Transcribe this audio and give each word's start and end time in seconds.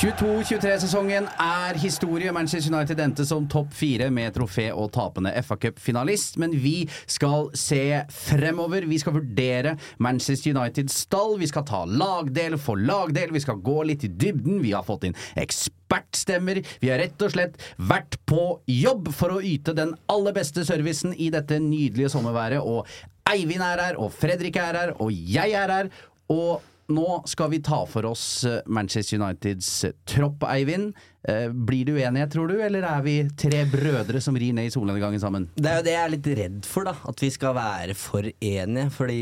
22-23-sesongen 0.00 1.26
er 1.44 1.76
historie. 1.76 2.32
Manchester 2.32 2.72
United 2.72 3.00
endte 3.04 3.26
som 3.28 3.44
topp 3.52 3.74
fire 3.76 4.06
med 4.16 4.32
trofé 4.32 4.70
og 4.72 4.88
tapende 4.94 5.28
FA-cup-finalist. 5.44 6.38
Men 6.40 6.54
vi 6.56 6.88
skal 7.04 7.50
se 7.52 8.00
fremover. 8.16 8.86
Vi 8.88 8.96
skal 9.02 9.18
vurdere 9.18 9.74
Manchester 10.00 10.56
Uniteds 10.56 11.02
stall. 11.04 11.36
Vi 11.42 11.50
skal 11.50 11.66
ta 11.68 11.82
lagdel 11.84 12.56
for 12.56 12.80
lagdel. 12.80 13.34
Vi 13.36 13.44
skal 13.44 13.60
gå 13.60 13.82
litt 13.90 14.08
i 14.08 14.12
dybden. 14.24 14.62
Vi 14.64 14.72
har 14.72 14.86
fått 14.88 15.04
inn 15.10 15.18
ekspertstemmer. 15.44 16.62
Vi 16.80 16.88
har 16.88 17.04
rett 17.04 17.20
og 17.28 17.36
slett 17.36 17.60
vært 17.76 18.16
på 18.24 18.56
jobb 18.72 19.12
for 19.12 19.36
å 19.36 19.44
yte 19.44 19.76
den 19.76 19.92
aller 20.08 20.32
beste 20.40 20.64
servicen 20.64 21.12
i 21.12 21.28
dette 21.34 21.60
nydelige 21.60 22.08
sommerværet. 22.16 22.64
Og 22.64 22.88
Eivind 23.28 23.68
er 23.68 23.84
her, 23.84 24.00
og 24.00 24.16
Fredrik 24.16 24.56
er 24.56 24.80
her, 24.80 24.96
og 24.96 25.12
jeg 25.12 25.52
er 25.60 25.76
her. 25.76 25.92
Og 26.32 26.69
nå 26.92 27.20
skal 27.30 27.50
vi 27.52 27.60
ta 27.64 27.78
for 27.88 28.06
oss 28.10 28.44
eh, 28.48 28.60
Manchester 28.66 29.20
Uniteds 29.20 29.70
eh, 29.88 29.94
tropp, 30.08 30.44
Eivind. 30.50 30.92
Eh, 31.28 31.48
Blir 31.52 31.88
du 31.88 31.94
uenighet, 31.96 32.32
tror 32.32 32.50
du, 32.50 32.56
eller 32.62 32.86
er 32.88 33.02
vi 33.06 33.14
tre 33.38 33.62
brødre 33.70 34.22
som 34.24 34.36
rir 34.38 34.54
ned 34.56 34.68
i 34.68 34.74
solnedgangen 34.74 35.22
sammen? 35.22 35.48
Det 35.56 35.70
er 35.70 35.80
jo 35.80 35.86
det 35.88 35.94
jeg 35.96 36.02
er 36.04 36.14
litt 36.14 36.30
redd 36.40 36.68
for, 36.68 36.90
da. 36.90 36.94
At 37.10 37.24
vi 37.24 37.32
skal 37.34 37.56
være 37.58 37.96
for 37.98 38.28
enige. 38.30 38.86
Fordi 38.94 39.18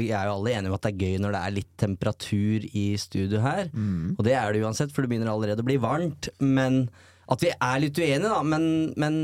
vi 0.00 0.10
er 0.10 0.28
jo 0.28 0.36
alle 0.38 0.56
enige 0.56 0.72
om 0.72 0.76
at 0.78 0.86
det 0.86 0.92
er 0.94 1.06
gøy 1.06 1.22
når 1.22 1.36
det 1.36 1.44
er 1.44 1.56
litt 1.60 1.72
temperatur 1.82 2.68
i 2.72 2.84
studio 3.00 3.42
her. 3.44 3.72
Og 4.16 4.22
det 4.26 4.36
er 4.38 4.52
det 4.52 4.62
uansett, 4.66 4.92
for 4.94 5.04
det 5.04 5.12
begynner 5.12 5.32
allerede 5.32 5.64
å 5.64 5.68
bli 5.70 5.80
varmt. 5.82 6.30
Men 6.42 6.84
at 7.32 7.42
vi 7.42 7.52
er 7.54 7.80
litt 7.80 7.98
uenige, 7.98 8.28
da. 8.28 8.42
Men, 8.44 8.92
men 9.00 9.18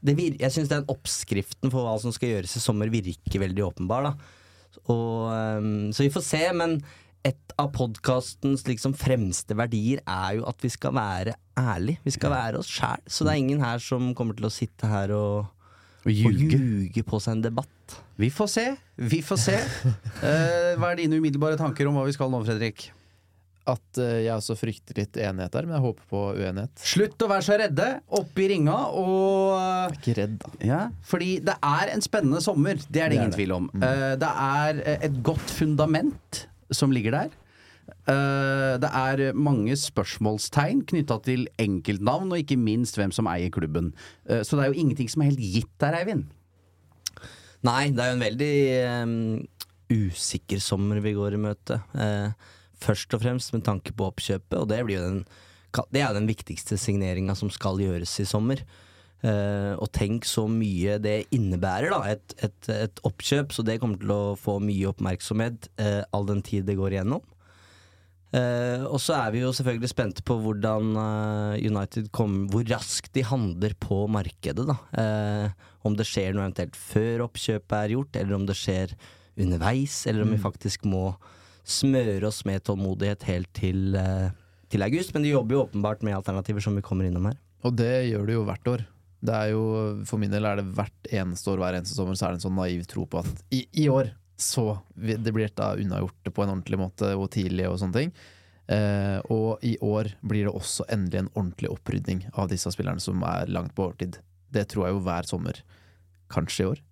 det 0.00 0.16
vir 0.18 0.36
jeg 0.40 0.54
syns 0.54 0.70
den 0.72 0.86
oppskriften 0.90 1.72
for 1.72 1.84
hva 1.84 1.96
som 2.02 2.14
skal 2.14 2.36
gjøres 2.36 2.56
i 2.56 2.62
sommer, 2.62 2.90
virker 2.92 3.42
veldig 3.44 3.66
åpenbar, 3.68 4.10
da. 4.10 4.34
Og, 4.88 5.28
um, 5.60 5.90
så 5.92 6.06
vi 6.06 6.12
får 6.14 6.24
se, 6.24 6.40
men 6.56 6.78
et 7.26 7.52
av 7.60 7.68
podkastens 7.74 8.62
liksom 8.68 8.94
fremste 8.96 9.56
verdier 9.58 10.00
er 10.08 10.38
jo 10.38 10.46
at 10.48 10.62
vi 10.64 10.70
skal 10.72 10.94
være 10.96 11.34
ærlige. 11.58 12.00
Vi 12.06 12.14
skal 12.14 12.32
være 12.32 12.60
oss 12.62 12.70
sjæl. 12.72 13.02
Så 13.10 13.26
det 13.26 13.34
er 13.34 13.42
ingen 13.42 13.64
her 13.64 13.82
som 13.82 14.12
kommer 14.16 14.38
til 14.38 14.48
å 14.48 14.52
sitte 14.54 14.88
her 14.88 15.12
og, 15.16 15.48
Og 16.06 16.12
og 16.12 16.14
ljuge. 16.14 16.56
ljuge 16.56 17.02
på 17.04 17.20
seg 17.20 17.36
en 17.36 17.42
debatt. 17.50 17.98
Vi 18.18 18.30
får 18.32 18.48
se. 18.54 18.66
Vi 18.96 19.20
får 19.22 19.40
se. 19.42 19.56
Uh, 20.22 20.72
hva 20.78 20.92
er 20.94 21.02
dine 21.02 21.18
umiddelbare 21.18 21.58
tanker 21.60 21.90
om 21.90 21.98
hva 21.98 22.06
vi 22.08 22.14
skal 22.16 22.30
nå, 22.32 22.40
Fredrik? 22.46 22.88
At 23.68 23.98
eh, 24.00 24.22
jeg 24.24 24.32
også 24.32 24.54
frykter 24.56 24.96
litt 25.02 25.18
enighet 25.20 25.52
der, 25.52 25.66
men 25.68 25.76
jeg 25.76 25.84
håper 25.84 26.06
på 26.08 26.20
uenighet. 26.38 26.84
Slutt 26.88 27.24
å 27.24 27.28
være 27.30 27.44
så 27.44 27.58
redde. 27.60 27.88
Opp 28.18 28.38
i 28.40 28.46
ringa 28.54 28.76
og 28.96 29.58
Jeg 29.58 29.90
er 29.90 29.98
ikke 29.98 30.14
redd, 30.22 30.38
da. 30.44 30.52
Ja, 30.70 30.78
fordi 31.10 31.34
det 31.44 31.56
er 31.70 31.92
en 31.92 32.04
spennende 32.04 32.40
sommer, 32.44 32.80
det 32.80 32.86
er 32.86 32.88
det 32.88 32.94
Det 32.94 33.04
er 33.08 33.16
ingen 33.18 33.34
det. 33.34 33.38
tvil 33.40 33.52
om. 33.58 33.68
Eh, 33.76 34.14
det 34.22 34.30
er 34.46 34.80
eh, 34.84 35.04
et 35.10 35.20
godt 35.26 35.52
fundament 35.58 36.40
som 36.72 36.92
ligger 36.94 37.16
der. 37.18 37.36
Eh, 38.08 38.74
det 38.80 38.88
er 39.02 39.22
mange 39.36 39.76
spørsmålstegn 39.80 40.82
knytta 40.88 41.20
til 41.28 41.46
enkeltnavn, 41.60 42.32
og 42.32 42.40
ikke 42.42 42.56
minst 42.60 42.96
hvem 43.00 43.12
som 43.12 43.28
eier 43.30 43.52
klubben. 43.52 43.92
Så 44.28 44.56
det 44.56 44.64
er 44.64 44.72
jo 44.72 44.80
ingenting 44.80 45.08
som 45.12 45.22
er 45.24 45.30
helt 45.32 45.44
gitt 45.44 45.72
der, 45.80 45.96
Eivind. 46.00 46.26
Nei, 47.66 47.88
det 47.90 48.04
er 48.04 48.12
jo 48.12 48.16
en 48.18 48.22
veldig 48.22 48.52
um, 49.02 49.48
usikker 49.90 50.60
sommer 50.62 51.00
vi 51.02 51.14
går 51.16 51.34
i 51.34 51.40
møte. 51.42 51.80
Eh, 51.98 52.30
først 52.82 53.14
og 53.14 53.22
fremst 53.24 53.54
med 53.54 53.64
tanke 53.66 53.94
på 53.96 54.10
oppkjøpet, 54.10 54.58
og 54.58 54.68
det, 54.70 54.82
den, 54.90 55.24
det 55.94 56.04
er 56.04 56.14
den 56.16 56.28
viktigste 56.28 56.78
signeringa 56.80 57.36
som 57.38 57.50
skal 57.52 57.80
gjøres 57.82 58.18
i 58.22 58.28
sommer. 58.28 58.62
Uh, 59.18 59.74
og 59.82 59.88
tenk 59.90 60.22
så 60.30 60.44
mye 60.46 60.94
det 61.02 61.24
innebærer, 61.34 61.90
da. 61.90 62.12
Et, 62.14 62.34
et, 62.46 62.68
et 62.70 63.00
oppkjøp, 63.06 63.50
så 63.50 63.64
det 63.66 63.80
kommer 63.82 63.98
til 63.98 64.12
å 64.14 64.36
få 64.38 64.60
mye 64.62 64.92
oppmerksomhet 64.92 65.66
uh, 65.82 66.04
all 66.14 66.28
den 66.28 66.44
tid 66.46 66.68
det 66.68 66.78
går 66.78 66.94
igjennom. 66.94 67.24
Uh, 68.28 68.84
og 68.86 69.00
så 69.02 69.16
er 69.16 69.32
vi 69.34 69.40
jo 69.40 69.50
selvfølgelig 69.56 69.90
spente 69.90 70.22
på 70.22 70.36
hvordan 70.44 70.92
United 71.58 72.12
kom, 72.14 72.44
hvor 72.52 72.66
raskt 72.70 73.10
de 73.16 73.24
handler 73.26 73.74
på 73.80 74.04
markedet. 74.12 74.68
da 74.68 74.76
Om 75.82 75.98
det 75.98 76.06
skjer 76.06 76.36
noe 76.36 76.46
eventuelt 76.46 76.78
før 76.78 77.26
oppkjøpet 77.26 77.78
er 77.80 77.96
gjort, 77.96 78.20
eller 78.20 78.38
om 78.38 78.46
det 78.46 78.58
skjer 78.60 78.94
underveis, 79.38 80.04
eller 80.06 80.26
om 80.26 80.34
vi 80.34 80.38
faktisk 80.46 80.86
må 80.86 81.08
smøre 81.68 82.28
oss 82.28 82.44
med 82.48 82.64
tålmodighet 82.66 83.26
helt 83.28 83.50
til, 83.56 83.96
eh, 83.96 84.30
til 84.72 84.84
august. 84.86 85.12
Men 85.14 85.26
de 85.26 85.34
jobber 85.34 85.56
jo 85.56 85.64
åpenbart 85.66 86.04
med 86.06 86.16
alternativer 86.16 86.64
som 86.64 86.76
vi 86.78 86.84
kommer 86.84 87.08
innom 87.08 87.28
her. 87.30 87.36
Og 87.64 87.76
det 87.76 88.08
gjør 88.08 88.26
de 88.26 88.38
jo 88.38 88.46
hvert 88.48 88.72
år. 88.72 88.86
Det 89.18 89.34
er 89.34 89.50
jo, 89.50 89.64
For 90.06 90.18
min 90.18 90.30
del 90.30 90.46
er 90.46 90.60
det 90.60 90.68
hvert 90.78 91.10
eneste 91.10 91.50
år, 91.50 91.58
hver 91.58 91.78
eneste 91.78 91.96
sommer, 91.98 92.14
så 92.14 92.28
er 92.28 92.34
det 92.34 92.38
en 92.38 92.46
sånn 92.50 92.58
naiv 92.58 92.86
tro 92.86 93.04
på 93.04 93.18
at 93.18 93.44
i, 93.50 93.66
i 93.74 93.88
år 93.90 94.12
så 94.38 94.78
det 94.94 95.32
blir 95.34 95.48
dette 95.48 95.66
unnagjort 95.82 96.30
på 96.30 96.42
en 96.44 96.52
ordentlig 96.52 96.78
måte 96.78 97.10
og 97.18 97.26
tidlig 97.34 97.66
og 97.66 97.80
sånne 97.80 97.96
ting. 97.96 98.12
Eh, 98.70 99.18
og 99.34 99.64
i 99.66 99.74
år 99.82 100.12
blir 100.22 100.46
det 100.46 100.52
også 100.54 100.86
endelig 100.94 101.24
en 101.24 101.30
ordentlig 101.32 101.72
opprydning 101.72 102.20
av 102.38 102.50
disse 102.52 102.70
spillerne 102.70 103.02
som 103.02 103.24
er 103.26 103.50
langt 103.50 103.74
på 103.74 103.88
overtid. 103.88 104.20
Det 104.54 104.68
tror 104.70 104.86
jeg 104.86 104.94
jo 104.94 105.02
hver 105.08 105.26
sommer. 105.26 105.58
Kanskje 106.30 106.62
i 106.62 106.68
år. 106.70 106.84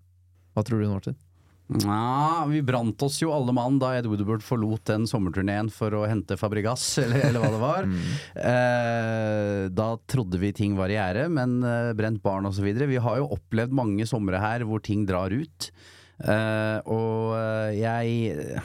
Hva 0.57 0.65
tror 0.67 0.83
du, 0.83 0.89
Martin? 0.91 1.19
Ja, 1.67 2.45
vi 2.47 2.61
brant 2.63 3.03
oss 3.03 3.19
jo 3.19 3.33
alle 3.35 3.51
mann 3.57 3.81
da 3.83 3.91
Ed 3.99 4.07
Woodward 4.07 4.45
forlot 4.47 4.85
den 4.87 5.09
sommerturneen 5.11 5.67
for 5.75 5.95
å 5.99 6.05
hente 6.07 6.39
Fabregas, 6.39 6.85
eller, 7.03 7.25
eller 7.27 7.43
hva 7.43 7.51
det 7.51 7.63
var. 7.63 7.89
Eh, 8.53 9.63
da 9.75 9.89
trodde 10.07 10.39
vi 10.43 10.53
ting 10.55 10.77
var 10.79 10.93
i 10.93 10.99
gjære, 10.99 11.27
men 11.33 11.59
eh, 11.67 11.91
brent 11.99 12.23
barn 12.23 12.47
osv. 12.47 12.69
Vi 12.71 13.03
har 13.03 13.19
jo 13.19 13.33
opplevd 13.35 13.75
mange 13.75 14.07
somre 14.07 14.41
her 14.43 14.67
hvor 14.69 14.85
ting 14.85 15.03
drar 15.09 15.35
ut. 15.35 15.71
Eh, 16.23 16.79
og 16.89 17.35
eh, 17.37 17.75
jeg 17.77 18.63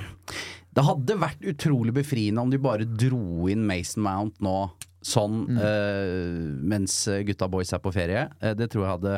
Det 0.72 0.86
hadde 0.88 1.18
vært 1.20 1.42
utrolig 1.52 1.92
befriende 1.98 2.46
om 2.46 2.54
de 2.54 2.62
bare 2.62 2.86
dro 2.88 3.50
inn 3.52 3.66
Mason 3.68 4.06
Mount 4.06 4.38
nå. 4.46 4.60
Sånn 5.02 5.58
eh, 5.58 6.44
mens 6.62 6.94
gutta 7.26 7.48
boys 7.50 7.74
er 7.74 7.82
på 7.82 7.94
ferie. 7.96 8.28
Uh, 8.42 8.52
det 8.58 8.68
tror 8.70 8.86
jeg 8.86 8.92
hadde 8.92 9.14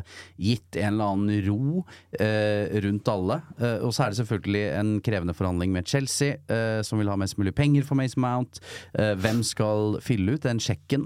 gitt 0.47 0.80
en 0.80 0.94
eller 0.94 1.12
annen 1.12 1.41
ro 1.47 1.83
uh, 1.83 2.63
rundt 2.85 3.12
alle. 3.12 3.39
Og 3.83 3.91
så 3.91 4.06
er 4.06 4.13
det 4.13 4.19
selvfølgelig 4.21 4.63
en 4.80 4.94
krevende 5.03 5.35
forhandling 5.35 5.74
med 5.75 5.88
Chelsea, 5.89 6.38
som 6.85 7.00
vil 7.00 7.09
ha 7.12 7.15
mest 7.19 7.38
mulig 7.39 7.53
penger 7.56 7.85
for 7.88 7.97
Mason 8.00 8.21
Mount. 8.24 8.59
Hvem 8.94 9.41
skal 9.45 9.97
fylle 10.03 10.35
ut 10.35 10.45
den 10.45 10.62
sjekken? 10.63 11.06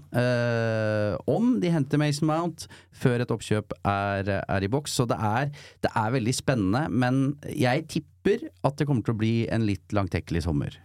Om 1.30 1.58
de 1.64 1.72
henter 1.74 2.02
Mason 2.02 2.30
Mount 2.30 2.68
før 2.98 3.24
et 3.24 3.34
oppkjøp 3.34 3.76
er, 3.88 4.32
er 4.40 4.66
i 4.66 4.72
boks. 4.72 4.98
Så 5.00 5.08
det 5.10 5.18
er, 5.20 5.52
det 5.86 5.94
er 5.94 6.14
veldig 6.16 6.36
spennende, 6.36 6.86
men 6.90 7.24
jeg 7.52 7.88
tipper 7.94 8.48
at 8.68 8.78
det 8.80 8.88
kommer 8.90 9.06
til 9.06 9.16
å 9.16 9.22
bli 9.22 9.36
en 9.54 9.66
litt 9.68 9.96
langtekkelig 9.96 10.46
sommer. 10.48 10.78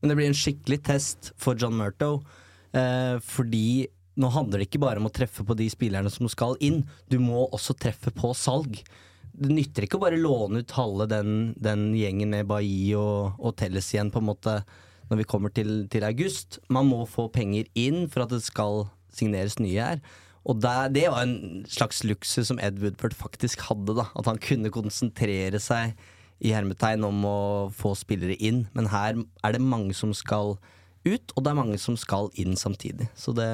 Men 0.00 0.12
det 0.12 0.18
blir 0.18 0.30
en 0.30 0.38
skikkelig 0.38 0.82
test 0.88 1.32
for 1.40 1.58
John 1.58 1.76
Murto. 1.78 2.20
Eh, 2.76 3.16
fordi 3.24 3.86
nå 4.20 4.30
handler 4.32 4.60
det 4.60 4.70
ikke 4.70 4.82
bare 4.82 5.00
om 5.00 5.08
å 5.08 5.12
treffe 5.14 5.44
på 5.44 5.56
de 5.58 5.66
spillerne 5.72 6.10
som 6.12 6.28
skal 6.32 6.56
inn, 6.64 6.82
du 7.12 7.18
må 7.20 7.46
også 7.46 7.76
treffe 7.76 8.12
på 8.14 8.32
salg. 8.36 8.80
det 9.36 9.52
nytter 9.52 9.84
ikke 9.84 9.98
å 9.98 10.04
bare 10.06 10.16
låne 10.16 10.62
ut 10.64 10.76
halve 10.78 11.04
den, 11.12 11.52
den 11.60 11.90
gjengen 11.92 12.30
med 12.32 12.46
Bailly 12.48 12.94
og, 12.96 13.36
og 13.36 13.52
Telles 13.60 13.90
igjen, 13.92 14.08
på 14.08 14.22
en 14.22 14.30
måte, 14.30 14.54
når 15.10 15.20
vi 15.20 15.26
kommer 15.28 15.52
til, 15.52 15.84
til 15.92 16.06
august. 16.08 16.56
Man 16.72 16.88
må 16.88 17.02
få 17.04 17.28
penger 17.28 17.68
inn 17.76 18.06
for 18.08 18.24
at 18.24 18.32
det 18.32 18.40
skal 18.46 18.86
signeres 19.12 19.58
nye 19.60 19.76
her. 19.76 20.00
Og 20.46 20.62
der, 20.62 20.88
det 20.94 21.04
var 21.10 21.26
en 21.26 21.66
slags 21.68 22.00
luksus 22.06 22.48
som 22.48 22.60
Ed 22.62 22.80
Woodford 22.80 23.12
faktisk 23.18 23.66
hadde. 23.68 23.98
da 23.98 24.08
At 24.16 24.30
han 24.30 24.40
kunne 24.40 24.72
konsentrere 24.72 25.60
seg 25.60 25.92
i 26.40 26.52
hermetegn 26.54 27.04
om 27.04 27.24
å 27.28 27.38
få 27.74 27.92
spillere 27.98 28.38
inn. 28.40 28.64
Men 28.72 28.88
her 28.92 29.20
er 29.20 29.56
det 29.56 29.60
mange 29.60 29.96
som 29.98 30.14
skal 30.16 30.54
ut, 31.06 31.34
og 31.34 31.44
det 31.44 31.52
er 31.52 31.58
mange 31.58 31.78
som 31.80 31.96
skal 32.00 32.30
inn 32.40 32.56
samtidig. 32.58 33.08
Så 33.18 33.34
det 33.36 33.50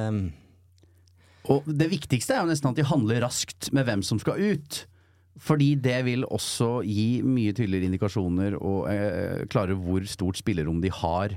Og 1.50 1.66
det 1.66 1.90
viktigste 1.90 2.37
er 2.37 2.44
jo 2.44 2.50
nesten 2.52 2.70
at 2.70 2.78
de 2.78 2.87
handler 2.87 3.25
raskt 3.25 3.72
med 3.75 3.87
hvem 3.88 4.02
som 4.06 4.20
skal 4.22 4.38
ut. 4.38 4.84
Fordi 5.40 5.75
det 5.81 6.04
vil 6.06 6.26
også 6.28 6.82
gi 6.84 7.22
mye 7.25 7.54
tydeligere 7.56 7.88
indikasjoner 7.88 8.54
og 8.60 8.84
eh, 8.93 9.43
klare 9.50 9.75
hvor 9.75 10.04
stort 10.06 10.38
spillerom 10.38 10.82
de 10.84 10.93
har. 10.93 11.34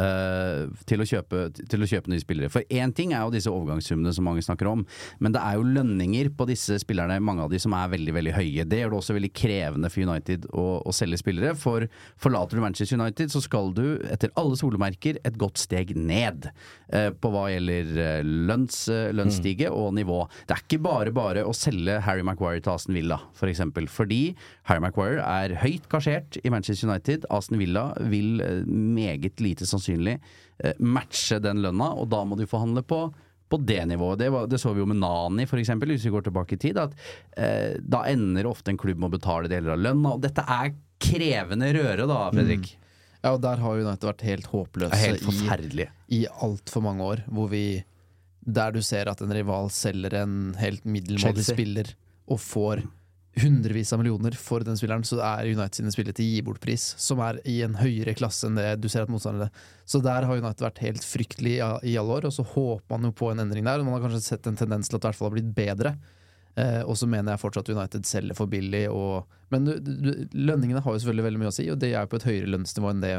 Eh, 0.00 0.64
til, 0.88 1.02
å 1.02 1.06
kjøpe, 1.08 1.46
til 1.70 1.84
å 1.84 1.88
kjøpe 1.88 2.12
nye 2.12 2.22
spillere. 2.22 2.50
For 2.52 2.66
én 2.72 2.92
ting 2.96 3.14
er 3.14 3.24
jo 3.24 3.32
disse 3.34 3.52
overgangssummene 3.52 4.12
som 4.14 4.26
mange 4.26 4.44
snakker 4.44 4.68
om, 4.70 4.84
men 5.22 5.34
det 5.34 5.42
er 5.42 5.58
jo 5.58 5.66
lønninger 5.76 6.30
på 6.36 6.48
disse 6.50 6.78
spillerne, 6.82 7.20
mange 7.24 7.44
av 7.46 7.52
de 7.52 7.60
som 7.62 7.74
er 7.76 7.92
veldig 7.94 8.16
veldig 8.16 8.34
høye. 8.36 8.66
Det 8.68 8.80
gjør 8.80 8.94
det 8.94 9.00
også 9.00 9.16
veldig 9.18 9.32
krevende 9.36 9.90
for 9.92 10.04
United 10.08 10.48
å, 10.52 10.66
å 10.84 10.94
selge 10.94 11.20
spillere. 11.22 11.54
For 11.58 11.86
forlater 12.20 12.58
du 12.58 12.64
Manchester 12.64 13.00
United, 13.00 13.32
så 13.32 13.42
skal 13.44 13.72
du 13.76 13.84
etter 14.10 14.32
alle 14.40 14.58
solemerker 14.58 15.20
et 15.24 15.38
godt 15.40 15.60
steg 15.62 15.94
ned 15.96 16.50
eh, 16.92 17.10
på 17.14 17.32
hva 17.32 17.46
gjelder 17.52 17.94
eh, 18.04 18.34
lønns, 18.50 18.84
lønnsstige 19.14 19.70
mm. 19.70 19.78
og 19.78 19.94
nivå. 20.00 20.20
Det 20.48 20.58
er 20.58 20.64
ikke 20.66 20.82
bare 20.84 21.14
bare 21.14 21.46
å 21.46 21.54
selge 21.56 22.00
Harry 22.04 22.24
Maguire 22.26 22.62
til 22.64 22.74
Aston 22.74 22.96
Villa, 22.96 23.20
for 23.36 23.50
eksempel. 23.50 23.88
Fordi 23.90 24.22
Harry 24.68 24.82
Maguire 24.84 25.22
er 25.24 25.56
høyt 25.62 25.88
gasjert 25.92 26.38
i 26.42 26.52
Manchester 26.52 26.90
United. 26.90 27.28
Aston 27.34 27.60
Villa 27.60 27.90
vil 28.10 28.42
meget 28.64 29.42
lite 29.42 29.66
sannsynlig 29.68 29.83
eh, 30.18 30.80
matche 30.80 31.40
den 31.42 31.62
lønna, 31.64 31.92
og 31.98 32.08
da 32.12 32.24
må 32.24 32.38
du 32.40 32.46
forhandle 32.50 32.84
på 32.86 33.06
på 33.54 33.58
det 33.60 33.82
nivået. 33.86 34.18
Det, 34.18 34.30
var, 34.32 34.46
det 34.50 34.58
så 34.58 34.72
vi 34.74 34.80
jo 34.82 34.86
med 34.88 34.98
Nani, 34.98 35.44
eksempel, 35.46 35.92
hvis 35.92 36.06
vi 36.08 36.10
går 36.14 36.24
tilbake 36.26 36.56
i 36.56 36.60
tid. 36.60 36.78
At 36.80 36.94
eh, 37.36 37.76
da 37.80 38.04
ender 38.10 38.48
ofte 38.50 38.72
en 38.72 38.80
klubb 38.80 38.98
med 38.98 39.12
å 39.12 39.16
betale 39.18 39.50
deler 39.52 39.76
av 39.76 39.82
lønna. 39.84 40.14
Og 40.16 40.24
dette 40.24 40.42
er 40.42 40.72
krevende 41.04 41.68
røre, 41.76 42.08
da, 42.08 42.18
Fredrik. 42.34 42.72
Ja, 43.20 43.32
og 43.32 43.40
der 43.44 43.60
har 43.62 43.80
United 43.80 44.08
vært 44.08 44.24
helt 44.26 44.48
håpløse 44.52 44.98
helt 45.00 45.78
i, 45.80 45.86
i 46.12 46.24
altfor 46.44 46.84
mange 46.84 47.06
år. 47.12 47.22
Hvor 47.32 47.48
vi 47.52 47.84
Der 48.44 48.74
du 48.74 48.82
ser 48.84 49.08
at 49.08 49.22
en 49.24 49.32
rival 49.32 49.70
selger 49.72 50.18
en 50.20 50.54
helt 50.60 50.84
middelmådig 50.84 51.46
spiller 51.46 51.94
og 52.28 52.40
får 52.40 52.82
hundrevis 53.42 53.92
av 53.92 53.98
millioner 53.98 54.36
for 54.38 54.62
den 54.66 54.76
spilleren, 54.78 55.04
så 55.06 55.18
er 55.24 55.48
United 55.50 55.80
sine 55.80 55.92
spillere 55.94 56.14
til 56.14 56.28
gi 56.30 56.42
bort-pris, 56.46 56.84
som 57.02 57.22
er 57.24 57.40
i 57.50 57.56
en 57.66 57.74
høyere 57.80 58.14
klasse 58.14 58.46
enn 58.46 58.58
det 58.58 58.68
du 58.82 58.86
ser 58.92 59.06
at 59.06 59.12
motstanderne 59.12 59.50
Så 59.90 60.00
der 60.04 60.26
har 60.28 60.38
United 60.38 60.62
vært 60.62 60.82
helt 60.84 61.04
fryktelig 61.04 61.56
i, 61.58 61.96
alle 61.98 62.18
år, 62.18 62.28
og 62.28 62.34
så 62.36 62.46
håper 62.46 62.94
man 62.94 63.08
jo 63.08 63.14
på 63.18 63.32
en 63.32 63.42
endring 63.42 63.66
der. 63.66 63.82
Og 63.82 63.88
man 63.88 63.96
har 63.96 64.04
kanskje 64.06 64.22
sett 64.22 64.46
en 64.46 64.58
tendens 64.60 64.88
til 64.88 64.98
at 64.98 65.02
det 65.02 65.08
i 65.08 65.12
hvert 65.12 65.20
fall 65.20 65.30
har 65.32 65.36
blitt 65.38 65.54
bedre. 65.56 65.96
Eh, 66.54 66.82
og 66.86 66.94
så 67.00 67.08
mener 67.10 67.34
jeg 67.34 67.42
fortsatt 67.42 67.68
at 67.68 67.74
United 67.74 68.06
selger 68.06 68.38
for 68.38 68.50
billig. 68.50 68.86
Og, 68.94 69.26
men 69.50 69.66
du, 69.66 69.74
du, 69.82 70.10
lønningene 70.38 70.82
har 70.84 70.94
jo 70.94 71.02
selvfølgelig 71.02 71.28
veldig 71.28 71.42
mye 71.42 71.50
å 71.50 71.56
si, 71.58 71.66
og 71.72 71.80
det 71.82 71.90
er 71.92 72.04
jo 72.04 72.12
på 72.14 72.22
et 72.22 72.28
høyere 72.30 72.52
lønnsnivå 72.54 72.92
enn 72.92 73.02
det 73.02 73.14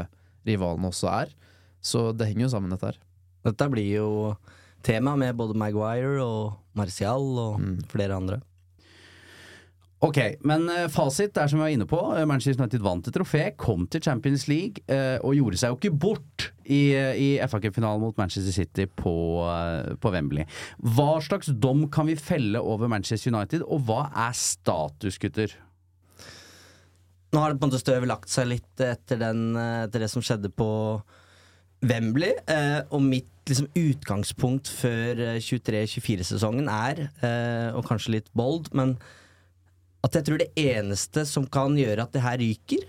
rivalene 0.48 0.90
også 0.90 1.12
er. 1.12 1.36
Så 1.84 2.08
det 2.16 2.30
henger 2.30 2.46
jo 2.46 2.52
sammen, 2.56 2.72
dette 2.72 2.94
her. 2.94 3.00
Dette 3.46 3.68
blir 3.70 3.90
jo 4.00 4.10
tema 4.86 5.12
med 5.18 5.36
både 5.38 5.54
Maguire 5.58 6.22
og 6.24 6.56
Martial 6.78 7.28
og 7.42 7.60
Mm. 7.60 7.76
flere 7.92 8.16
andre. 8.16 8.40
Ok, 10.06 10.18
men 10.46 10.68
eh, 10.70 10.84
fasit 10.92 11.34
er 11.40 11.48
som 11.50 11.58
vi 11.58 11.64
var 11.64 11.72
inne 11.74 11.86
på. 11.88 11.98
eh, 12.14 12.26
Manchester 12.28 12.62
United 12.62 12.82
vant 12.84 13.08
et 13.08 13.16
trofé, 13.16 13.42
kom 13.58 13.88
til 13.90 14.04
Champions 14.04 14.44
League 14.46 14.84
eh, 14.92 15.16
og 15.18 15.34
gjorde 15.34 15.58
seg 15.58 15.72
jo 15.72 15.78
ikke 15.80 15.98
bort 16.04 16.46
i, 16.62 16.94
i 16.94 17.28
FA 17.50 17.58
Cup-finalen 17.64 18.04
mot 18.04 18.18
Manchester 18.20 18.54
City 18.54 18.86
på, 18.86 19.14
på 20.02 20.12
Wembley. 20.14 20.46
Hva 20.78 21.16
slags 21.24 21.50
dom 21.50 21.88
kan 21.90 22.06
vi 22.10 22.18
felle 22.18 22.62
over 22.62 22.90
Manchester 22.92 23.34
United, 23.34 23.66
og 23.66 23.82
hva 23.88 24.06
er 24.28 24.38
status, 24.38 25.18
gutter? 25.22 25.56
Nå 27.34 27.42
har 27.42 27.50
det 27.52 27.58
på 27.58 27.66
en 27.66 27.72
måte 27.72 27.82
støvet 27.82 28.10
lagt 28.10 28.30
seg 28.30 28.50
litt 28.52 28.82
etter, 28.82 29.18
den, 29.20 29.48
etter 29.58 30.06
det 30.06 30.10
som 30.12 30.22
skjedde 30.24 30.52
på 30.54 30.70
Wembley. 31.86 32.34
Og 32.94 33.02
mitt 33.02 33.50
liksom, 33.50 33.70
utgangspunkt 33.74 34.70
før 34.70 35.22
eh, 35.32 35.42
23-24-sesongen 35.42 36.70
er, 36.70 37.06
og 37.74 37.86
kanskje 37.90 38.18
litt 38.20 38.34
bold, 38.38 38.70
men 38.76 38.98
at 40.06 40.16
jeg 40.16 40.26
tror 40.26 40.40
det 40.42 40.52
eneste 40.60 41.24
som 41.28 41.48
kan 41.50 41.74
gjøre 41.78 42.04
at 42.06 42.14
det 42.14 42.22
her 42.24 42.38
ryker, 42.42 42.84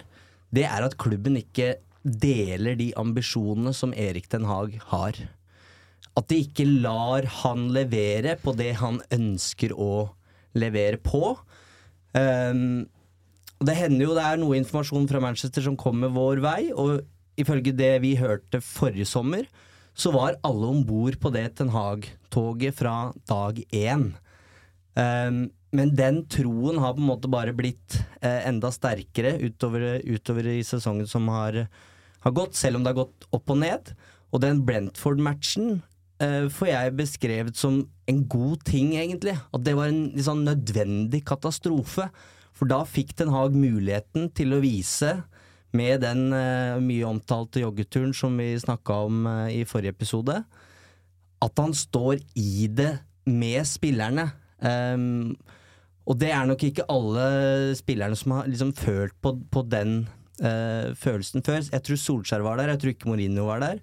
det 0.54 0.66
er 0.68 0.86
at 0.86 0.98
klubben 1.02 1.40
ikke 1.40 1.76
deler 2.04 2.78
de 2.80 2.92
ambisjonene 3.00 3.74
som 3.76 3.96
Erik 3.98 4.30
Den 4.32 4.46
Haag 4.48 4.78
har. 4.92 5.18
At 6.18 6.30
de 6.32 6.42
ikke 6.46 6.66
lar 6.68 7.28
han 7.42 7.68
levere 7.76 8.38
på 8.42 8.54
det 8.58 8.76
han 8.80 9.02
ønsker 9.14 9.74
å 9.74 10.10
levere 10.58 11.02
på. 11.04 11.36
Um, 12.14 12.88
det 13.58 13.76
hender 13.78 14.06
jo 14.06 14.16
det 14.18 14.26
er 14.26 14.40
noe 14.42 14.58
informasjon 14.60 15.10
fra 15.10 15.22
Manchester 15.24 15.66
som 15.66 15.78
kommer 15.80 16.14
vår 16.14 16.42
vei, 16.46 16.62
og 16.74 17.02
ifølge 17.38 17.76
det 17.78 17.96
vi 18.06 18.16
hørte 18.18 18.62
forrige 18.64 19.10
sommer, 19.10 19.46
så 19.98 20.14
var 20.14 20.38
alle 20.46 20.70
om 20.70 20.84
bord 20.86 21.18
på 21.22 21.34
det 21.34 21.48
Ten 21.58 21.74
Hag-toget 21.74 22.78
fra 22.78 23.12
dag 23.30 23.58
én. 23.74 24.12
Um, 24.98 25.48
men 25.76 25.92
den 25.98 26.22
troen 26.32 26.80
har 26.80 26.96
på 26.96 27.04
en 27.04 27.10
måte 27.10 27.32
bare 27.32 27.56
blitt 27.56 28.00
eh, 28.22 28.48
enda 28.48 28.72
sterkere 28.72 29.36
utover, 29.42 30.00
utover 30.06 30.48
i 30.54 30.62
sesongen 30.66 31.10
som 31.10 31.28
har, 31.34 31.66
har 32.24 32.36
gått, 32.36 32.56
selv 32.56 32.80
om 32.80 32.86
det 32.86 32.94
har 32.94 33.02
gått 33.04 33.28
opp 33.36 33.54
og 33.54 33.62
ned. 33.66 33.92
Og 34.32 34.44
den 34.44 34.64
Brentford-matchen 34.68 35.82
eh, 36.24 36.48
får 36.54 36.72
jeg 36.72 36.98
beskrevet 37.02 37.60
som 37.60 37.82
en 38.08 38.24
god 38.32 38.64
ting, 38.68 38.96
egentlig. 38.96 39.36
At 39.52 39.66
det 39.68 39.76
var 39.78 39.92
en 39.92 40.16
sånn 40.24 40.46
nødvendig 40.48 41.26
katastrofe. 41.28 42.08
For 42.58 42.70
da 42.70 42.82
fikk 42.90 43.14
Den 43.20 43.34
Haag 43.36 43.54
muligheten 43.54 44.32
til 44.36 44.56
å 44.56 44.64
vise, 44.64 45.20
med 45.76 46.02
den 46.02 46.32
eh, 46.34 46.80
mye 46.82 47.06
omtalte 47.06 47.62
joggeturen 47.62 48.14
som 48.16 48.38
vi 48.40 48.54
snakka 48.60 49.02
om 49.10 49.26
eh, 49.28 49.60
i 49.60 49.62
forrige 49.68 49.94
episode, 49.98 50.40
at 51.44 51.62
han 51.62 51.76
står 51.76 52.22
i 52.40 52.70
det 52.72 52.94
med 53.28 53.68
spillerne. 53.68 54.30
Um, 54.64 55.36
og 56.08 56.18
det 56.22 56.32
er 56.32 56.48
nok 56.48 56.64
ikke 56.64 56.88
alle 56.90 57.28
spillerne 57.78 58.18
som 58.18 58.38
har 58.38 58.48
liksom 58.50 58.74
følt 58.78 59.16
på, 59.22 59.36
på 59.52 59.64
den 59.68 60.00
uh, 60.40 60.96
følelsen 60.98 61.44
før. 61.46 61.62
Jeg 61.68 61.84
tror 61.84 62.02
Solskjær 62.02 62.46
var 62.46 62.60
der, 62.60 62.74
jeg 62.74 62.82
tror 62.84 62.94
ikke 62.96 63.12
Mourinho 63.12 63.48
var 63.50 63.64
der. 63.66 63.82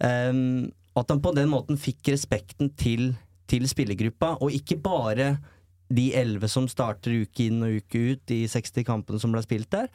Um, 0.00 0.70
at 0.98 1.12
han 1.12 1.22
på 1.22 1.32
den 1.36 1.50
måten 1.52 1.78
fikk 1.78 2.10
respekten 2.14 2.72
til, 2.78 3.12
til 3.50 3.68
spillergruppa, 3.68 4.36
og 4.40 4.54
ikke 4.56 4.80
bare 4.82 5.34
de 5.90 6.10
elleve 6.14 6.48
som 6.50 6.68
starter 6.70 7.22
uke 7.24 7.48
inn 7.48 7.64
og 7.66 7.80
uke 7.82 8.14
ut 8.14 8.32
i 8.34 8.44
60 8.50 8.86
kampene 8.86 9.20
som 9.22 9.34
ble 9.34 9.42
spilt 9.44 9.70
der, 9.74 9.90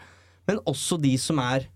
men 0.48 0.62
også 0.68 1.00
de 1.02 1.14
som 1.20 1.40
er 1.42 1.68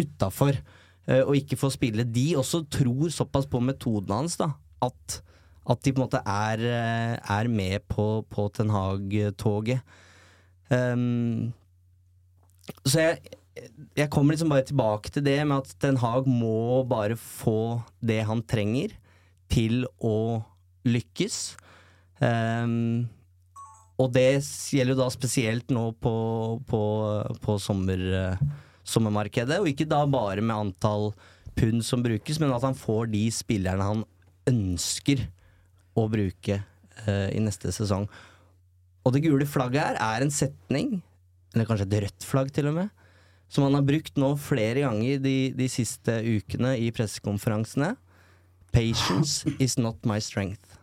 utafor 0.00 0.56
eh, 0.56 1.22
og 1.22 1.36
ikke 1.38 1.58
får 1.60 1.76
spille. 1.76 2.06
De 2.08 2.26
også 2.38 2.64
tror 2.72 3.12
såpass 3.12 3.48
på 3.50 3.60
metoden 3.64 4.14
hans 4.16 4.38
da, 4.40 4.50
at, 4.84 5.20
at 5.66 5.82
de 5.82 5.92
på 5.92 6.00
en 6.00 6.06
måte 6.06 6.22
er, 6.22 6.62
eh, 6.62 7.14
er 7.18 7.48
med 7.50 7.86
på, 7.90 8.22
på 8.30 8.46
Ten 8.54 8.70
Hag-toget. 8.70 9.82
Um, 10.70 11.52
så 12.86 13.02
jeg, 13.02 13.36
jeg 13.98 14.10
kommer 14.10 14.34
liksom 14.34 14.50
bare 14.50 14.66
tilbake 14.66 15.10
til 15.14 15.24
det 15.26 15.38
med 15.46 15.64
at 15.64 15.74
Ten 15.82 15.98
Hag 16.02 16.26
må 16.30 16.82
bare 16.88 17.18
få 17.18 17.82
det 18.02 18.22
han 18.28 18.42
trenger 18.46 18.94
til 19.52 19.86
å 20.02 20.42
lykkes. 20.86 21.56
Um, 22.22 23.06
og 24.00 24.12
det 24.12 24.42
gjelder 24.74 24.92
jo 24.92 25.00
da 25.00 25.08
spesielt 25.12 25.72
nå 25.72 25.88
på, 26.04 26.16
på, 26.68 26.82
på 27.40 27.54
sommer, 27.62 28.02
eh, 28.18 28.42
sommermarkedet, 28.84 29.56
og 29.62 29.70
ikke 29.70 29.88
da 29.88 30.02
bare 30.10 30.44
med 30.44 30.68
antall 30.68 31.14
pund 31.56 31.80
som 31.84 32.02
brukes, 32.04 32.36
men 32.42 32.52
at 32.52 32.66
han 32.66 32.76
får 32.76 33.08
de 33.14 33.24
spillerne 33.32 33.88
han 33.88 34.04
ønsker 34.50 35.24
å 35.96 36.06
bruke 36.12 36.60
uh, 36.60 37.28
i 37.32 37.40
neste 37.42 37.72
sesong. 37.74 38.06
Og 39.06 39.14
det 39.14 39.24
gule 39.24 39.46
flagget 39.48 39.82
her 39.82 40.00
er 40.02 40.24
en 40.24 40.32
setning, 40.34 41.00
eller 41.54 41.68
kanskje 41.68 41.86
et 41.88 42.00
rødt 42.06 42.26
flagg 42.26 42.50
til 42.54 42.70
og 42.70 42.78
med, 42.80 42.90
som 43.48 43.66
han 43.66 43.76
har 43.78 43.86
brukt 43.86 44.16
nå 44.18 44.32
flere 44.42 44.82
ganger 44.82 45.20
de, 45.22 45.36
de 45.54 45.68
siste 45.70 46.18
ukene 46.26 46.74
i 46.82 46.90
pressekonferansene. 46.94 47.92
Patience 48.74 49.46
is 49.62 49.78
not 49.78 50.02
my 50.08 50.18
strength. 50.20 50.74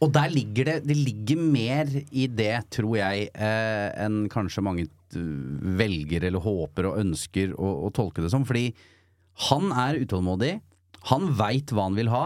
Og 0.00 0.12
der 0.14 0.32
ligger 0.32 0.64
det 0.64 0.76
Det 0.88 0.96
ligger 0.96 1.36
mer 1.36 1.90
i 2.10 2.26
det, 2.26 2.70
tror 2.72 2.96
jeg, 2.96 3.28
eh, 3.34 3.88
enn 4.00 4.28
kanskje 4.32 4.64
mange 4.64 4.86
velger 5.10 6.24
eller 6.28 6.40
håper 6.40 6.86
og 6.86 7.00
ønsker 7.02 7.52
å, 7.58 7.72
å 7.86 7.90
tolke 7.90 8.22
det 8.22 8.30
som. 8.30 8.46
Fordi 8.46 8.70
han 9.50 9.72
er 9.72 9.98
utålmodig. 10.00 10.60
Han 11.10 11.32
veit 11.36 11.72
hva 11.74 11.88
han 11.88 11.98
vil 11.98 12.12
ha. 12.12 12.24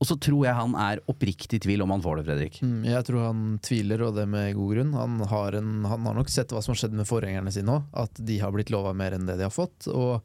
Og 0.00 0.08
så 0.08 0.16
tror 0.16 0.46
jeg 0.46 0.56
han 0.56 0.74
er 0.80 1.02
oppriktig 1.12 1.58
i 1.58 1.62
tvil 1.66 1.82
om 1.84 1.90
han 1.92 2.00
får 2.00 2.20
det, 2.20 2.22
Fredrik. 2.30 2.54
Mm, 2.64 2.84
Jeg 2.88 3.04
tror 3.04 3.24
han 3.26 3.40
tviler, 3.60 4.00
og 4.06 4.14
det 4.16 4.24
med 4.32 4.54
god 4.56 4.70
grunn. 4.74 4.94
Han 4.96 5.18
har, 5.28 5.56
en, 5.58 5.72
han 5.84 6.06
har 6.08 6.14
nok 6.16 6.30
sett 6.32 6.54
hva 6.56 6.62
som 6.64 6.72
har 6.72 6.80
skjedd 6.80 6.94
med 6.96 7.08
forgjengerne 7.08 7.52
sine 7.52 7.74
òg, 7.74 7.90
at 8.04 8.22
de 8.30 8.38
har 8.40 8.54
blitt 8.54 8.72
lova 8.72 8.94
mer 8.96 9.12
enn 9.12 9.26
det 9.28 9.36
de 9.36 9.44
har 9.44 9.52
fått. 9.52 9.90
Og 9.92 10.24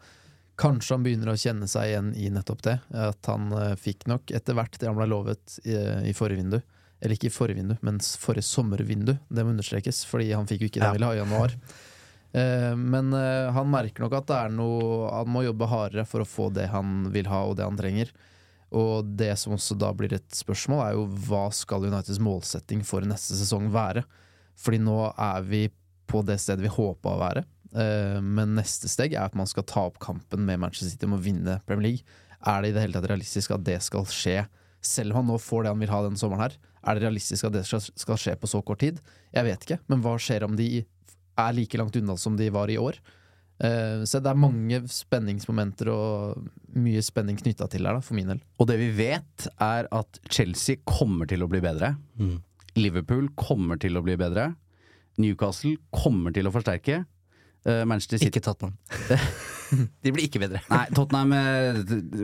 kanskje 0.55 0.95
han 0.95 1.03
begynner 1.03 1.33
å 1.33 1.35
kjenne 1.35 1.67
seg 1.67 1.89
igjen 1.91 2.13
i 2.15 2.29
nettopp 2.31 2.61
det. 2.63 2.77
At 2.95 3.27
han 3.27 3.51
eh, 3.51 3.73
fikk 3.75 4.05
nok 4.07 4.31
etter 4.31 4.55
hvert 4.55 4.79
det 4.79 4.87
han 4.87 4.95
ble 4.95 5.09
lovet 5.11 5.57
i, 5.67 5.75
i 6.07 6.13
forrige 6.15 6.39
vindu. 6.39 6.61
Eller 7.03 7.17
ikke 7.17 7.27
i 7.27 7.35
forrige 7.35 7.59
vindu, 7.59 7.75
men 7.83 7.99
forrige 7.99 8.47
sommervindu. 8.47 9.11
Det 9.27 9.43
må 9.43 9.51
understrekes, 9.51 10.05
fordi 10.07 10.29
han 10.31 10.47
fikk 10.47 10.63
jo 10.63 10.69
ikke 10.71 10.79
det 10.79 10.87
han 10.87 10.95
ville 10.95 11.09
ha 11.11 11.17
i 11.17 11.19
januar. 11.19 11.57
Eh, 12.31 12.71
men 12.79 13.11
eh, 13.11 13.49
han 13.59 13.67
merker 13.75 14.07
nok 14.07 14.15
at 14.21 14.31
det 14.31 14.37
er 14.39 14.55
noe 14.55 15.11
Han 15.19 15.29
må 15.31 15.43
jobbe 15.45 15.67
hardere 15.71 16.03
for 16.07 16.23
å 16.23 16.27
få 16.27 16.47
det 16.55 16.69
han 16.71 17.09
vil 17.11 17.27
ha, 17.31 17.43
og 17.51 17.59
det 17.59 17.67
han 17.67 17.75
trenger. 17.79 18.15
Og 18.73 19.05
det 19.17 19.31
som 19.39 19.53
også 19.55 19.77
da 19.77 19.91
blir 19.95 20.15
et 20.17 20.29
spørsmål, 20.35 20.81
er 20.83 20.95
jo 20.97 21.05
hva 21.27 21.47
skal 21.53 21.85
Uniteds 21.85 22.21
målsetting 22.23 22.81
for 22.87 23.05
neste 23.05 23.37
sesong 23.37 23.69
være? 23.73 24.03
Fordi 24.57 24.79
nå 24.81 24.97
er 25.11 25.45
vi 25.45 25.65
på 26.09 26.21
det 26.25 26.39
stedet 26.41 26.63
vi 26.63 26.71
håpa 26.71 27.13
å 27.13 27.21
være. 27.21 27.45
Eh, 27.75 28.19
Men 28.21 28.55
neste 28.57 28.89
steg 28.91 29.13
er 29.13 29.25
at 29.27 29.35
man 29.37 29.49
skal 29.49 29.65
ta 29.67 29.85
opp 29.89 29.99
kampen 29.99 30.45
med 30.47 30.61
Manchester 30.61 30.93
City 30.93 31.07
om 31.09 31.17
å 31.17 31.21
vinne 31.21 31.59
Premier 31.67 31.91
League. 31.91 32.05
Er 32.45 32.61
det 32.61 32.71
i 32.71 32.75
det 32.75 32.85
hele 32.85 32.97
tatt 32.99 33.09
realistisk 33.09 33.51
at 33.55 33.65
det 33.65 33.79
skal 33.83 34.05
skje, 34.09 34.45
selv 34.85 35.13
om 35.13 35.21
han 35.21 35.31
nå 35.33 35.39
får 35.41 35.65
det 35.65 35.73
han 35.73 35.81
vil 35.81 35.93
ha 35.93 36.01
denne 36.05 36.19
sommeren 36.21 36.45
her? 36.45 36.57
Er 36.85 36.97
det 36.97 37.05
realistisk 37.07 37.47
at 37.47 37.55
det 37.55 37.63
skal, 37.65 38.17
skje 38.21 38.35
på 38.37 38.49
så 38.49 38.61
kort 38.65 38.83
tid? 38.83 38.99
Jeg 39.33 39.47
vet 39.47 39.65
ikke, 39.65 39.79
men 39.89 40.03
hva 40.05 40.13
skjer 40.21 40.45
om 40.45 40.57
de 40.57 40.85
er 41.35 41.55
like 41.57 41.79
langt 41.79 41.97
unna 41.97 42.15
som 42.21 42.37
de 42.37 42.51
var 42.53 42.69
i 42.69 42.77
år? 42.77 42.99
Eh, 43.63 44.03
Så 44.03 44.19
det 44.21 44.27
er 44.31 44.35
mange 44.39 44.81
spenningsmomenter 44.91 45.87
og 45.93 46.49
mye 46.75 47.01
spenning 47.05 47.37
knytta 47.39 47.69
til 47.71 47.85
her, 47.87 47.93
da, 47.95 48.03
for 48.03 48.15
min 48.17 48.27
del. 48.33 48.41
Og 48.59 48.67
det 48.67 48.77
vi 48.81 48.89
vet, 48.97 49.47
er 49.63 49.87
at 49.95 50.19
Chelsea 50.29 50.75
kommer 50.85 51.25
til 51.29 51.43
å 51.45 51.47
bli 51.51 51.61
bedre. 51.63 51.95
Liverpool 52.75 53.29
kommer 53.39 53.79
til 53.79 53.95
å 53.95 54.03
bli 54.03 54.17
bedre. 54.19 54.49
Newcastle 55.17 55.77
kommer 55.95 56.33
til 56.35 56.47
å 56.49 56.51
forsterke. 56.51 57.05
Eh, 57.65 57.85
Manchester 57.87 58.19
City 58.19 58.33
Ikke 58.39 58.43
Tottenham. 58.43 58.75
De 60.03 60.11
blir 60.13 60.27
ikke 60.27 60.41
bedre. 60.43 60.61
Nei, 60.71 60.83
Tottenham 60.95 61.33
eh, 61.35 61.79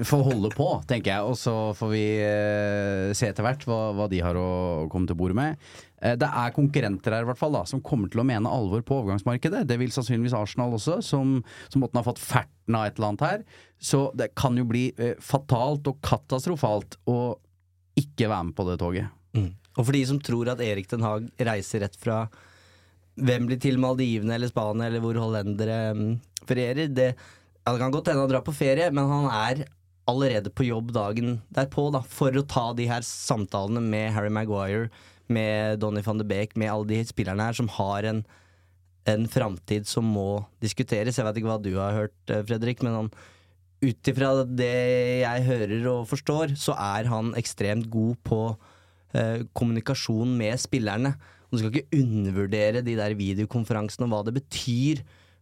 får 0.07 0.25
holde 0.27 0.51
på, 0.55 0.67
tenker 0.89 1.13
jeg. 1.13 1.27
Og 1.29 1.37
så 1.39 1.53
får 1.77 1.91
vi 1.93 2.03
eh, 2.23 3.13
se 3.17 3.29
etter 3.29 3.45
hvert 3.45 3.65
hva, 3.69 3.79
hva 3.97 4.07
de 4.11 4.21
har 4.23 4.37
å 4.39 4.49
komme 4.91 5.09
til 5.09 5.17
bordet 5.19 5.37
med. 5.37 5.71
Eh, 6.01 6.17
det 6.19 6.27
er 6.27 6.55
konkurrenter 6.55 7.15
her 7.15 7.25
i 7.25 7.29
hvert 7.29 7.39
fall 7.39 7.55
da, 7.55 7.63
som 7.69 7.83
kommer 7.85 8.11
til 8.11 8.23
å 8.23 8.27
mene 8.27 8.51
alvor 8.51 8.83
på 8.85 8.99
overgangsmarkedet. 9.01 9.63
Det 9.69 9.77
vil 9.81 9.93
sannsynligvis 9.93 10.37
Arsenal 10.37 10.75
også, 10.77 10.99
som, 11.05 11.39
som 11.69 11.83
måtte 11.83 11.99
ha 11.99 12.07
fått 12.07 12.21
ferten 12.21 12.77
av 12.77 12.87
et 12.87 12.97
eller 12.97 13.11
annet 13.11 13.25
her. 13.27 13.47
Så 13.81 14.07
det 14.17 14.31
kan 14.37 14.57
jo 14.57 14.67
bli 14.69 14.89
eh, 14.97 15.17
fatalt 15.21 15.89
og 15.91 16.01
katastrofalt 16.05 16.99
å 17.09 17.19
ikke 17.99 18.29
være 18.31 18.49
med 18.49 18.57
på 18.57 18.69
det 18.69 18.79
toget. 18.81 19.17
Mm. 19.37 19.51
Og 19.77 19.85
for 19.85 19.95
de 19.95 20.05
som 20.07 20.19
tror 20.19 20.51
at 20.51 20.61
Erik 20.63 20.89
Den 20.91 21.05
Haag 21.05 21.29
reiser 21.39 21.85
rett 21.85 21.95
fra 21.99 22.25
Wembley 23.21 23.59
til 23.61 23.79
Maldivene 23.79 24.35
eller 24.35 24.51
Spania 24.51 24.87
eller 24.87 25.03
hvor 25.03 25.19
hollendere 25.19 25.79
mm, 25.95 26.11
ferierer 26.49 26.89
det, 26.89 27.11
det 27.61 27.77
kan 27.77 27.93
godt 27.93 28.09
hende 28.09 28.25
han 28.25 28.31
drar 28.31 28.45
på 28.45 28.55
ferie, 28.55 28.89
men 28.93 29.09
han 29.09 29.29
er 29.29 29.63
allerede 30.09 30.51
på 30.53 30.65
jobb 30.65 30.91
dagen 30.95 31.39
derpå 31.53 31.89
da, 31.93 32.01
for 32.01 32.35
å 32.35 32.45
ta 32.49 32.71
de 32.77 32.87
her 32.89 33.05
samtalene 33.05 33.83
med 33.83 34.11
Harry 34.15 34.31
Maguire, 34.33 34.89
med 35.31 35.79
Donny 35.79 36.01
van 36.03 36.19
de 36.19 36.27
Beek, 36.27 36.57
med 36.59 36.71
alle 36.71 36.89
de 36.89 37.03
spillerne 37.07 37.45
her 37.45 37.55
som 37.55 37.69
har 37.77 38.07
en, 38.09 38.23
en 39.07 39.27
framtid 39.31 39.87
som 39.87 40.07
må 40.09 40.41
diskuteres. 40.63 41.19
Jeg 41.19 41.27
vet 41.27 41.39
ikke 41.39 41.51
hva 41.53 41.61
du 41.61 41.71
har 41.77 41.95
hørt, 41.95 42.17
eh, 42.27 42.43
Fredrik, 42.47 42.83
men 42.83 42.97
han 42.97 43.13
ut 43.81 44.11
ifra 44.11 44.33
det 44.45 44.73
jeg 45.23 45.45
hører 45.47 45.87
og 45.89 46.09
forstår, 46.09 46.55
så 46.59 46.75
er 46.77 47.07
han 47.09 47.31
ekstremt 47.39 47.87
god 47.93 48.19
på 48.27 48.41
eh, 49.17 49.47
kommunikasjon 49.57 50.35
med 50.37 50.59
spillerne. 50.61 51.15
Du 51.49 51.57
skal 51.59 51.73
ikke 51.73 52.01
undervurdere 52.01 52.83
de 52.85 52.97
der 52.99 53.17
videokonferansene 53.17 54.07
og 54.07 54.13
hva 54.13 54.21
det 54.27 54.37
betyr 54.37 55.01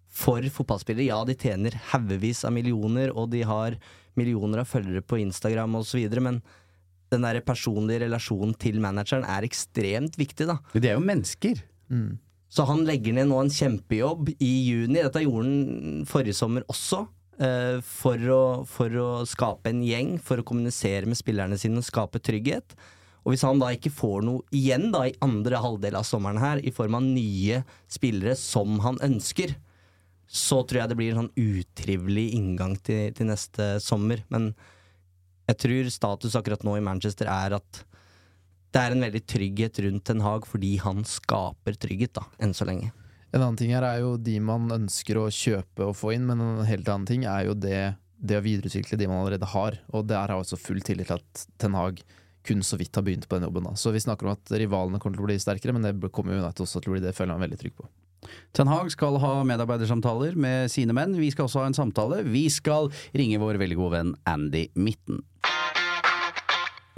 for 0.10 0.42
fotballspillere. 0.42 1.10
Ja, 1.12 1.20
de 1.25 1.36
tjener 1.38 1.75
haugevis 1.92 2.44
av 2.48 2.54
millioner, 2.56 3.12
og 3.13 3.30
de 3.34 3.44
har 3.48 3.78
millioner 4.20 4.63
av 4.63 4.70
følgere 4.72 5.04
på 5.06 5.20
Instagram 5.22 5.78
osv., 5.80 6.01
men 6.20 6.42
den 7.10 7.24
der 7.25 7.39
personlige 7.42 8.04
relasjonen 8.04 8.54
til 8.62 8.78
manageren 8.84 9.24
er 9.25 9.46
ekstremt 9.48 10.18
viktig, 10.20 10.46
da. 10.50 10.60
De 10.75 10.89
er 10.92 10.98
jo 10.98 11.06
mennesker. 11.06 11.62
Så 12.50 12.66
han 12.66 12.84
legger 12.86 13.13
ned 13.13 13.30
nå 13.30 13.39
en 13.44 13.50
kjempejobb 13.54 14.30
i 14.42 14.51
juni. 14.68 15.00
Dette 15.01 15.22
gjorde 15.24 15.46
han 15.46 16.06
forrige 16.10 16.38
sommer 16.38 16.66
også. 16.70 17.04
eh, 17.39 17.80
For 17.86 18.18
å, 18.34 18.42
for 18.66 18.89
å 18.89 19.10
skape 19.30 19.70
en 19.70 19.82
gjeng, 19.86 20.16
for 20.22 20.42
å 20.42 20.46
kommunisere 20.46 21.06
med 21.10 21.18
spillerne 21.18 21.58
sine 21.58 21.78
og 21.82 21.86
skape 21.88 22.22
trygghet. 22.22 22.74
Og 23.25 23.34
hvis 23.34 23.46
han 23.46 23.60
da 23.62 23.70
ikke 23.75 23.92
får 23.94 24.24
noe 24.25 24.42
igjen 24.56 24.92
da 24.94 25.04
i 25.08 25.16
andre 25.22 25.62
halvdel 25.62 25.98
av 26.00 26.06
sommeren 26.08 26.39
her, 26.42 26.62
i 26.66 26.72
form 26.74 26.96
av 26.98 27.06
nye 27.06 27.63
spillere 27.92 28.36
som 28.38 28.80
han 28.86 28.98
ønsker, 29.06 29.54
så 30.29 30.62
tror 30.62 30.83
jeg 30.83 30.91
det 30.91 30.98
blir 31.00 31.13
en 31.13 31.24
sånn 31.24 31.41
utrivelig 31.41 32.27
inngang 32.38 32.75
til, 32.86 33.09
til 33.17 33.31
neste 33.31 33.71
sommer. 33.81 34.21
Men 34.29 34.51
jeg 35.50 35.57
tror 35.63 35.89
status 35.89 36.38
akkurat 36.38 36.65
nå 36.67 36.75
i 36.77 36.86
Manchester 36.86 37.29
er 37.33 37.57
at 37.57 37.83
det 38.69 38.81
er 38.83 38.93
en 38.93 39.01
veldig 39.01 39.21
trygghet 39.25 39.79
rundt 39.81 40.05
Ten 40.05 40.21
Hag 40.21 40.45
fordi 40.45 40.75
han 40.83 41.01
skaper 41.07 41.77
trygghet, 41.81 42.13
da, 42.19 42.27
enn 42.38 42.53
så 42.53 42.67
lenge. 42.69 42.91
En 43.33 43.41
annen 43.41 43.57
ting 43.57 43.74
her 43.74 43.86
er 43.86 44.03
jo 44.03 44.13
de 44.21 44.36
man 44.41 44.69
ønsker 44.74 45.17
å 45.17 45.29
kjøpe 45.33 45.88
og 45.88 45.98
få 45.98 46.13
inn, 46.15 46.27
men 46.29 46.41
en 46.43 46.62
helt 46.69 46.88
annen 46.89 47.09
ting 47.09 47.25
er 47.29 47.48
jo 47.48 47.55
det, 47.57 47.81
det 48.17 48.38
å 48.38 48.45
videreutvikle 48.45 48.98
de 49.01 49.09
man 49.09 49.24
allerede 49.24 49.50
har. 49.50 49.79
Og 49.89 50.13
har 50.13 50.33
jeg 50.33 50.45
også 50.45 50.62
full 50.62 50.81
tillit 50.86 51.09
til 51.09 51.17
at 51.17 51.45
Ten 51.62 51.77
Hag 51.77 52.03
kun 52.45 52.62
så 52.65 52.77
vidt 52.79 52.95
har 52.95 53.05
begynt 53.05 53.27
på 53.29 53.38
den 53.38 53.50
jobben. 53.50 53.65
Da. 53.65 53.74
Så 53.77 53.93
vi 53.93 54.01
snakker 54.01 54.29
om 54.29 54.38
at 54.38 54.53
rivalene 54.53 55.01
kommer 55.01 55.17
til 55.17 55.25
å 55.25 55.29
bli 55.29 55.41
sterkere, 55.41 55.75
men 55.75 55.86
det 55.86 56.13
kommer 56.13 56.38
United 56.38 56.65
også 56.65 56.81
til 56.81 56.93
å 56.93 56.95
bli. 56.95 57.03
Det 57.03 57.15
føler 57.17 57.33
jeg 57.33 57.41
meg 57.41 57.50
veldig 57.50 57.62
trygg 57.65 57.75
på. 57.81 57.89
Ten 58.54 58.68
Hag 58.68 58.92
skal 58.92 59.20
ha 59.22 59.34
medarbeidersamtaler 59.48 60.36
med 60.36 60.70
sine 60.74 60.94
menn. 60.94 61.18
Vi 61.20 61.32
skal 61.32 61.48
også 61.48 61.64
ha 61.64 61.70
en 61.70 61.78
samtale. 61.78 62.24
Vi 62.28 62.48
skal 62.50 62.92
ringe 63.16 63.40
vår 63.42 63.60
veldig 63.62 63.78
gode 63.80 63.98
venn 63.98 64.16
Andy 64.30 64.68
Mitten. 64.76 65.24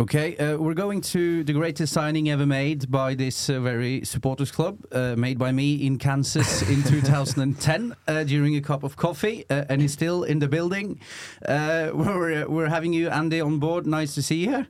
Okay, 0.02 0.36
uh, 0.38 0.58
we're 0.58 0.74
going 0.74 1.00
to 1.00 1.44
the 1.44 1.54
greatest 1.54 1.94
signing 1.94 2.28
ever 2.30 2.48
made 2.48 2.90
by 2.90 3.14
this 3.14 3.50
uh, 3.52 3.60
very 3.60 4.04
supporters 4.04 4.52
club, 4.52 4.80
uh, 4.92 5.16
made 5.16 5.38
by 5.38 5.52
me 5.52 5.76
in 5.76 6.00
Kansas 6.00 6.64
in 6.64 6.82
2010 6.90 7.94
uh, 8.08 8.24
during 8.24 8.56
a 8.56 8.62
cup 8.62 8.84
of 8.84 8.96
coffee, 8.96 9.46
uh, 9.52 9.66
and 9.70 9.80
he's 9.80 9.94
still 9.94 10.24
in 10.24 10.40
the 10.40 10.48
building. 10.48 11.00
Uh, 11.46 11.92
we're, 11.94 12.48
we're 12.50 12.70
having 12.70 12.94
you, 12.94 13.10
Andy, 13.10 13.42
on 13.42 13.60
board. 13.60 13.86
Nice 13.86 14.16
to 14.16 14.24
see 14.24 14.38
you 14.38 14.50
here. 14.50 14.68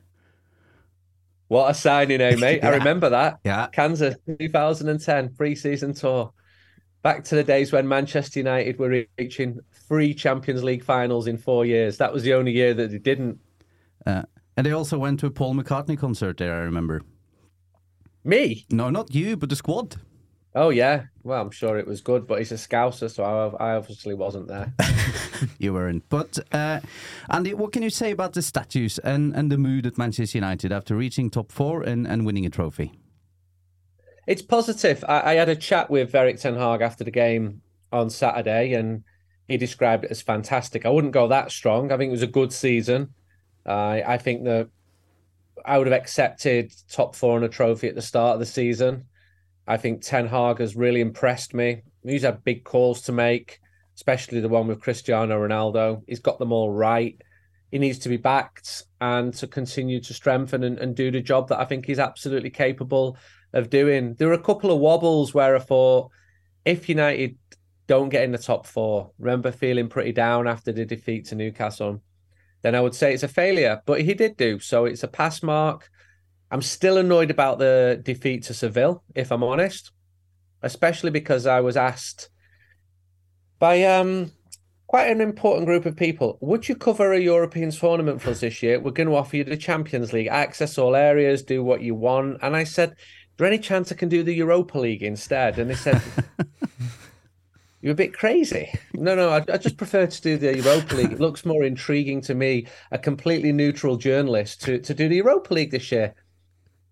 What 1.48 1.70
a 1.70 1.74
signing, 1.74 2.20
eh, 2.20 2.36
mate? 2.36 2.62
I 2.62 2.68
remember 2.76 3.08
that. 3.08 3.40
Yeah. 3.42 3.68
Kansas 3.72 4.16
2010 4.38 5.34
pre-season 5.34 5.94
tour. 5.94 6.32
Back 7.02 7.24
to 7.24 7.34
the 7.34 7.42
days 7.42 7.72
when 7.72 7.88
Manchester 7.88 8.38
United 8.40 8.78
were 8.78 9.04
reaching 9.18 9.58
three 9.72 10.14
Champions 10.14 10.62
League 10.62 10.84
finals 10.84 11.26
in 11.26 11.36
four 11.36 11.64
years. 11.64 11.98
That 11.98 12.12
was 12.12 12.22
the 12.22 12.34
only 12.34 12.52
year 12.52 12.74
that 12.74 12.90
they 12.90 12.98
didn't. 12.98 13.40
Uh, 14.06 14.22
and 14.56 14.64
they 14.66 14.72
also 14.72 14.98
went 14.98 15.18
to 15.20 15.26
a 15.26 15.30
Paul 15.30 15.54
McCartney 15.54 15.98
concert 15.98 16.36
there, 16.36 16.54
I 16.54 16.60
remember. 16.60 17.02
Me? 18.24 18.64
No, 18.70 18.88
not 18.90 19.14
you, 19.14 19.36
but 19.36 19.48
the 19.48 19.56
squad. 19.56 19.96
Oh 20.54 20.68
yeah. 20.68 21.04
Well, 21.24 21.40
I'm 21.40 21.50
sure 21.50 21.78
it 21.78 21.86
was 21.86 22.00
good, 22.00 22.26
but 22.26 22.38
he's 22.38 22.52
a 22.52 22.56
Scouser, 22.56 23.10
so 23.10 23.24
I, 23.24 23.70
I 23.70 23.76
obviously 23.76 24.14
wasn't 24.14 24.48
there. 24.48 24.72
You 25.58 25.72
weren't. 25.72 26.08
But 26.08 26.38
uh, 26.52 26.80
Andy, 27.28 27.54
what 27.54 27.72
can 27.72 27.82
you 27.82 27.90
say 27.90 28.12
about 28.12 28.32
the 28.32 28.42
statues 28.42 28.98
and, 28.98 29.34
and 29.34 29.50
the 29.50 29.58
mood 29.58 29.86
at 29.86 29.98
Manchester 29.98 30.38
United 30.38 30.72
after 30.72 30.94
reaching 30.94 31.30
top 31.30 31.50
four 31.50 31.82
and, 31.82 32.06
and 32.06 32.24
winning 32.24 32.46
a 32.46 32.50
trophy? 32.50 32.92
It's 34.26 34.42
positive. 34.42 35.04
I, 35.08 35.32
I 35.32 35.34
had 35.34 35.48
a 35.48 35.56
chat 35.56 35.90
with 35.90 36.14
Eric 36.14 36.38
Ten 36.38 36.54
Hag 36.54 36.80
after 36.80 37.04
the 37.04 37.10
game 37.10 37.62
on 37.90 38.10
Saturday, 38.10 38.74
and 38.74 39.04
he 39.48 39.56
described 39.56 40.04
it 40.04 40.10
as 40.10 40.22
fantastic. 40.22 40.86
I 40.86 40.90
wouldn't 40.90 41.12
go 41.12 41.28
that 41.28 41.50
strong. 41.50 41.90
I 41.90 41.96
think 41.96 42.08
it 42.08 42.12
was 42.12 42.22
a 42.22 42.28
good 42.28 42.52
season. 42.52 43.14
I 43.66 44.02
I 44.02 44.18
think 44.18 44.44
that 44.44 44.68
I 45.64 45.78
would 45.78 45.86
have 45.86 46.00
accepted 46.00 46.72
top 46.90 47.14
four 47.14 47.36
and 47.36 47.44
a 47.44 47.48
trophy 47.48 47.88
at 47.88 47.94
the 47.94 48.02
start 48.02 48.34
of 48.34 48.40
the 48.40 48.46
season. 48.46 49.04
I 49.66 49.76
think 49.76 50.02
Ten 50.02 50.26
Hag 50.26 50.58
has 50.58 50.74
really 50.74 51.00
impressed 51.00 51.54
me. 51.54 51.82
He's 52.04 52.22
had 52.22 52.44
big 52.44 52.64
calls 52.64 53.02
to 53.02 53.12
make, 53.12 53.60
especially 53.94 54.40
the 54.40 54.48
one 54.48 54.66
with 54.66 54.80
Cristiano 54.80 55.46
Ronaldo. 55.46 56.02
He's 56.06 56.18
got 56.20 56.38
them 56.38 56.52
all 56.52 56.70
right. 56.70 57.20
He 57.70 57.78
needs 57.78 58.00
to 58.00 58.08
be 58.08 58.16
backed 58.16 58.84
and 59.00 59.32
to 59.34 59.46
continue 59.46 60.00
to 60.00 60.12
strengthen 60.12 60.64
and, 60.64 60.78
and 60.78 60.96
do 60.96 61.10
the 61.10 61.20
job 61.20 61.48
that 61.48 61.60
I 61.60 61.64
think 61.64 61.86
he's 61.86 61.98
absolutely 61.98 62.50
capable 62.50 63.16
of 63.52 63.70
doing. 63.70 64.14
There 64.14 64.28
were 64.28 64.34
a 64.34 64.42
couple 64.42 64.70
of 64.70 64.78
wobbles 64.78 65.34
where 65.34 65.56
I 65.56 65.58
thought 65.58 66.10
if 66.64 66.88
United 66.88 67.36
don't 67.86 68.08
get 68.08 68.24
in 68.24 68.32
the 68.32 68.38
top 68.38 68.66
four, 68.66 69.10
remember 69.18 69.52
feeling 69.52 69.88
pretty 69.88 70.12
down 70.12 70.46
after 70.46 70.72
the 70.72 70.84
defeat 70.84 71.26
to 71.26 71.34
Newcastle, 71.34 72.02
then 72.62 72.74
I 72.74 72.80
would 72.80 72.94
say 72.94 73.12
it's 73.12 73.22
a 73.22 73.28
failure. 73.28 73.82
But 73.84 74.02
he 74.02 74.14
did 74.14 74.36
do 74.36 74.58
so. 74.58 74.84
It's 74.84 75.02
a 75.02 75.08
pass 75.08 75.42
mark. 75.42 75.90
I'm 76.50 76.62
still 76.62 76.98
annoyed 76.98 77.30
about 77.30 77.58
the 77.58 78.00
defeat 78.02 78.44
to 78.44 78.54
Seville, 78.54 79.02
if 79.14 79.32
I'm 79.32 79.42
honest, 79.42 79.90
especially 80.62 81.10
because 81.10 81.46
I 81.46 81.60
was 81.60 81.76
asked 81.76 82.28
by 83.58 83.82
um 83.84 84.32
quite 84.92 85.10
an 85.10 85.22
important 85.22 85.64
group 85.64 85.86
of 85.86 85.96
people. 85.96 86.36
Would 86.42 86.68
you 86.68 86.76
cover 86.76 87.12
a 87.12 87.18
European 87.18 87.70
tournament 87.70 88.20
for 88.20 88.28
us 88.28 88.40
this 88.40 88.62
year? 88.62 88.78
We're 88.78 88.90
going 88.90 89.08
to 89.08 89.16
offer 89.16 89.38
you 89.38 89.44
the 89.44 89.56
Champions 89.56 90.12
League, 90.12 90.26
access 90.26 90.76
all 90.76 90.94
areas, 90.94 91.42
do 91.42 91.64
what 91.64 91.80
you 91.80 91.94
want. 91.94 92.40
And 92.42 92.54
I 92.54 92.64
said, 92.64 92.94
there 93.36 93.46
any 93.46 93.58
chance 93.58 93.90
I 93.90 93.96
can 93.96 94.08
do 94.08 94.22
the 94.22 94.34
Europa 94.34 94.78
League 94.78 95.02
instead? 95.02 95.58
And 95.58 95.70
they 95.70 95.74
said, 95.74 96.00
You're 97.82 97.92
a 97.92 97.96
bit 97.96 98.16
crazy. 98.16 98.72
No, 98.94 99.16
no, 99.16 99.30
I, 99.30 99.44
I 99.52 99.58
just 99.58 99.76
prefer 99.76 100.06
to 100.06 100.22
do 100.22 100.38
the 100.38 100.56
Europa 100.56 100.94
League. 100.94 101.12
It 101.12 101.20
looks 101.20 101.44
more 101.44 101.64
intriguing 101.64 102.20
to 102.22 102.34
me, 102.34 102.68
a 102.92 102.98
completely 102.98 103.50
neutral 103.50 103.96
journalist, 103.96 104.62
to, 104.62 104.78
to 104.78 104.94
do 104.94 105.08
the 105.08 105.16
Europa 105.16 105.52
League 105.52 105.72
this 105.72 105.90
year. 105.90 106.14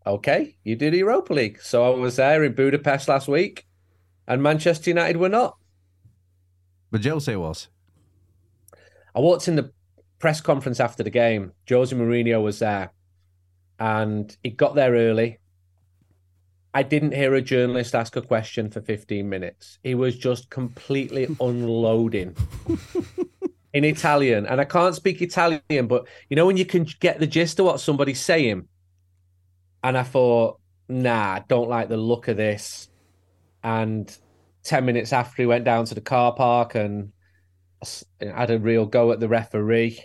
Okay, 0.05 0.57
you 0.65 0.75
do 0.75 0.91
the 0.91 0.99
Europa 0.99 1.33
League. 1.33 1.63
So 1.63 1.85
I 1.85 1.97
was 1.97 2.17
there 2.17 2.43
in 2.43 2.55
Budapest 2.55 3.07
last 3.07 3.29
week, 3.29 3.69
and 4.27 4.43
Manchester 4.43 4.91
United 4.91 5.19
were 5.19 5.29
not. 5.29 5.57
But 6.91 7.05
Jose 7.05 7.37
was. 7.37 7.69
I 9.15 9.21
walked 9.21 9.47
in 9.47 9.55
the 9.55 9.71
press 10.19 10.41
conference 10.41 10.81
after 10.81 11.05
the 11.05 11.11
game. 11.11 11.53
Jose 11.69 11.95
Mourinho 11.95 12.43
was 12.43 12.59
there, 12.59 12.93
and 13.79 14.37
he 14.43 14.51
got 14.51 14.75
there 14.75 14.95
early. 14.95 15.39
I 16.73 16.83
didn't 16.85 17.15
hear 17.15 17.35
a 17.35 17.43
journalist 17.43 17.95
ask 17.95 18.15
a 18.17 18.23
question 18.23 18.71
for 18.71 18.81
15 18.81 19.29
minutes. 19.29 19.79
He 19.83 19.95
was 19.95 20.17
just 20.17 20.51
completely 20.51 21.27
unloading 21.41 22.37
in 23.73 23.85
Italian. 23.85 24.47
And 24.47 24.61
I 24.61 24.65
can't 24.65 24.95
speak 24.95 25.21
Italian, 25.21 25.87
but 25.89 26.07
you 26.29 26.37
know, 26.37 26.47
when 26.47 26.57
you 26.57 26.65
can 26.65 26.87
get 27.01 27.19
the 27.19 27.27
gist 27.27 27.59
of 27.59 27.67
what 27.67 27.81
somebody's 27.81 28.21
saying. 28.21 28.69
And 29.83 29.97
I 29.97 30.03
thought, 30.03 30.61
nah, 30.89 31.35
I 31.35 31.45
don't 31.49 31.69
like 31.69 31.89
the 31.89 31.97
look 31.97 32.29
of 32.29 32.37
this. 32.37 32.89
And 33.65 34.15
10 34.65 34.85
minutes 34.85 35.13
after 35.13 35.43
he 35.43 35.47
went 35.47 35.65
down 35.65 35.87
to 35.87 35.95
the 35.95 36.01
car 36.01 36.35
park 36.35 36.75
and 36.75 37.13
had 38.21 38.51
a 38.51 38.59
real 38.59 38.87
go 38.87 39.11
at 39.11 39.21
the 39.21 39.29
referee, 39.29 40.05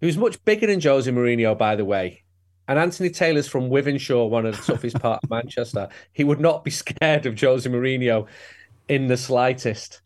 who's 0.00 0.16
much 0.16 0.42
bigger 0.44 0.66
than 0.66 0.80
Jose 0.80 1.10
Mourinho, 1.10 1.56
by 1.56 1.76
the 1.76 1.84
way. 1.84 2.24
And 2.68 2.78
Anthony 2.78 3.10
Taylor's 3.10 3.46
from 3.48 3.70
Wythenshawe, 3.70 4.28
one 4.28 4.46
of 4.46 4.56
the 4.56 4.62
toughest 4.72 4.98
part 5.00 5.22
of 5.22 5.30
Manchester. 5.30 5.88
He 6.12 6.24
would 6.24 6.40
not 6.40 6.64
be 6.64 6.70
scared 6.70 7.26
of 7.26 7.38
Jose 7.38 7.68
Mourinho 7.68 8.26
in 8.88 9.06
the 9.06 9.16
slightest. 9.16 10.00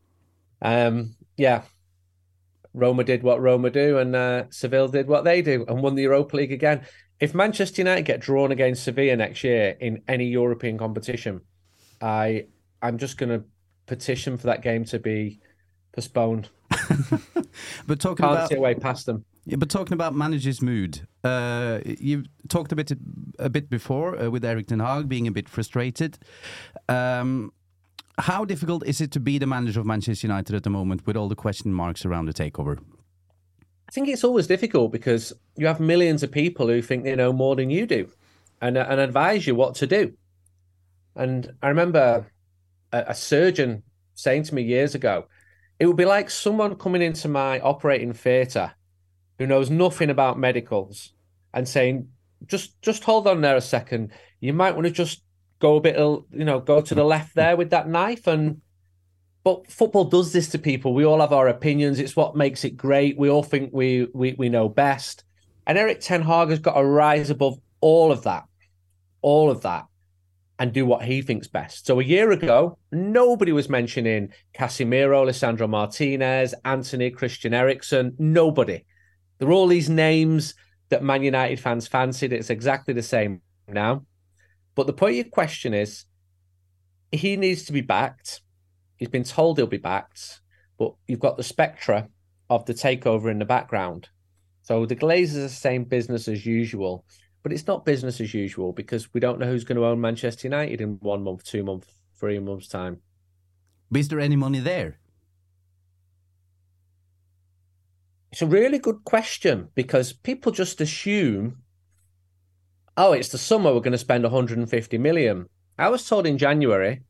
Um, 0.60 1.14
yeah, 1.36 1.62
Roma 2.74 3.04
did 3.04 3.22
what 3.22 3.40
Roma 3.40 3.70
do, 3.70 3.98
and 3.98 4.14
uh, 4.14 4.44
Seville 4.50 4.88
did 4.88 5.08
what 5.08 5.24
they 5.24 5.42
do, 5.42 5.64
and 5.68 5.82
won 5.82 5.94
the 5.94 6.02
Europa 6.02 6.36
League 6.36 6.52
again. 6.52 6.82
If 7.18 7.34
Manchester 7.34 7.82
United 7.82 8.04
get 8.04 8.20
drawn 8.20 8.52
against 8.52 8.84
Sevilla 8.84 9.16
next 9.16 9.44
year 9.44 9.76
in 9.80 10.02
any 10.08 10.26
European 10.26 10.78
competition, 10.78 11.40
I 12.00 12.46
I'm 12.82 12.98
just 12.98 13.18
going 13.18 13.30
to 13.30 13.44
petition 13.86 14.38
for 14.38 14.46
that 14.46 14.62
game 14.62 14.84
to 14.86 14.98
be 14.98 15.40
postponed. 15.92 16.48
but 17.86 18.00
talking 18.00 18.24
Can't 18.24 18.32
about 18.32 18.48
see 18.48 18.56
a 18.56 18.60
way 18.60 18.74
past 18.74 19.06
them. 19.06 19.24
Yeah, 19.46 19.56
but 19.56 19.70
talking 19.70 19.94
about 19.94 20.14
manager's 20.14 20.60
mood, 20.60 21.00
uh, 21.24 21.80
you 21.84 22.24
talked 22.48 22.72
a 22.72 22.76
bit 22.76 22.92
a 23.38 23.48
bit 23.48 23.70
before 23.70 24.20
uh, 24.20 24.30
with 24.30 24.44
Eric 24.44 24.68
Ten 24.68 24.80
Hag 24.80 25.08
being 25.08 25.26
a 25.26 25.32
bit 25.32 25.48
frustrated. 25.48 26.18
Um, 26.88 27.52
how 28.18 28.44
difficult 28.44 28.86
is 28.86 29.00
it 29.00 29.10
to 29.12 29.20
be 29.20 29.38
the 29.38 29.46
manager 29.46 29.80
of 29.80 29.86
Manchester 29.86 30.26
United 30.26 30.54
at 30.54 30.62
the 30.62 30.70
moment 30.70 31.06
with 31.06 31.16
all 31.16 31.28
the 31.28 31.34
question 31.34 31.72
marks 31.72 32.04
around 32.04 32.26
the 32.26 32.34
takeover? 32.34 32.78
I 33.88 33.92
think 33.92 34.08
it's 34.08 34.24
always 34.24 34.46
difficult 34.46 34.92
because 34.92 35.32
you 35.56 35.66
have 35.66 35.80
millions 35.80 36.22
of 36.22 36.30
people 36.30 36.68
who 36.68 36.82
think 36.82 37.04
they 37.04 37.16
know 37.16 37.32
more 37.32 37.56
than 37.56 37.70
you 37.70 37.86
do, 37.86 38.08
and 38.60 38.76
uh, 38.76 38.86
and 38.88 39.00
advise 39.00 39.46
you 39.46 39.54
what 39.54 39.74
to 39.76 39.86
do. 39.86 40.12
And 41.16 41.54
I 41.62 41.68
remember 41.68 42.26
a, 42.92 43.04
a 43.08 43.14
surgeon 43.14 43.82
saying 44.14 44.44
to 44.44 44.54
me 44.54 44.62
years 44.62 44.94
ago, 44.94 45.24
it 45.78 45.86
would 45.86 45.96
be 45.96 46.04
like 46.04 46.28
someone 46.28 46.76
coming 46.76 47.00
into 47.02 47.26
my 47.26 47.58
operating 47.60 48.12
theatre 48.12 48.72
who 49.40 49.46
knows 49.46 49.70
nothing 49.70 50.10
about 50.10 50.38
medicals 50.38 51.14
and 51.54 51.66
saying, 51.66 52.06
just 52.46 52.80
just 52.82 53.02
hold 53.04 53.26
on 53.26 53.40
there 53.40 53.56
a 53.56 53.60
second. 53.62 54.12
You 54.38 54.52
might 54.52 54.74
want 54.74 54.86
to 54.86 54.92
just 54.92 55.22
go 55.60 55.76
a 55.76 55.80
bit, 55.80 55.96
you 55.96 56.44
know, 56.44 56.60
go 56.60 56.82
to 56.82 56.94
the 56.94 57.02
left 57.02 57.34
there 57.34 57.56
with 57.56 57.70
that 57.70 57.88
knife. 57.88 58.26
And 58.26 58.60
but 59.42 59.66
football 59.72 60.04
does 60.04 60.34
this 60.34 60.50
to 60.50 60.58
people. 60.58 60.92
We 60.92 61.06
all 61.06 61.20
have 61.20 61.32
our 61.32 61.48
opinions. 61.48 61.98
It's 61.98 62.14
what 62.14 62.36
makes 62.36 62.64
it 62.64 62.76
great. 62.76 63.18
We 63.18 63.30
all 63.30 63.42
think 63.42 63.70
we 63.72 64.08
we 64.12 64.34
we 64.34 64.50
know 64.50 64.68
best. 64.68 65.24
And 65.66 65.78
Eric 65.78 66.00
Ten 66.00 66.20
Hag 66.20 66.50
has 66.50 66.58
got 66.58 66.74
to 66.74 66.84
rise 66.84 67.30
above 67.30 67.58
all 67.80 68.12
of 68.12 68.24
that, 68.24 68.44
all 69.22 69.50
of 69.50 69.62
that, 69.62 69.86
and 70.58 70.70
do 70.70 70.84
what 70.84 71.02
he 71.02 71.22
thinks 71.22 71.48
best. 71.48 71.86
So 71.86 71.98
a 71.98 72.04
year 72.04 72.30
ago, 72.30 72.76
nobody 72.92 73.52
was 73.52 73.70
mentioning 73.70 74.34
Casemiro, 74.52 75.24
Lisandro 75.24 75.66
Martinez, 75.66 76.54
Antony, 76.66 77.10
Christian 77.10 77.54
Eriksen. 77.54 78.16
Nobody. 78.18 78.84
There 79.40 79.48
are 79.48 79.52
all 79.52 79.66
these 79.66 79.88
names 79.88 80.54
that 80.90 81.02
Man 81.02 81.22
United 81.22 81.58
fans 81.58 81.88
fancied. 81.88 82.32
It's 82.32 82.50
exactly 82.50 82.92
the 82.92 83.02
same 83.02 83.40
now. 83.66 84.04
But 84.74 84.86
the 84.86 84.92
point 84.92 85.12
of 85.12 85.16
your 85.16 85.24
question 85.24 85.72
is 85.72 86.04
he 87.10 87.36
needs 87.36 87.64
to 87.64 87.72
be 87.72 87.80
backed. 87.80 88.42
He's 88.96 89.08
been 89.08 89.24
told 89.24 89.56
he'll 89.56 89.66
be 89.66 89.78
backed, 89.78 90.42
but 90.78 90.92
you've 91.08 91.20
got 91.20 91.38
the 91.38 91.42
spectra 91.42 92.08
of 92.50 92.66
the 92.66 92.74
takeover 92.74 93.30
in 93.30 93.38
the 93.38 93.46
background. 93.46 94.10
So 94.60 94.84
the 94.84 94.94
Glazers 94.94 95.46
are 95.46 95.48
same 95.48 95.84
business 95.84 96.28
as 96.28 96.44
usual, 96.44 97.06
but 97.42 97.50
it's 97.50 97.66
not 97.66 97.86
business 97.86 98.20
as 98.20 98.34
usual 98.34 98.74
because 98.74 99.12
we 99.14 99.20
don't 99.20 99.40
know 99.40 99.46
who's 99.46 99.64
going 99.64 99.78
to 99.78 99.86
own 99.86 100.02
Manchester 100.02 100.48
United 100.48 100.82
in 100.82 100.98
one 101.00 101.24
month, 101.24 101.44
two 101.44 101.64
months, 101.64 101.88
three 102.18 102.38
months' 102.38 102.68
time. 102.68 102.98
But 103.90 104.00
is 104.00 104.08
there 104.08 104.20
any 104.20 104.36
money 104.36 104.60
there? 104.60 104.99
It's 108.32 108.42
a 108.42 108.46
really 108.46 108.78
good 108.78 109.04
question 109.04 109.68
because 109.74 110.12
people 110.12 110.52
just 110.52 110.80
assume, 110.80 111.62
oh, 112.96 113.12
it's 113.12 113.30
the 113.30 113.38
summer 113.38 113.72
we're 113.72 113.80
going 113.80 113.92
to 113.92 113.98
spend 113.98 114.22
150 114.22 114.98
million. 114.98 115.46
I 115.76 115.88
was 115.88 116.06
told 116.08 116.26
in 116.26 116.38
January 116.38 117.02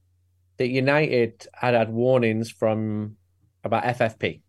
that 0.56 0.68
United 0.68 1.46
had 1.54 1.74
had 1.74 1.90
warnings 1.92 2.50
from 2.50 3.16
about 3.64 3.84
FFP, 3.84 4.40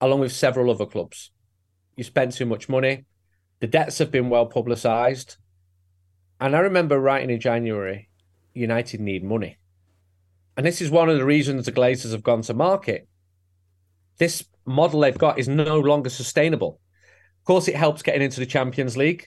along 0.00 0.20
with 0.20 0.32
several 0.32 0.70
other 0.70 0.86
clubs. 0.86 1.30
You 1.96 2.04
spent 2.04 2.32
too 2.32 2.46
much 2.46 2.68
money. 2.68 3.04
The 3.60 3.66
debts 3.66 3.98
have 3.98 4.10
been 4.10 4.30
well 4.30 4.46
publicised. 4.46 5.36
And 6.40 6.56
I 6.56 6.60
remember 6.60 7.00
writing 7.00 7.30
in 7.30 7.40
January, 7.40 8.08
United 8.52 9.00
need 9.00 9.24
money. 9.24 9.58
And 10.56 10.66
this 10.66 10.80
is 10.80 10.90
one 10.90 11.08
of 11.08 11.16
the 11.16 11.24
reasons 11.24 11.66
the 11.66 11.72
Glazers 11.72 12.12
have 12.12 12.22
gone 12.24 12.42
to 12.42 12.54
market. 12.54 13.08
This 14.18 14.44
model 14.68 15.00
they've 15.00 15.16
got 15.16 15.38
is 15.38 15.48
no 15.48 15.78
longer 15.78 16.10
sustainable. 16.10 16.80
Of 17.40 17.44
course, 17.44 17.68
it 17.68 17.76
helps 17.76 18.02
getting 18.02 18.22
into 18.22 18.40
the 18.40 18.46
Champions 18.46 18.96
League. 18.96 19.26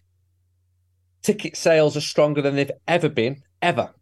Ticket 1.23 1.55
sales 1.55 1.97
are 1.97 2.01
stronger 2.01 2.41
than 2.41 2.55
they've 2.55 2.71
ever 2.87 3.09
been, 3.09 3.43
ever. 3.61 3.93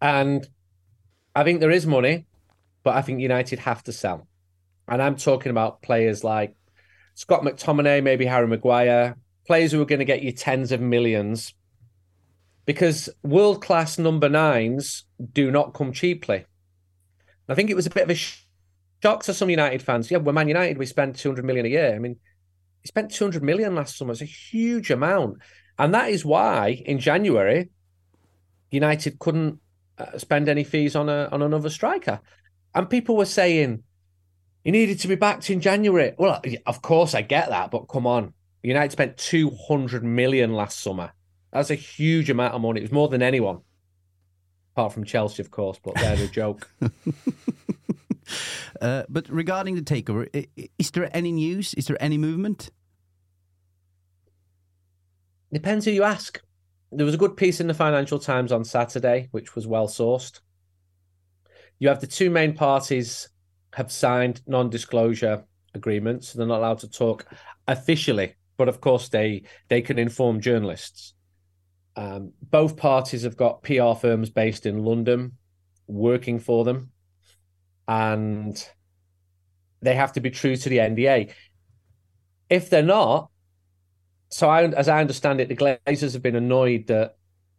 And 0.00 0.46
I 1.34 1.44
think 1.44 1.60
there 1.60 1.70
is 1.70 1.86
money, 1.86 2.26
but 2.82 2.96
I 2.96 3.02
think 3.02 3.20
United 3.20 3.58
have 3.60 3.82
to 3.84 3.92
sell. 3.92 4.26
And 4.88 5.02
I'm 5.02 5.16
talking 5.16 5.50
about 5.50 5.82
players 5.82 6.24
like 6.24 6.54
Scott 7.14 7.42
McTominay, 7.42 8.02
maybe 8.02 8.26
Harry 8.26 8.48
Maguire, 8.48 9.16
players 9.46 9.72
who 9.72 9.80
are 9.82 9.86
going 9.86 9.98
to 9.98 10.04
get 10.04 10.22
you 10.22 10.32
tens 10.32 10.72
of 10.72 10.80
millions 10.80 11.54
because 12.66 13.08
world 13.22 13.62
class 13.62 13.98
number 13.98 14.28
nines 14.28 15.04
do 15.32 15.50
not 15.50 15.74
come 15.74 15.92
cheaply. 15.92 16.44
I 17.48 17.54
think 17.56 17.68
it 17.68 17.74
was 17.74 17.86
a 17.86 17.90
bit 17.90 18.04
of 18.04 18.10
a 18.10 18.14
shock 19.02 19.22
to 19.24 19.34
some 19.34 19.50
United 19.50 19.82
fans. 19.82 20.10
Yeah, 20.10 20.18
we're 20.18 20.32
Man 20.32 20.48
United. 20.48 20.78
We 20.78 20.86
spend 20.86 21.16
200 21.16 21.44
million 21.44 21.66
a 21.66 21.68
year. 21.68 21.94
I 21.94 21.98
mean, 21.98 22.16
he 22.82 22.88
spent 22.88 23.12
200 23.12 23.42
million 23.42 23.74
last 23.74 23.96
summer. 23.96 24.12
It's 24.12 24.22
a 24.22 24.26
huge 24.26 24.90
amount. 24.90 25.38
And 25.78 25.94
that 25.94 26.10
is 26.10 26.24
why 26.24 26.82
in 26.84 26.98
January, 26.98 27.70
United 28.70 29.18
couldn't 29.18 29.58
uh, 29.98 30.18
spend 30.18 30.48
any 30.48 30.64
fees 30.64 30.94
on 30.96 31.08
a 31.08 31.28
on 31.32 31.42
another 31.42 31.70
striker. 31.70 32.20
And 32.74 32.88
people 32.88 33.16
were 33.16 33.24
saying 33.26 33.82
he 34.64 34.70
needed 34.70 35.00
to 35.00 35.08
be 35.08 35.14
backed 35.14 35.50
in 35.50 35.60
January. 35.60 36.14
Well, 36.18 36.42
of 36.66 36.82
course 36.82 37.14
I 37.14 37.22
get 37.22 37.48
that, 37.48 37.70
but 37.70 37.88
come 37.88 38.06
on. 38.06 38.34
United 38.62 38.92
spent 38.92 39.16
200 39.16 40.04
million 40.04 40.52
last 40.52 40.80
summer. 40.80 41.12
That's 41.52 41.70
a 41.70 41.74
huge 41.74 42.30
amount 42.30 42.54
of 42.54 42.60
money. 42.60 42.80
It 42.80 42.84
was 42.84 42.92
more 42.92 43.08
than 43.08 43.22
anyone. 43.22 43.60
Apart 44.74 44.92
from 44.92 45.04
Chelsea, 45.04 45.42
of 45.42 45.50
course, 45.50 45.78
but 45.82 45.94
they're 45.94 46.22
a 46.22 46.28
joke. 46.28 46.70
Uh, 48.80 49.04
but 49.08 49.28
regarding 49.28 49.74
the 49.74 49.82
takeover, 49.82 50.28
is 50.78 50.90
there 50.90 51.14
any 51.16 51.32
news? 51.32 51.74
Is 51.74 51.86
there 51.86 52.02
any 52.02 52.18
movement? 52.18 52.70
Depends 55.52 55.84
who 55.84 55.90
you 55.90 56.04
ask. 56.04 56.40
There 56.92 57.06
was 57.06 57.14
a 57.14 57.18
good 57.18 57.36
piece 57.36 57.60
in 57.60 57.66
the 57.66 57.74
Financial 57.74 58.18
Times 58.18 58.52
on 58.52 58.64
Saturday, 58.64 59.28
which 59.30 59.54
was 59.54 59.66
well 59.66 59.88
sourced. 59.88 60.40
You 61.78 61.88
have 61.88 62.00
the 62.00 62.06
two 62.06 62.30
main 62.30 62.54
parties 62.54 63.28
have 63.74 63.92
signed 63.92 64.42
non-disclosure 64.46 65.44
agreements. 65.74 66.28
So 66.28 66.38
they're 66.38 66.46
not 66.46 66.58
allowed 66.58 66.78
to 66.80 66.90
talk 66.90 67.26
officially, 67.66 68.34
but 68.56 68.68
of 68.68 68.80
course 68.80 69.08
they 69.08 69.44
they 69.68 69.82
can 69.82 69.98
inform 69.98 70.40
journalists. 70.40 71.14
Um, 71.96 72.32
both 72.42 72.76
parties 72.76 73.22
have 73.22 73.36
got 73.36 73.62
PR 73.62 73.94
firms 73.94 74.30
based 74.30 74.66
in 74.66 74.84
London 74.84 75.32
working 75.86 76.38
for 76.38 76.64
them 76.64 76.89
and 77.90 78.68
they 79.82 79.96
have 79.96 80.12
to 80.12 80.20
be 80.20 80.30
true 80.30 80.56
to 80.56 80.68
the 80.68 80.78
NDA. 80.78 81.32
If 82.48 82.70
they're 82.70 82.84
not, 82.84 83.30
so 84.28 84.48
I, 84.48 84.62
as 84.62 84.88
I 84.88 85.00
understand 85.00 85.40
it, 85.40 85.48
the 85.48 85.56
Glazers 85.56 86.12
have 86.12 86.22
been 86.22 86.36
annoyed 86.36 86.86
that 86.86 87.16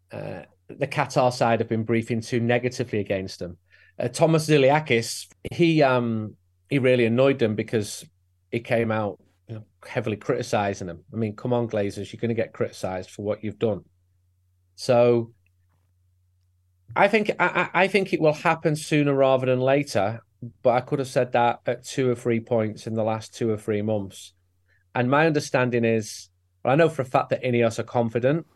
uh, 0.09 0.43
the 0.69 0.87
Qatar 0.87 1.33
side 1.33 1.59
have 1.59 1.67
been 1.67 1.83
briefing 1.83 2.21
too 2.21 2.39
negatively 2.39 2.99
against 2.99 3.39
them. 3.39 3.57
Uh, 3.99 4.07
Thomas 4.07 4.47
Ziliakis, 4.47 5.27
he 5.51 5.83
um, 5.83 6.37
he 6.69 6.79
really 6.79 7.05
annoyed 7.05 7.37
them 7.37 7.55
because 7.55 8.05
he 8.51 8.61
came 8.61 8.89
out 8.89 9.19
you 9.49 9.55
know, 9.55 9.65
heavily 9.85 10.15
criticizing 10.15 10.87
them. 10.87 11.03
I 11.11 11.17
mean, 11.17 11.35
come 11.35 11.51
on, 11.51 11.67
Glazers, 11.67 12.13
you're 12.13 12.21
going 12.21 12.29
to 12.29 12.41
get 12.41 12.53
criticized 12.53 13.09
for 13.09 13.23
what 13.23 13.43
you've 13.43 13.59
done. 13.59 13.81
So 14.75 15.33
I 16.95 17.07
think 17.07 17.31
I, 17.39 17.69
I 17.73 17.87
think 17.87 18.13
it 18.13 18.21
will 18.21 18.33
happen 18.33 18.75
sooner 18.75 19.13
rather 19.13 19.45
than 19.45 19.59
later. 19.59 20.21
But 20.63 20.71
I 20.71 20.81
could 20.81 20.97
have 20.97 21.07
said 21.07 21.33
that 21.33 21.59
at 21.67 21.83
two 21.83 22.09
or 22.09 22.15
three 22.15 22.39
points 22.39 22.87
in 22.87 22.95
the 22.95 23.03
last 23.03 23.35
two 23.35 23.51
or 23.51 23.57
three 23.57 23.83
months. 23.83 24.33
And 24.95 25.09
my 25.09 25.27
understanding 25.27 25.85
is, 25.85 26.29
well, 26.63 26.73
I 26.73 26.75
know 26.75 26.89
for 26.89 27.03
a 27.03 27.05
fact 27.05 27.29
that 27.29 27.43
Ineos 27.43 27.77
are 27.77 27.83
confident. 27.83 28.47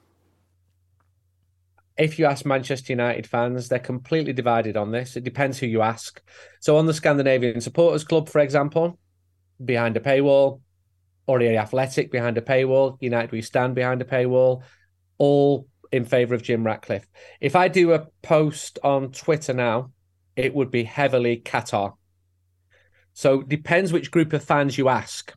If 1.95 2.17
you 2.17 2.25
ask 2.25 2.43
Manchester 2.43 2.91
United 2.91 3.27
fans, 3.27 3.69
they're 3.69 3.77
completely 3.77 4.33
divided 4.33 4.75
on 4.75 4.91
this. 4.91 5.15
It 5.15 5.23
depends 5.23 5.59
who 5.59 5.67
you 5.67 5.81
ask. 5.83 6.21
So 6.59 6.75
on 6.77 6.87
the 6.87 6.93
Scandinavian 6.93 7.61
Supporters 7.61 8.03
Club, 8.03 8.29
for 8.29 8.39
example, 8.39 8.97
behind 9.63 9.95
a 9.95 10.01
paywall, 10.01 10.61
or 11.27 11.39
the 11.39 11.57
Athletic 11.57 12.11
behind 12.11 12.37
a 12.37 12.41
paywall, 12.41 12.97
United 12.99 13.31
We 13.31 13.41
Stand 13.41 13.75
behind 13.75 14.01
a 14.01 14.05
paywall, 14.05 14.63
all 15.19 15.67
in 15.95 16.03
favour 16.03 16.35
of 16.35 16.43
Jim 16.43 16.65
Ratcliffe. 16.65 17.07
If 17.39 17.55
I 17.55 17.69
do 17.69 17.93
a 17.93 18.07
post 18.21 18.79
on 18.83 19.11
Twitter 19.11 19.53
now, 19.53 19.91
it 20.35 20.53
would 20.53 20.69
be 20.69 20.83
heavily 20.83 21.41
Qatar. 21.43 21.93
So 23.13 23.41
depends 23.41 23.93
which 23.93 24.11
group 24.11 24.33
of 24.33 24.43
fans 24.43 24.77
you 24.77 24.89
ask. 24.89 25.33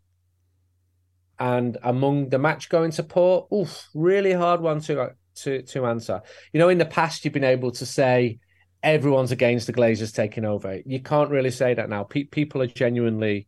And 1.39 1.79
among 1.85 2.31
the 2.31 2.41
match 2.41 2.69
going 2.69 2.91
support, 2.91 3.47
oof, 3.53 3.89
really 3.95 4.33
hard 4.33 4.61
one 4.61 4.81
to 4.81 5.11
to 5.43 5.63
to 5.63 5.87
answer. 5.87 6.21
You 6.53 6.59
know, 6.59 6.69
in 6.69 6.79
the 6.79 6.85
past 6.85 7.25
you've 7.25 7.35
been 7.35 7.45
able 7.45 7.71
to 7.71 7.87
say 7.87 8.41
everyone's 8.83 9.31
against 9.31 9.69
the 9.69 9.73
Glazers 9.73 10.13
taking 10.13 10.45
over. 10.45 10.81
You 10.85 11.01
can't 11.01 11.31
really 11.31 11.53
say 11.53 11.75
that 11.75 11.89
now. 11.89 12.03
Pe- 12.03 12.25
people 12.25 12.61
are 12.63 12.67
genuinely 12.67 13.47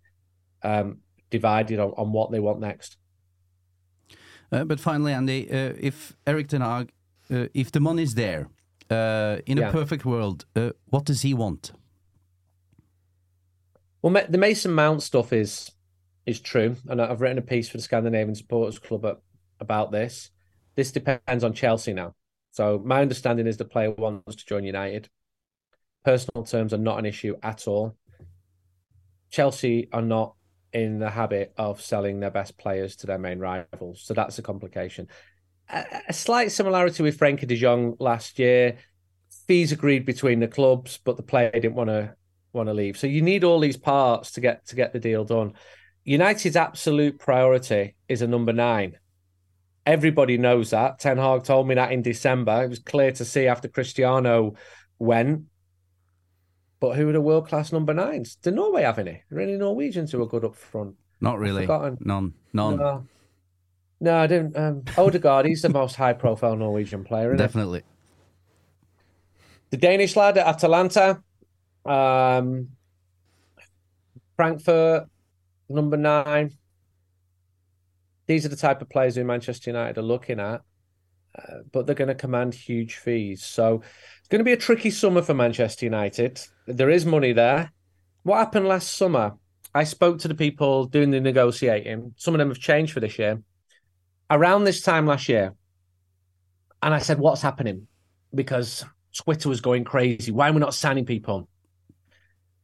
um, 0.63 0.99
divided 1.31 1.81
on, 1.81 1.91
on 1.97 2.13
what 2.13 2.31
they 2.31 2.39
want 2.39 2.61
next. 2.61 2.97
Uh, 4.53 4.65
but 4.65 4.79
finally, 4.79 5.13
Andy, 5.13 5.51
uh, 5.51 5.75
if 5.79 6.17
Eric 6.25 6.49
Ten 6.49 6.61
Hag, 6.61 6.93
uh, 7.31 7.47
if 7.55 7.73
the 7.73 7.81
money's 7.81 8.15
there, 8.15 8.49
uh, 8.91 9.39
in 9.47 9.59
a 9.59 9.71
perfect 9.71 10.05
world, 10.05 10.45
uh, 10.57 10.71
what 10.87 11.05
does 11.05 11.23
he 11.23 11.35
want? 11.35 11.73
Well, 14.03 14.25
the 14.29 14.39
Mason 14.39 14.73
Mount 14.73 15.03
stuff 15.03 15.33
is 15.33 15.71
is 16.27 16.41
true, 16.41 16.77
and 16.89 17.01
I've 17.01 17.21
written 17.21 17.39
a 17.39 17.43
piece 17.43 17.69
for 17.69 17.77
the 17.77 17.83
Scandinavian 17.83 18.35
Supporters 18.35 18.79
Club 18.79 19.21
about 19.59 19.93
this. 19.93 20.31
This 20.75 20.93
depends 20.93 21.45
on 21.45 21.53
Chelsea 21.53 21.93
now. 21.93 22.15
So 22.51 22.81
my 22.85 23.01
understanding 23.03 23.47
is 23.47 23.57
the 23.57 23.65
player 23.65 23.91
wants 23.91 24.37
to 24.37 24.47
join 24.47 24.65
United. 24.65 25.09
Personal 26.05 26.45
terms 26.45 26.73
are 26.73 26.79
not 26.79 26.99
an 26.99 27.07
issue 27.07 27.37
at 27.43 27.69
all. 27.69 27.97
Chelsea 29.31 29.89
are 29.93 30.03
not 30.03 30.35
in 30.73 30.99
the 30.99 31.11
habit 31.11 31.53
of 31.57 31.81
selling 31.81 32.21
their 32.21 32.31
best 32.31 32.59
players 32.59 32.97
to 32.97 33.07
their 33.07 33.19
main 33.19 33.39
rivals, 33.39 34.03
so 34.03 34.15
that's 34.15 34.39
a 34.39 34.43
complication. 34.43 35.09
A, 35.73 36.13
slight 36.13 36.53
similarity 36.53 37.03
with 37.03 37.19
Frenkie 37.19 37.47
de 37.47 37.57
Jong 37.57 37.97
last 37.99 38.39
year. 38.39 38.79
Fees 39.47 39.73
agreed 39.73 40.05
between 40.05 40.41
the 40.41 40.49
clubs, 40.49 40.99
but 41.05 41.17
the 41.17 41.23
player 41.23 41.51
didn't 41.51 41.75
want 41.75 41.91
to 41.91 42.15
want 42.53 42.69
to 42.69 42.75
leave. 42.75 42.99
So 42.99 43.07
you 43.07 43.23
need 43.23 43.45
all 43.45 43.61
these 43.61 43.77
parts 43.77 44.33
to 44.33 44.41
get 44.41 44.67
to 44.67 44.77
get 44.77 44.93
the 44.93 44.99
deal 44.99 45.25
done. 45.25 45.55
United's 46.05 46.57
absolute 46.57 47.19
priority 47.19 47.95
is 48.09 48.23
a 48.23 48.27
number 48.27 48.53
nine. 48.53 48.97
Everybody 49.87 50.39
knows 50.39 50.71
that. 50.71 50.99
Ten 50.99 51.19
Hag 51.19 51.45
told 51.45 51.69
me 51.69 51.75
that 51.77 51.93
in 51.93 52.03
December. 52.03 52.65
It 52.65 52.71
was 52.71 52.79
clear 52.81 53.13
to 53.13 53.25
see 53.25 53.47
after 53.47 53.69
Cristiano 53.69 54.55
went. 54.99 55.45
But 56.81 56.97
who 56.97 57.09
are 57.09 57.13
the 57.13 57.21
world 57.21 57.49
class 57.49 57.73
number 57.73 57.93
nines? 57.93 58.37
Do 58.37 58.51
Norway 58.51 58.83
have 58.83 58.99
any? 58.99 59.11
Are 59.11 59.25
there 59.31 59.41
any 59.41 59.57
Norwegians 59.57 60.13
who 60.13 60.23
are 60.23 60.27
good 60.27 60.45
up 60.45 60.57
front? 60.57 60.95
Not 61.21 61.39
really. 61.39 61.67
None. 61.67 61.99
None. 62.01 62.35
No, 62.53 63.07
no, 64.01 64.17
I 64.17 64.27
didn't. 64.27 64.57
Um, 64.57 64.83
Odegaard, 64.97 65.47
he's 65.47 65.63
the 65.63 65.69
most 65.69 65.97
high 65.97 66.15
profile 66.15 66.57
Norwegian 66.57 67.05
player. 67.05 67.35
Isn't 67.35 67.39
he? 67.39 67.45
Definitely. 67.45 67.83
the 69.71 69.77
Danish 69.77 70.17
lad 70.17 70.39
at 70.39 70.47
Atalanta, 70.47 71.23
um, 71.85 72.69
Frankfurt, 74.37 75.05
number 75.69 75.97
nine. 75.97 76.53
These 78.27 78.47
are 78.47 78.49
the 78.49 78.57
type 78.57 78.81
of 78.81 78.89
players 78.89 79.17
who 79.17 79.25
Manchester 79.25 79.71
United 79.71 79.99
are 79.99 80.03
looking 80.03 80.39
at, 80.41 80.63
uh, 81.37 81.59
but 81.73 81.85
they're 81.87 81.95
going 81.95 82.09
to 82.09 82.15
command 82.15 82.55
huge 82.55 82.95
fees. 82.97 83.45
So 83.45 83.83
it's 84.19 84.29
going 84.29 84.39
to 84.39 84.45
be 84.45 84.53
a 84.53 84.57
tricky 84.57 84.91
summer 84.91 85.21
for 85.21 85.35
Manchester 85.35 85.85
United. 85.85 86.41
There 86.67 86.91
is 86.91 87.05
money 87.05 87.33
there. 87.33 87.73
What 88.23 88.39
happened 88.39 88.69
last 88.69 88.93
summer? 88.97 89.33
I 89.75 89.85
spoke 89.85 90.21
to 90.21 90.29
the 90.29 90.35
people 90.35 90.87
doing 90.87 91.11
the 91.11 91.21
negotiating. 91.21 92.15
Some 92.17 92.35
of 92.35 92.39
them 92.39 92.49
have 92.49 92.59
changed 92.59 92.93
for 92.93 93.01
this 93.01 93.19
year. 93.19 93.43
Around 94.31 94.65
this 94.65 94.83
time 94.83 95.07
last 95.07 95.29
year, 95.29 95.55
and 96.83 96.95
I 96.95 96.99
said, 96.99 97.19
"What's 97.19 97.43
happening?" 97.43 97.89
Because 98.35 98.85
Twitter 99.17 99.49
was 99.49 99.61
going 99.61 99.85
crazy. 99.85 100.33
Why 100.33 100.49
are 100.49 100.53
we 100.53 100.61
not 100.61 100.75
signing 100.75 101.05
people? 101.05 101.49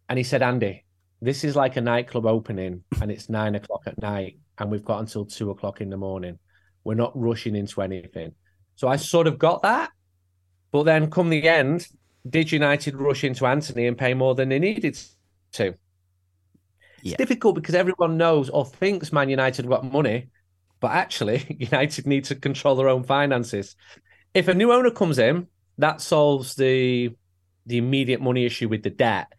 And 0.09 0.19
he 0.19 0.25
said, 0.25 0.43
Andy, 0.43 0.85
this 1.21 1.45
is 1.45 1.57
like 1.57 1.77
a 1.77 1.81
nightclub 1.81 2.27
opening 2.27 2.85
and 3.01 3.11
it's 3.11 3.29
nine 3.29 3.55
o'clock 3.55 3.83
at 3.87 4.01
night 4.01 4.39
and 4.59 4.71
we've 4.71 4.85
got 4.85 5.01
until 5.01 5.25
two 5.25 5.51
o'clock 5.51 5.81
in 5.81 5.91
the 5.91 5.97
morning. 5.97 6.39
We're 6.85 6.95
not 6.95 7.13
rushing 7.19 7.57
into 7.57 7.83
anything. 7.83 8.33
So 8.77 8.89
I 8.89 8.97
sort 8.97 9.27
of 9.27 9.39
got 9.39 9.63
that. 9.63 9.91
But 10.71 10.85
then 10.85 11.11
come 11.11 11.31
the 11.31 11.49
end, 11.49 11.87
did 12.29 12.53
United 12.53 12.97
rush 12.97 13.25
into 13.25 13.47
Anthony 13.47 13.87
and 13.87 13.99
pay 13.99 14.15
more 14.15 14.35
than 14.35 14.51
they 14.51 14.59
needed 14.59 14.99
to? 15.53 15.75
It's 17.03 17.17
difficult 17.17 17.55
because 17.55 17.75
everyone 17.75 18.17
knows 18.17 18.51
or 18.51 18.65
thinks 18.65 19.13
Man 19.13 19.29
United 19.29 19.69
got 19.69 19.91
money, 19.91 20.29
but 20.87 20.93
actually 20.93 21.57
United 21.59 22.07
need 22.07 22.23
to 22.23 22.37
control 22.37 22.77
their 22.77 22.89
own 22.89 23.03
finances. 23.03 23.75
If 24.35 24.47
a 24.47 24.55
new 24.55 24.71
owner 24.73 24.93
comes 24.93 25.19
in, 25.19 25.49
that 25.79 26.01
solves 26.01 26.55
the 26.55 27.11
the 27.67 27.79
immediate 27.79 28.21
money 28.21 28.47
issue 28.47 28.69
with 28.69 28.85
the 28.85 28.91
debt. 28.91 29.33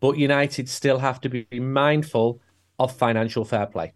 But 0.00 0.18
United 0.18 0.68
still 0.68 0.98
have 0.98 1.18
to 1.22 1.30
be 1.30 1.46
mindful 1.58 2.42
of 2.78 2.94
financial 2.94 3.46
fair 3.46 3.64
play. 3.64 3.94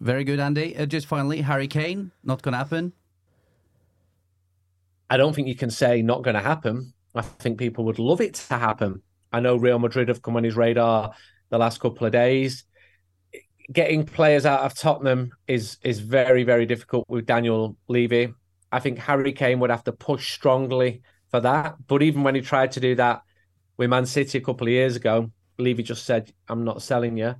Very 0.00 0.24
good, 0.24 0.40
Andy. 0.40 0.76
Uh, 0.76 0.86
just 0.86 1.06
finally, 1.06 1.42
Harry 1.42 1.68
Kane, 1.68 2.10
not 2.24 2.42
going 2.42 2.54
to 2.54 2.58
happen. 2.58 2.92
I 5.08 5.16
don't 5.16 5.32
think 5.32 5.46
you 5.46 5.54
can 5.54 5.70
say 5.70 6.02
not 6.02 6.24
going 6.24 6.34
to 6.34 6.42
happen. 6.42 6.92
I 7.14 7.22
think 7.22 7.56
people 7.60 7.84
would 7.84 8.00
love 8.00 8.20
it 8.20 8.34
to 8.34 8.58
happen. 8.58 9.02
I 9.32 9.38
know 9.38 9.54
Real 9.54 9.78
Madrid 9.78 10.08
have 10.08 10.22
come 10.22 10.36
on 10.36 10.42
his 10.42 10.56
radar 10.56 11.12
the 11.50 11.58
last 11.58 11.78
couple 11.78 12.04
of 12.04 12.12
days. 12.12 12.64
Getting 13.70 14.06
players 14.06 14.46
out 14.46 14.60
of 14.60 14.74
Tottenham 14.74 15.30
is 15.46 15.76
is 15.82 16.00
very 16.00 16.42
very 16.42 16.64
difficult 16.64 17.04
with 17.08 17.26
Daniel 17.26 17.76
Levy. 17.88 18.32
I 18.72 18.80
think 18.80 18.98
Harry 18.98 19.32
Kane 19.32 19.60
would 19.60 19.70
have 19.70 19.84
to 19.84 19.92
push 19.92 20.32
strongly 20.32 21.02
for 21.30 21.40
that. 21.40 21.76
But 21.86 22.02
even 22.02 22.22
when 22.22 22.34
he 22.34 22.40
tried 22.40 22.72
to 22.72 22.80
do 22.80 22.94
that 22.94 23.22
with 23.76 23.90
Man 23.90 24.06
City 24.06 24.38
a 24.38 24.40
couple 24.40 24.66
of 24.66 24.72
years 24.72 24.96
ago, 24.96 25.30
Levy 25.58 25.82
just 25.82 26.06
said, 26.06 26.32
"I'm 26.48 26.64
not 26.64 26.82
selling 26.82 27.16
you." 27.18 27.34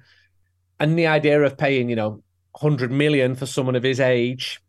And 0.79 0.99
the 0.99 1.07
idea 1.07 1.43
of 1.43 1.59
paying, 1.59 1.88
you 1.88 1.97
know, 1.97 2.23
hundred 2.55 2.91
million 2.91 3.35
for 3.35 3.47
someone 3.47 3.77
of 3.77 3.83
his 3.83 4.01
age, 4.01 4.61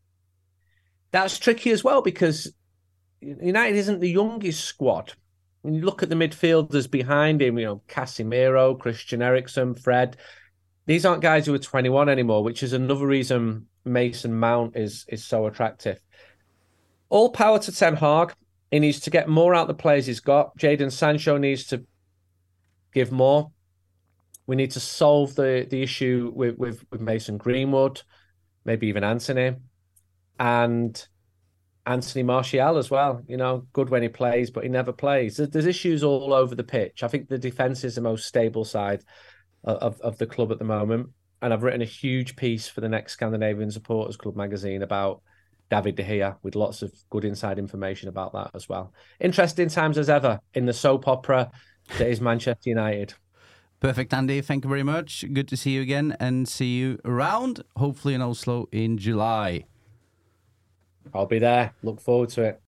that's 1.11 1.39
tricky 1.39 1.71
as 1.71 1.83
well 1.83 2.01
because 2.01 2.53
United 3.21 3.75
isn't 3.75 3.99
the 3.99 4.09
youngest 4.09 4.63
squad. 4.63 5.13
When 5.61 5.73
you 5.73 5.81
look 5.81 6.01
at 6.03 6.09
the 6.09 6.15
midfielders 6.15 6.89
behind 6.89 7.41
him, 7.41 7.59
you 7.59 7.65
know, 7.65 7.81
Casemiro, 7.87 8.79
Christian 8.79 9.21
Eriksen, 9.21 9.75
Fred, 9.75 10.15
these 10.89 11.05
aren't 11.05 11.21
guys 11.21 11.45
who 11.45 11.53
are 11.53 11.59
21 11.59 12.09
anymore, 12.09 12.43
which 12.43 12.63
is 12.63 12.73
another 12.73 13.05
reason 13.05 13.67
Mason 13.85 14.33
Mount 14.33 14.75
is 14.75 15.05
is 15.07 15.23
so 15.23 15.45
attractive. 15.45 16.01
All 17.09 17.29
power 17.29 17.59
to 17.59 17.71
Ten 17.71 17.95
Hag. 17.95 18.33
He 18.71 18.79
needs 18.79 18.99
to 19.01 19.11
get 19.11 19.29
more 19.29 19.53
out 19.53 19.67
the 19.67 19.75
players 19.75 20.07
he's 20.07 20.19
got. 20.19 20.57
Jaden 20.57 20.91
Sancho 20.91 21.37
needs 21.37 21.65
to 21.65 21.85
give 22.91 23.11
more. 23.11 23.51
We 24.47 24.55
need 24.55 24.71
to 24.71 24.79
solve 24.79 25.35
the 25.35 25.67
the 25.69 25.83
issue 25.83 26.31
with 26.33 26.57
with, 26.57 26.83
with 26.89 27.01
Mason 27.01 27.37
Greenwood, 27.37 28.01
maybe 28.65 28.87
even 28.87 29.03
Anthony, 29.03 29.57
and 30.39 31.07
Anthony 31.85 32.23
Martial 32.23 32.79
as 32.79 32.89
well. 32.89 33.21
You 33.27 33.37
know, 33.37 33.67
good 33.73 33.91
when 33.91 34.01
he 34.01 34.09
plays, 34.09 34.49
but 34.49 34.63
he 34.63 34.71
never 34.71 34.91
plays. 34.91 35.37
There's 35.37 35.67
issues 35.67 36.03
all 36.03 36.33
over 36.33 36.55
the 36.55 36.63
pitch. 36.63 37.03
I 37.03 37.09
think 37.09 37.29
the 37.29 37.37
defense 37.37 37.83
is 37.83 37.93
the 37.93 38.01
most 38.01 38.25
stable 38.25 38.65
side 38.65 39.03
of, 39.63 39.99
of, 40.01 40.17
the 40.17 40.25
club 40.25 40.51
at 40.51 40.59
the 40.59 40.65
moment. 40.65 41.09
And 41.41 41.53
I've 41.53 41.63
written 41.63 41.81
a 41.81 41.85
huge 41.85 42.35
piece 42.35 42.67
for 42.67 42.81
the 42.81 42.89
next 42.89 43.13
Scandinavian 43.13 43.71
Supporters 43.71 44.17
Club 44.17 44.35
magazine 44.35 44.83
about 44.83 45.21
David 45.69 45.95
De 45.95 46.03
Gea 46.03 46.35
with 46.43 46.55
lots 46.55 46.81
of 46.81 46.91
good 47.09 47.25
inside 47.25 47.59
information 47.59 48.09
about 48.09 48.33
that 48.33 48.51
as 48.53 48.67
well. 48.67 48.93
Interesting 49.19 49.69
times 49.69 49.97
as 49.97 50.09
ever 50.09 50.39
in 50.53 50.65
the 50.65 50.73
soap 50.73 51.07
opera 51.07 51.51
that 51.97 52.07
is 52.07 52.19
Manchester 52.19 52.69
United. 52.69 53.13
Perfect, 53.79 54.13
Andy. 54.13 54.41
Thank 54.41 54.65
you 54.65 54.69
very 54.69 54.83
much. 54.83 55.23
Good 55.31 55.47
to 55.47 55.57
see 55.57 55.71
you 55.71 55.81
again 55.81 56.15
and 56.19 56.47
see 56.47 56.77
you 56.77 56.99
around, 57.05 57.63
hopefully 57.77 58.13
in 58.13 58.21
Oslo 58.21 58.67
in 58.71 58.97
July. 58.97 59.65
I'll 61.13 61.25
be 61.25 61.39
there. 61.39 61.73
Look 61.81 62.01
forward 62.01 62.29
to 62.29 62.43
it. 62.43 62.61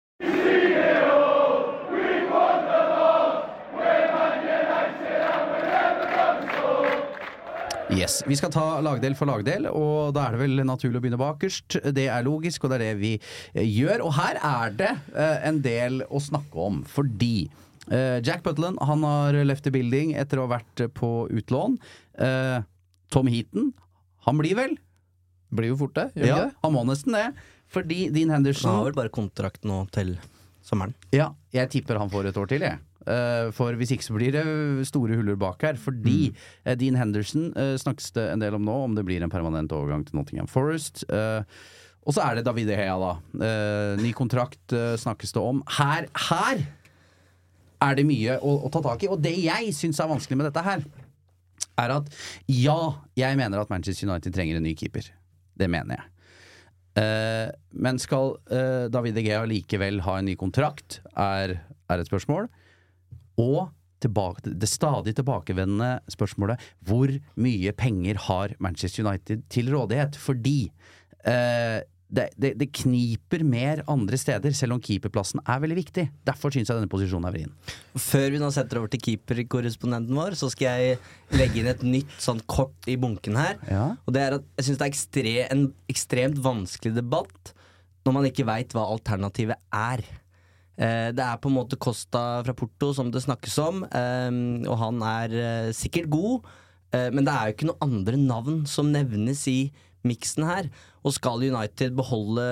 Yes, 7.90 8.20
Vi 8.28 8.36
skal 8.38 8.52
ta 8.54 8.64
lagdel 8.86 9.16
for 9.18 9.26
lagdel, 9.30 9.66
og 9.74 10.12
da 10.14 10.28
er 10.28 10.36
det 10.36 10.42
vel 10.44 10.62
naturlig 10.68 11.00
å 11.00 11.04
begynne 11.04 11.20
bakerst. 11.20 11.80
Det 11.96 12.06
er 12.12 12.26
logisk, 12.26 12.64
og 12.68 12.72
det 12.72 12.78
er 12.78 12.84
det 12.84 13.00
vi 13.02 13.12
eh, 13.18 13.66
gjør. 13.66 14.04
Og 14.06 14.14
her 14.20 14.38
er 14.46 14.76
det 14.78 14.92
eh, 15.18 15.40
en 15.50 15.58
del 15.66 16.04
å 16.06 16.22
snakke 16.22 16.62
om, 16.70 16.84
fordi 16.86 17.48
eh, 17.90 18.20
Jack 18.26 18.44
Butland 18.46 18.78
han 18.86 19.06
har 19.08 19.40
left 19.48 19.66
the 19.66 19.74
building 19.74 20.14
etter 20.22 20.38
å 20.42 20.46
ha 20.46 20.54
vært 20.60 20.86
på 20.98 21.10
utlån. 21.34 21.80
Eh, 22.22 22.60
Tom 23.10 23.32
Heaton, 23.34 23.72
han 24.28 24.38
blir 24.44 24.54
vel? 24.60 24.76
Blir 25.50 25.72
jo 25.74 25.80
fort 25.82 25.96
det, 25.98 26.12
gjør 26.20 26.30
Ja, 26.30 26.36
det? 26.46 26.52
han 26.62 26.76
må 26.76 26.86
nesten 26.86 27.18
det. 27.18 27.26
Fordi 27.74 28.04
Dean 28.14 28.30
Han 28.30 28.44
Henderson 28.44 28.70
har 28.76 28.86
vel 28.92 28.98
bare 28.98 29.14
kontrakt 29.14 29.66
nå 29.66 29.82
til 29.94 30.14
sommeren. 30.66 30.94
Ja, 31.14 31.32
jeg 31.54 31.70
tipper 31.74 31.98
han 32.02 32.10
får 32.14 32.30
et 32.30 32.38
år 32.38 32.50
til, 32.54 32.66
jeg. 32.70 32.78
Eh, 33.08 33.50
for 33.56 33.78
hvis 33.80 33.94
ikke 33.96 34.06
så 34.06 34.16
blir 34.18 34.34
det 34.36 34.88
store 34.90 35.20
huller 35.20 35.38
bak 35.40 35.64
her. 35.66 35.80
Fordi 35.80 36.32
mm. 36.32 36.72
Dean 36.82 37.00
Henderson 37.00 37.52
eh, 37.56 37.76
snakkes 37.80 38.12
det 38.18 38.26
en 38.34 38.44
del 38.44 38.58
om 38.58 38.66
nå, 38.68 38.80
om 38.90 38.98
det 38.98 39.06
blir 39.08 39.24
en 39.24 39.32
permanent 39.32 39.72
overgang 39.76 40.04
til 40.08 40.20
Nottingham 40.20 40.50
Forest. 40.52 41.06
Eh, 41.10 41.44
og 42.08 42.16
så 42.16 42.26
er 42.26 42.40
det 42.40 42.48
David 42.48 42.72
Hea, 42.74 42.96
da. 42.98 43.14
Eh, 43.46 44.02
ny 44.02 44.12
kontrakt 44.18 44.74
eh, 44.76 44.96
snakkes 45.00 45.36
det 45.36 45.44
om. 45.44 45.64
Her, 45.78 46.08
her 46.30 46.64
er 47.86 47.98
det 47.98 48.06
mye 48.08 48.40
å, 48.44 48.56
å 48.66 48.72
ta 48.74 48.82
tak 48.84 49.06
i. 49.06 49.12
Og 49.12 49.22
det 49.24 49.36
jeg 49.38 49.74
syns 49.78 50.02
er 50.02 50.12
vanskelig 50.12 50.40
med 50.40 50.50
dette 50.50 50.64
her, 50.66 50.86
er 51.80 51.96
at 51.96 52.08
ja, 52.52 52.80
jeg 53.20 53.40
mener 53.40 53.62
at 53.62 53.72
Manchester 53.72 54.10
United 54.10 54.36
trenger 54.36 54.60
en 54.60 54.66
ny 54.68 54.76
keeper. 54.80 55.06
Det 55.60 55.70
mener 55.72 56.00
jeg. 56.00 56.08
Eh, 57.00 57.52
men 57.80 58.00
skal 58.02 58.34
eh, 58.52 58.88
David 58.92 59.20
Egea 59.22 59.44
likevel 59.48 60.02
ha 60.08 60.18
en 60.20 60.28
ny 60.28 60.36
kontrakt, 60.40 61.00
er, 61.14 61.60
er 61.88 62.02
et 62.02 62.10
spørsmål. 62.10 62.50
Og 63.40 63.70
tilbake, 64.00 64.54
det 64.56 64.70
stadig 64.72 65.14
tilbakevendende 65.18 66.00
spørsmålet 66.12 66.62
hvor 66.88 67.12
mye 67.40 67.74
penger 67.76 68.20
har 68.30 68.56
Manchester 68.64 69.04
United 69.04 69.44
til 69.52 69.72
rådighet? 69.74 70.16
Fordi 70.16 70.72
eh, 71.28 71.82
det, 72.10 72.26
det, 72.42 72.54
det 72.58 72.70
kniper 72.74 73.44
mer 73.46 73.84
andre 73.92 74.18
steder, 74.18 74.54
selv 74.58 74.76
om 74.76 74.82
keeperplassen 74.82 75.44
er 75.44 75.60
veldig 75.62 75.78
viktig. 75.78 76.06
Derfor 76.26 76.54
syns 76.54 76.72
jeg 76.72 76.80
denne 76.80 76.90
posisjonen 76.90 77.30
er 77.30 77.36
vrien. 77.36 77.52
Før 78.02 78.32
vi 78.34 78.42
nå 78.42 78.50
setter 78.56 78.82
over 78.82 78.90
til 78.94 79.04
keeperkorrespondenten 79.06 80.18
vår, 80.18 80.38
så 80.40 80.50
skal 80.50 80.82
jeg 80.82 80.98
legge 81.38 81.62
inn 81.62 81.70
et 81.70 81.86
nytt 81.86 82.16
sånn 82.24 82.42
kort 82.50 82.90
i 82.90 82.98
bunken 83.00 83.38
her. 83.38 83.60
Ja. 83.70 83.86
Og 84.08 84.16
det 84.16 84.26
er 84.26 84.40
at 84.40 84.50
jeg 84.58 84.70
syns 84.70 84.82
det 84.82 84.88
er 84.88 84.94
ekstre, 84.96 85.36
en 85.54 85.66
ekstremt 85.92 86.42
vanskelig 86.44 86.98
debatt 86.98 87.54
når 88.08 88.16
man 88.16 88.26
ikke 88.30 88.48
veit 88.48 88.74
hva 88.74 88.88
alternativet 88.90 89.60
er. 89.76 90.02
Eh, 90.80 91.10
det 91.12 91.24
er 91.26 91.40
på 91.44 91.50
en 91.50 91.58
måte 91.58 91.78
Costa 91.82 92.40
fra 92.46 92.56
Porto 92.56 92.94
som 92.96 93.10
det 93.12 93.26
snakkes 93.26 93.58
om, 93.66 93.84
eh, 93.84 94.32
og 94.64 94.78
han 94.80 95.04
er 95.04 95.36
eh, 95.36 95.72
sikkert 95.76 96.10
god, 96.14 96.50
men 96.90 97.22
det 97.22 97.30
er 97.30 97.46
jo 97.46 97.54
ikke 97.54 97.66
noen 97.70 97.84
andre 97.86 98.18
navn 98.18 98.56
som 98.66 98.88
nevnes 98.90 99.44
i 99.46 99.70
miksen 100.10 100.42
her. 100.48 100.72
Og 101.06 101.14
skal 101.14 101.44
United 101.46 101.94
beholde 101.94 102.46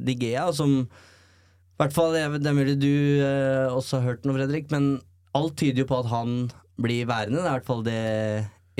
De 0.00 0.14
Gea, 0.16 0.46
som 0.56 0.78
i 0.80 1.82
hvert 1.82 1.92
fall, 1.92 2.16
Det 2.16 2.48
er 2.48 2.56
mulig 2.56 2.78
du 2.80 3.20
også 3.76 3.98
har 3.98 4.06
hørt 4.06 4.24
noe, 4.24 4.38
Fredrik, 4.38 4.72
men 4.72 5.02
alt 5.36 5.58
tyder 5.60 5.82
jo 5.82 5.90
på 5.90 5.98
at 6.00 6.08
han 6.08 6.48
blir 6.80 7.04
værende. 7.04 7.42
Det 7.42 7.44
er 7.44 7.52
i 7.52 7.56
hvert 7.58 7.68
fall 7.68 7.84
det 7.84 8.00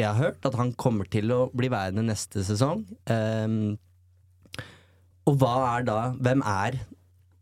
jeg 0.00 0.06
har 0.08 0.16
hørt, 0.16 0.48
at 0.48 0.56
han 0.56 0.72
kommer 0.80 1.04
til 1.12 1.28
å 1.28 1.42
bli 1.52 1.68
værende 1.68 2.06
neste 2.08 2.40
sesong. 2.48 2.86
Og 5.28 5.36
hva 5.36 5.54
er 5.74 5.84
da 5.92 6.00
Hvem 6.16 6.40
er 6.40 6.80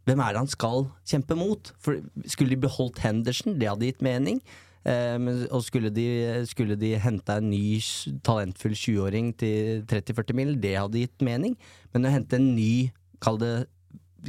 hvem 0.05 0.21
er 0.21 0.35
det 0.35 0.43
han 0.43 0.53
skal 0.53 0.87
kjempe 1.09 1.37
mot? 1.39 1.73
For 1.81 2.01
Skulle 2.29 2.55
de 2.55 2.63
beholdt 2.67 3.01
Henderson, 3.05 3.59
det 3.61 3.71
hadde 3.71 3.89
gitt 3.89 4.05
mening. 4.05 4.41
Eh, 4.85 5.17
og 5.49 5.63
skulle 5.65 5.93
de, 5.95 6.45
skulle 6.49 6.77
de 6.77 6.93
henta 7.01 7.39
en 7.41 7.49
ny 7.51 7.81
talentfull 8.27 8.77
20-åring 8.77 9.33
til 9.41 9.87
30-40 9.89 10.37
mil, 10.37 10.53
det 10.61 10.77
hadde 10.77 11.07
gitt 11.07 11.25
mening. 11.25 11.57
Men 11.95 12.05
å 12.05 12.13
hente 12.13 12.37
en 12.37 12.53
ny, 12.57 12.93
kall 13.25 13.41
det 13.41 13.55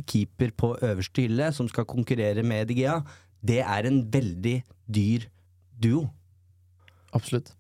keeper 0.08 0.52
på 0.56 0.74
øverste 0.84 1.24
hylle, 1.26 1.52
som 1.56 1.68
skal 1.72 1.88
konkurrere 1.88 2.44
med 2.44 2.72
DGA, 2.72 3.02
det 3.46 3.62
er 3.64 3.88
en 3.88 4.02
veldig 4.12 4.58
dyr 4.88 5.28
duo. 5.82 6.08
Absolutt. 7.16 7.54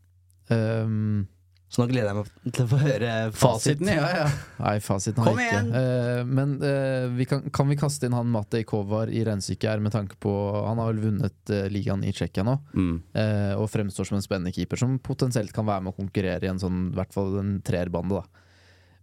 Um, 0.49 1.27
Så 1.75 1.81
nå 1.83 1.89
gleder 1.91 2.07
jeg 2.13 2.15
meg 2.21 2.53
til 2.55 2.63
å 2.63 2.69
få 2.71 2.77
høre 2.79 3.07
fasit. 3.35 3.41
Fasiten, 3.75 3.89
ja, 3.91 4.05
ja. 4.15 4.27
nei, 4.61 4.75
fasiten 4.79 5.19
har 5.25 5.27
Kom 5.33 5.41
jeg 5.43 5.51
ikke. 5.51 5.79
Eh, 5.81 6.19
men 6.37 6.53
eh, 6.63 7.07
vi 7.17 7.25
kan, 7.27 7.41
kan 7.51 7.67
vi 7.67 7.75
kaste 7.81 8.07
inn 8.07 8.15
han 8.15 8.29
Matej 8.31 8.63
Kovar 8.69 9.11
i 9.11 9.25
regnestykket 9.27 9.67
her, 9.73 9.81
med 9.83 9.91
tanke 9.91 10.15
på 10.23 10.31
Han 10.69 10.79
har 10.79 10.93
vel 10.93 11.01
vunnet 11.09 11.51
eh, 11.51 11.65
ligaen 11.73 12.05
i 12.07 12.13
Tsjekkia 12.15 12.45
nå, 12.47 12.53
Mm. 12.79 12.93
eh, 13.19 13.51
og 13.59 13.67
fremstår 13.73 14.07
som 14.07 14.15
en 14.21 14.23
spennende 14.23 14.53
keeper 14.55 14.79
som 14.79 14.95
potensielt 15.03 15.51
kan 15.55 15.67
være 15.67 15.83
med 15.83 15.91
å 15.91 15.97
konkurrere 15.99 16.47
i 16.47 16.53
en 16.53 16.61
sånn, 16.63 16.79
i 16.93 16.95
hvert 17.01 17.11
fall 17.17 17.35
en 17.41 17.57
treerbande, 17.67 18.21
da. 18.23 18.45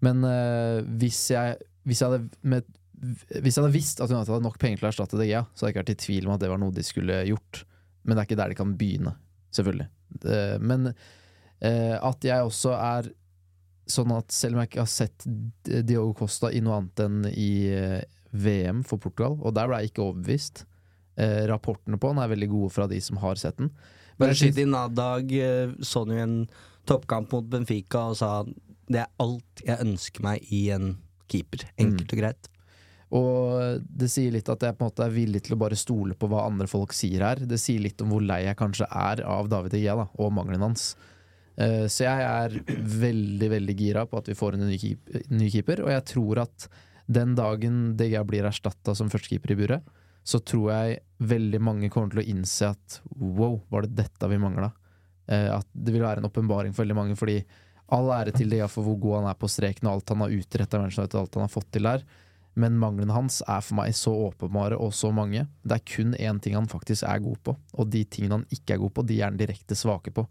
Men 0.09 0.25
eh, 0.25 0.81
hvis 1.03 1.21
jeg 1.35 1.61
Hvis 1.85 2.01
jeg 2.01 2.09
hadde 2.09 2.31
med 2.43 2.65
hvis 3.03 3.57
jeg 3.57 3.65
hadde 3.65 3.75
visst 3.75 3.99
at 4.01 4.13
United 4.15 4.31
hadde 4.31 4.45
nok 4.47 4.61
penger 4.63 4.79
til 4.79 4.87
å 4.87 4.91
erstatte 4.93 5.19
DGA, 5.19 5.41
så 5.59 5.65
hadde 5.67 5.73
jeg 5.73 5.75
ikke 5.75 5.83
vært 5.83 5.91
i 5.97 6.03
tvil 6.05 6.27
om 6.29 6.35
at 6.37 6.41
det 6.45 6.51
var 6.53 6.61
noe 6.63 6.71
de 6.77 6.85
skulle 6.87 7.17
gjort. 7.27 7.65
Men 8.07 8.15
det 8.15 8.23
er 8.23 8.29
ikke 8.29 8.39
der 8.39 8.53
de 8.53 8.59
kan 8.61 8.75
begynne, 8.79 9.13
selvfølgelig. 9.59 9.87
Det, 10.23 10.37
men 10.63 10.93
eh, 11.63 11.97
at 11.99 12.25
jeg 12.27 12.49
også 12.49 12.75
er 12.77 13.11
sånn 13.93 14.13
at 14.15 14.31
selv 14.33 14.57
om 14.57 14.63
jeg 14.63 14.71
ikke 14.73 14.85
har 14.85 14.91
sett 14.93 15.25
Diogo 15.87 16.13
Costa 16.23 16.51
i 16.55 16.61
noe 16.65 16.79
annet 16.81 17.03
enn 17.07 17.23
i 17.33 17.49
eh, 17.75 18.03
VM 18.33 18.83
for 18.89 19.03
Portugal, 19.03 19.35
og 19.43 19.55
der 19.57 19.69
ble 19.69 19.81
jeg 19.83 19.91
ikke 19.93 20.05
overbevist 20.07 20.63
eh, 21.21 21.43
Rapportene 21.51 21.99
på 22.01 22.13
den 22.13 22.23
er 22.23 22.31
veldig 22.33 22.49
gode 22.53 22.73
fra 22.73 22.87
de 22.89 23.01
som 23.05 23.19
har 23.21 23.37
sett 23.41 23.59
den. 23.61 23.73
Men 24.21 24.35
synes- 24.39 24.63
Nadag 24.71 25.33
eh, 25.37 25.75
så 25.85 26.05
han 26.07 26.15
jo 26.17 26.23
en 26.23 26.39
toppkamp 26.89 27.33
mot 27.35 27.51
Benfica 27.53 28.07
og 28.13 28.17
sa 28.19 28.31
det 28.93 29.03
er 29.05 29.11
alt 29.23 29.63
jeg 29.67 29.79
ønsker 29.85 30.25
meg 30.25 30.49
i 30.53 30.65
en 30.75 30.95
keeper. 31.31 31.67
Enkelt 31.81 32.13
og 32.13 32.19
greit. 32.23 32.49
Og 33.13 33.83
det 33.85 34.09
sier 34.13 34.33
litt 34.33 34.49
at 34.49 34.65
jeg 34.65 34.75
på 34.77 34.85
en 34.85 34.89
måte 34.91 35.05
er 35.05 35.13
villig 35.13 35.43
til 35.45 35.55
å 35.57 35.61
bare 35.61 35.77
stole 35.77 36.17
på 36.17 36.29
hva 36.33 36.47
andre 36.49 36.67
folk 36.69 36.95
sier 36.97 37.25
her. 37.25 37.43
Det 37.45 37.59
sier 37.61 37.81
litt 37.85 38.01
om 38.05 38.13
hvor 38.15 38.25
lei 38.25 38.43
jeg 38.47 38.57
kanskje 38.59 38.89
er 38.89 39.23
av 39.29 39.51
David 39.53 39.77
Egea 39.77 39.97
da, 40.01 40.07
og 40.17 40.33
mangelen 40.33 40.65
hans. 40.65 40.95
Eh, 41.59 41.87
Så 41.87 42.05
jeg 42.07 42.23
er 42.25 42.55
veldig, 42.81 43.49
veldig 43.51 43.77
gira 43.77 44.07
på 44.09 44.19
at 44.19 44.29
vi 44.29 44.35
får 44.39 44.55
en 44.55 44.67
ny 44.69 44.79
keep- 44.79 45.31
ny 45.31 45.51
keeper, 45.51 45.83
og 45.85 45.91
jeg 45.91 46.05
tror 46.15 46.39
at 46.47 46.69
den 47.13 47.35
dagen 47.35 47.97
Egea 48.01 48.23
blir 48.25 48.45
erstatta 48.49 48.95
som 48.97 49.11
førstekeeper 49.11 49.53
i 49.53 49.59
buret, 49.59 49.83
så 50.25 50.39
tror 50.41 50.71
jeg 50.73 51.01
veldig 51.21 51.61
mange 51.61 51.91
kommer 51.91 52.11
til 52.11 52.23
å 52.23 52.29
innse 52.31 52.71
at 52.71 53.01
wow, 53.19 53.61
var 53.71 53.83
det 53.83 53.97
dette 53.97 54.29
vi 54.31 54.39
mangla? 54.39 54.73
At 55.29 55.67
det 55.75 55.93
vil 55.95 56.03
være 56.03 56.19
en 56.23 56.29
åpenbaring 56.29 56.73
for 56.75 56.85
veldig 56.85 56.97
mange, 56.97 57.17
fordi 57.19 57.45
all 57.93 58.09
ære 58.15 58.33
til 58.35 58.53
Egea 58.55 58.69
for 58.71 58.87
hvor 58.87 58.99
god 59.03 59.17
han 59.21 59.31
er 59.33 59.39
på 59.39 59.49
streken 59.51 59.89
og 59.89 59.95
alt 59.99 60.09
han 60.15 60.23
har 60.25 60.31
utretta, 60.31 60.79
alt 60.81 61.35
han 61.35 61.43
har 61.45 61.53
fått 61.53 61.71
til 61.75 61.83
der. 61.83 62.05
Men 62.55 62.79
manglene 62.79 63.13
hans 63.13 63.41
er 63.49 63.61
for 63.65 63.75
meg 63.81 63.95
så 63.97 64.13
åpenbare 64.29 64.77
og 64.79 64.93
så 64.93 65.11
mange. 65.13 65.47
Det 65.65 65.73
er 65.79 65.85
kun 65.97 66.15
én 66.15 66.41
ting 66.41 66.55
han 66.55 66.69
faktisk 66.69 67.03
er 67.09 67.19
god 67.25 67.39
på, 67.43 67.57
og 67.75 67.91
de 67.91 68.05
tingene 68.05 68.41
han 68.41 68.47
ikke 68.53 68.75
er 68.77 68.83
god 68.83 68.93
på, 68.95 69.07
de 69.09 69.21
er 69.21 69.25
han 69.31 69.39
direkte 69.41 69.75
svake 69.79 70.13
på. 70.15 70.27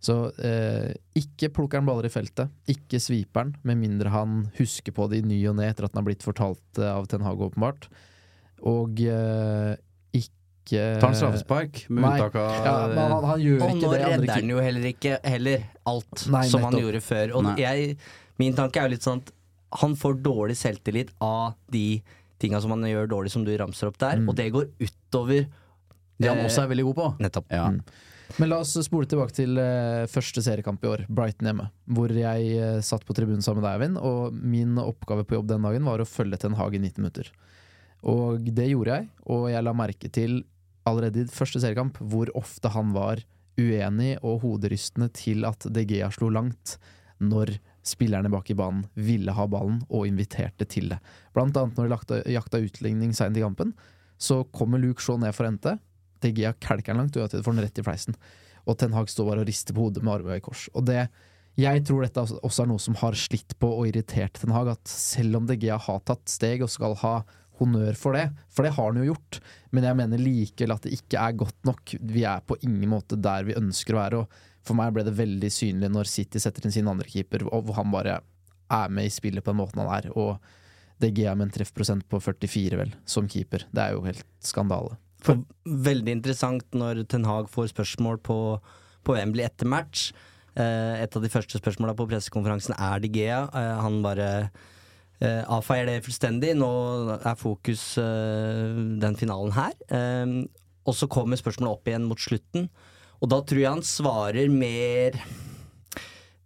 Så 0.00 0.14
eh, 0.40 0.94
ikke 1.20 1.50
plukker 1.52 1.80
han 1.82 1.88
baller 1.88 2.06
i 2.08 2.12
feltet, 2.12 2.48
ikke 2.72 2.96
sviper 3.04 3.42
han, 3.44 3.50
med 3.68 3.76
mindre 3.82 4.08
han 4.14 4.38
husker 4.56 4.94
på 4.96 5.10
det 5.12 5.18
i 5.20 5.26
ny 5.28 5.40
og 5.50 5.58
ne 5.58 5.66
etter 5.68 5.84
at 5.84 5.92
han 5.92 6.00
har 6.00 6.06
blitt 6.08 6.24
fortalt 6.24 6.80
eh, 6.80 6.88
av 6.88 7.04
Ten 7.10 7.20
Hage, 7.26 7.50
åpenbart. 7.50 7.90
Og 8.64 9.00
eh, 9.04 9.74
ikke 10.16 10.86
Tar 11.02 11.10
han 11.10 11.18
straffespark, 11.18 11.82
med 11.90 12.04
Nei. 12.04 12.14
unntak 12.16 12.38
av 12.40 12.64
Ja, 12.64 12.72
men 12.94 13.12
han, 13.12 13.24
han 13.32 13.40
gjør 13.44 13.60
Og 13.66 13.74
ikke 13.74 13.82
nå 13.84 13.92
redder 13.98 14.32
han 14.36 14.50
jo 14.54 14.62
heller 14.64 14.88
ikke 14.92 15.18
heller 15.26 15.64
alt 15.92 16.24
Nei, 16.32 16.42
som 16.48 16.64
han 16.68 16.78
gjorde 16.80 17.00
før. 17.04 17.32
Og 17.40 17.50
jeg, 17.60 17.94
min 18.40 18.56
tanke 18.56 18.80
er 18.80 18.88
jo 18.88 18.94
litt 18.96 19.04
sånn 19.08 19.20
at 19.24 19.32
han 19.84 19.92
får 20.00 20.16
dårlig 20.24 20.56
selvtillit 20.58 21.12
av 21.22 21.52
de 21.70 22.00
tinga 22.40 22.58
som 22.64 22.72
han 22.72 22.88
gjør 22.88 23.08
dårlig, 23.12 23.30
som 23.36 23.44
du 23.44 23.52
ramser 23.60 23.90
opp 23.92 23.98
der, 24.00 24.16
Mm. 24.20 24.28
og 24.32 24.36
det 24.40 24.48
går 24.54 24.70
utover 24.80 25.44
Det 26.20 26.28
han 26.28 26.42
eh, 26.42 26.46
også 26.46 26.64
er 26.64 26.72
veldig 26.74 26.86
god 26.90 26.98
på. 27.00 27.10
Nettopp. 27.24 27.50
Ja. 27.54 27.66
Mm. 27.72 27.80
Men 28.38 28.52
la 28.52 28.60
oss 28.62 28.76
spole 28.86 29.08
tilbake 29.10 29.34
til 29.34 29.58
uh, 29.58 30.06
første 30.10 30.42
seriekamp 30.44 30.84
i 30.84 30.90
år, 30.92 31.00
Brighton 31.10 31.48
hjemme. 31.50 31.66
Hvor 31.90 32.12
jeg 32.14 32.60
uh, 32.60 32.78
satt 32.86 33.02
på 33.08 33.16
tribunen 33.16 33.42
sammen 33.42 33.64
med 33.64 33.66
deg, 33.66 33.80
Eivind, 33.80 33.98
og 33.98 34.36
min 34.36 34.78
oppgave 34.78 35.26
på 35.26 35.38
jobb 35.38 35.48
den 35.50 35.66
dagen 35.66 35.88
var 35.88 36.02
å 36.02 36.08
følge 36.08 36.38
Ten 36.38 36.54
Hag 36.60 36.76
i 36.78 36.82
19 36.82 37.00
minutter. 37.02 37.32
Og 38.06 38.46
det 38.54 38.70
gjorde 38.70 39.00
jeg, 39.00 39.10
og 39.34 39.50
jeg 39.50 39.66
la 39.66 39.74
merke 39.76 40.12
til 40.12 40.38
allerede 40.88 41.24
i 41.24 41.32
første 41.32 41.60
seriekamp 41.60 41.98
hvor 42.00 42.30
ofte 42.38 42.70
han 42.72 42.94
var 42.94 43.20
uenig 43.60 44.14
og 44.24 44.40
hoderystende 44.44 45.10
til 45.12 45.44
at 45.48 45.66
De 45.68 45.84
Gea 45.84 46.08
slo 46.14 46.30
langt 46.32 46.78
når 47.20 47.58
spillerne 47.84 48.30
bak 48.32 48.48
i 48.52 48.56
banen 48.56 48.86
ville 48.96 49.32
ha 49.36 49.44
ballen 49.50 49.82
og 49.88 50.06
inviterte 50.08 50.64
til 50.68 50.90
det. 50.92 51.00
Blant 51.36 51.56
annet 51.60 51.76
når 51.76 51.92
de 52.08 52.22
jakta 52.32 52.60
utligning 52.62 53.12
seint 53.16 53.36
i 53.36 53.44
kampen, 53.44 53.74
så 54.20 54.42
kommer 54.56 54.80
Luke 54.80 55.02
Shaw 55.04 55.18
ned 55.20 55.34
for 55.36 55.46
å 55.46 55.52
hente. 55.52 55.76
De 56.20 56.32
Gea 56.36 56.54
kelker 56.60 56.92
den 56.92 57.02
langt, 57.02 57.16
og 57.16 57.32
får 57.32 57.56
den 57.56 57.64
rett 57.64 57.80
i 57.80 57.84
fleisen. 57.86 58.16
og 58.66 58.78
Ten 58.78 58.94
Hag 58.94 59.08
står 59.08 59.28
bare 59.30 59.44
og 59.44 59.50
rister 59.50 59.76
på 59.76 59.86
hodet 59.86 60.04
med 60.04 60.18
armene 60.18 60.40
i 60.40 60.44
kors. 60.44 60.68
Og 60.74 60.86
det 60.88 61.08
jeg 61.58 61.82
tror 61.84 62.04
dette 62.04 62.22
også 62.22 62.62
er 62.62 62.68
noe 62.70 62.80
som 62.80 62.96
har 63.00 63.16
slitt 63.18 63.56
på 63.60 63.68
og 63.80 63.88
irritert 63.90 64.38
Ten 64.38 64.54
Hag, 64.54 64.70
at 64.72 64.88
selv 64.88 65.40
om 65.40 65.48
De 65.48 65.58
Gea 65.60 65.76
har 65.80 66.02
tatt 66.06 66.30
steg 66.30 66.62
og 66.64 66.70
skal 66.72 66.94
ha 67.02 67.20
honnør 67.60 67.96
for 67.98 68.16
det, 68.16 68.30
for 68.48 68.64
det 68.64 68.72
har 68.76 68.88
han 68.88 69.00
jo 69.02 69.10
gjort, 69.10 69.40
men 69.74 69.84
jeg 69.84 69.98
mener 69.98 70.22
likevel 70.22 70.72
at 70.72 70.86
det 70.86 70.94
ikke 70.96 71.20
er 71.20 71.36
godt 71.42 71.58
nok. 71.68 71.94
Vi 72.00 72.24
er 72.24 72.40
på 72.46 72.56
ingen 72.64 72.88
måte 72.92 73.18
der 73.20 73.44
vi 73.48 73.58
ønsker 73.58 73.96
å 73.96 74.00
være, 74.00 74.22
og 74.22 74.64
for 74.64 74.78
meg 74.78 74.94
ble 74.96 75.04
det 75.04 75.16
veldig 75.18 75.50
synlig 75.52 75.90
når 75.92 76.08
City 76.08 76.40
setter 76.40 76.64
inn 76.64 76.74
sin 76.74 76.88
andre 76.90 77.08
keeper, 77.10 77.44
og 77.48 77.74
han 77.76 77.92
bare 77.92 78.20
er 78.70 78.96
med 78.96 79.10
i 79.10 79.12
spillet 79.12 79.44
på 79.44 79.52
den 79.52 79.60
måten 79.60 79.82
han 79.82 79.92
er. 79.98 80.08
og 80.14 80.38
De 81.02 81.12
Gea 81.12 81.34
med 81.34 81.48
en 81.48 81.54
treffprosent 81.58 82.06
på 82.08 82.20
44, 82.22 82.80
vel, 82.80 82.96
som 83.04 83.28
keeper. 83.28 83.66
Det 83.72 83.84
er 83.84 83.96
jo 83.96 84.04
helt 84.06 84.26
skandale. 84.44 84.96
For 85.24 85.42
veldig 85.64 86.16
interessant 86.18 86.66
når 86.76 87.04
Ten 87.10 87.26
Hag 87.28 87.50
får 87.52 87.72
spørsmål 87.74 88.20
på, 88.24 88.38
på 89.06 89.16
Wembley 89.16 89.44
etter 89.46 89.68
match. 89.68 90.10
Eh, 90.56 91.02
et 91.04 91.16
av 91.16 91.22
de 91.24 91.30
første 91.32 91.60
spørsmåla 91.60 91.94
på 91.98 92.08
pressekonferansen 92.10 92.76
er 92.76 93.02
De 93.02 93.10
Gea. 93.12 93.42
Eh, 93.46 93.74
han 93.84 94.00
bare 94.04 94.30
eh, 95.20 95.42
avfeier 95.44 95.90
det 95.90 96.00
fullstendig. 96.06 96.54
Nå 96.58 96.70
er 97.18 97.38
fokus 97.40 97.92
eh, 98.00 98.80
den 99.02 99.18
finalen 99.20 99.54
her. 99.56 99.76
Og 100.88 100.96
så 100.96 101.10
kommer 101.12 101.38
spørsmålet 101.38 101.76
opp 101.76 101.90
igjen 101.90 102.08
mot 102.08 102.18
slutten, 102.18 102.70
og 103.20 103.28
da 103.28 103.42
tror 103.44 103.60
jeg 103.60 103.68
han 103.74 103.84
svarer 103.84 104.48
mer 104.48 105.18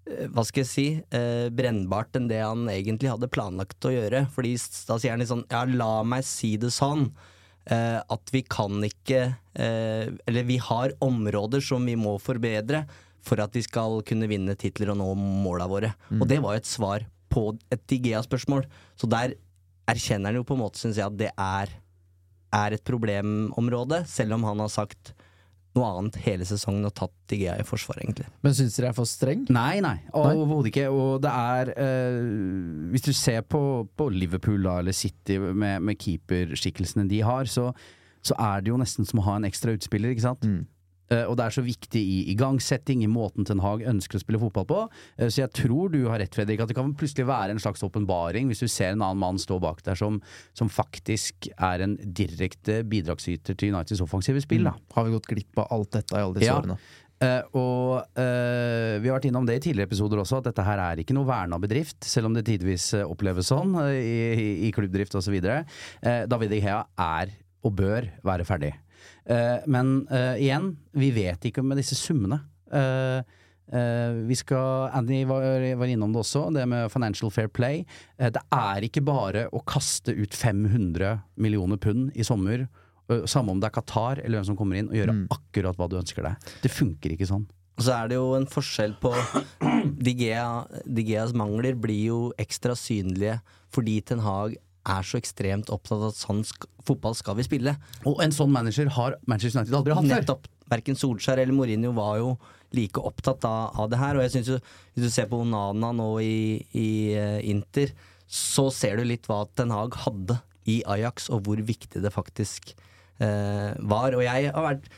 hva 0.04 0.42
skal 0.44 0.62
jeg 0.64 0.68
si, 0.68 0.86
eh, 1.16 1.48
brennbart 1.54 2.16
enn 2.18 2.26
det 2.28 2.42
han 2.42 2.66
egentlig 2.68 3.08
hadde 3.08 3.30
planlagt 3.32 3.86
å 3.88 3.92
gjøre. 3.94 4.26
Fordi 4.34 4.52
da 4.88 4.98
sier 5.00 5.14
han 5.14 5.22
litt 5.22 5.30
sånn 5.30 5.46
Ja, 5.50 5.64
la 5.64 6.02
meg 6.04 6.26
si 6.28 6.56
det 6.60 6.72
sånn. 6.74 7.08
Eh, 7.64 7.96
at 7.96 8.32
vi 8.32 8.42
kan 8.44 8.82
ikke 8.84 9.20
eh, 9.56 10.10
Eller 10.28 10.44
vi 10.44 10.58
har 10.60 10.92
områder 11.00 11.62
som 11.64 11.86
vi 11.88 11.94
må 11.96 12.18
forbedre 12.20 12.82
for 13.24 13.40
at 13.40 13.54
vi 13.56 13.62
skal 13.64 14.02
kunne 14.04 14.28
vinne 14.28 14.52
titler 14.60 14.90
og 14.92 14.98
nå 15.00 15.06
måla 15.16 15.64
våre. 15.64 15.94
Og 16.12 16.26
det 16.28 16.42
var 16.44 16.52
jo 16.52 16.60
et 16.60 16.68
svar 16.68 17.06
på 17.32 17.46
et 17.72 17.80
Digea-spørsmål. 17.88 18.66
Så 19.00 19.08
der 19.08 19.32
erkjenner 19.88 20.28
han 20.28 20.42
jo 20.42 20.44
på 20.44 20.58
en 20.58 20.60
måte, 20.60 20.82
syns 20.82 21.00
jeg, 21.00 21.08
at 21.08 21.16
det 21.16 21.30
er, 21.32 21.72
er 22.52 22.76
et 22.76 22.84
problemområde, 22.84 24.02
selv 24.12 24.36
om 24.36 24.44
han 24.44 24.60
har 24.60 24.68
sagt 24.68 25.14
noe 25.74 25.90
annet 25.90 26.18
hele 26.24 26.46
sesongen 26.48 26.86
og 26.86 26.94
tatt 26.96 27.14
Digea 27.30 27.56
i 27.58 27.66
forsvar, 27.66 27.98
egentlig. 28.02 28.26
Men 28.44 28.54
syns 28.56 28.76
dere 28.76 28.88
jeg 28.88 28.94
er 28.94 28.98
for 28.98 29.10
streng? 29.10 29.44
Nei, 29.54 29.80
nei, 29.84 29.96
overhodet 30.14 30.70
ikke. 30.70 30.86
Og 30.92 31.22
det 31.24 31.32
er 31.32 31.72
eh, 31.74 32.20
Hvis 32.92 33.06
du 33.08 33.12
ser 33.16 33.42
på, 33.42 33.62
på 33.96 34.08
Liverpool 34.14 34.62
da, 34.66 34.78
eller 34.82 34.96
City 34.96 35.38
med, 35.40 35.82
med 35.84 35.98
keeperskikkelsene 36.00 37.08
de 37.10 37.22
har, 37.26 37.50
så, 37.50 37.70
så 38.24 38.38
er 38.38 38.62
det 38.64 38.74
jo 38.74 38.80
nesten 38.80 39.08
som 39.08 39.22
å 39.22 39.26
ha 39.30 39.38
en 39.40 39.48
ekstra 39.48 39.74
utspiller, 39.74 40.14
ikke 40.14 40.28
sant? 40.28 40.46
Eh, 40.46 40.62
og 41.28 41.36
det 41.38 41.44
er 41.46 41.54
så 41.56 41.64
viktig 41.64 42.00
i 42.00 42.18
igangsetting, 42.32 43.02
i 43.04 43.10
måten 43.10 43.44
Ten 43.48 43.60
Hag 43.64 43.84
ønsker 43.90 44.18
å 44.18 44.22
spille 44.22 44.40
fotball 44.40 44.66
på. 44.70 44.80
Eh, 45.18 45.28
så 45.28 45.44
jeg 45.44 45.52
tror 45.56 45.92
du 45.92 46.00
har 46.08 46.20
rett, 46.22 46.34
Fredrik, 46.34 46.62
at 46.64 46.72
det 46.72 46.78
kan 46.78 46.94
plutselig 46.96 47.28
være 47.28 47.54
en 47.54 47.62
slags 47.62 47.84
åpenbaring 47.84 48.50
hvis 48.50 48.64
du 48.64 48.68
ser 48.70 48.94
en 48.94 49.04
annen 49.04 49.20
mann 49.20 49.40
stå 49.40 49.60
bak 49.62 49.84
der 49.86 49.98
som, 50.00 50.20
som 50.56 50.72
faktisk 50.72 51.48
er 51.54 51.84
en 51.84 51.96
direkte 52.16 52.82
bidragsyter 52.88 53.56
til 53.58 53.74
Uniteds 53.74 54.02
offensive 54.04 54.42
spill. 54.44 54.64
da 54.66 54.76
Har 54.96 55.08
vi 55.08 55.16
gått 55.16 55.30
glipp 55.30 55.64
av 55.64 55.72
alt 55.74 55.92
dette 55.98 56.16
i 56.16 56.22
alle 56.22 56.38
disse 56.40 56.50
Ja. 56.52 56.60
årene? 56.60 56.78
Uh, 57.22 57.40
og 57.56 58.18
uh, 58.18 58.98
vi 59.00 59.08
har 59.08 59.14
vært 59.14 59.28
innom 59.28 59.46
det 59.46 59.54
i 59.56 59.62
tidligere 59.68 59.86
episoder 59.86 60.18
også, 60.20 60.40
at 60.42 60.48
dette 60.48 60.64
her 60.66 60.82
er 60.82 61.00
ikke 61.00 61.14
noe 61.16 61.28
verna 61.28 61.60
bedrift, 61.62 62.02
selv 62.04 62.28
om 62.28 62.34
det 62.36 62.42
tidvis 62.48 62.88
uh, 62.98 63.04
oppleves 63.06 63.48
sånn 63.52 63.72
eh, 63.86 63.94
i, 64.02 64.16
i, 64.34 64.48
i 64.66 64.72
klubbdrift 64.74 65.14
osv. 65.20 65.36
Uh, 65.38 66.24
David 66.28 66.56
Igea 66.58 66.82
Gea 66.82 67.06
er 67.22 67.32
og 67.64 67.76
bør 67.78 68.10
være 68.26 68.44
ferdig. 68.48 68.74
Eh, 69.24 69.64
men 69.70 69.96
eh, 70.10 70.42
igjen, 70.44 70.74
vi 70.92 71.10
vet 71.14 71.48
ikke 71.48 71.64
med 71.64 71.80
disse 71.80 71.96
summene. 71.98 72.40
Eh, 72.74 73.22
vi 74.28 74.36
skal, 74.36 74.90
Andy 74.94 75.22
var, 75.26 75.42
var 75.80 75.90
innom 75.90 76.12
det 76.12 76.20
også, 76.20 76.44
det 76.52 76.66
med 76.68 76.92
financial 76.92 77.32
fair 77.32 77.48
play. 77.48 77.80
Det 78.20 78.42
er 78.52 78.84
ikke 78.84 79.02
bare 79.08 79.46
å 79.56 79.62
kaste 79.66 80.12
ut 80.12 80.36
500 80.36 81.16
millioner 81.40 81.80
pund 81.80 82.12
i 82.12 82.26
sommer, 82.28 82.66
samme 83.28 83.54
om 83.54 83.60
det 83.60 83.70
er 83.70 83.74
Qatar 83.74 84.20
eller 84.20 84.38
hvem 84.38 84.48
som 84.50 84.58
kommer 84.58 84.78
inn, 84.78 84.92
og 84.92 84.98
gjøre 85.00 85.16
akkurat 85.32 85.80
hva 85.80 85.88
du 85.88 85.96
ønsker 85.98 86.28
deg. 86.28 86.52
Det 86.60 86.70
funker 86.72 87.16
ikke 87.16 87.30
sånn. 87.32 87.48
Og 87.74 87.86
så 87.88 87.96
er 87.96 88.12
det 88.12 88.20
jo 88.20 88.28
en 88.36 88.46
forskjell 88.46 88.94
på 89.02 89.10
Digea, 90.06 90.66
Digeas 90.84 91.34
mangler 91.34 91.74
blir 91.80 92.04
jo 92.12 92.20
ekstra 92.38 92.76
synlige 92.78 93.40
fordi 93.74 93.98
Ten 94.06 94.22
Hag 94.22 94.54
er 94.84 95.06
så 95.06 95.18
ekstremt 95.20 95.70
opptatt 95.72 96.00
av 96.00 96.10
at 96.12 96.18
sånn 96.18 96.42
sk 96.46 96.66
fotball 96.84 97.14
skal 97.16 97.38
vi 97.38 97.46
spille. 97.46 97.72
Og 98.04 98.20
en 98.20 98.34
sånn 98.34 98.52
manager 98.52 98.90
har 98.92 99.16
Manchester 99.30 99.62
United 99.62 99.78
aldri 99.78 99.94
hatt 99.96 100.04
før. 100.04 100.18
Nettopp. 100.20 100.50
Verken 100.68 100.98
Solskjær 100.98 101.40
eller 101.40 101.56
Mourinho 101.56 101.92
var 101.96 102.18
jo 102.20 102.34
like 102.76 103.00
opptatt 103.00 103.44
av, 103.48 103.76
av 103.80 103.88
det 103.92 104.00
her. 104.00 104.18
Og 104.18 104.26
jeg 104.26 104.34
synes 104.34 104.50
jo, 104.52 104.58
hvis 104.94 105.06
du 105.06 105.14
ser 105.14 105.30
på 105.30 105.40
Onana 105.44 105.92
nå 105.96 106.08
i, 106.20 106.36
i 106.76 106.88
uh, 107.16 107.38
Inter, 107.40 107.94
så 108.28 108.66
ser 108.74 108.98
du 109.00 109.06
litt 109.08 109.28
hva 109.30 109.44
Ten 109.56 109.72
Hag 109.72 109.96
hadde 110.04 110.38
i 110.70 110.80
Ajax, 110.88 111.28
og 111.32 111.44
hvor 111.46 111.60
viktig 111.60 112.02
det 112.04 112.12
faktisk 112.12 112.72
uh, 113.20 113.72
var. 113.80 114.16
Og 114.16 114.24
jeg 114.26 114.50
har 114.50 114.68
vært 114.68 114.88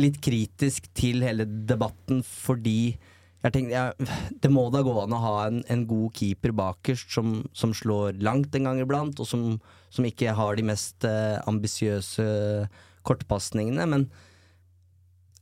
litt 0.00 0.18
kritisk 0.22 0.88
til 0.98 1.22
hele 1.22 1.46
debatten 1.46 2.22
fordi 2.26 2.96
jeg 3.44 3.52
tenkte, 3.52 3.76
ja, 3.76 4.10
Det 4.40 4.50
må 4.52 4.66
da 4.72 4.82
gå 4.84 4.94
an 5.02 5.14
å 5.14 5.22
ha 5.22 5.34
en, 5.48 5.62
en 5.68 5.86
god 5.88 6.16
keeper 6.16 6.54
bakerst 6.56 7.12
som, 7.12 7.42
som 7.56 7.74
slår 7.76 8.20
langt 8.24 8.56
en 8.56 8.70
gang 8.70 8.80
iblant, 8.80 9.20
og 9.20 9.28
som, 9.28 9.58
som 9.92 10.06
ikke 10.08 10.36
har 10.36 10.56
de 10.56 10.68
mest 10.70 11.04
eh, 11.08 11.36
ambisiøse 11.50 12.24
kortpasningene. 13.04 13.84
Men 13.90 14.06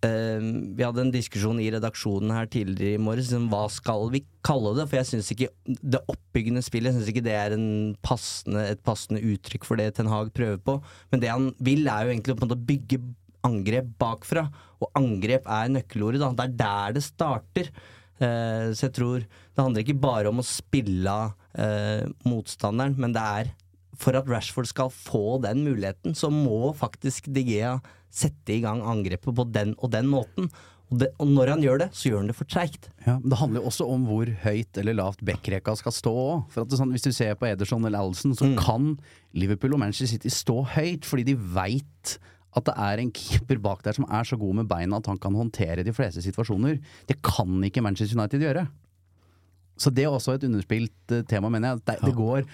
eh, 0.02 0.42
vi 0.74 0.82
hadde 0.82 1.04
en 1.04 1.14
diskusjon 1.14 1.62
i 1.62 1.70
redaksjonen 1.74 2.34
her 2.34 2.50
tidligere 2.50 2.98
i 2.98 3.04
morges 3.06 3.30
om 3.38 3.46
hva 3.52 3.68
skal 3.70 4.10
vi 4.14 4.24
kalle 4.42 4.74
det. 4.80 4.88
For 4.90 4.98
jeg 4.98 5.10
syns 5.12 5.30
ikke 5.36 5.52
det 5.68 6.02
oppbyggende 6.10 6.66
spillet 6.66 6.90
Jeg 6.90 6.98
synes 6.98 7.14
ikke 7.14 7.26
det 7.28 7.38
er 7.38 7.54
en 7.54 7.70
passende, 8.02 8.66
et 8.74 8.82
passende 8.82 9.22
uttrykk 9.22 9.68
for 9.68 9.78
det 9.78 9.92
Ten 9.94 10.10
Hag 10.10 10.34
prøver 10.34 10.58
på. 10.58 10.80
Men 11.14 11.22
det 11.22 11.30
han 11.30 11.52
vil, 11.62 11.86
er 11.86 12.08
jo 12.08 12.16
egentlig 12.16 12.34
å 12.34 12.64
bygge 12.74 13.04
angrep 13.46 13.90
bakfra. 14.00 14.46
Og 14.82 14.90
angrep 14.98 15.46
er 15.46 15.72
nøkkelordet. 15.76 16.22
Da. 16.22 16.32
Det 16.38 16.46
er 16.46 16.56
der 16.62 16.96
det 16.98 17.04
starter. 17.06 17.72
Eh, 18.22 18.68
så 18.76 18.88
jeg 18.88 18.96
tror 18.98 19.24
det 19.24 19.62
handler 19.62 19.84
ikke 19.84 20.02
bare 20.02 20.30
om 20.30 20.42
å 20.42 20.46
spille 20.46 21.10
av 21.10 21.34
eh, 21.58 22.06
motstanderen, 22.28 22.96
men 23.00 23.14
det 23.16 23.22
er 23.42 23.52
for 24.02 24.16
at 24.18 24.28
Rashford 24.30 24.68
skal 24.70 24.92
få 24.92 25.38
den 25.44 25.62
muligheten, 25.66 26.14
så 26.16 26.30
må 26.32 26.72
faktisk 26.76 27.28
Digea 27.34 27.76
sette 28.12 28.56
i 28.56 28.62
gang 28.64 28.82
angrepet 28.84 29.34
på 29.36 29.46
den 29.52 29.74
og 29.78 29.92
den 29.94 30.08
måten. 30.10 30.48
Og, 30.92 30.98
det, 31.00 31.08
og 31.22 31.30
når 31.32 31.54
han 31.54 31.62
gjør 31.64 31.78
det, 31.80 31.88
så 31.96 32.10
gjør 32.10 32.20
han 32.20 32.28
det 32.28 32.36
for 32.36 32.48
treigt. 32.52 32.90
Ja, 33.06 33.14
men 33.16 33.32
det 33.32 33.38
handler 33.40 33.62
jo 33.62 33.70
også 33.70 33.86
om 33.88 34.02
hvor 34.08 34.28
høyt 34.42 34.80
eller 34.80 34.98
lavt 34.98 35.22
backrekka 35.24 35.72
skal 35.80 35.94
stå 35.96 36.12
òg. 36.12 36.58
Sånn, 36.74 36.92
hvis 36.92 37.06
du 37.06 37.12
ser 37.16 37.38
på 37.40 37.48
Ederson 37.48 37.88
eller 37.88 38.04
Alison, 38.04 38.34
så 38.36 38.50
kan 38.58 38.94
Liverpool 39.32 39.78
og 39.78 39.80
Manchester 39.80 40.12
City 40.12 40.32
stå 40.32 40.58
høyt 40.74 41.08
fordi 41.08 41.30
de 41.30 41.38
veit 41.56 42.18
at 42.56 42.66
det 42.68 42.74
er 42.76 43.00
en 43.00 43.10
keeper 43.16 43.58
bak 43.64 43.80
der 43.86 43.96
som 43.96 44.04
er 44.12 44.26
så 44.28 44.36
god 44.36 44.58
med 44.60 44.68
beina 44.68 44.98
at 45.00 45.06
han 45.08 45.18
kan 45.22 45.34
håndtere 45.38 45.84
de 45.86 45.92
fleste 45.96 46.20
situasjoner. 46.24 46.78
Det 47.08 47.16
kan 47.24 47.62
ikke 47.64 47.80
Manchester 47.84 48.18
United 48.18 48.44
gjøre. 48.44 48.66
Så 49.80 49.90
det 49.94 50.04
er 50.04 50.12
også 50.12 50.34
et 50.36 50.44
underspilt 50.44 51.14
eh, 51.16 51.22
tema, 51.24 51.48
mener 51.48 51.72
jeg. 51.72 51.84
Det, 51.88 51.96
det 52.04 52.14
går 52.18 52.44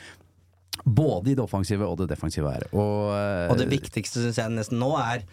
både 0.87 1.33
i 1.33 1.35
det 1.35 1.43
offensive 1.43 1.83
og 1.89 1.99
det 1.99 2.07
defensive 2.13 2.53
her. 2.55 2.69
Og, 2.73 3.11
eh, 3.17 3.51
Og 3.51 3.59
det 3.59 3.67
viktigste 3.73 4.23
syns 4.23 4.39
jeg 4.39 4.55
nesten 4.55 4.79
nå 4.79 4.93
er 5.03 5.25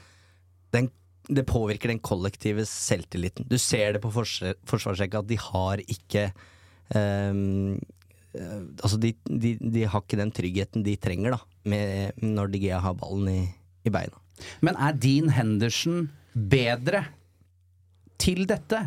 den, 0.73 0.89
Det 1.29 1.45
påvirker 1.49 1.89
den 1.93 1.99
kollektive 2.05 2.65
selvtilliten. 2.69 3.45
Du 3.49 3.57
ser 3.57 3.93
det 3.93 4.01
på 4.01 4.11
forsvar- 4.13 4.57
forsvarsrekka 4.65 5.21
at 5.23 5.27
de 5.29 5.37
har 5.41 5.77
ikke 5.85 6.31
eh, 6.95 7.77
Altså, 8.83 8.97
de, 8.99 9.13
de, 9.29 9.53
de 9.61 9.85
har 9.87 10.01
ikke 10.03 10.17
den 10.19 10.31
tryggheten 10.35 10.83
de 10.83 10.97
trenger, 10.99 11.37
da, 11.37 11.39
med, 11.71 12.11
når 12.19 12.49
De 12.51 12.59
Gea 12.65 12.81
har 12.83 12.97
ballen 12.99 13.29
i, 13.31 13.41
i 13.87 13.93
beina. 13.93 14.17
Men 14.65 14.77
er 14.81 14.97
Dean 14.99 15.31
Henderson 15.35 16.09
bedre 16.35 17.05
til 18.21 18.45
dette? 18.49 18.81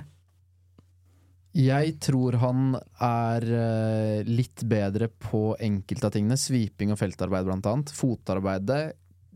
Jeg 1.58 1.96
tror 2.04 2.36
han 2.42 2.76
er 3.02 3.44
eh, 3.48 4.28
litt 4.28 4.62
bedre 4.68 5.08
på 5.10 5.56
enkelte 5.64 6.06
av 6.06 6.14
tingene. 6.14 6.38
Sviping 6.38 6.92
og 6.94 7.00
feltarbeid, 7.00 7.48
blant 7.48 7.66
annet. 7.66 7.92
Fotarbeidet 7.96 8.82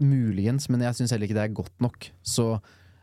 muligens, 0.02 0.68
men 0.70 0.84
jeg 0.86 0.98
syns 0.98 1.14
heller 1.14 1.28
ikke 1.28 1.38
det 1.38 1.46
er 1.48 1.56
godt 1.56 1.82
nok. 1.84 2.08
Så 2.22 2.46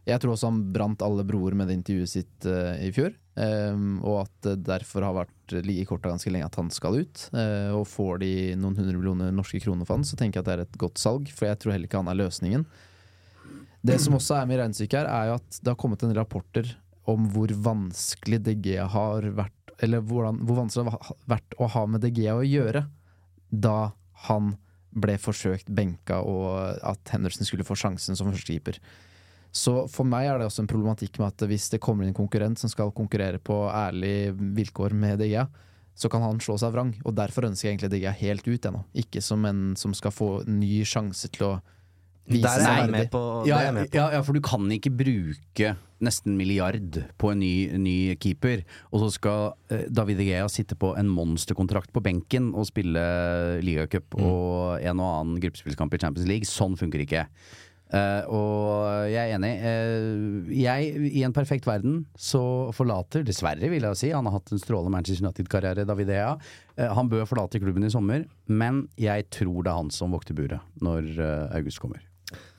jeg 0.07 0.21
tror 0.21 0.33
også 0.33 0.49
han 0.49 0.61
brant 0.73 1.03
alle 1.05 1.25
broer 1.27 1.55
med 1.57 1.69
det 1.69 1.79
intervjuet 1.79 2.11
sitt 2.11 2.47
uh, 2.49 2.75
i 2.81 2.91
fjor. 2.95 3.13
Um, 3.39 3.99
og 4.03 4.25
at 4.25 4.47
det 4.47 4.55
derfor 4.67 5.05
har 5.05 5.15
vært 5.15 5.53
i 5.59 5.85
korta 5.87 6.11
ganske 6.11 6.31
lenge 6.33 6.49
at 6.49 6.57
han 6.59 6.71
skal 6.73 6.97
ut. 6.99 7.25
Uh, 7.35 7.75
og 7.77 7.85
får 7.89 8.21
de 8.23 8.33
noen 8.59 8.77
hundre 8.79 8.97
millioner 8.97 9.35
norske 9.35 9.61
kroner 9.63 9.87
for 9.87 9.99
han, 9.99 10.07
så 10.07 10.19
tenker 10.19 10.39
jeg 10.39 10.45
at 10.45 10.49
det 10.49 10.55
er 10.57 10.65
et 10.65 10.79
godt 10.81 11.01
salg. 11.01 11.29
For 11.33 11.49
jeg 11.49 11.61
tror 11.61 11.75
heller 11.75 11.89
ikke 11.89 12.01
han 12.01 12.11
er 12.11 12.19
løsningen. 12.19 12.65
Det 13.85 13.95
som 14.03 14.17
også 14.17 14.35
er 14.39 14.47
med 14.49 14.59
regnestykket 14.59 14.99
her, 14.99 15.09
er 15.09 15.29
jo 15.29 15.37
at 15.39 15.59
det 15.61 15.71
har 15.71 15.79
kommet 15.79 16.03
en 16.03 16.15
rapporter 16.17 16.71
om 17.09 17.29
hvor 17.33 17.51
vanskelig 17.63 18.41
DG 18.45 18.73
har 18.91 19.29
vært 19.37 19.55
Eller 19.79 20.01
hvordan, 20.03 20.41
hvor 20.43 20.57
vanskelig 20.59 20.89
det 20.89 20.95
har 20.97 21.19
vært 21.31 21.55
å 21.55 21.69
ha 21.71 21.85
med 21.87 22.03
DG 22.03 22.25
å 22.33 22.43
gjøre 22.43 22.83
da 23.49 23.93
han 24.27 24.51
ble 24.89 25.15
forsøkt 25.21 25.69
benka 25.71 26.19
og 26.27 26.81
at 26.83 27.13
Henderson 27.13 27.47
skulle 27.47 27.63
få 27.63 27.77
sjansen 27.79 28.17
som 28.19 28.27
førstekeeper. 28.27 28.81
Så 29.55 29.87
for 29.89 30.05
meg 30.05 30.27
er 30.27 30.41
det 30.41 30.49
også 30.49 30.65
en 30.65 30.69
problematikk 30.69 31.17
med 31.21 31.31
at 31.31 31.47
hvis 31.49 31.69
det 31.73 31.79
kommer 31.81 32.03
inn 32.03 32.11
en 32.11 32.19
konkurrent 32.19 32.59
som 32.59 32.69
skal 32.69 32.91
konkurrere 32.93 33.39
på 33.41 33.63
ærlige 33.71 34.35
vilkår 34.35 34.93
med 34.93 35.23
DG, 35.23 35.39
så 35.99 36.11
kan 36.11 36.23
han 36.23 36.43
slå 36.43 36.57
seg 36.61 36.75
vrang. 36.75 36.93
Og 37.07 37.15
derfor 37.17 37.47
ønsker 37.47 37.69
jeg 37.69 37.77
egentlig 37.77 37.91
DG 37.95 38.11
helt 38.21 38.47
ut 38.47 38.67
ennå. 38.69 38.83
Ikke 39.01 39.23
som 39.25 39.47
en 39.49 39.63
som 39.79 39.95
skal 39.97 40.13
få 40.13 40.29
ny 40.47 40.83
sjanse 40.87 41.31
til 41.33 41.47
å 41.47 41.53
vise 42.29 42.45
Der 42.45 42.55
er 42.55 42.63
seg 42.63 42.71
jeg 42.71 42.81
verdig. 42.85 42.95
med 42.95 43.11
på. 43.13 43.21
det 43.43 43.51
Ja, 43.51 43.61
jeg 43.65 43.73
med 43.75 43.91
på. 43.91 43.99
ja, 43.99 44.07
ja, 44.15 44.23
for 44.25 44.37
du 44.37 44.41
kan 44.45 44.71
ikke 44.75 44.91
bruke 44.95 45.75
nesten 45.99 46.37
milliard 46.39 46.99
på 47.19 47.31
en 47.33 47.41
ny, 47.43 47.53
ny 47.75 47.95
keeper, 48.23 48.61
og 48.93 49.01
så 49.03 49.09
skal 49.17 49.53
eh, 49.69 49.87
David 49.91 50.21
Gea 50.23 50.45
sitte 50.47 50.77
på 50.79 50.93
en 50.99 51.09
monsterkontrakt 51.11 51.91
på 51.91 52.03
benken 52.05 52.53
og 52.55 52.69
spille 52.69 53.01
ligacup 53.65 54.15
og 54.15 54.79
en 54.79 55.01
og 55.03 55.09
annen 55.17 55.41
gruppespillskamp 55.43 55.97
i 55.97 55.99
Champions 56.05 56.29
League. 56.29 56.47
Sånn 56.47 56.77
funker 56.79 57.03
ikke. 57.03 57.25
Uh, 57.89 58.21
og 58.29 59.09
jeg 59.09 59.31
er 59.31 59.31
enig. 59.33 59.49
Uh, 59.65 60.49
jeg, 60.53 60.91
I 61.09 61.23
en 61.25 61.33
perfekt 61.33 61.65
verden, 61.65 62.03
så 62.13 62.69
forlater, 62.77 63.23
dessverre 63.25 63.71
vil 63.71 63.87
jeg 63.87 63.97
si, 63.97 64.11
han 64.13 64.29
har 64.29 64.35
hatt 64.37 64.53
en 64.53 64.61
strålende 64.61 64.93
Manchester 64.93 65.25
United-karriere, 65.25 65.87
David 65.89 66.11
Ea. 66.13 66.35
Eh, 66.77 66.85
han 66.93 67.09
bør 67.09 67.25
forlate 67.25 67.59
klubben 67.59 67.87
i 67.87 67.89
sommer, 67.89 68.27
men 68.45 68.83
jeg 69.01 69.25
tror 69.33 69.63
det 69.65 69.73
er 69.73 69.81
han 69.81 69.89
som 69.89 70.13
vokter 70.13 70.37
buret 70.37 70.61
når 70.85 71.09
august 71.57 71.81
kommer. 71.81 72.05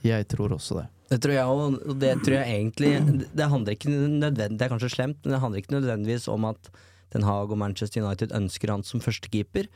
Jeg 0.07 0.29
tror 0.33 0.57
også 0.57 0.81
det. 0.81 0.87
Det 1.11 1.19
tror 1.25 1.35
jeg 1.35 1.51
òg, 1.51 1.77
og 1.91 1.97
det 1.99 2.13
tror 2.23 2.37
jeg 2.37 2.55
egentlig 2.55 2.91
Det 3.35 3.49
handler 3.51 3.75
ikke 3.75 3.91
nødvendigvis, 3.91 4.59
det 4.59 4.67
er 4.67 4.71
kanskje 4.71 4.93
slemt, 4.95 5.19
men 5.25 5.35
det 5.35 5.41
handler 5.43 5.63
ikke 5.63 5.75
nødvendigvis 5.75 6.29
om 6.31 6.47
at 6.53 6.71
Den 7.11 7.27
Haag 7.27 7.51
og 7.51 7.59
Manchester 7.59 8.05
United 8.05 8.35
ønsker 8.37 8.71
han 8.71 8.85
som 8.87 9.03
førstekeeper. 9.03 9.67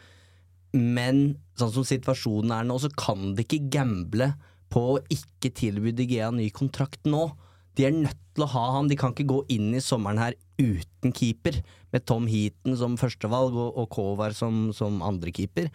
Men 0.75 1.41
sånn 1.59 1.73
som 1.75 1.87
situasjonen 1.87 2.53
er 2.55 2.67
nå, 2.69 2.77
så 2.79 2.91
kan 2.95 3.33
de 3.35 3.43
ikke 3.43 3.67
gamble 3.75 4.31
på 4.71 4.83
å 4.93 5.01
ikke 5.11 5.51
tilby 5.55 5.91
De 5.95 6.07
Gea 6.07 6.31
ny 6.35 6.47
kontrakt 6.55 7.03
nå. 7.11 7.29
De 7.75 7.89
er 7.89 7.95
nødt 7.95 8.21
til 8.35 8.47
å 8.47 8.51
ha 8.55 8.65
han. 8.77 8.91
De 8.91 8.99
kan 8.99 9.15
ikke 9.15 9.27
gå 9.31 9.41
inn 9.55 9.75
i 9.75 9.83
sommeren 9.83 10.23
her 10.23 10.39
uten 10.59 11.15
keeper, 11.15 11.59
med 11.95 12.07
Tom 12.07 12.27
Heaton 12.31 12.79
som 12.79 12.95
førstevalg 12.99 13.55
og, 13.55 13.75
og 13.79 13.91
Kovar 13.95 14.35
som, 14.35 14.69
som 14.75 15.03
andrekeeper. 15.07 15.71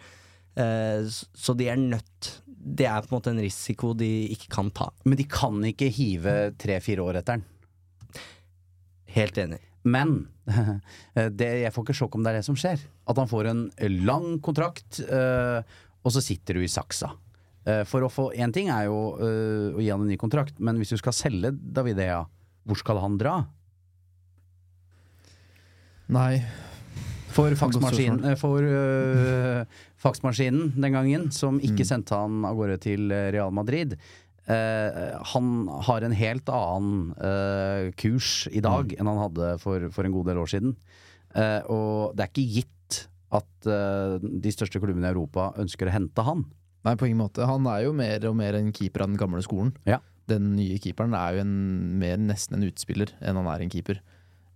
Eh, 0.56 1.04
så 1.08 1.56
de 1.56 1.68
er 1.68 1.80
nødt 1.80 2.32
Det 2.60 2.86
er 2.86 3.00
på 3.06 3.14
en 3.14 3.18
måte 3.18 3.32
en 3.32 3.40
risiko 3.40 3.94
de 3.96 4.10
ikke 4.34 4.50
kan 4.52 4.68
ta. 4.76 4.90
Men 5.08 5.16
de 5.16 5.26
kan 5.30 5.56
ikke 5.64 5.88
hive 5.96 6.36
tre-fire 6.60 7.04
år 7.06 7.20
etter 7.22 7.40
den. 7.40 8.22
Helt 9.16 9.40
enig. 9.40 9.62
Men 9.88 10.28
det, 11.40 11.48
jeg 11.64 11.72
får 11.72 11.86
ikke 11.86 11.98
sjokk 12.02 12.18
om 12.18 12.26
det 12.26 12.34
er 12.34 12.40
det 12.40 12.48
som 12.48 12.58
skjer. 12.58 12.82
At 13.08 13.20
han 13.20 13.30
får 13.30 13.50
en 13.50 13.64
lang 14.04 14.34
kontrakt, 14.44 15.00
eh, 15.06 15.60
og 16.04 16.14
så 16.14 16.22
sitter 16.24 16.58
du 16.58 16.64
i 16.64 16.70
saksa. 16.70 17.14
Eh, 17.68 17.82
for 17.88 18.04
å 18.04 18.12
få 18.12 18.30
Én 18.40 18.52
ting 18.54 18.70
er 18.72 18.86
jo 18.88 19.00
eh, 19.20 19.76
å 19.76 19.82
gi 19.82 19.90
han 19.92 20.04
en 20.04 20.10
ny 20.12 20.18
kontrakt, 20.20 20.60
men 20.60 20.80
hvis 20.80 20.94
du 20.94 21.00
skal 21.00 21.16
selge 21.16 21.52
Davidea, 21.56 22.22
hvor 22.68 22.80
skal 22.80 23.00
han 23.02 23.18
dra? 23.20 23.38
Nei. 26.10 26.42
For 27.30 27.54
faksmaskinen, 27.54 28.34
for, 28.40 28.64
faksmaskinen 30.00 30.72
den 30.80 30.92
gangen, 30.96 31.28
som 31.32 31.58
ikke 31.60 31.84
Mm. 31.84 31.90
sendte 31.92 32.16
han 32.16 32.44
av 32.48 32.56
gårde 32.56 32.78
til 32.80 33.10
eh, 33.12 33.30
Real 33.34 33.52
Madrid. 33.52 33.96
Eh, 34.48 35.12
han 35.34 35.68
har 35.86 36.02
en 36.02 36.12
helt 36.16 36.48
annen 36.48 37.12
eh, 37.20 37.90
kurs 38.00 38.48
i 38.50 38.60
dag 38.64 38.88
Mm. 38.94 39.00
enn 39.00 39.06
han 39.12 39.20
hadde 39.28 39.58
for, 39.60 39.88
for 39.92 40.04
en 40.08 40.12
god 40.16 40.26
del 40.26 40.40
år 40.40 40.48
siden. 40.48 40.76
Eh, 41.36 41.60
og 41.70 42.16
det 42.16 42.24
er 42.24 42.32
ikke 42.32 42.54
gitt 42.56 43.06
at 43.30 43.66
eh, 43.70 44.18
de 44.18 44.50
største 44.50 44.80
klubbene 44.82 45.06
i 45.06 45.12
Europa 45.12 45.52
ønsker 45.60 45.86
å 45.86 45.92
hente 45.94 46.24
han. 46.26 46.46
Nei, 46.82 46.94
på 46.96 47.06
ingen 47.06 47.20
måte. 47.20 47.44
Han 47.46 47.66
er 47.68 47.84
jo 47.84 47.92
mer 47.92 48.24
og 48.26 48.34
mer 48.40 48.56
en 48.56 48.72
keeper 48.72 49.02
av 49.04 49.08
den 49.12 49.20
gamle 49.20 49.42
skolen. 49.44 49.74
Ja. 49.86 50.00
Den 50.26 50.56
nye 50.56 50.78
keeperen 50.80 51.12
er 51.14 51.34
jo 51.36 51.40
en, 51.44 51.98
mer 52.00 52.16
nesten 52.16 52.56
en 52.56 52.64
utspiller 52.66 53.12
enn 53.20 53.36
han 53.36 53.46
er 53.52 53.60
en 53.66 53.70
keeper. 53.70 54.00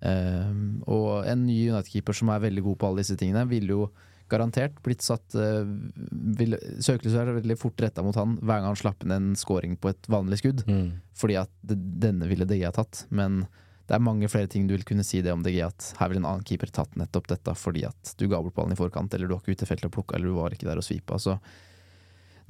Ehm, 0.03 0.83
og 0.89 1.27
en 1.29 1.45
ny 1.47 1.69
United-keeper 1.71 2.17
som 2.17 2.31
er 2.33 2.43
veldig 2.49 2.63
god 2.65 2.79
på 2.81 2.89
alle 2.89 3.03
disse 3.05 3.17
tingene, 3.21 3.45
ville 3.51 3.69
jo 3.77 3.91
garantert 4.33 4.79
blitt 4.85 5.05
satt 5.05 5.37
uh, 5.37 5.67
vil, 6.39 6.57
Søkelyset 6.83 7.21
er 7.21 7.35
veldig 7.37 7.59
fort 7.61 7.81
retta 7.85 8.05
mot 8.07 8.17
han 8.19 8.39
hver 8.41 8.63
gang 8.63 8.71
han 8.71 8.81
slapp 8.81 9.05
inn 9.05 9.15
en 9.15 9.35
scoring 9.39 9.77
på 9.81 9.93
et 9.93 10.09
vanlig 10.11 10.41
skudd. 10.43 10.65
Fordi 11.19 11.39
at 11.43 11.53
det, 11.67 11.79
denne 12.03 12.29
ville 12.31 12.49
DG 12.49 12.65
ha 12.67 12.73
tatt. 12.75 13.05
Men 13.15 13.45
det 13.85 13.99
er 13.99 14.05
mange 14.05 14.29
flere 14.33 14.49
ting 14.49 14.67
du 14.69 14.73
vil 14.77 14.87
kunne 14.89 15.05
si 15.05 15.21
det 15.25 15.33
om 15.35 15.43
DG, 15.45 15.61
at 15.67 15.91
her 15.99 16.09
ville 16.11 16.23
en 16.23 16.31
annen 16.31 16.47
keeper 16.49 16.73
tatt 16.73 16.95
nettopp 16.97 17.29
dette 17.35 17.53
fordi 17.59 17.85
at 17.85 18.15
du 18.17 18.27
ga 18.31 18.41
bort 18.41 18.57
ballen 18.57 18.73
i 18.73 18.79
forkant, 18.81 19.13
eller 19.13 19.29
du 19.29 19.37
var 19.37 19.45
ikke 19.45 19.59
ute 19.59 19.67
i 19.67 19.71
feltet 19.71 19.91
og 19.91 19.97
plukka, 19.99 20.17
eller 20.17 20.33
du 20.33 20.39
var 20.39 20.57
ikke 20.57 20.69
der 20.71 20.81
og 20.81 20.87
svipa. 20.87 21.21
Så 21.21 21.37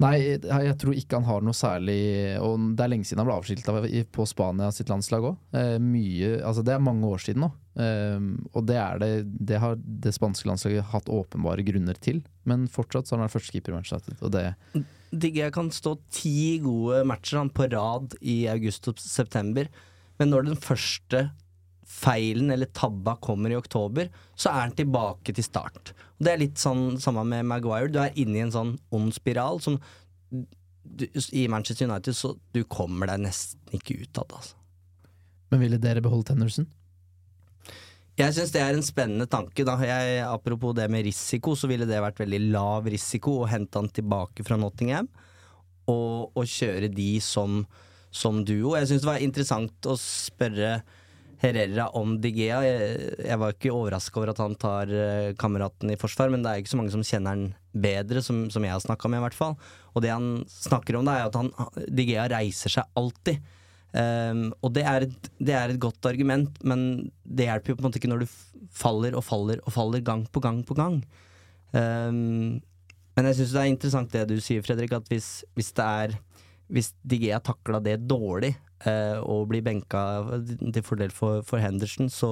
Nei, 0.03 0.15
jeg 0.19 0.41
jeg 0.43 0.75
tror 0.81 0.97
ikke 0.97 1.19
han 1.21 1.27
har 1.29 1.43
noe 1.45 1.55
særlig 1.55 1.99
Og 2.43 2.73
det 2.75 2.83
er 2.83 2.89
lenge 2.91 3.07
siden 3.07 3.21
han 3.21 3.29
ble 3.29 3.37
avskilta 3.37 3.75
på 4.11 4.25
Spania 4.27 4.67
sitt 4.75 4.91
landslag 4.91 5.29
òg. 5.29 5.37
Eh, 5.55 5.77
Altså, 6.43 6.63
det 6.65 6.73
er 6.73 6.83
mange 6.83 7.07
år 7.07 7.21
siden 7.23 7.45
nå. 7.45 7.51
Eh, 7.79 8.19
og 8.53 8.65
det 8.67 8.75
det 8.99 9.11
Det 9.53 9.59
har 9.59 9.75
det 9.75 10.13
spanske 10.13 10.47
landslaget 10.49 10.91
hatt 10.91 11.07
åpenbare 11.07 11.63
grunner 11.63 11.95
til. 11.95 12.23
Men 12.43 12.67
fortsatt 12.67 13.07
så 13.07 13.15
har 13.15 13.23
han 13.23 13.29
vært 13.29 13.37
førstekeeper 13.39 13.71
i 13.71 13.75
Manchester 13.75 14.11
United, 14.11 14.85
Digge 15.15 15.51
kan 15.53 15.71
stå 15.71 15.95
ti 16.11 16.59
gode 16.59 17.05
matcher 17.07 17.39
han 17.39 17.49
på 17.49 17.69
rad 17.71 18.17
i 18.21 18.47
august 18.51 18.89
og 18.91 18.99
september, 18.99 19.69
men 20.19 20.29
når 20.29 20.49
den 20.49 20.59
første 20.59 21.29
feilen 21.85 22.49
eller 22.51 22.71
tabba 22.73 23.15
kommer 23.21 23.53
i 23.53 23.57
oktober, 23.57 24.09
så 24.35 24.49
er 24.49 24.65
han 24.65 24.75
tilbake 24.77 25.35
til 25.35 25.45
start. 25.45 25.93
Og 26.17 26.25
Det 26.25 26.33
er 26.33 26.41
litt 26.41 26.61
sånn 26.61 26.97
samme 27.01 27.23
med 27.29 27.45
Maguire. 27.45 27.91
Du 27.93 27.99
er 28.01 28.15
inne 28.17 28.39
i 28.39 28.45
en 28.45 28.53
sånn 28.53 28.75
ond 28.95 29.13
spiral 29.15 29.61
som 29.63 29.79
du, 30.85 31.05
I 31.33 31.47
Manchester 31.49 31.87
United 31.89 32.15
så 32.15 32.35
du 32.53 32.63
kommer 32.69 33.09
deg 33.09 33.23
nesten 33.25 33.77
ikke 33.77 33.99
ut 34.01 34.21
av 34.21 34.27
det. 34.29 34.41
Altså. 34.41 34.57
Men 35.51 35.61
ville 35.61 35.79
dere 35.81 36.03
beholdt 36.03 36.33
Henderson? 36.33 36.67
Jeg 38.15 38.31
syns 38.31 38.53
det 38.55 38.61
er 38.63 38.77
en 38.77 38.85
spennende 38.85 39.27
tanke. 39.27 39.65
Da. 39.67 39.75
Jeg, 39.83 40.21
apropos 40.23 40.75
det 40.77 40.87
med 40.91 41.03
risiko, 41.03 41.55
så 41.57 41.67
ville 41.67 41.87
det 41.87 41.99
vært 41.99 42.21
veldig 42.21 42.41
lav 42.53 42.87
risiko 42.87 43.41
å 43.41 43.49
hente 43.51 43.81
han 43.81 43.91
tilbake 43.91 44.45
fra 44.47 44.57
Nottingham 44.59 45.09
og, 45.91 46.31
og 46.31 46.45
kjøre 46.47 46.89
de 46.89 47.09
som, 47.21 47.65
som 48.15 48.39
duo. 48.47 48.77
Jeg 48.79 48.89
syns 48.89 49.03
det 49.03 49.11
var 49.11 49.25
interessant 49.25 49.89
å 49.91 49.97
spørre 49.99 50.77
Herrera 51.41 51.89
om 51.97 52.15
Digea. 52.21 52.61
Jeg, 52.65 53.09
jeg 53.25 53.39
var 53.41 53.55
ikke 53.55 53.73
overraska 53.73 54.21
over 54.21 54.31
at 54.31 54.41
han 54.43 54.55
tar 54.59 54.91
uh, 54.91 55.33
kameraten 55.39 55.91
i 55.93 55.99
forsvar, 55.99 56.31
men 56.33 56.45
det 56.45 56.51
er 56.51 56.63
ikke 56.63 56.73
så 56.73 56.79
mange 56.79 56.93
som 56.93 57.05
kjenner 57.05 57.35
han 57.35 57.45
bedre, 57.75 58.23
som, 58.23 58.45
som 58.53 58.63
jeg 58.65 58.73
har 58.73 58.83
snakka 58.83 59.11
med, 59.11 59.21
i 59.21 59.25
hvert 59.27 59.37
fall. 59.37 59.57
Og 59.93 60.05
det 60.05 60.13
han 60.13 60.29
snakker 60.51 60.99
om, 60.99 61.07
det 61.07 61.15
er 61.17 61.29
at 61.29 61.39
han, 61.39 61.51
Digea 61.91 62.29
reiser 62.31 62.77
seg 62.77 62.99
alltid. 62.99 63.43
Um, 63.95 64.49
og 64.59 64.73
det 64.75 64.83
er, 64.83 65.05
et, 65.07 65.29
det 65.39 65.55
er 65.55 65.71
et 65.71 65.79
godt 65.79 66.07
argument, 66.09 66.57
men 66.67 67.09
det 67.23 67.47
hjelper 67.47 67.71
jo 67.71 67.77
på 67.77 67.83
en 67.83 67.87
måte 67.87 68.01
ikke 68.01 68.11
når 68.11 68.25
du 68.25 68.37
faller 68.75 69.15
og 69.15 69.23
faller 69.23 69.61
og 69.63 69.71
faller 69.71 70.03
gang 70.03 70.25
på 70.27 70.43
gang 70.43 70.63
på 70.67 70.75
gang. 70.75 70.99
Um, 71.71 72.59
men 73.15 73.29
jeg 73.29 73.37
syns 73.39 73.53
det 73.55 73.61
er 73.61 73.71
interessant 73.71 74.11
det 74.11 74.25
du 74.27 74.35
sier, 74.43 74.63
Fredrik, 74.65 74.91
at 74.97 75.07
hvis, 75.11 75.29
hvis 75.55 75.71
det 75.77 75.85
er 75.85 76.17
Hvis 76.71 76.93
Digea 77.05 77.39
takla 77.43 77.81
det 77.83 77.99
dårlig 78.09 78.55
eh, 78.87 79.17
og 79.21 79.49
blir 79.51 79.63
benka 79.65 80.01
til 80.45 80.85
fordel 80.85 81.13
for, 81.13 81.43
for 81.45 81.61
Henderson, 81.61 82.09
så, 82.09 82.31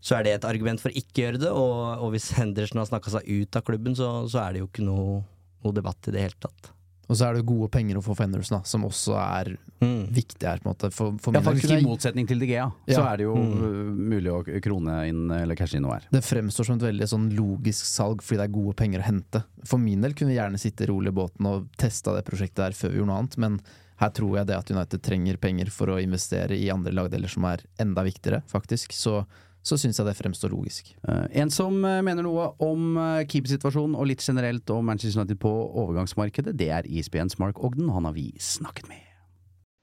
så 0.00 0.18
er 0.18 0.26
det 0.26 0.36
et 0.36 0.48
argument 0.48 0.80
for 0.80 0.94
ikke 0.94 1.18
å 1.18 1.24
gjøre 1.26 1.42
det. 1.44 1.52
Og, 1.52 1.74
og 2.04 2.14
hvis 2.14 2.30
Henderson 2.38 2.82
har 2.82 2.88
snakka 2.88 3.16
seg 3.18 3.28
ut 3.28 3.60
av 3.60 3.66
klubben, 3.68 3.96
så, 3.98 4.14
så 4.32 4.44
er 4.46 4.54
det 4.54 4.64
jo 4.64 4.70
ikke 4.70 4.86
noe, 4.86 5.20
noe 5.64 5.76
debatt 5.76 6.08
i 6.08 6.16
det 6.16 6.24
hele 6.24 6.40
tatt. 6.42 6.72
Og 7.12 7.18
så 7.20 7.26
er 7.28 7.36
det 7.36 7.42
gode 7.44 7.68
penger 7.74 7.98
å 7.98 8.02
få 8.02 8.14
for 8.16 8.24
Henderson, 8.24 8.56
da, 8.56 8.64
som 8.64 8.86
også 8.88 9.16
er 9.20 9.50
Mm. 9.82 10.06
viktig 10.14 10.46
her. 10.46 10.60
på 10.62 10.68
en 10.70 10.74
måte 10.74 10.88
For, 10.94 11.12
for 11.18 11.34
Ja, 11.34 11.40
faktisk 11.42 11.72
I 11.74 11.82
motsetning 11.84 12.26
til 12.28 12.38
De 12.38 12.46
Gea, 12.46 12.70
Ja. 12.86 12.94
så 12.96 13.02
er 13.12 13.16
det 13.18 13.24
jo 13.26 13.34
Mm. 13.34 13.62
øh, 13.62 13.96
mulig 13.96 14.30
å 14.32 14.62
krone 14.62 15.08
inn 15.08 15.30
eller 15.30 15.54
cashe 15.56 15.74
inn 15.76 15.82
noe 15.82 15.94
her. 15.98 16.04
Det 16.10 16.22
fremstår 16.22 16.64
som 16.64 16.76
et 16.76 16.86
veldig 16.94 17.08
sånn 17.10 17.30
logisk 17.36 17.84
salg 17.84 18.22
fordi 18.22 18.38
det 18.38 18.48
er 18.48 18.54
gode 18.62 18.76
penger 18.76 19.00
å 19.00 19.04
hente. 19.10 19.44
For 19.64 19.78
min 19.78 20.00
del 20.00 20.14
kunne 20.14 20.28
vi 20.30 20.38
gjerne 20.38 20.58
sitte 20.58 20.86
rolig 20.88 21.08
i 21.08 21.18
båten 21.18 21.44
og 21.46 21.68
testa 21.76 22.14
det 22.14 22.24
prosjektet 22.24 22.54
der 22.62 22.70
før 22.70 22.90
vi 22.92 22.98
gjorde 23.00 23.06
noe 23.08 23.18
annet, 23.18 23.36
men 23.38 23.60
her 23.98 24.10
tror 24.10 24.36
jeg 24.38 24.46
det 24.46 24.56
at 24.56 24.70
United 24.70 25.02
trenger 25.02 25.36
penger 25.36 25.66
for 25.70 25.86
å 25.88 26.00
investere 26.02 26.52
i 26.56 26.70
andre 26.70 26.92
lagdeler 26.92 27.28
som 27.28 27.44
er 27.44 27.58
enda 27.78 28.02
viktigere, 28.02 28.42
faktisk. 28.48 28.92
Så, 28.92 29.26
så 29.62 29.78
syns 29.78 29.98
jeg 29.98 30.06
det 30.06 30.16
fremstår 30.18 30.50
logisk. 30.50 30.90
Eh, 31.08 31.40
en 31.42 31.50
som 31.50 31.84
eh, 31.84 32.00
mener 32.02 32.26
noe 32.26 32.48
om 32.62 32.96
uh, 32.98 33.22
keepersituasjonen 33.22 33.94
og 33.94 34.08
litt 34.10 34.22
generelt 34.22 34.70
om 34.70 34.84
Manchester 34.84 35.20
United 35.20 35.38
på 35.42 35.52
overgangsmarkedet, 35.84 36.58
det 36.58 36.70
er 36.70 36.88
ESPNs 36.88 37.38
Mark 37.38 37.62
Ogden, 37.62 37.90
han 37.94 38.04
har 38.04 38.16
vi 38.16 38.32
snakket 38.40 38.88
med. 38.88 39.00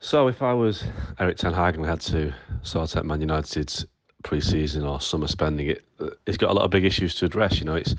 So 0.01 0.27
if 0.27 0.41
I 0.41 0.53
was 0.53 0.83
Eric 1.19 1.37
Ten 1.37 1.53
Hag 1.53 1.75
and 1.75 1.83
we 1.83 1.87
had 1.87 1.99
to 1.99 2.31
sort 2.63 2.95
out 2.95 3.05
Man 3.05 3.21
United's 3.21 3.85
pre-season 4.23 4.83
or 4.83 4.99
summer 4.99 5.27
spending, 5.27 5.67
it 5.69 5.83
it's 6.25 6.37
got 6.37 6.49
a 6.49 6.53
lot 6.53 6.63
of 6.63 6.71
big 6.71 6.85
issues 6.85 7.15
to 7.15 7.25
address. 7.25 7.59
You 7.59 7.65
know, 7.65 7.75
it's 7.75 7.95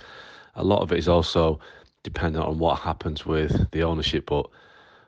a 0.55 0.65
lot 0.65 0.81
of 0.81 0.93
it 0.93 0.99
is 0.99 1.09
also 1.09 1.61
dependent 2.03 2.45
on 2.45 2.59
what 2.59 2.79
happens 2.79 3.27
with 3.27 3.71
the 3.73 3.83
ownership. 3.83 4.27
But 4.27 4.47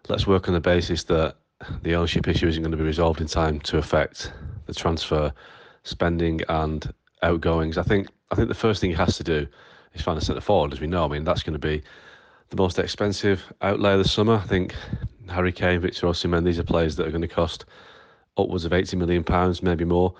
let's 0.09 0.27
work 0.27 0.49
on 0.49 0.55
the 0.55 0.61
basis 0.61 1.05
that 1.05 1.37
the 1.83 1.95
ownership 1.95 2.29
issue 2.29 2.49
isn't 2.49 2.63
going 2.63 2.73
to 2.73 2.77
be 2.77 2.85
resolved 2.85 3.21
in 3.21 3.27
time 3.27 3.61
to 3.61 3.79
affect 3.79 4.33
the 4.67 4.75
transfer 4.75 5.33
spending 5.85 6.41
and 6.49 6.93
outgoings. 7.23 7.79
I 7.79 7.83
think 7.83 8.09
I 8.31 8.35
think 8.35 8.49
the 8.49 8.55
first 8.55 8.81
thing 8.81 8.91
he 8.91 8.97
has 8.97 9.17
to 9.17 9.25
do 9.25 9.47
is 9.95 10.03
find 10.03 10.19
a 10.19 10.25
centre 10.25 10.41
forward, 10.41 10.73
as 10.73 10.81
we 10.81 10.87
know. 10.87 11.05
I 11.05 11.09
mean, 11.09 11.25
that's 11.25 11.43
going 11.43 11.53
to 11.53 11.59
be 11.59 11.83
the 12.51 12.57
most 12.57 12.79
expensive 12.79 13.53
outlay 13.63 13.93
of 13.93 13.99
the 13.99 14.09
summer. 14.09 14.35
I 14.35 14.47
think 14.47 14.75
Harry 15.29 15.53
Kane, 15.53 15.81
Victor 15.81 16.07
Osimhen, 16.07 16.45
these 16.45 16.59
are 16.59 16.65
players 16.65 16.97
that 16.97 17.07
are 17.07 17.11
going 17.11 17.23
to 17.23 17.29
cost 17.29 17.65
upwards 18.37 18.65
of 18.65 18.73
80 18.73 18.97
million 18.97 19.25
pounds, 19.25 19.63
maybe 19.63 19.85
more. 19.85 20.15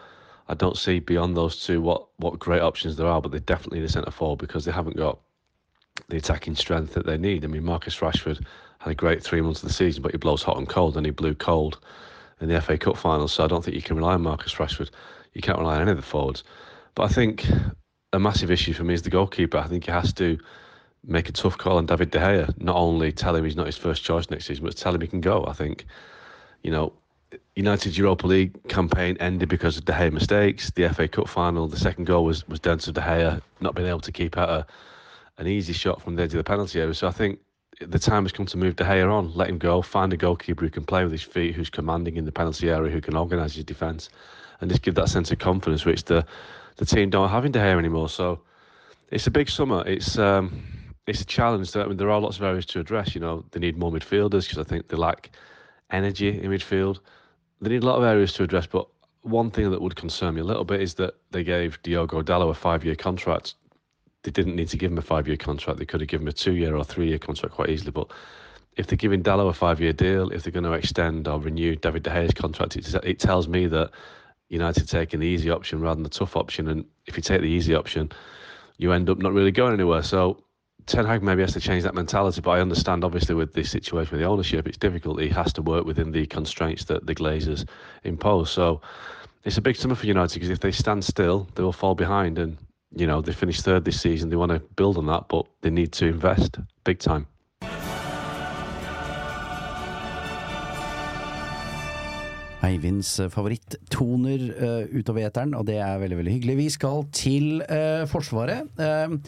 I 0.49 0.55
don't 0.55 0.77
see 0.77 0.99
beyond 0.99 1.37
those 1.37 1.65
two 1.65 1.81
what 1.81 2.09
what 2.17 2.39
great 2.39 2.63
options 2.63 2.97
there 2.97 3.07
are, 3.07 3.21
but 3.21 3.33
they 3.33 3.39
definitely 3.39 3.81
need 3.81 3.87
a 3.87 3.93
centre 3.93 4.11
forward 4.11 4.39
because 4.39 4.65
they 4.65 4.73
haven't 4.73 4.97
got 4.97 5.19
the 6.09 6.17
attacking 6.17 6.57
strength 6.57 6.95
that 6.95 7.07
they 7.07 7.17
need. 7.17 7.45
I 7.45 7.49
mean, 7.49 7.65
Marcus 7.65 7.99
Rashford 7.99 8.45
had 8.79 8.91
a 8.91 8.95
great 8.95 9.23
three 9.23 9.41
months 9.41 9.63
of 9.63 9.69
the 9.69 9.75
season, 9.75 10.03
but 10.03 10.13
he 10.13 10.19
blows 10.19 10.43
hot 10.43 10.59
and 10.59 10.69
cold, 10.69 10.97
and 10.97 11.07
he 11.07 11.13
blew 11.13 11.35
cold 11.35 11.79
in 12.41 12.49
the 12.49 12.61
FA 12.61 12.77
Cup 12.77 12.97
final. 12.97 13.29
So 13.29 13.45
I 13.45 13.47
don't 13.47 13.65
think 13.65 13.77
you 13.77 13.83
can 13.83 13.97
rely 13.97 14.15
on 14.15 14.23
Marcus 14.23 14.55
Rashford. 14.55 14.91
You 15.35 15.41
can't 15.41 15.59
rely 15.59 15.77
on 15.77 15.83
any 15.83 15.91
of 15.91 15.97
the 15.97 16.03
forwards. 16.03 16.45
But 16.95 17.05
I 17.05 17.09
think 17.09 17.47
a 18.13 18.19
massive 18.19 18.51
issue 18.51 18.73
for 18.73 18.85
me 18.85 18.95
is 18.95 19.03
the 19.03 19.11
goalkeeper. 19.11 19.59
I 19.59 19.67
think 19.67 19.87
he 19.87 19.91
has 19.91 20.13
to 20.15 20.39
make 21.05 21.29
a 21.29 21.33
tough 21.33 21.59
call 21.59 21.79
on 21.79 21.87
David 21.87 22.11
De 22.11 22.19
Gea. 22.19 22.61
Not 22.61 22.77
only 22.77 23.13
tell 23.13 23.35
him 23.35 23.45
he's 23.45 23.57
not 23.57 23.67
his 23.67 23.77
first 23.77 24.05
choice 24.05 24.31
next 24.31 24.47
season, 24.47 24.65
but 24.65 24.77
tell 24.77 24.95
him 24.95 25.01
he 25.01 25.07
can 25.07 25.21
go. 25.21 25.45
I 25.47 25.53
think, 25.53 25.87
you 26.63 26.71
know, 26.71 26.93
United's 27.57 27.99
Europa 27.99 28.27
League 28.27 28.69
campaign 28.69 29.17
ended 29.21 29.49
because 29.49 29.77
of 29.77 29.85
De 29.85 29.93
Gea 29.93 30.13
mistakes. 30.13 30.71
The 30.71 30.89
FA 30.91 31.09
Cup 31.09 31.29
final, 31.29 31.67
the 31.67 31.79
second 31.79 32.05
goal 32.05 32.25
was 32.25 32.47
was 32.49 32.61
down 32.61 32.79
to 32.79 32.93
De 32.93 33.01
Gea 33.01 33.41
not 33.61 33.75
being 33.75 33.89
able 33.89 34.01
to 34.01 34.13
keep 34.13 34.37
out 34.37 34.49
a, 34.49 34.67
an 35.39 35.47
easy 35.47 35.73
shot 35.73 36.03
from 36.03 36.17
the 36.17 36.23
edge 36.23 36.35
of 36.35 36.39
the 36.39 36.45
penalty 36.45 36.81
area. 36.81 36.95
So 36.95 37.09
I 37.09 37.11
think 37.11 37.41
the 37.81 37.99
time 37.99 38.25
has 38.25 38.33
come 38.33 38.47
to 38.47 38.59
move 38.59 38.77
De 38.77 38.85
Gea 38.85 39.11
on, 39.11 39.35
let 39.35 39.49
him 39.49 39.59
go, 39.59 39.83
find 39.83 40.13
a 40.13 40.17
goalkeeper 40.17 40.65
who 40.65 40.71
can 40.71 40.85
play 40.85 41.03
with 41.03 41.13
his 41.13 41.23
feet, 41.23 41.55
who's 41.55 41.71
commanding 41.71 42.17
in 42.17 42.25
the 42.25 42.33
penalty 42.33 42.71
area, 42.71 42.93
who 42.93 43.01
can 43.01 43.17
organise 43.17 43.55
his 43.55 43.65
defence, 43.65 44.11
and 44.63 44.71
just 44.71 44.83
give 44.83 44.95
that 44.95 45.09
sense 45.09 45.31
of 45.31 45.39
confidence 45.39 45.85
which 45.85 46.05
the 46.05 46.25
the 46.77 46.87
team 46.87 47.11
don't 47.11 47.29
have 47.29 47.45
in 47.45 47.53
De 47.53 47.59
Gea 47.59 47.79
anymore. 47.79 48.09
So 48.09 48.41
it's 49.11 49.27
a 49.27 49.31
big 49.31 49.51
summer. 49.51 49.87
It's 49.87 50.17
um, 50.19 50.63
it's 51.07 51.21
a 51.21 51.27
challenge. 51.27 51.77
I 51.77 51.85
mean, 51.85 51.99
there 51.99 52.11
are 52.11 52.21
lots 52.21 52.39
of 52.39 52.45
areas 52.45 52.65
to 52.67 52.81
address. 52.81 53.15
You 53.15 53.21
know, 53.21 53.45
they 53.51 53.61
need 53.61 53.77
more 53.77 53.93
midfielders 53.93 54.45
because 54.45 54.59
I 54.59 54.65
think 54.65 54.89
they 54.89 54.97
lack 54.97 55.31
energy 55.91 56.29
in 56.29 56.51
midfield. 56.51 57.01
They 57.61 57.69
need 57.69 57.83
a 57.83 57.87
lot 57.87 57.99
of 57.99 58.05
areas 58.05 58.33
to 58.35 58.45
address, 58.45 58.67
but 58.67 58.89
one 59.23 59.51
thing 59.51 59.71
that 59.71 59.81
would 59.81 59.95
concern 59.95 60.35
me 60.35 60.41
a 60.41 60.45
little 60.45 60.65
bit 60.65 60.81
is 60.81 60.95
that 60.95 61.15
they 61.31 61.45
gave 61.45 61.81
Diogo 61.83 62.23
Dallo 62.23 62.51
a 62.51 62.55
five-year 62.55 62.97
contract. 62.97 63.55
They 64.25 64.33
didn't 64.33 64.57
need 64.57 64.69
to 64.69 64.77
give 64.77 64.91
him 64.91 64.99
a 64.99 65.03
five-year 65.03 65.37
contract. 65.37 65.79
They 65.79 65.85
could 65.85 66.01
have 66.01 66.09
given 66.09 66.27
him 66.27 66.31
a 66.31 66.33
two-year 66.33 66.75
or 66.75 66.85
three-year 66.85 67.19
contract 67.19 67.55
quite 67.55 67.69
easily. 67.69 67.93
But 67.93 68.11
if 68.77 68.87
they're 68.87 68.97
giving 68.97 69.23
Dallo 69.23 69.49
a 69.49 69.53
five-year 69.53 69.93
deal, 69.93 70.31
if 70.31 70.43
they're 70.43 70.53
going 70.53 70.65
to 70.65 70.73
extend 70.73 71.29
or 71.29 71.41
renew 71.41 71.77
David 71.77 72.03
De 72.03 72.11
Gea's 72.11 72.35
contract, 72.35 72.77
it, 72.77 72.95
it 73.05 73.19
tells 73.21 73.47
me 73.47 73.67
that 73.67 73.91
United 74.53 74.87
taking 74.87 75.21
the 75.21 75.27
easy 75.27 75.51
option 75.51 75.81
rather 75.81 75.95
than 75.95 76.03
the 76.03 76.11
tough 76.11 76.37
option. 76.37 76.69
And 76.69 76.85
if 77.07 77.17
you 77.17 77.23
take 77.23 77.41
the 77.41 77.47
easy 77.47 77.75
option, 77.75 78.13
you 78.77 78.93
end 78.93 79.09
up 79.09 79.19
not 79.19 79.33
really 79.33 79.51
going 79.51 79.73
anywhere. 79.73 80.03
So 80.03 80.45
Ten 80.85 81.07
Hag 81.07 81.23
maybe 81.23 81.41
has 81.41 81.55
to 81.55 81.61
change 81.61 81.85
that 81.85 81.95
mentality, 81.95 82.43
but 82.43 82.51
I 82.51 82.61
understand 82.61 83.03
obviously 83.03 83.35
with 83.35 83.55
this 83.55 83.71
situation 83.71 84.13
with 84.13 84.21
the 84.21 84.29
ownership, 84.29 84.69
it's 84.69 84.77
difficult. 84.77 85.21
He 85.21 85.31
has 85.31 85.55
to 85.55 85.63
work 85.63 85.87
within 85.87 86.13
the 86.13 86.27
constraints 86.27 86.85
that 86.85 87.07
the 87.07 87.15
Glazers 87.15 87.67
impose. 88.05 88.51
So 88.51 88.83
it's 89.45 89.57
a 89.57 89.63
big 89.63 89.77
summer 89.77 89.95
for 89.95 90.07
United 90.07 90.35
because 90.35 90.51
if 90.51 90.61
they 90.61 90.71
stand 90.71 91.03
still, 91.03 91.49
they 91.55 91.63
will 91.63 91.73
fall 91.73 91.95
behind. 91.95 92.39
And 92.39 92.59
you 92.95 93.07
know 93.07 93.23
they 93.23 93.33
finished 93.33 93.65
third 93.65 93.87
this 93.87 94.01
season. 94.03 94.29
They 94.29 94.37
want 94.37 94.53
to 94.53 94.59
build 94.77 94.99
on 94.99 95.07
that, 95.07 95.29
but 95.29 95.47
they 95.63 95.71
need 95.71 95.93
to 95.93 96.07
invest 96.07 96.59
big 96.85 96.99
time. 96.99 97.27
Eivinds 102.67 103.17
eh, 103.21 103.31
favorittoner 103.33 104.45
uh, 104.55 104.83
utover 104.95 105.27
eteren, 105.27 105.55
og 105.59 105.67
det 105.69 105.79
er 105.83 106.01
veldig 106.03 106.19
veldig 106.21 106.35
hyggelig. 106.37 106.59
Vi 106.61 106.69
skal 106.77 107.07
til 107.15 107.63
uh, 107.67 108.05
Forsvaret. 108.11 108.69
Uh, 108.79 109.19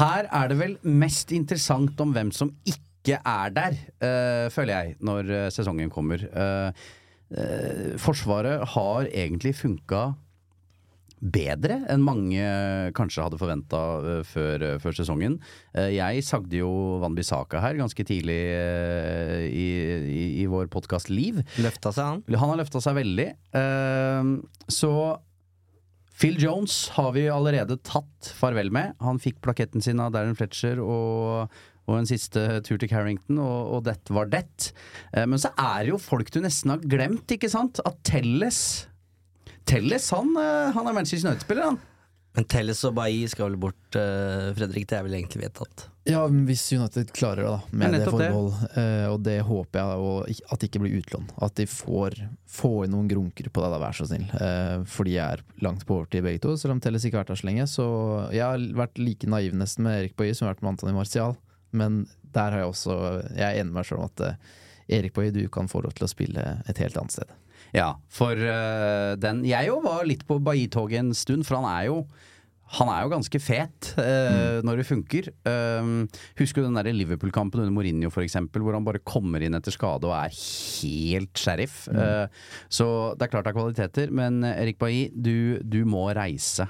her 0.00 0.26
er 0.30 0.50
det 0.50 0.58
vel 0.58 0.76
mest 0.86 1.32
interessant 1.34 2.00
om 2.02 2.14
hvem 2.14 2.30
som 2.34 2.52
ikke 2.68 3.16
er 3.26 3.52
der, 3.56 3.76
føler 4.52 4.70
jeg, 4.74 4.96
når 5.00 5.48
sesongen 5.50 5.88
kommer. 5.90 6.20
Forsvaret 7.98 8.68
har 8.74 9.08
egentlig 9.08 9.54
funka 9.56 10.02
bedre 11.20 11.80
enn 11.92 12.02
mange 12.04 12.42
kanskje 12.96 13.24
hadde 13.26 13.40
forventa 13.40 13.80
uh, 14.00 14.10
før, 14.26 14.64
uh, 14.64 14.76
før, 14.82 14.96
sesongen. 14.96 15.38
Uh, 15.76 15.88
jeg 15.92 16.24
sagde 16.26 16.60
jo 16.62 16.70
Van 17.02 17.16
Bissaka 17.16 17.60
her 17.62 17.78
ganske 17.80 18.04
tidlig 18.08 18.38
i, 18.40 19.66
i, 20.00 20.22
i, 20.42 20.46
vår 20.50 20.70
podkast 20.72 21.12
Liv. 21.12 21.42
Løfta 21.60 21.92
seg, 21.94 22.16
han? 22.16 22.22
Han 22.40 22.54
har 22.54 22.62
løfta 22.62 22.80
seg 22.82 22.96
veldig. 22.96 23.28
så 24.70 24.92
Phil 26.20 26.36
Jones 26.40 26.90
har 26.96 27.12
vi 27.16 27.28
allerede 27.32 27.78
tatt 27.86 28.30
farvel 28.36 28.72
med. 28.74 28.94
Han 29.04 29.20
fikk 29.22 29.40
plaketten 29.44 29.84
sin 29.84 30.00
av 30.02 30.14
Darren 30.16 30.38
Fletcher 30.38 30.80
og 30.84 31.50
og 31.90 31.96
en 31.96 32.06
siste 32.06 32.38
tur 32.62 32.76
til 32.78 32.86
Carrington, 32.86 33.40
og, 33.42 33.72
og 33.74 33.80
det 33.88 33.96
var 34.14 34.28
det. 34.30 34.68
men 35.26 35.40
så 35.42 35.50
er 35.58 35.80
det 35.82 35.90
jo 35.90 35.96
folk 35.98 36.28
du 36.30 36.38
nesten 36.44 36.70
har 36.70 36.84
glemt, 36.86 37.32
ikke 37.34 37.50
sant? 37.50 37.80
At 37.82 37.98
Telles 38.06 38.60
Telles, 39.70 40.10
han, 40.16 40.34
eh, 40.36 40.72
han 40.74 40.90
er 40.90 40.96
Manchester 40.96 41.30
United-spiller, 41.30 41.70
han. 41.70 41.80
Men 42.36 42.46
Telles 42.46 42.80
og 42.86 42.94
Bailly 42.94 43.26
skal 43.30 43.48
vel 43.48 43.56
bort, 43.58 43.96
uh, 43.98 44.50
Fredrik. 44.54 44.84
Det 44.86 44.94
er 44.94 45.02
vel 45.02 45.16
egentlig 45.18 45.40
vedtatt? 45.42 45.88
Ja, 46.06 46.20
hvis 46.30 46.62
United 46.72 47.10
klarer 47.14 47.42
det, 47.42 47.48
da, 47.50 47.78
med 47.80 47.96
det 47.96 48.04
forbehold. 48.06 48.52
Uh, 48.76 49.06
og 49.10 49.18
det 49.26 49.40
håper 49.46 49.80
jeg 49.80 50.04
og, 50.04 50.30
at 50.30 50.62
det 50.62 50.68
ikke 50.70 50.82
blir 50.84 51.00
utlån. 51.00 51.26
At 51.42 51.56
de 51.58 51.66
får, 51.70 52.20
får 52.50 52.86
inn 52.86 52.94
noen 52.94 53.10
grunker 53.10 53.50
på 53.50 53.64
det, 53.64 53.72
da, 53.74 53.82
vær 53.82 53.98
så 53.98 54.06
snill. 54.06 54.28
Uh, 54.30 54.86
fordi 54.90 55.16
jeg 55.16 55.40
er 55.40 55.44
langt 55.66 55.82
på 55.88 55.98
overtid 55.98 56.22
begge 56.26 56.44
to, 56.46 56.54
selv 56.60 56.76
om 56.76 56.84
Telles 56.84 57.08
ikke 57.08 57.18
har 57.18 57.26
vært 57.26 57.34
der 57.34 57.42
så 57.42 57.50
lenge. 57.50 57.66
Så 57.74 57.88
jeg 58.36 58.46
har 58.46 58.70
vært 58.78 59.02
like 59.02 59.34
naiv 59.34 59.58
nesten 59.58 59.88
med 59.88 59.98
Erik 59.98 60.16
Bailly 60.18 60.38
som 60.38 60.46
jeg 60.46 60.52
har 60.52 60.58
vært 60.58 60.66
med 60.68 60.74
Antony 60.76 60.96
Martial. 61.00 61.36
Men 61.74 62.00
der 62.34 62.54
har 62.54 62.62
jeg 62.62 62.70
også 62.70 62.94
Jeg 63.34 63.46
er 63.46 63.58
enig 63.58 63.72
med 63.72 63.80
meg 63.80 63.90
sjøl 63.90 64.04
om 64.04 64.10
at 64.10 64.26
Erik 64.90 65.18
Bailly, 65.18 65.34
du 65.34 65.50
kan 65.50 65.70
få 65.70 65.82
lov 65.82 65.98
til 65.98 66.06
å 66.06 66.14
spille 66.14 66.46
et 66.70 66.82
helt 66.82 66.98
annet 66.98 67.18
sted. 67.18 67.38
Ja, 67.76 67.94
for 68.10 68.34
uh, 68.34 69.14
den 69.20 69.44
Jeg 69.48 69.70
jo 69.70 69.78
var 69.84 70.08
litt 70.08 70.26
på 70.28 70.40
Bailly-toget 70.42 71.04
en 71.04 71.14
stund, 71.16 71.46
for 71.46 71.60
han 71.60 71.70
er 71.70 71.88
jo 71.90 72.02
han 72.78 72.86
er 72.86 73.02
jo 73.02 73.10
ganske 73.10 73.38
fet 73.42 73.88
uh, 73.96 74.04
mm. 74.04 74.66
når 74.66 74.78
det 74.78 74.86
funker. 74.86 75.28
Um, 75.42 76.04
husker 76.38 76.62
du 76.62 76.68
den 76.68 76.78
der 76.78 76.92
Liverpool-kampen 76.94 77.64
under 77.64 77.74
Mourinho 77.74 78.12
for 78.14 78.22
eksempel, 78.22 78.62
hvor 78.62 78.76
han 78.76 78.86
bare 78.86 79.02
kommer 79.02 79.42
inn 79.42 79.58
etter 79.58 79.74
skade 79.74 80.06
og 80.06 80.14
er 80.14 80.36
helt 80.36 81.40
sheriff. 81.40 81.80
Mm. 81.90 81.98
Uh, 81.98 82.60
så 82.70 82.86
det 83.18 83.26
er 83.26 83.32
klart 83.32 83.48
det 83.48 83.50
er 83.50 83.58
kvaliteter, 83.58 84.14
men 84.14 84.44
Erik 84.52 84.78
Bailly, 84.78 85.08
du, 85.10 85.58
du 85.66 85.82
må 85.82 86.06
reise. 86.14 86.68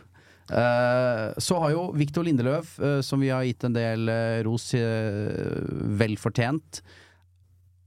så 0.51 1.59
har 1.63 1.71
jo 1.71 1.83
Viktor 1.95 2.25
Lindeløv, 2.27 2.73
som 3.07 3.21
vi 3.23 3.29
har 3.31 3.45
gitt 3.47 3.69
en 3.69 3.77
del 3.77 4.11
ros, 4.43 4.73
vel 4.75 6.17
fortjent 6.19 6.81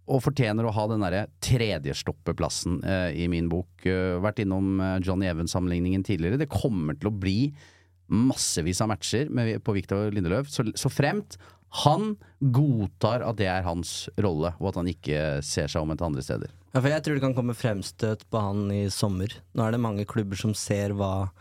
og 0.04 0.24
fortjener 0.26 0.68
å 0.68 0.74
ha 0.76 0.86
den 0.91 1.04
derre 1.04 1.28
tredjestoppeplassen 1.43 2.82
eh, 2.84 3.10
i 3.24 3.28
min 3.32 3.47
bok. 3.51 3.70
Uh, 3.88 4.20
vært 4.24 4.41
innom 4.43 4.82
uh, 4.82 4.97
Johnny 5.04 5.30
Evans-sammenligningen 5.30 6.04
tidligere. 6.04 6.41
Det 6.41 6.51
kommer 6.51 6.97
til 6.99 7.10
å 7.10 7.16
bli 7.16 7.38
massevis 8.12 8.82
av 8.84 8.91
matcher 8.91 9.32
med, 9.32 9.56
på 9.64 9.76
Victor 9.78 10.12
Lindeløv, 10.14 10.49
så, 10.51 10.66
så, 10.76 10.91
fremt 10.91 11.38
han 11.84 12.12
godtar 12.54 13.24
at 13.26 13.39
det 13.39 13.47
er 13.49 13.64
hans 13.66 14.04
rolle, 14.22 14.51
og 14.60 14.70
at 14.70 14.82
han 14.82 14.91
ikke 14.91 15.22
ser 15.45 15.72
seg 15.72 15.82
om 15.82 15.93
etter 15.93 16.06
andre 16.06 16.26
steder. 16.26 16.51
Ja, 16.74 16.82
for 16.82 16.91
jeg 16.91 17.06
tror 17.06 17.18
det 17.18 17.24
kan 17.24 17.38
komme 17.38 17.56
fremstøt 17.58 18.28
på 18.30 18.43
han 18.43 18.68
i 18.74 18.84
sommer. 18.93 19.34
Nå 19.58 19.66
er 19.66 19.74
det 19.74 19.82
mange 19.82 20.06
klubber 20.10 20.38
som 20.38 20.54
ser 20.58 20.93
hva 20.97 21.32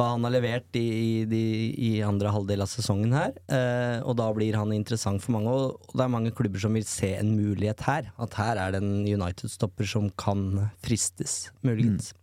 hva 0.00 0.14
han 0.14 0.24
har 0.24 0.32
levert 0.32 0.76
i, 0.78 1.22
i, 1.22 1.46
i 1.76 1.90
andre 2.04 2.32
halvdel 2.32 2.64
av 2.64 2.70
sesongen 2.72 3.12
her. 3.12 3.34
Eh, 3.52 3.98
og 4.00 4.16
da 4.20 4.30
blir 4.36 4.56
han 4.56 4.72
interessant 4.72 5.20
for 5.22 5.36
mange, 5.36 5.52
og 5.52 5.92
det 5.92 6.06
er 6.06 6.14
mange 6.14 6.32
klubber 6.36 6.62
som 6.62 6.76
vil 6.76 6.86
se 6.88 7.12
en 7.18 7.34
mulighet 7.36 7.84
her. 7.84 8.08
At 8.20 8.38
her 8.40 8.60
er 8.62 8.72
det 8.72 8.80
en 8.80 9.04
United-stopper 9.04 9.88
som 9.90 10.08
kan 10.20 10.70
fristes, 10.80 11.50
muligens. 11.66 12.14
Mm. 12.14 12.20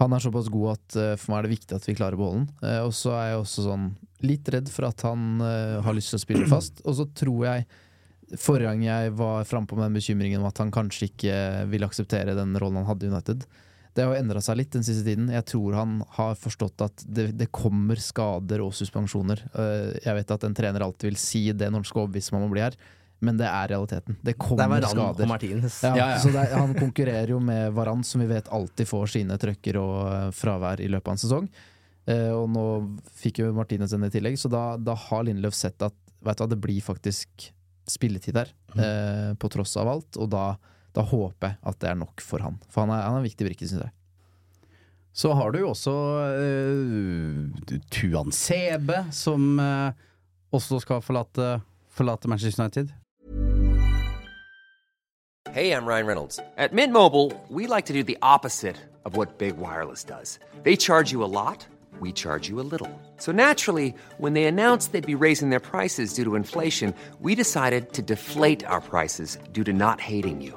Han 0.00 0.16
er 0.16 0.22
såpass 0.24 0.48
god 0.48 0.70
at 0.78 0.96
uh, 0.96 1.14
for 1.20 1.32
meg 1.32 1.40
er 1.40 1.46
det 1.46 1.56
viktig 1.58 1.76
at 1.76 1.86
vi 1.88 1.96
klarer 1.98 2.16
å 2.16 2.22
beholde 2.22 2.44
den. 2.46 2.50
Uh, 2.62 2.82
og 2.86 2.94
så 2.96 3.12
er 3.18 3.32
jeg 3.32 3.42
også 3.42 3.66
sånn 3.66 3.90
litt 4.24 4.48
redd 4.52 4.70
for 4.72 4.88
at 4.88 5.04
han 5.04 5.42
uh, 5.42 5.80
har 5.84 5.96
lyst 5.96 6.14
til 6.14 6.20
å 6.20 6.24
spille 6.24 6.50
fast. 6.54 6.80
Og 6.86 6.96
så 7.00 7.08
tror 7.12 7.46
jeg 7.50 7.70
Forrige 8.38 8.70
gang 8.70 8.84
jeg 8.84 9.10
var 9.18 9.42
frampå 9.42 9.74
med 9.74 9.88
den 9.88 9.96
bekymringen 9.98 10.38
om 10.38 10.46
at 10.46 10.60
han 10.62 10.68
kanskje 10.70 11.08
ikke 11.08 11.32
ville 11.66 11.88
akseptere 11.88 12.36
den 12.38 12.52
rollen 12.62 12.78
han 12.78 12.86
hadde 12.86 13.08
i 13.08 13.10
United, 13.10 13.40
det 13.94 14.06
har 14.06 14.16
endra 14.20 14.40
seg 14.44 14.60
litt 14.60 14.72
den 14.74 14.84
siste 14.86 15.02
tiden. 15.06 15.28
Jeg 15.32 15.44
tror 15.50 15.74
han 15.78 15.98
har 16.16 16.38
forstått 16.38 16.84
at 16.86 17.02
det, 17.04 17.30
det, 17.38 17.50
kommer 17.54 17.98
skader 18.00 18.62
og 18.62 18.72
suspensjoner. 18.76 19.42
Eh, 19.50 19.98
jeg 20.04 20.16
vet 20.20 20.34
at 20.36 20.46
en 20.46 20.56
trener 20.56 20.84
alltid 20.86 21.10
vil 21.10 21.20
si 21.20 21.42
det 21.50 21.70
når 21.70 21.82
han 21.82 21.88
skal 21.90 22.04
overbevise 22.04 22.36
om 22.38 22.46
å 22.46 22.52
bli 22.52 22.62
her, 22.62 22.78
men 23.26 23.40
det 23.40 23.48
er 23.50 23.72
realiteten. 23.74 24.16
Det 24.24 24.36
kommer 24.40 24.80
det 24.80 24.92
skader. 24.92 25.26
Ja, 25.26 25.96
ja, 25.98 26.06
ja. 26.14 26.30
Er, 26.44 26.54
han 26.54 26.76
konkurrerer 26.78 27.34
jo 27.34 27.40
med 27.44 27.74
Varan, 27.76 28.04
som 28.06 28.22
vi 28.22 28.30
vet 28.30 28.48
alltid 28.48 28.88
får 28.88 29.14
sine 29.16 29.38
trøkker 29.42 29.80
og 29.82 29.98
eh, 30.06 30.30
fravær 30.38 30.84
i 30.84 30.88
løpet 30.92 31.10
av 31.10 31.18
en 31.18 31.24
sesong. 31.26 31.52
Eh, 32.06 32.30
og 32.30 32.46
nå 32.54 32.66
fikk 33.20 33.42
jo 33.42 33.52
Martinez 33.56 33.92
den 33.96 34.06
i 34.06 34.14
tillegg, 34.14 34.38
så 34.40 34.52
da, 34.52 34.64
da 34.78 34.94
har 35.08 35.26
Lindløf 35.26 35.58
sett 35.58 35.82
at 35.84 35.96
vet 36.24 36.40
du, 36.40 36.50
det 36.52 36.62
blir 36.62 36.84
faktisk 36.84 37.50
spilletid 37.90 38.36
der, 38.36 38.50
mm. 38.76 39.38
på 39.40 39.48
tross 39.50 39.72
av 39.80 39.88
alt. 39.90 40.18
Og 40.20 40.28
da 40.30 40.52
da 40.96 41.04
håper 41.06 41.52
jeg 41.52 41.58
at 41.70 41.80
det 41.82 41.90
er 41.90 41.98
nok 42.00 42.22
for 42.24 42.42
han. 42.42 42.58
For 42.68 42.84
han 42.84 42.94
er, 42.94 43.02
han 43.06 43.18
er 43.18 43.24
en 43.24 43.28
viktig 43.28 43.46
brikke, 43.46 43.68
syns 43.68 43.86
jeg. 43.86 43.92
Så 45.12 45.32
har 45.34 45.50
du 45.50 45.58
jo 45.58 45.72
også 45.72 45.90
uh, 45.90 47.78
Tuan 47.90 48.32
Sebe, 48.32 49.04
som 49.10 49.58
uh, 49.58 49.90
også 50.54 50.78
skal 50.80 51.02
forlate, 51.02 51.60
forlate 51.90 52.28
Manchester 52.30 52.62
United. 52.62 52.94
Hey, 55.52 55.72
I'm 55.72 55.84
Ryan 55.84 56.06
Reynolds. 56.06 56.38
At 56.56 56.72
Mint 56.72 56.92
Mobile, 56.92 57.32
we 57.48 57.66
like 57.66 57.86
to 57.86 57.92
do 57.92 58.04
the 58.04 58.18
opposite 58.22 58.76
of 59.04 59.16
what 59.16 59.38
Big 59.38 59.56
Wireless 59.56 60.04
does. 60.04 60.38
They 60.62 60.76
charge 60.76 61.10
you 61.10 61.24
a 61.24 61.32
lot, 61.32 61.66
we 61.98 62.12
charge 62.12 62.48
you 62.48 62.60
a 62.60 62.68
little. 62.70 62.88
So 63.16 63.32
naturally, 63.32 63.92
when 64.18 64.34
they 64.34 64.44
announced 64.44 64.92
they'd 64.92 65.04
be 65.04 65.24
raising 65.26 65.50
their 65.50 65.58
prices 65.58 66.14
due 66.14 66.24
to 66.24 66.36
inflation, 66.36 66.94
we 67.20 67.34
decided 67.34 67.92
to 67.94 68.02
deflate 68.02 68.64
our 68.64 68.80
prices 68.80 69.38
due 69.50 69.64
to 69.64 69.72
not 69.72 70.00
hating 70.00 70.40
you. 70.40 70.56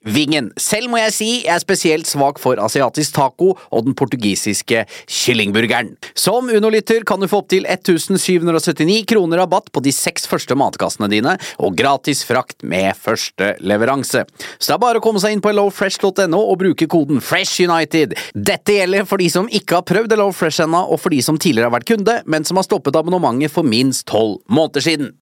Vingen. 0.00 0.48
Selv 0.56 0.88
må 0.88 0.96
jeg 0.96 1.12
si 1.12 1.28
jeg 1.42 1.52
er 1.52 1.60
spesielt 1.60 2.08
svak 2.08 2.38
for 2.40 2.56
asiatisk 2.62 3.12
taco 3.18 3.50
og 3.52 3.84
den 3.84 3.92
portugisiske 3.98 4.86
kyllingburgeren. 5.04 5.92
Som 6.16 6.48
Uno-lytter 6.48 7.04
kan 7.04 7.20
du 7.20 7.28
få 7.28 7.42
opptil 7.42 7.68
1779 7.68 9.04
kroner 9.10 9.42
rabatt 9.42 9.68
på 9.68 9.82
de 9.84 9.92
seks 9.92 10.24
første 10.30 10.56
matkassene 10.56 11.10
dine, 11.12 11.36
og 11.60 11.76
gratis 11.76 12.24
frakt 12.24 12.64
med 12.64 12.96
første 12.96 13.52
leveranse. 13.60 14.24
Så 14.56 14.70
det 14.70 14.78
er 14.78 14.82
bare 14.86 15.02
å 15.02 15.04
komme 15.04 15.20
seg 15.20 15.36
inn 15.36 15.44
på 15.44 15.52
hellofresh.no 15.52 16.40
og 16.40 16.60
bruke 16.64 16.88
koden 16.88 17.20
FRESHUNITED. 17.20 18.16
Dette 18.32 18.80
gjelder 18.80 19.04
for 19.08 19.20
de 19.20 19.28
som 19.32 19.52
ikke 19.52 19.82
har 19.82 19.88
prøvd 19.90 20.16
Hello 20.16 20.30
Fresh 20.32 20.64
ennå, 20.64 20.86
og 20.88 21.04
for 21.04 21.12
de 21.12 21.20
som 21.24 21.36
tidligere 21.36 21.68
har 21.68 21.76
vært 21.76 21.92
kunde, 21.92 22.20
men 22.24 22.48
som 22.48 22.56
har 22.56 22.64
stoppet 22.64 22.96
abonnementet 22.96 23.52
for 23.52 23.68
minst 23.68 24.08
tolv 24.08 24.40
måneder 24.48 24.88
siden. 24.88 25.18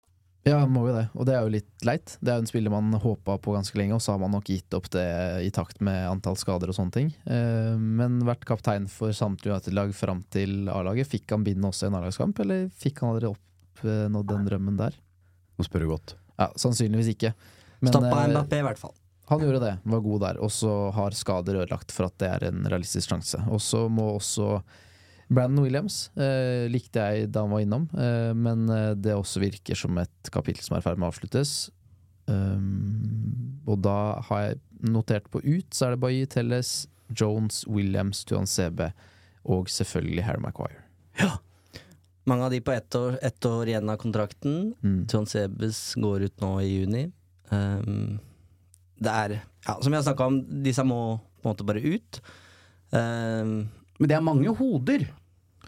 Ja, 0.49 0.59
må 0.67 0.87
jo 0.89 0.95
det, 0.97 1.05
og 1.15 1.27
det 1.29 1.35
er 1.37 1.45
jo 1.45 1.53
litt 1.53 1.87
leit. 1.87 2.15
Det 2.21 2.33
er 2.33 2.39
jo 2.39 2.45
en 2.45 2.51
spiller 2.51 2.73
man 2.73 2.95
håpa 3.03 3.37
på 3.43 3.55
ganske 3.55 3.79
lenge, 3.79 3.97
og 3.97 4.03
så 4.05 4.15
har 4.15 4.23
man 4.23 4.33
nok 4.35 4.49
gitt 4.49 4.75
opp 4.77 4.89
det 4.95 5.05
i 5.45 5.51
takt 5.55 5.83
med 5.85 6.07
antall 6.09 6.39
skader 6.41 6.73
og 6.73 6.79
sånne 6.79 6.95
ting. 6.95 7.11
Eh, 7.29 7.75
Men 7.79 8.21
vært 8.27 8.47
kaptein 8.49 8.89
for 8.93 9.15
samtlige 9.17 9.57
United-lag 9.57 9.93
fram 9.97 10.23
til 10.35 10.71
A-laget. 10.73 11.11
Fikk 11.11 11.37
han 11.37 11.45
bindet 11.47 11.69
også 11.71 11.87
i 11.87 11.93
en 11.93 11.99
A-lagskamp, 12.01 12.41
eller 12.45 12.69
fikk 12.81 13.03
han 13.05 13.15
aldri 13.15 13.33
oppnådd 13.33 14.33
den 14.33 14.49
drømmen 14.49 14.81
der? 14.81 14.97
Nå 15.59 15.67
spør 15.67 15.85
du 15.85 15.93
godt. 15.93 16.17
Ja, 16.39 16.51
Sannsynligvis 16.57 17.13
ikke. 17.17 17.35
Men, 17.81 17.93
Stoppa 17.93 18.25
eh, 18.25 18.33
Mbappé, 18.33 18.63
i 18.63 18.67
hvert 18.67 18.81
fall. 18.81 18.95
Han 19.29 19.43
gjorde 19.45 19.61
det, 19.61 19.75
var 19.85 20.01
god 20.01 20.21
der, 20.25 20.39
og 20.41 20.51
så 20.55 20.75
har 20.97 21.13
skader 21.13 21.59
ødelagt 21.61 21.93
for 21.93 22.09
at 22.09 22.15
det 22.23 22.29
er 22.33 22.47
en 22.49 22.63
realistisk 22.65 23.11
sjanse. 23.11 23.41
Og 23.53 23.61
så 23.61 23.85
må 23.93 24.15
også 24.15 24.63
Brandon 25.29 25.64
Williams 25.64 26.09
eh, 26.16 26.66
likte 26.72 27.05
jeg 27.05 27.29
da 27.33 27.43
han 27.45 27.53
var 27.53 27.64
innom, 27.64 27.89
eh, 27.93 28.31
men 28.37 28.68
eh, 28.72 28.95
det 28.97 29.16
også 29.16 29.43
virker 29.43 29.76
som 29.76 29.99
et 30.01 30.31
kapittel 30.33 30.64
som 30.64 30.76
er 30.76 30.83
i 30.83 30.87
ferd 30.87 31.01
med 31.01 31.09
å 31.09 31.12
avsluttes. 31.12 31.57
Um, 32.29 33.61
og 33.68 33.81
da 33.85 34.20
har 34.29 34.43
jeg 34.43 34.59
notert 34.93 35.29
på 35.33 35.41
ut, 35.45 35.68
så 35.72 35.87
er 35.87 35.95
det 35.95 36.01
Bailly 36.03 36.29
Telles, 36.29 36.72
Jones, 37.09 37.62
Williams, 37.68 38.20
Tuan 38.29 38.49
CB 38.49 38.91
og 39.49 39.70
selvfølgelig 39.72 40.24
Harry 40.26 40.43
Maguire. 40.45 40.83
Ja! 41.20 41.39
Mange 42.29 42.45
av 42.45 42.53
de 42.53 42.61
på 42.61 42.74
ett 42.74 42.95
år, 42.95 43.16
ett 43.24 43.47
år 43.49 43.70
igjen 43.70 43.89
av 43.89 43.97
kontrakten. 43.97 44.74
Mm. 44.85 44.99
Tuan 45.09 45.24
Sebes 45.29 45.95
går 45.97 46.26
ut 46.29 46.43
nå 46.45 46.51
i 46.61 46.68
juni. 46.68 47.07
Um, 47.49 48.18
det 49.01 49.14
er 49.14 49.35
ja, 49.39 49.79
Som 49.81 49.95
jeg 49.95 50.03
har 50.03 50.09
snakka 50.11 50.26
om, 50.29 50.43
disse 50.64 50.85
må 50.85 51.01
på 51.41 51.49
en 51.49 51.55
måte 51.55 51.64
bare 51.64 51.81
ut. 51.81 52.20
Um, 52.93 53.70
Men 53.97 54.11
det 54.11 54.18
er 54.18 54.26
mange 54.26 54.53
hoder. 54.61 55.07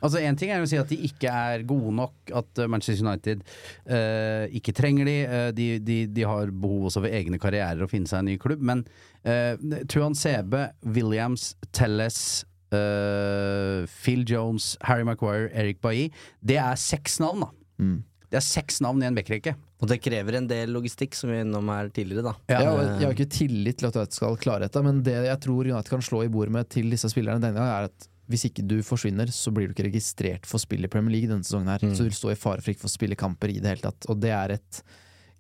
Altså 0.01 0.23
Én 0.25 0.39
ting 0.39 0.53
er 0.53 0.61
jo 0.61 0.69
å 0.69 0.71
si 0.71 0.81
at 0.81 0.91
de 0.91 0.99
ikke 1.09 1.31
er 1.31 1.65
gode 1.69 1.95
nok, 2.01 2.35
at 2.41 2.63
eh, 2.63 2.71
Manchester 2.71 3.07
United 3.07 3.43
uh, 3.87 4.45
ikke 4.57 4.75
trenger 4.77 5.09
de. 5.09 5.17
Uh, 5.29 5.49
de, 5.57 5.71
de. 5.85 5.99
De 6.11 6.27
har 6.27 6.53
behov 6.53 6.91
også 6.91 7.05
ved 7.05 7.17
egne 7.21 7.41
karrierer 7.41 7.85
å 7.85 7.91
finne 7.91 8.11
seg 8.11 8.23
en 8.23 8.31
ny 8.33 8.37
klubb. 8.41 8.63
Men 8.65 8.85
uh, 9.29 9.57
Tuan 9.91 10.17
Sebe, 10.19 10.71
Williams, 10.97 11.53
Telles, 11.77 12.45
eh, 12.75 13.87
Phil 13.87 14.25
Jones, 14.27 14.77
Harry 14.81 15.05
Maguire, 15.05 15.51
Eric 15.53 15.81
Bailly 15.81 16.11
Det 16.41 16.59
er 16.61 16.79
seks 16.79 17.21
navn, 17.23 17.47
da. 17.47 17.51
Mm. 17.81 17.99
Det 18.31 18.39
er 18.39 18.47
seks 18.47 18.79
navn 18.85 19.03
i 19.03 19.09
en 19.09 19.17
backrekke. 19.17 19.57
og 19.81 19.89
det 19.89 19.97
krever 20.05 20.37
en 20.37 20.47
del 20.47 20.71
logistikk, 20.71 21.17
som 21.17 21.31
vi 21.31 21.39
er 21.39 21.47
innom 21.47 21.71
her 21.73 21.89
tidligere, 21.89 22.31
da. 22.31 22.35
Ja, 22.53 22.59
og 22.69 22.83
jeg 22.85 23.07
har 23.07 23.15
ikke 23.17 23.33
tillit 23.33 23.81
til 23.81 23.89
at 23.89 23.97
United 23.97 24.15
skal 24.19 24.37
klare 24.39 24.67
dette, 24.67 24.83
men 24.85 25.01
det 25.03 25.17
jeg 25.25 25.41
tror 25.41 25.65
United 25.65 25.91
kan 25.91 26.05
slå 26.05 26.23
i 26.27 26.31
bordet 26.31 26.53
med 26.55 26.69
til 26.71 26.93
disse 26.93 27.09
spillerne 27.11 27.43
denne 27.43 27.57
gangen, 27.57 27.73
er 27.73 27.89
at 27.89 28.09
hvis 28.31 28.47
ikke 28.47 28.63
du 28.63 28.79
forsvinner, 28.87 29.31
så 29.35 29.51
blir 29.55 29.69
du 29.69 29.75
ikke 29.75 29.89
registrert 29.89 30.49
for 30.49 30.63
spill 30.63 30.87
i 30.87 30.91
Premier 30.91 31.17
League 31.17 31.31
denne 31.31 31.47
sesongen. 31.47 31.71
her 31.73 31.83
Så 31.91 32.05
du 32.05 32.09
vil 32.09 32.17
stå 32.17 32.33
i 32.33 32.39
fare 32.39 32.63
for 32.63 32.73
ikke 32.73 32.85
å 32.85 32.89
få 32.89 32.93
spille 32.95 33.19
kamper 33.19 33.51
i 33.51 33.59
det 33.59 33.73
hele 33.73 33.87
tatt. 33.89 34.07
Og 34.13 34.21
det 34.23 34.31
er 34.37 34.55
et 34.55 34.83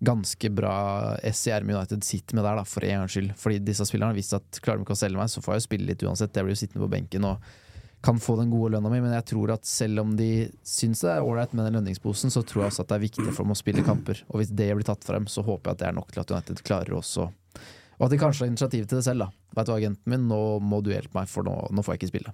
ganske 0.01 0.51
bra 0.57 0.74
SCR 1.28 1.62
United 1.62 2.05
sitter 2.05 2.38
med 2.38 2.45
der, 2.45 2.57
da, 2.57 2.64
for 2.64 2.84
en 2.84 3.03
gangs 3.03 3.14
skyld. 3.14 3.34
Fordi 3.38 3.59
disse 3.62 3.84
spillerne 3.86 4.14
har 4.14 4.18
visst 4.18 4.36
at 4.36 4.61
klarer 4.64 4.80
de 4.80 4.86
ikke 4.88 4.97
å 4.97 5.03
selge 5.03 5.20
meg, 5.20 5.30
så 5.30 5.43
får 5.45 5.55
jeg 5.55 5.62
jo 5.62 5.66
spille 5.68 5.91
litt 5.91 6.05
uansett. 6.07 6.34
Jeg 6.34 6.47
blir 6.47 6.57
jo 6.57 6.62
sittende 6.62 6.86
på 6.86 6.93
benken 6.95 7.26
og 7.28 7.51
kan 8.01 8.16
få 8.16 8.38
den 8.38 8.49
gode 8.49 8.72
lønna 8.72 8.88
mi, 8.88 9.03
men 9.05 9.12
jeg 9.12 9.26
tror 9.34 9.53
at 9.53 9.66
selv 9.68 10.01
om 10.01 10.14
de 10.16 10.49
syns 10.64 11.03
det 11.05 11.11
er 11.12 11.26
ålreit 11.26 11.53
med 11.53 11.66
den 11.68 11.76
lønningsposen, 11.76 12.32
så 12.32 12.41
tror 12.49 12.64
jeg 12.64 12.72
også 12.72 12.86
at 12.86 12.93
det 12.93 12.97
er 12.97 13.05
viktig 13.05 13.26
for 13.28 13.45
dem 13.45 13.53
å 13.53 13.59
spille 13.61 13.84
kamper. 13.84 14.22
Og 14.32 14.41
hvis 14.41 14.55
det 14.57 14.70
blir 14.72 14.88
tatt 14.88 15.05
frem, 15.05 15.28
så 15.28 15.45
håper 15.45 15.68
jeg 15.68 15.76
at 15.76 15.82
det 15.82 15.88
er 15.91 15.99
nok 15.99 16.14
til 16.14 16.22
at 16.24 16.32
United 16.32 16.62
klarer 16.64 16.97
også 16.97 17.28
Og 17.28 18.07
at 18.07 18.14
de 18.14 18.20
kanskje 18.22 18.47
har 18.47 18.49
initiativ 18.49 18.86
til 18.88 18.97
det 18.97 19.05
selv, 19.05 19.26
da. 19.26 19.59
Vet 19.59 19.68
du 19.68 19.74
agenten 19.74 20.14
min, 20.14 20.24
nå 20.30 20.41
må 20.64 20.80
du 20.80 20.95
hjelpe 20.95 21.12
meg, 21.18 21.28
for 21.28 21.45
nå, 21.45 21.53
nå 21.68 21.84
får 21.84 21.99
jeg 21.99 22.01
ikke 22.01 22.12
spille. 22.14 22.32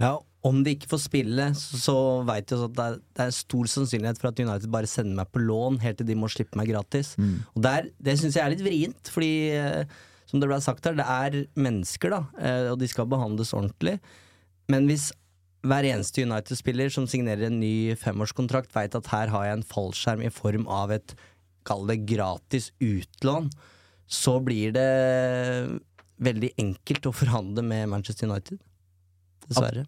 Ja, 0.00 0.18
Om 0.42 0.62
de 0.64 0.72
ikke 0.72 0.88
får 0.88 1.02
spille, 1.04 1.46
så, 1.52 1.76
så 1.76 1.94
veit 2.24 2.48
vi 2.48 2.56
at 2.64 2.76
det 2.76 2.84
er, 2.86 2.94
det 3.18 3.24
er 3.26 3.34
stor 3.36 3.68
sannsynlighet 3.68 4.20
for 4.22 4.30
at 4.30 4.38
United 4.40 4.70
bare 4.72 4.88
sender 4.88 5.18
meg 5.18 5.28
på 5.34 5.42
lån 5.44 5.76
helt 5.82 5.98
til 6.00 6.08
de 6.08 6.16
må 6.16 6.30
slippe 6.32 6.56
meg 6.56 6.70
gratis. 6.72 7.12
Og 7.52 7.60
der, 7.66 7.90
Det 8.00 8.14
syns 8.16 8.38
jeg 8.38 8.46
er 8.46 8.54
litt 8.54 8.64
vrient, 8.64 9.10
fordi 9.12 9.32
eh, 9.52 9.98
som 10.30 10.40
det 10.40 10.48
ble 10.48 10.60
sagt 10.64 10.86
her, 10.88 10.96
det 10.96 11.04
er 11.04 11.36
mennesker, 11.60 12.14
da, 12.14 12.22
eh, 12.40 12.70
og 12.72 12.78
de 12.80 12.88
skal 12.88 13.10
behandles 13.12 13.52
ordentlig. 13.52 13.98
Men 14.72 14.88
hvis 14.88 15.10
hver 15.60 15.84
eneste 15.84 16.24
United-spiller 16.24 16.88
som 16.88 17.04
signerer 17.10 17.50
en 17.50 17.60
ny 17.60 17.92
femårskontrakt, 18.00 18.72
veit 18.72 18.96
at 18.96 19.10
her 19.12 19.28
har 19.34 19.44
jeg 19.44 19.58
en 19.58 19.66
fallskjerm 19.74 20.24
i 20.24 20.32
form 20.32 20.64
av 20.72 20.94
et, 20.96 21.12
kall 21.68 21.84
det 21.90 21.98
gratis 22.08 22.70
utlån, 22.80 23.50
så 24.08 24.38
blir 24.40 24.72
det 24.72 24.88
veldig 26.24 26.54
enkelt 26.64 27.10
å 27.10 27.12
forhandle 27.12 27.64
med 27.66 27.90
Manchester 27.92 28.30
United. 28.30 28.56
Dessverre. 29.50 29.86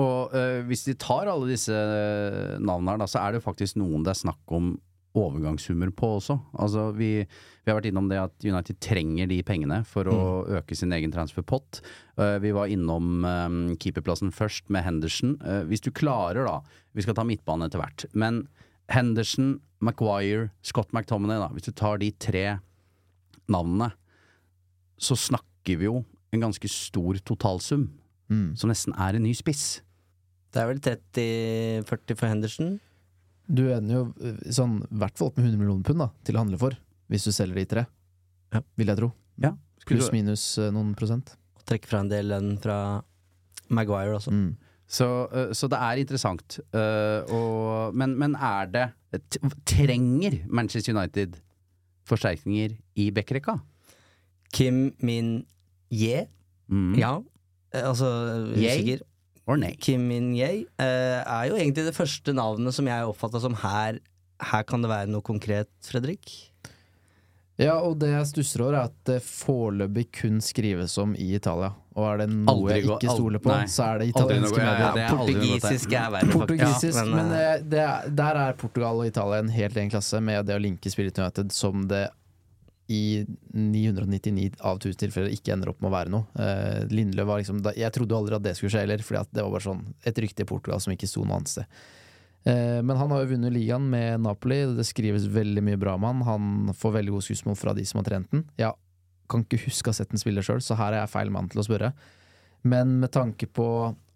Og 0.00 0.32
uh, 0.32 0.62
hvis 0.68 0.86
de 0.86 0.96
tar 0.96 1.28
alle 1.28 1.50
disse 1.50 1.72
øh, 1.72 2.56
navnene 2.64 2.94
her, 2.94 3.02
da, 3.02 3.08
så 3.10 3.20
er 3.20 3.32
det 3.32 3.42
jo 3.42 3.48
faktisk 3.50 3.76
noen 3.76 4.06
det 4.06 4.14
er 4.14 4.22
snakk 4.22 4.54
om 4.56 4.72
overgangssummer 5.12 5.90
på 5.92 6.14
også. 6.16 6.38
Altså, 6.56 6.86
vi, 6.96 7.10
vi 7.20 7.68
har 7.68 7.76
vært 7.76 7.90
innom 7.90 8.08
det 8.08 8.20
at 8.22 8.46
United 8.46 8.78
trenger 8.80 9.28
de 9.28 9.42
pengene 9.44 9.82
for 9.88 10.08
å 10.08 10.18
øke 10.56 10.76
sin 10.78 10.94
egen 10.96 11.12
transferpott. 11.12 11.82
Uh, 12.16 12.38
vi 12.40 12.54
var 12.56 12.72
innom 12.72 13.26
um, 13.26 13.60
keeperplassen 13.76 14.32
først 14.32 14.72
med 14.72 14.86
Henderson. 14.86 15.36
Uh, 15.44 15.62
hvis 15.68 15.84
du 15.84 15.92
klarer, 15.92 16.46
da 16.48 16.62
Vi 16.96 17.04
skal 17.04 17.16
ta 17.16 17.24
midtbane 17.28 17.68
etter 17.68 17.80
hvert. 17.80 18.06
Men 18.12 18.46
Henderson, 18.92 19.58
Maguire, 19.84 20.50
Scott 20.64 20.92
McTominay, 20.92 21.40
da. 21.40 21.52
Hvis 21.52 21.68
du 21.68 21.72
tar 21.76 22.00
de 22.00 22.10
tre 22.16 22.58
navnene, 23.52 23.92
så 25.00 25.16
snakker 25.18 25.80
vi 25.80 25.88
jo 25.88 26.02
en 26.32 26.44
ganske 26.44 26.68
stor 26.70 27.20
totalsum. 27.24 27.90
Mm. 28.32 28.46
Som 28.58 28.72
nesten 28.72 28.94
er 28.96 29.18
en 29.18 29.26
ny 29.26 29.34
spiss. 29.36 29.82
Det 30.52 30.60
er 30.62 30.68
vel 30.70 30.80
30-40 30.84 32.16
for 32.18 32.28
Henderson. 32.30 32.72
Du 33.52 33.66
ender 33.74 33.98
jo 33.98 34.02
eh, 34.24 34.40
sånn, 34.54 34.78
i 34.88 34.98
hvert 35.02 35.18
fall 35.18 35.30
opp 35.30 35.38
med 35.40 35.48
100 35.50 35.60
millioner 35.60 35.86
pund 35.86 36.02
da, 36.04 36.08
til 36.24 36.38
å 36.38 36.42
handle 36.44 36.60
for, 36.60 36.76
hvis 37.12 37.26
du 37.28 37.32
selger 37.34 37.60
de 37.60 37.68
tre. 37.68 37.84
Ja. 38.54 38.60
Vil 38.80 38.92
jeg 38.92 39.00
tro. 39.00 39.12
Ja. 39.42 39.54
Pluss 39.88 40.12
minus 40.14 40.44
eh, 40.62 40.70
noen 40.74 40.92
prosent. 40.98 41.34
Og 41.58 41.64
trekke 41.68 41.90
fra 41.90 42.02
en 42.04 42.10
del 42.12 42.28
lønn 42.32 42.52
fra 42.62 42.76
Maguire 43.72 44.18
også. 44.18 44.32
Mm. 44.34 44.52
Så, 44.92 45.08
eh, 45.32 45.52
så 45.56 45.68
det 45.72 45.80
er 45.80 46.02
interessant. 46.02 46.58
Uh, 46.76 47.24
og, 47.32 47.96
men, 47.96 48.14
men 48.20 48.36
er 48.36 48.68
det 48.72 48.86
Trenger 49.68 50.38
Manchester 50.52 50.92
United 50.94 51.38
forsterkninger 52.08 52.76
i 53.00 53.08
backrekka? 53.14 53.58
Kim 54.52 54.90
Min-ye, 55.00 56.26
Mm. 56.72 56.94
ja. 56.96 57.16
Eh, 57.72 57.88
Altså, 57.88 58.08
usikker. 58.54 59.02
Or 59.50 59.58
nei? 59.58 59.72
Kim 59.82 60.04
Min-ye 60.06 60.64
eh, 60.78 61.18
er 61.18 61.48
jo 61.50 61.58
egentlig 61.58 61.88
det 61.88 61.96
første 61.96 62.34
navnet 62.36 62.76
som 62.76 62.86
jeg 62.86 63.08
oppfatta 63.10 63.40
som 63.42 63.56
her 63.58 63.98
Her 64.42 64.62
kan 64.66 64.84
det 64.84 64.90
være 64.90 65.10
noe 65.10 65.22
konkret, 65.26 65.70
Fredrik? 65.86 66.30
Ja, 67.60 67.76
og 67.84 67.98
det 68.00 68.08
jeg 68.10 68.28
stusser 68.30 68.62
over, 68.64 68.74
er 68.78 68.88
at 68.88 68.94
det 69.06 69.18
foreløpig 69.22 70.06
kun 70.22 70.40
skrives 70.42 70.96
om 70.98 71.12
i 71.14 71.28
Italia. 71.36 71.68
Og 71.92 72.06
er 72.08 72.22
det 72.22 72.28
noe 72.32 72.54
Aldri 72.54 72.78
jeg 72.78 72.86
ikke 72.88 73.12
stoler 73.12 73.42
på, 73.44 73.52
nei. 73.52 73.68
så 73.70 73.84
er 73.90 74.00
det 74.00 74.08
italienske 74.08 74.56
ja, 74.56 74.64
ja, 74.64 74.72
medier. 74.72 75.04
er 75.04 75.12
noe 75.12 75.20
Portugisisk 75.20 75.94
er 75.94 76.08
verre, 76.14 76.38
faktisk. 76.40 76.88
Ja, 76.88 77.04
men, 77.04 77.12
men 77.18 77.30
det, 77.34 77.44
det 77.74 77.82
er, 77.84 78.08
der 78.22 78.40
er 78.46 78.58
Portugal 78.58 79.02
og 79.02 79.10
Italia 79.10 79.42
en 79.44 79.52
helt 79.52 79.78
egen 79.78 79.92
klasse 79.92 80.22
med 80.24 80.48
det 80.48 80.56
å 80.56 80.62
linke 80.64 80.90
Spirit 80.94 81.20
United 81.20 81.52
som 81.54 81.84
det 81.92 82.06
i 82.92 83.24
999 83.56 84.60
av 84.60 84.78
1000 84.80 85.00
tilfeller 85.00 85.32
ikke 85.32 85.54
ender 85.54 85.72
opp 85.72 85.80
med 85.80 85.90
å 85.90 85.94
være 85.94 86.12
noe. 86.12 86.28
Eh, 86.36 86.84
Lindløv 86.92 87.30
var 87.30 87.40
liksom 87.40 87.62
Jeg 87.76 87.94
trodde 87.94 88.18
aldri 88.18 88.36
at 88.36 88.44
det 88.44 88.54
skulle 88.58 88.74
skje 88.74 88.84
heller, 88.84 89.02
at 89.20 89.32
det 89.32 89.44
var 89.44 89.52
bare 89.54 89.66
sånn 89.66 89.82
et 90.04 90.22
rykte 90.24 90.44
i 90.44 90.48
Portugal 90.48 90.82
som 90.82 90.94
ikke 90.94 91.08
sto 91.10 91.24
noe 91.24 91.40
annet 91.40 91.52
sted. 91.54 91.82
Eh, 92.44 92.80
men 92.82 92.98
han 92.98 93.12
har 93.14 93.22
jo 93.22 93.32
vunnet 93.34 93.54
ligaen 93.54 93.84
med 93.90 94.24
Napoli, 94.24 94.62
det 94.76 94.86
skrives 94.88 95.28
veldig 95.30 95.62
mye 95.64 95.80
bra 95.80 95.94
om 95.98 96.08
han. 96.08 96.24
Han 96.26 96.74
får 96.76 96.98
veldig 96.98 97.14
gode 97.16 97.28
skussmål 97.28 97.58
fra 97.58 97.76
de 97.78 97.86
som 97.88 98.02
har 98.02 98.08
trent 98.10 98.32
den. 98.34 98.44
Jeg 98.60 98.74
kan 99.30 99.46
ikke 99.46 99.62
huske 99.66 99.88
å 99.88 99.94
ha 99.94 100.00
sett 100.00 100.12
den 100.12 100.20
spille 100.20 100.44
sjøl, 100.44 100.60
så 100.64 100.76
her 100.80 100.96
er 100.96 101.04
jeg 101.04 101.14
feil 101.14 101.32
mann 101.34 101.48
til 101.52 101.62
å 101.62 101.66
spørre. 101.66 101.94
Men 102.62 103.00
med 103.02 103.10
tanke 103.12 103.48
på 103.50 103.66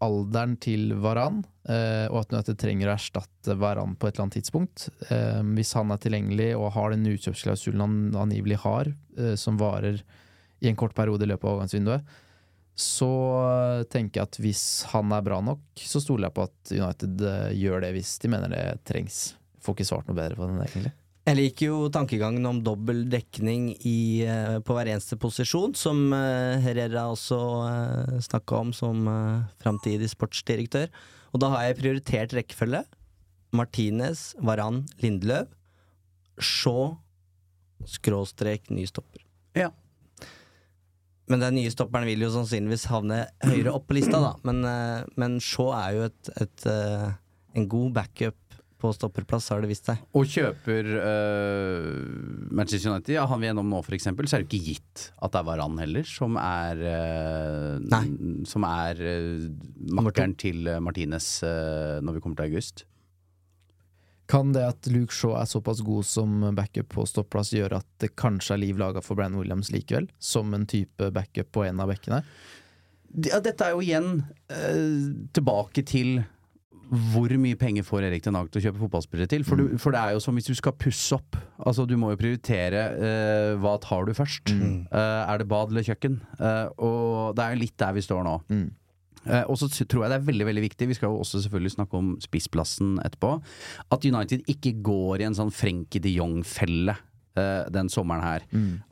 alderen 0.04 0.54
til 0.62 0.92
Varan, 1.02 1.40
eh, 1.68 2.06
og 2.10 2.20
at 2.20 2.34
United 2.34 2.58
trenger 2.60 2.90
å 2.90 2.94
erstatte 2.94 3.56
Varan 3.58 3.96
på 3.96 4.06
et 4.06 4.14
eller 4.14 4.26
annet 4.26 4.36
tidspunkt 4.38 4.86
eh, 5.08 5.40
Hvis 5.56 5.72
han 5.78 5.90
er 5.90 6.02
tilgjengelig 6.02 6.50
og 6.58 6.74
har 6.76 6.92
den 6.92 7.08
utkjøpsklausulen 7.10 7.82
han 7.82 7.96
angivelig 8.26 8.60
har, 8.62 8.92
eh, 9.18 9.34
som 9.40 9.58
varer 9.58 10.02
i 10.60 10.70
en 10.70 10.78
kort 10.78 10.94
periode 10.96 11.26
i 11.26 11.30
løpet 11.30 11.44
av 11.44 11.56
overgangsvinduet, 11.56 12.14
så 12.76 13.10
tenker 13.88 14.20
jeg 14.20 14.28
at 14.28 14.38
hvis 14.40 14.64
han 14.92 15.12
er 15.16 15.24
bra 15.24 15.40
nok, 15.44 15.62
så 15.80 16.00
stoler 16.00 16.28
jeg 16.28 16.36
på 16.36 16.44
at 16.44 16.72
United 16.76 17.24
gjør 17.56 17.84
det 17.84 17.92
hvis 17.96 18.10
de 18.20 18.30
mener 18.32 18.52
det 18.52 18.64
trengs. 18.88 19.20
Får 19.64 19.76
ikke 19.76 19.88
svart 19.88 20.08
noe 20.08 20.16
bedre 20.16 20.36
på 20.36 20.48
den, 20.48 20.60
egentlig. 20.60 20.92
Jeg 21.26 21.34
liker 21.40 21.72
jo 21.72 21.78
tankegangen 21.90 22.44
om 22.46 22.60
dobbel 22.62 23.00
dekning 23.10 23.72
i, 23.82 24.22
eh, 24.22 24.58
på 24.62 24.76
hver 24.76 24.92
eneste 24.92 25.18
posisjon, 25.18 25.74
som 25.74 26.12
eh, 26.14 26.62
Herrera 26.62 27.08
også 27.10 27.38
uh, 27.66 28.20
snakka 28.22 28.60
om 28.62 28.70
som 28.76 29.08
uh, 29.10 29.42
framtidig 29.58 30.06
sportsdirektør. 30.12 30.86
Og 31.34 31.42
da 31.42 31.50
har 31.50 31.66
jeg 31.66 31.80
prioritert 31.80 32.36
rekkefølge. 32.38 32.84
Martinez, 33.56 34.36
Varan, 34.38 34.84
Lindeløv. 35.02 35.50
Shaw, 36.38 36.94
skråstrek, 37.90 38.70
ny 38.70 38.86
stopper. 38.86 39.24
Ja. 39.58 39.72
Men 41.26 41.42
den 41.42 41.58
nye 41.58 41.72
stopperen 41.74 42.06
vil 42.06 42.22
jo 42.22 42.30
sannsynligvis 42.34 42.86
havne 42.90 43.24
høyere 43.42 43.74
opp 43.74 43.88
på 43.88 43.96
lista, 43.98 44.20
da. 44.22 44.34
Men, 44.46 44.62
eh, 44.64 45.06
men 45.18 45.40
Shaw 45.42 45.72
er 45.74 45.96
jo 45.96 46.02
et, 46.06 46.30
et, 46.44 46.66
eh, 46.70 47.08
en 47.56 47.68
god 47.68 47.92
backup 47.98 48.38
på 48.80 48.90
stopperplass, 48.92 49.48
har 49.52 49.62
det 49.64 49.70
vist 49.70 49.88
seg. 49.88 50.00
Og 50.16 50.28
kjøper 50.28 50.88
uh, 51.00 51.86
Manchester 52.52 52.92
United, 52.92 53.14
ja, 53.16 53.24
han 53.28 53.40
vi 53.40 53.48
er 53.48 53.54
gjennom 53.54 53.70
nå 53.72 53.80
for 53.86 53.96
eksempel, 53.96 54.28
så 54.28 54.36
er 54.36 54.44
det 54.44 54.50
ikke 54.50 54.72
gitt 54.74 55.06
at 55.16 55.32
det 55.32 55.40
er 55.40 55.48
Varan 55.48 55.78
heller, 55.80 56.04
som 56.08 56.36
er 56.40 56.82
øh, 56.90 58.44
Som 58.48 58.66
er 58.68 59.00
uh, 59.00 59.46
makkeren 59.96 60.36
til 60.38 60.68
Martinez 60.82 61.40
uh, 61.46 62.02
når 62.04 62.18
vi 62.18 62.22
kommer 62.24 62.40
til 62.40 62.52
august. 62.52 62.84
Kan 64.26 64.50
det 64.52 64.64
at 64.66 64.88
Luke 64.90 65.14
Shaw 65.14 65.36
er 65.38 65.46
såpass 65.46 65.80
god 65.86 66.06
som 66.06 66.40
backup 66.58 66.90
på 66.96 67.06
stopplass, 67.06 67.54
gjøre 67.54 67.78
at 67.78 67.88
det 68.02 68.16
kanskje 68.18 68.56
er 68.56 68.62
liv 68.64 68.80
laga 68.80 69.02
for 69.04 69.18
Brann 69.18 69.38
Williams 69.38 69.70
likevel? 69.70 70.08
Som 70.18 70.54
en 70.56 70.66
type 70.66 71.12
backup 71.14 71.52
på 71.54 71.62
en 71.68 71.82
av 71.82 71.92
bekkene? 71.92 72.24
Ja, 73.14 73.38
dette 73.40 73.64
er 73.64 73.76
jo 73.76 73.84
igjen 73.84 74.24
øh, 74.50 75.28
tilbake 75.36 75.86
til 75.86 76.18
hvor 76.86 77.32
mye 77.40 77.58
penger 77.58 77.84
får 77.86 78.06
Erik 78.08 78.24
Den 78.26 78.38
Haag 78.38 78.48
til 78.52 78.60
å 78.60 78.64
kjøpe 78.68 78.82
fotballspillere 78.84 79.30
til? 79.32 79.44
For, 79.46 79.58
du, 79.58 79.76
for 79.82 79.94
det 79.94 80.00
er 80.02 80.14
jo 80.14 80.22
som 80.22 80.36
hvis 80.38 80.48
du 80.48 80.54
skal 80.58 80.76
pusse 80.78 81.16
opp. 81.16 81.38
Altså 81.58 81.86
Du 81.88 81.96
må 81.98 82.12
jo 82.12 82.20
prioritere 82.20 82.82
uh, 82.94 83.52
hva 83.62 83.76
tar 83.82 84.06
du 84.06 84.14
først. 84.16 84.52
Eh, 84.86 85.22
er 85.26 85.40
det 85.40 85.48
bad 85.50 85.72
eller 85.72 85.84
kjøkken? 85.86 86.20
Uh, 86.38 86.66
og 86.78 87.36
det 87.36 87.44
er 87.44 87.54
jo 87.54 87.62
litt 87.64 87.78
der 87.80 87.94
vi 87.96 88.04
står 88.04 88.22
nå. 88.26 88.36
Eh, 89.26 89.44
og 89.50 89.58
så 89.58 89.68
tror 89.70 90.04
jeg 90.04 90.12
det 90.12 90.18
er 90.20 90.28
veldig 90.28 90.46
veldig 90.48 90.64
viktig, 90.68 90.88
vi 90.90 90.96
skal 90.98 91.10
jo 91.10 91.22
også 91.22 91.42
selvfølgelig 91.44 91.74
snakke 91.74 91.98
om 91.98 92.12
spissplassen 92.22 92.96
etterpå, 93.02 93.32
at 93.90 94.06
United 94.06 94.46
ikke 94.52 94.76
går 94.86 95.22
i 95.22 95.28
en 95.28 95.38
sånn 95.38 95.52
Frenkie 95.54 96.02
de 96.02 96.14
Jong-felle 96.14 96.94
eh, 97.40 97.68
den 97.74 97.90
sommeren 97.92 98.24
her. 98.24 98.46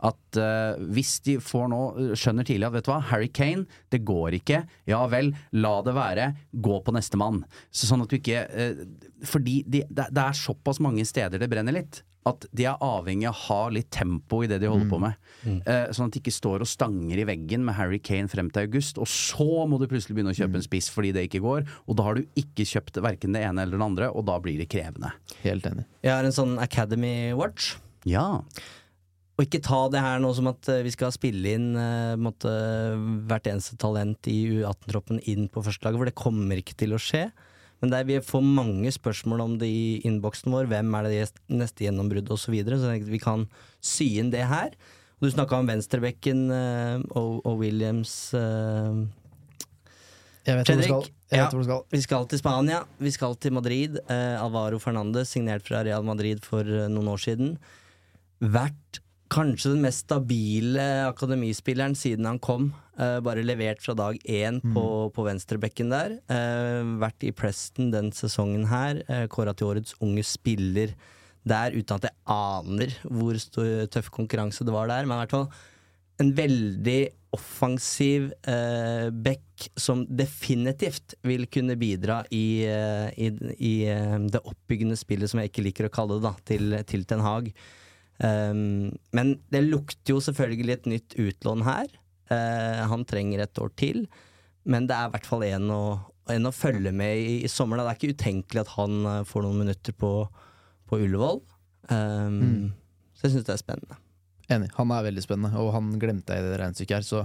At 0.05 0.39
uh, 0.41 0.81
hvis 0.95 1.17
de 1.27 1.37
får 1.43 1.69
nå 1.73 1.81
skjønner 2.19 2.47
tidlig 2.47 2.69
at 2.69 2.77
vet 2.77 2.89
du 2.89 2.93
hva, 2.93 3.01
Harry 3.11 3.31
Kane, 3.33 3.67
det 3.93 4.03
går 4.07 4.39
ikke. 4.41 4.65
Ja 4.91 5.05
vel, 5.11 5.33
la 5.57 5.77
det 5.87 5.97
være. 5.97 6.31
Gå 6.65 6.81
på 6.85 6.95
nestemann. 6.97 7.45
Så 7.75 7.91
sånn 7.91 8.05
at 8.05 8.13
du 8.13 8.19
ikke 8.19 8.47
uh, 8.51 8.83
Fordi 9.25 9.63
de, 9.67 9.85
det, 9.89 10.11
det 10.11 10.27
er 10.27 10.37
såpass 10.37 10.83
mange 10.85 11.07
steder 11.09 11.41
det 11.41 11.51
brenner 11.53 11.77
litt. 11.77 12.03
At 12.25 12.47
de 12.57 12.65
er 12.65 12.81
avhengig 12.81 13.27
av 13.29 13.35
å 13.35 13.43
ha 13.51 13.59
litt 13.75 13.91
tempo 13.93 14.41
i 14.45 14.49
det 14.49 14.63
de 14.63 14.71
holder 14.71 14.89
på 14.89 15.01
med. 15.03 15.19
Eh, 15.45 15.91
sånn 15.93 16.09
at 16.09 16.17
de 16.17 16.23
ikke 16.23 16.33
står 16.33 16.65
og 16.65 16.71
stanger 16.71 17.21
i 17.21 17.27
veggen 17.29 17.67
med 17.67 17.77
Harry 17.77 17.99
Kane 18.01 18.31
frem 18.33 18.49
til 18.53 18.65
august, 18.65 19.01
og 19.01 19.09
så 19.11 19.67
må 19.69 19.77
du 19.81 19.85
plutselig 19.91 20.17
begynne 20.17 20.33
å 20.33 20.39
kjøpe 20.39 20.57
en 20.57 20.65
spiss 20.65 20.89
fordi 20.95 21.13
det 21.13 21.27
ikke 21.29 21.43
går. 21.45 21.69
Og 21.85 21.99
da 21.99 22.09
har 22.09 22.17
du 22.17 22.41
ikke 22.41 22.65
kjøpt 22.69 23.03
verken 23.05 23.37
det 23.37 23.45
ene 23.45 23.67
eller 23.67 23.77
det 23.77 23.89
andre, 23.91 24.09
og 24.09 24.25
da 24.31 24.39
blir 24.41 24.57
det 24.61 24.71
krevende. 24.73 25.13
Helt 25.45 25.69
enig. 25.69 25.85
Jeg 26.01 26.17
har 26.17 26.25
en 26.25 26.37
sånn 26.37 26.57
Academy 26.65 27.35
Watch. 27.37 27.75
Ja. 28.09 28.45
Og 29.35 29.49
ikke 29.49 29.59
ta 29.67 29.81
det 29.91 29.99
her 30.03 30.21
nå 30.23 30.29
som 30.37 30.47
at 30.53 30.69
eh, 30.71 30.85
vi 30.87 30.93
skal 30.95 31.11
spille 31.15 31.57
inn 31.57 31.75
eh, 31.79 32.15
måtte, 32.21 32.51
hvert 33.27 33.49
eneste 33.51 33.75
talent 33.83 34.29
i 34.31 34.37
U18-troppen 34.61 35.19
inn 35.31 35.49
på 35.51 35.65
førstelaget, 35.67 35.99
for 35.99 36.11
det 36.11 36.21
kommer 36.21 36.61
ikke 36.61 36.77
til 36.79 36.95
å 36.95 37.03
skje. 37.03 37.25
Men 37.83 37.91
der 37.91 38.07
vi 38.07 38.21
får 38.23 38.45
mange 38.47 38.91
spørsmål 38.95 39.41
om 39.43 39.57
det 39.61 39.69
i 39.69 40.01
innboksen 40.07 40.55
vår. 40.55 40.71
Hvem 40.71 40.95
er 40.97 41.03
det 41.11 41.27
neste 41.51 41.85
gjennombrudd 41.85 42.31
osv. 42.31 42.47
Så, 42.47 42.55
videre, 42.55 42.79
så 42.79 42.95
vi 42.95 43.21
kan 43.21 43.49
sy 43.83 44.07
inn 44.23 44.31
det 44.33 44.47
her. 44.49 44.71
Og 45.19 45.27
du 45.27 45.35
snakka 45.35 45.59
om 45.59 45.69
venstrebekken 45.69 46.47
eh, 46.55 46.97
og, 47.19 47.43
og 47.43 47.59
Williams 47.65 48.15
Jeg 50.47 50.55
vet 50.61 50.71
hvor 50.71 50.79
du 50.79 50.87
skal. 50.87 51.03
Jeg 51.35 51.41
ja, 51.43 51.51
hvor 51.51 51.59
du 51.59 51.67
skal. 51.67 51.83
vi 51.91 52.01
skal 52.07 52.23
til 52.31 52.39
Spania, 52.39 52.85
vi 53.03 53.11
skal 53.11 53.35
til 53.43 53.53
Madrid. 53.59 53.99
Alvaro 54.07 54.79
Fernandez, 54.79 55.35
signert 55.35 55.67
fra 55.67 55.83
Real 55.83 56.07
Madrid 56.07 56.39
for 56.47 56.63
noen 56.63 57.11
år 57.11 57.19
siden. 57.27 57.57
Vært 58.41 59.01
kanskje 59.35 59.73
den 59.73 59.83
mest 59.83 60.05
stabile 60.05 60.85
akademispilleren 61.09 61.97
siden 61.99 62.29
han 62.29 62.41
kom. 62.43 62.73
Uh, 62.95 63.19
bare 63.25 63.43
levert 63.43 63.83
fra 63.83 63.97
dag 63.99 64.19
én 64.31 64.61
på, 64.63 64.85
på 65.15 65.27
venstrebekken 65.27 65.91
der. 65.91 66.19
Uh, 66.31 66.97
vært 67.03 67.27
i 67.27 67.35
Preston 67.35 67.91
den 67.95 68.13
sesongen 68.15 68.69
her. 68.71 69.03
Uh, 69.11 69.25
Kåra 69.33 69.57
til 69.57 69.73
årets 69.73 69.97
unge 70.05 70.23
spiller 70.27 70.95
der, 71.45 71.75
uten 71.75 71.99
at 71.99 72.09
jeg 72.09 72.17
aner 72.31 72.95
hvor 73.05 73.37
stor, 73.43 73.87
tøff 73.93 74.11
konkurranse 74.15 74.65
det 74.65 74.75
var 74.75 74.89
der. 74.89 75.09
Men 75.09 75.19
i 75.19 75.25
hvert 75.25 75.35
fall 75.35 75.49
en 76.23 76.31
veldig 76.37 77.01
offensiv 77.35 78.31
uh, 78.47 79.11
back 79.11 79.69
som 79.77 80.05
definitivt 80.07 81.17
vil 81.27 81.47
kunne 81.51 81.77
bidra 81.79 82.21
i, 82.35 82.67
eh, 82.67 83.07
i, 83.15 83.29
i 83.55 83.75
eh, 83.87 84.17
det 84.27 84.41
oppbyggende 84.43 84.97
spillet, 84.99 85.31
som 85.31 85.39
jeg 85.41 85.53
ikke 85.53 85.63
liker 85.63 85.87
å 85.87 85.93
kalle 85.95 86.19
det, 86.19 86.25
da, 86.27 86.33
til, 86.51 86.75
til 86.91 87.05
Ten 87.09 87.23
Hag. 87.23 87.53
Um, 88.23 88.93
men 89.17 89.35
det 89.51 89.65
lukter 89.67 90.15
jo 90.15 90.21
selvfølgelig 90.23 90.77
et 90.77 90.87
nytt 90.87 91.17
utlån 91.19 91.65
her. 91.67 91.89
Uh, 92.31 92.85
han 92.91 93.05
trenger 93.09 93.43
et 93.45 93.59
år 93.61 93.73
til, 93.77 94.07
men 94.65 94.87
det 94.89 94.95
er 94.97 95.09
i 95.11 95.15
hvert 95.17 95.27
fall 95.29 95.43
en 95.49 95.67
å, 95.75 95.81
en 96.33 96.47
å 96.49 96.53
følge 96.55 96.93
med 96.95 97.19
i, 97.21 97.35
i 97.45 97.51
sommer. 97.53 97.77
Da. 97.81 97.89
Det 97.89 97.95
er 97.95 98.01
ikke 98.01 98.17
utenkelig 98.21 98.63
at 98.65 98.73
han 98.79 99.01
uh, 99.07 99.19
får 99.29 99.45
noen 99.45 99.61
minutter 99.65 99.93
på, 99.99 100.13
på 100.89 101.01
Ullevål. 101.05 101.43
Um, 101.91 102.73
Så 103.19 103.27
jeg 103.29 103.35
syns 103.37 103.47
det 103.49 103.55
er 103.57 103.61
spennende. 103.65 103.99
Enig. 104.53 104.71
Han 104.77 104.91
er 104.93 105.05
veldig 105.07 105.23
spennende, 105.25 105.57
og 105.61 105.73
han 105.73 105.93
glemte 106.01 106.35
jeg 106.37 106.45
i 106.45 106.49
det 106.51 106.59
regnestykket 106.61 106.99
her. 106.99 107.05
Så 107.07 107.25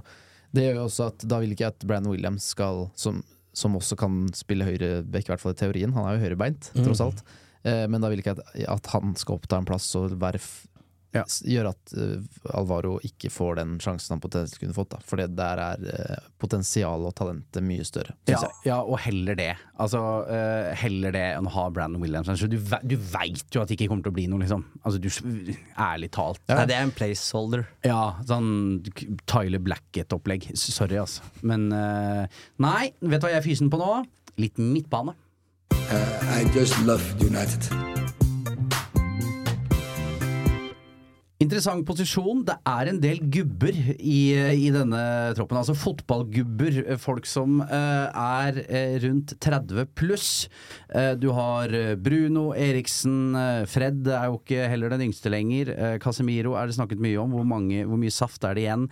det 0.55 0.63
gjør 0.65 0.77
jo 0.81 0.87
også 0.87 1.07
at 1.11 1.25
da 1.29 1.39
vil 1.43 1.51
ikke 1.53 1.65
jeg 1.67 1.75
at 1.75 1.85
Brandon 1.87 2.13
Williams 2.13 2.45
skal, 2.55 2.85
som, 2.97 3.19
som 3.53 3.75
også 3.77 3.97
kan 3.99 4.21
spille 4.37 4.65
høyreback, 4.67 5.27
i 5.27 5.31
hvert 5.33 5.43
fall 5.43 5.53
i 5.55 5.59
teorien, 5.59 5.93
han 5.95 6.07
er 6.07 6.15
jo 6.17 6.23
høyrebeint, 6.25 6.71
Mm. 6.73 6.83
tross 6.87 7.01
alt, 7.05 7.23
Mm. 7.59 7.91
men 7.91 7.99
da 8.01 8.07
vil 8.09 8.21
ikke 8.23 8.37
jeg 8.55 8.67
at, 8.71 8.85
han 8.93 9.11
skal 9.19 9.35
oppta 9.35 9.57
en 9.59 9.65
plass 9.67 9.89
og 9.99 10.13
være 10.21 10.39
Ja. 11.15 11.23
gjør 11.25 11.71
at 11.71 11.93
uh, 11.97 12.19
Alvaro 12.53 12.99
ikke 13.05 13.31
får 13.33 13.55
den 13.57 13.71
sjansen 13.81 14.13
han 14.13 14.21
potensielt 14.21 14.59
kunne 14.61 14.75
fått. 14.77 14.91
da 14.93 14.99
For 15.01 15.17
der 15.17 15.61
er 15.63 15.81
uh, 15.81 16.27
potensialet 16.41 17.09
og 17.09 17.15
talentet 17.17 17.65
mye 17.65 17.85
større. 17.87 18.13
Ja, 18.29 18.43
ja, 18.67 18.77
og 18.83 18.99
heller 19.01 19.37
det. 19.39 19.51
Altså, 19.81 20.01
uh, 20.29 20.69
heller 20.77 21.15
det 21.15 21.23
enn 21.37 21.49
å 21.49 21.53
ha 21.55 21.65
Brandon 21.73 22.01
Williams. 22.03 22.29
Altså, 22.29 22.49
du, 22.51 22.57
ve- 22.61 22.81
du 22.85 22.93
veit 22.99 23.41
jo 23.55 23.63
at 23.63 23.71
det 23.71 23.79
ikke 23.79 23.89
kommer 23.89 24.05
til 24.05 24.13
å 24.13 24.17
bli 24.19 24.27
noe, 24.29 24.43
liksom. 24.43 24.65
Altså, 24.83 25.01
du, 25.01 25.09
ærlig 25.79 26.11
talt. 26.13 26.43
Nei, 26.51 26.67
det 26.69 26.77
er 26.77 26.85
en 26.85 26.93
placeholder. 26.95 27.65
Ja, 27.87 28.01
sånn 28.29 28.51
Tyler 29.29 29.61
Blackett-opplegg. 29.65 30.51
Sorry, 30.59 30.99
altså. 31.01 31.25
Men 31.41 31.71
eh, 31.73 32.41
Nei, 32.61 32.91
vet 33.01 33.17
du 33.21 33.25
hva 33.27 33.33
jeg 33.33 33.41
er 33.41 33.47
fysen 33.49 33.71
på 33.73 33.79
nå? 33.81 33.89
Litt 34.39 34.61
midtbane. 34.61 35.15
I 35.89 36.45
just 36.53 36.77
love 36.85 37.01
United. 37.19 37.98
Interessant 41.39 41.85
posisjon. 41.87 42.41
Det 42.43 42.57
er 42.67 42.89
en 42.91 42.97
del 42.99 43.21
gubber 43.31 43.71
i, 43.95 44.33
i 44.59 44.65
denne 44.75 44.99
troppen. 45.37 45.55
Altså 45.61 45.71
fotballgubber. 45.79 46.81
Folk 46.99 47.29
som 47.31 47.61
eh, 47.63 48.17
er 48.19 48.59
eh, 48.65 48.97
rundt 49.05 49.31
30 49.39 49.85
pluss. 49.95 50.49
Eh, 50.91 51.13
du 51.15 51.29
har 51.37 51.71
eh, 51.71 51.93
Bruno 51.95 52.49
Eriksen. 52.51 53.37
eh, 53.39 53.61
Fred 53.71 54.03
er 54.11 54.27
jo 54.27 54.41
ikke 54.41 54.67
heller 54.73 54.91
den 54.91 55.05
yngste 55.07 55.31
lenger. 55.31 55.71
Eh, 55.77 55.95
Casemiro 56.03 56.57
er 56.59 56.67
det 56.67 56.75
snakket 56.75 56.99
mye 57.07 57.23
om. 57.23 57.31
Hvor, 57.37 57.47
mange, 57.47 57.85
hvor 57.87 58.03
mye 58.03 58.11
saft 58.11 58.43
er 58.43 58.59
det 58.59 58.67
igjen 58.67 58.85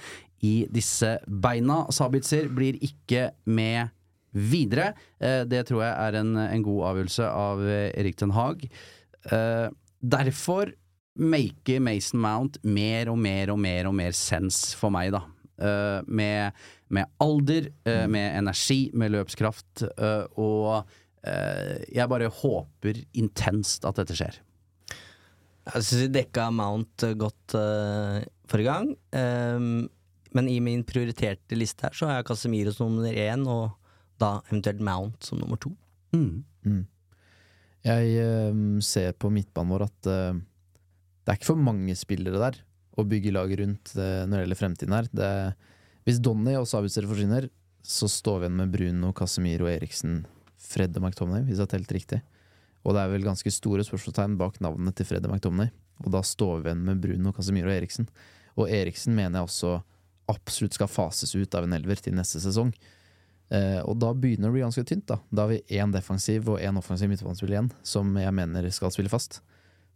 i 0.47 0.55
disse 0.71 1.17
beina? 1.27 1.81
Sabitzer 1.91 2.47
blir 2.47 2.79
ikke 2.79 3.27
med 3.43 3.91
videre. 4.31 4.93
Det 5.19 5.65
tror 5.67 5.81
jeg 5.83 5.93
er 6.07 6.21
en, 6.21 6.35
en 6.47 6.63
god 6.63 6.83
avgjørelse 6.93 7.27
av 7.27 7.67
Erik 7.67 8.19
Ten 8.19 8.35
Haag. 8.35 8.67
Derfor 9.99 10.69
make 11.17 11.79
Mason 11.83 12.21
Mount 12.21 12.59
mer 12.63 13.11
og 13.11 13.19
mer 13.21 13.51
og 13.53 13.59
mer 13.61 13.89
og 13.89 13.95
mer 13.97 14.15
sens 14.15 14.71
for 14.77 14.93
meg, 14.93 15.11
da. 15.15 15.23
Uh, 15.57 16.05
med, 16.05 16.53
med 16.93 17.09
alder, 17.23 17.71
eh, 17.89 18.05
med 18.05 18.37
energi, 18.37 18.87
med 18.93 19.15
løpskraft, 19.15 19.87
Uh, 19.97 20.25
og 20.37 20.85
eh, 21.25 21.83
jeg 21.93 22.09
bare 22.09 22.29
håper 22.29 23.01
intenst 23.17 23.85
at 23.87 23.97
dette 23.97 24.15
skjer. 24.17 24.37
Jeg 25.67 25.83
syns 25.83 26.03
vi 26.05 26.09
dekka 26.13 26.47
Mount 26.55 27.03
godt 27.19 27.57
uh, 27.57 28.21
forrige 28.47 28.69
gang. 28.69 28.91
Um, 29.11 29.87
men 30.37 30.49
i 30.51 30.59
min 30.63 30.83
prioriterte 30.87 31.57
liste 31.57 31.87
her 31.87 31.95
så 31.97 32.07
har 32.07 32.19
jeg 32.19 32.27
Casemiro 32.29 32.71
som 32.75 32.93
nummer 32.93 33.15
én, 33.17 33.43
og 33.49 33.73
da 34.21 34.37
eventuelt 34.51 34.83
Mount 34.85 35.25
som 35.25 35.41
nummer 35.41 35.59
to. 35.61 35.73
Mm. 36.15 36.85
Jeg 37.87 38.13
eh, 38.21 38.61
ser 38.83 39.15
på 39.19 39.31
midtbanen 39.33 39.73
vår 39.73 39.85
at 39.87 40.09
det 41.27 41.33
er 41.33 41.41
ikke 41.41 41.49
for 41.49 41.59
mange 41.59 41.91
spillere 41.99 42.39
der 42.39 42.61
å 42.95 43.03
bygge 43.03 43.33
laget 43.35 43.59
rundt 43.59 43.91
eh, 43.99 44.23
når 44.23 44.31
det 44.31 44.43
gjelder 44.45 44.59
fremtiden 44.61 44.95
her. 44.95 45.09
Det, 45.11 45.31
hvis 46.07 46.21
Donny 46.23 46.53
og 46.55 46.69
Sabitzer 46.71 47.03
forsvinner, 47.09 47.49
så 47.83 48.07
står 48.07 48.39
vi 48.39 48.47
igjen 48.47 48.61
med 48.61 48.71
Bruno, 48.71 49.09
Casemiro, 49.15 49.67
Eriksen, 49.67 50.21
Fred 50.55 50.95
og 50.95 51.03
McTomney, 51.03 51.43
hvis 51.43 51.59
jeg 51.59 51.67
har 51.67 51.73
telt 51.75 51.91
riktig. 51.91 52.21
Og 52.87 52.95
det 52.95 53.03
er 53.03 53.11
vel 53.11 53.27
ganske 53.27 53.51
store 53.51 53.83
spørsmålstegn 53.83 54.37
bak 54.39 54.61
navnet 54.63 54.95
til 54.95 55.09
Fred 55.09 55.27
og 55.27 55.35
McTomney. 55.35 55.67
Og 56.05 56.13
da 56.15 56.23
står 56.23 56.61
vi 56.61 56.71
igjen 56.71 56.85
med 56.87 57.03
Bruno, 57.03 57.35
Casemiro 57.35 57.67
og 57.67 57.75
Eriksen. 57.75 58.07
Og 58.55 58.71
Eriksen 58.71 59.15
mener 59.17 59.41
jeg 59.41 59.49
også 59.49 59.73
absolutt 60.31 60.79
skal 60.79 60.91
fases 60.91 61.35
ut 61.35 61.59
av 61.59 61.67
en 61.67 61.75
elver 61.75 61.99
til 61.99 62.15
neste 62.15 62.39
sesong. 62.43 62.71
Eh, 63.51 63.81
og 63.83 63.99
da 63.99 64.13
begynner 64.15 64.47
det 64.47 64.53
å 64.53 64.55
bli 64.55 64.63
ganske 64.63 64.87
tynt. 64.87 65.05
Da 65.11 65.19
Da 65.27 65.43
har 65.43 65.51
vi 65.51 65.75
én 65.75 65.91
defensiv 65.91 66.47
og 66.55 66.63
én 66.63 66.79
offensiv 66.79 67.11
midtbanespiller 67.11 67.57
igjen, 67.57 67.71
som 67.83 68.15
jeg 68.15 68.33
mener 68.39 68.71
skal 68.71 68.95
spille 68.95 69.11
fast. 69.11 69.41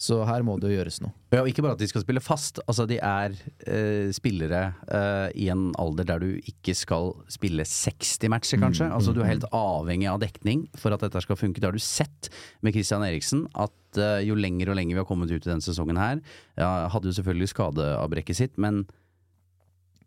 Så 0.01 0.17
her 0.25 0.41
må 0.41 0.55
det 0.57 0.71
jo 0.71 0.79
gjøres 0.79 0.97
noe. 1.03 1.13
Ja, 1.29 1.43
og 1.43 1.49
ikke 1.51 1.61
bare 1.61 1.75
at 1.77 1.81
de 1.83 1.87
skal 1.91 2.01
spille 2.01 2.23
fast, 2.25 2.57
altså 2.65 2.87
de 2.89 2.97
er 2.97 3.35
eh, 3.69 4.09
spillere 4.15 4.61
eh, 4.89 5.27
i 5.43 5.45
en 5.53 5.67
alder 5.79 6.07
der 6.09 6.23
du 6.23 6.31
ikke 6.39 6.73
skal 6.77 7.11
spille 7.29 7.61
60 7.69 8.25
matcher, 8.33 8.57
kanskje. 8.63 8.87
Mm, 8.89 8.95
altså 8.97 9.13
du 9.13 9.21
er 9.21 9.27
mm, 9.27 9.31
helt 9.35 9.45
avhengig 9.53 10.09
av 10.09 10.17
dekning 10.23 10.65
for 10.81 10.95
at 10.95 11.05
dette 11.05 11.21
skal 11.21 11.37
funke. 11.37 11.61
Det 11.61 11.69
har 11.69 11.77
du 11.77 11.85
sett 11.85 12.31
med 12.65 12.73
Christian 12.73 13.05
Eriksen, 13.05 13.45
at 13.53 14.01
eh, 14.01 14.23
jo 14.25 14.39
lenger 14.39 14.73
og 14.73 14.79
lenger 14.81 14.97
vi 14.97 15.03
har 15.03 15.09
kommet 15.11 15.29
ut 15.29 15.37
i 15.37 15.51
denne 15.51 15.61
sesongen 15.61 15.99
her 16.01 16.17
ja, 16.57 16.71
Hadde 16.89 17.11
jo 17.11 17.17
selvfølgelig 17.19 17.51
skadeavbrekket 17.53 18.41
sitt, 18.41 18.57
men 18.61 18.87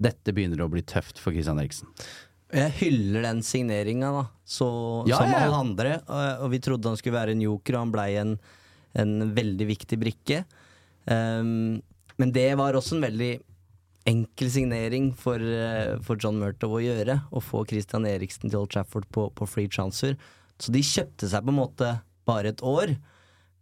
dette 0.03 0.35
begynner 0.35 0.65
å 0.65 0.71
bli 0.73 0.83
tøft 0.83 1.23
for 1.23 1.31
Christian 1.37 1.63
Eriksen. 1.63 1.93
Jeg 2.55 2.75
hyller 2.83 3.25
den 3.27 3.41
signeringa, 3.47 4.11
da. 4.15 4.27
Så, 4.45 4.67
Ja, 5.09 5.23
som 5.23 5.31
ja, 5.31 5.39
ja. 5.39 5.47
alle 5.47 5.63
andre. 5.63 5.97
Og, 6.07 6.45
og 6.45 6.53
vi 6.53 6.61
trodde 6.63 6.91
han 6.91 6.99
skulle 7.01 7.19
være 7.19 7.35
en 7.35 7.43
joker, 7.47 7.79
og 7.79 7.87
han 7.87 7.95
blei 7.95 8.11
en, 8.21 8.37
en 9.01 9.35
veldig 9.35 9.67
viktig 9.69 9.99
brikke. 10.01 10.45
Um, 11.05 11.83
men 12.21 12.33
det 12.35 12.53
var 12.61 12.77
også 12.79 12.97
en 12.97 13.07
veldig 13.09 13.33
enkel 14.09 14.51
signering 14.53 15.13
for, 15.17 15.41
eh, 15.41 15.97
for 16.05 16.21
John 16.21 16.39
Murtow 16.39 16.77
å 16.77 16.83
gjøre. 16.83 17.17
Å 17.33 17.43
få 17.43 17.65
Christian 17.69 18.07
Eriksen 18.07 18.51
til 18.51 18.61
Old 18.61 18.75
Trafford 18.75 19.09
på, 19.11 19.31
på 19.33 19.49
free 19.49 19.69
transfer. 19.69 20.17
Så 20.61 20.73
de 20.75 20.85
kjøpte 20.85 21.29
seg 21.31 21.45
på 21.45 21.53
en 21.55 21.61
måte 21.63 21.91
bare 22.29 22.53
et 22.53 22.63
år. 22.63 22.95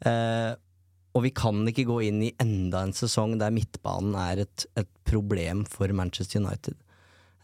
Uh, 0.04 0.54
og 1.14 1.26
vi 1.26 1.32
kan 1.36 1.60
ikke 1.68 1.86
gå 1.86 1.98
inn 2.08 2.22
i 2.26 2.34
enda 2.42 2.82
en 2.82 2.94
sesong 2.96 3.36
der 3.40 3.52
midtbanen 3.54 4.16
er 4.18 4.42
et, 4.46 4.64
et 4.80 4.88
problem 5.08 5.64
for 5.68 5.92
Manchester 5.94 6.42
United. 6.42 6.74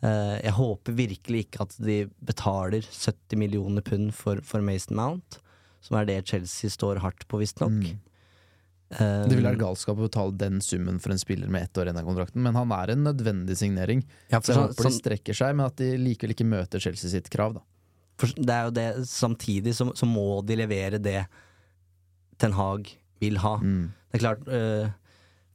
Uh, 0.03 0.39
jeg 0.43 0.55
håper 0.59 0.99
virkelig 0.99 1.45
ikke 1.47 1.67
at 1.67 1.77
de 1.83 1.99
betaler 2.25 2.87
70 2.87 3.39
millioner 3.39 3.85
pund 3.85 4.13
for, 4.17 4.43
for 4.47 4.65
Mason 4.65 4.99
Mount, 4.99 5.39
som 5.81 5.97
er 6.01 6.05
det 6.09 6.27
Chelsea 6.29 6.71
står 6.71 6.99
hardt 7.05 7.27
på, 7.29 7.39
visstnok. 7.41 7.71
Mm. 7.71 7.99
Eh, 8.91 9.25
Det 9.29 9.37
vil 9.37 9.45
være 9.45 9.61
galskap 9.61 9.99
å 9.99 10.07
betale 10.09 10.37
den 10.41 10.61
summen 10.65 10.99
for 11.01 11.13
en 11.13 11.19
spiller 11.21 11.49
med 11.53 11.63
ett 11.69 11.77
år 11.79 11.87
igjen 11.91 11.99
av 12.01 12.07
kontrakten, 12.09 12.41
men 12.43 12.55
han 12.57 12.73
er 12.73 12.91
en 12.95 13.05
nødvendig 13.05 13.57
signering. 13.61 14.03
Ja, 14.31 14.41
for 14.41 14.47
så 14.47 14.55
jeg 14.55 14.57
sånn- 14.57 14.69
håper 14.69 14.83
de 14.83 14.89
sånn- 14.89 15.01
strekker 15.03 15.35
seg, 15.37 15.57
men 15.57 15.67
at 15.67 15.77
de 15.77 15.91
likevel 15.99 16.33
ikke 16.35 16.47
møter 16.49 16.81
Chelsea 16.81 17.11
sitt 17.11 17.29
krav, 17.31 17.55
da. 17.55 17.61
For 18.19 18.27
det 18.35 18.51
er 18.51 18.65
jo 18.65 18.71
det, 18.71 18.87
samtidig 19.07 19.75
så, 19.75 19.93
så 19.95 20.07
må 20.09 20.45
de 20.45 20.57
levere 20.57 20.99
det 21.01 21.27
Ten 22.39 22.53
Hag 22.53 22.89
vil 23.21 23.37
ha. 23.39 23.59
Mm. 23.59 23.93
Det 24.11 24.19
er 24.19 24.25
klart 24.25 24.49
øh, 24.49 24.89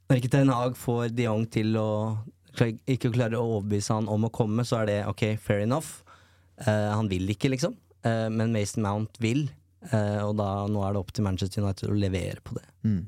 Når 0.08 0.16
ikke 0.20 0.30
Ten 0.30 0.48
Hag 0.48 0.74
får 0.76 1.14
de 1.14 1.24
Jong 1.24 1.46
til 1.50 1.74
å 1.76 2.18
klar- 2.54 2.78
ikke 2.86 3.12
klarer 3.12 3.36
å 3.40 3.60
overbevise 3.60 3.88
han 3.92 4.08
om 4.08 4.24
å 4.24 4.30
komme, 4.32 4.60
så 4.64 4.82
er 4.82 4.86
det 4.86 5.06
ok, 5.06 5.36
fair 5.40 5.60
enough. 5.60 6.02
Uh, 6.60 6.92
han 6.94 7.08
vil 7.08 7.26
ikke, 7.28 7.50
liksom. 7.50 7.74
Uh, 8.04 8.28
men 8.30 8.52
Mason 8.52 8.82
Mount 8.84 9.16
vil, 9.18 9.48
eh, 9.48 9.52
og 9.92 10.36
da 10.38 10.48
nå 10.70 10.80
er 10.84 10.94
det 10.94 11.00
opp 11.02 11.12
til 11.12 11.26
Manchester 11.26 11.64
United 11.64 11.90
å 11.92 11.98
levere 11.98 12.40
på 12.44 12.56
det. 12.56 12.64
Mm. 12.88 13.02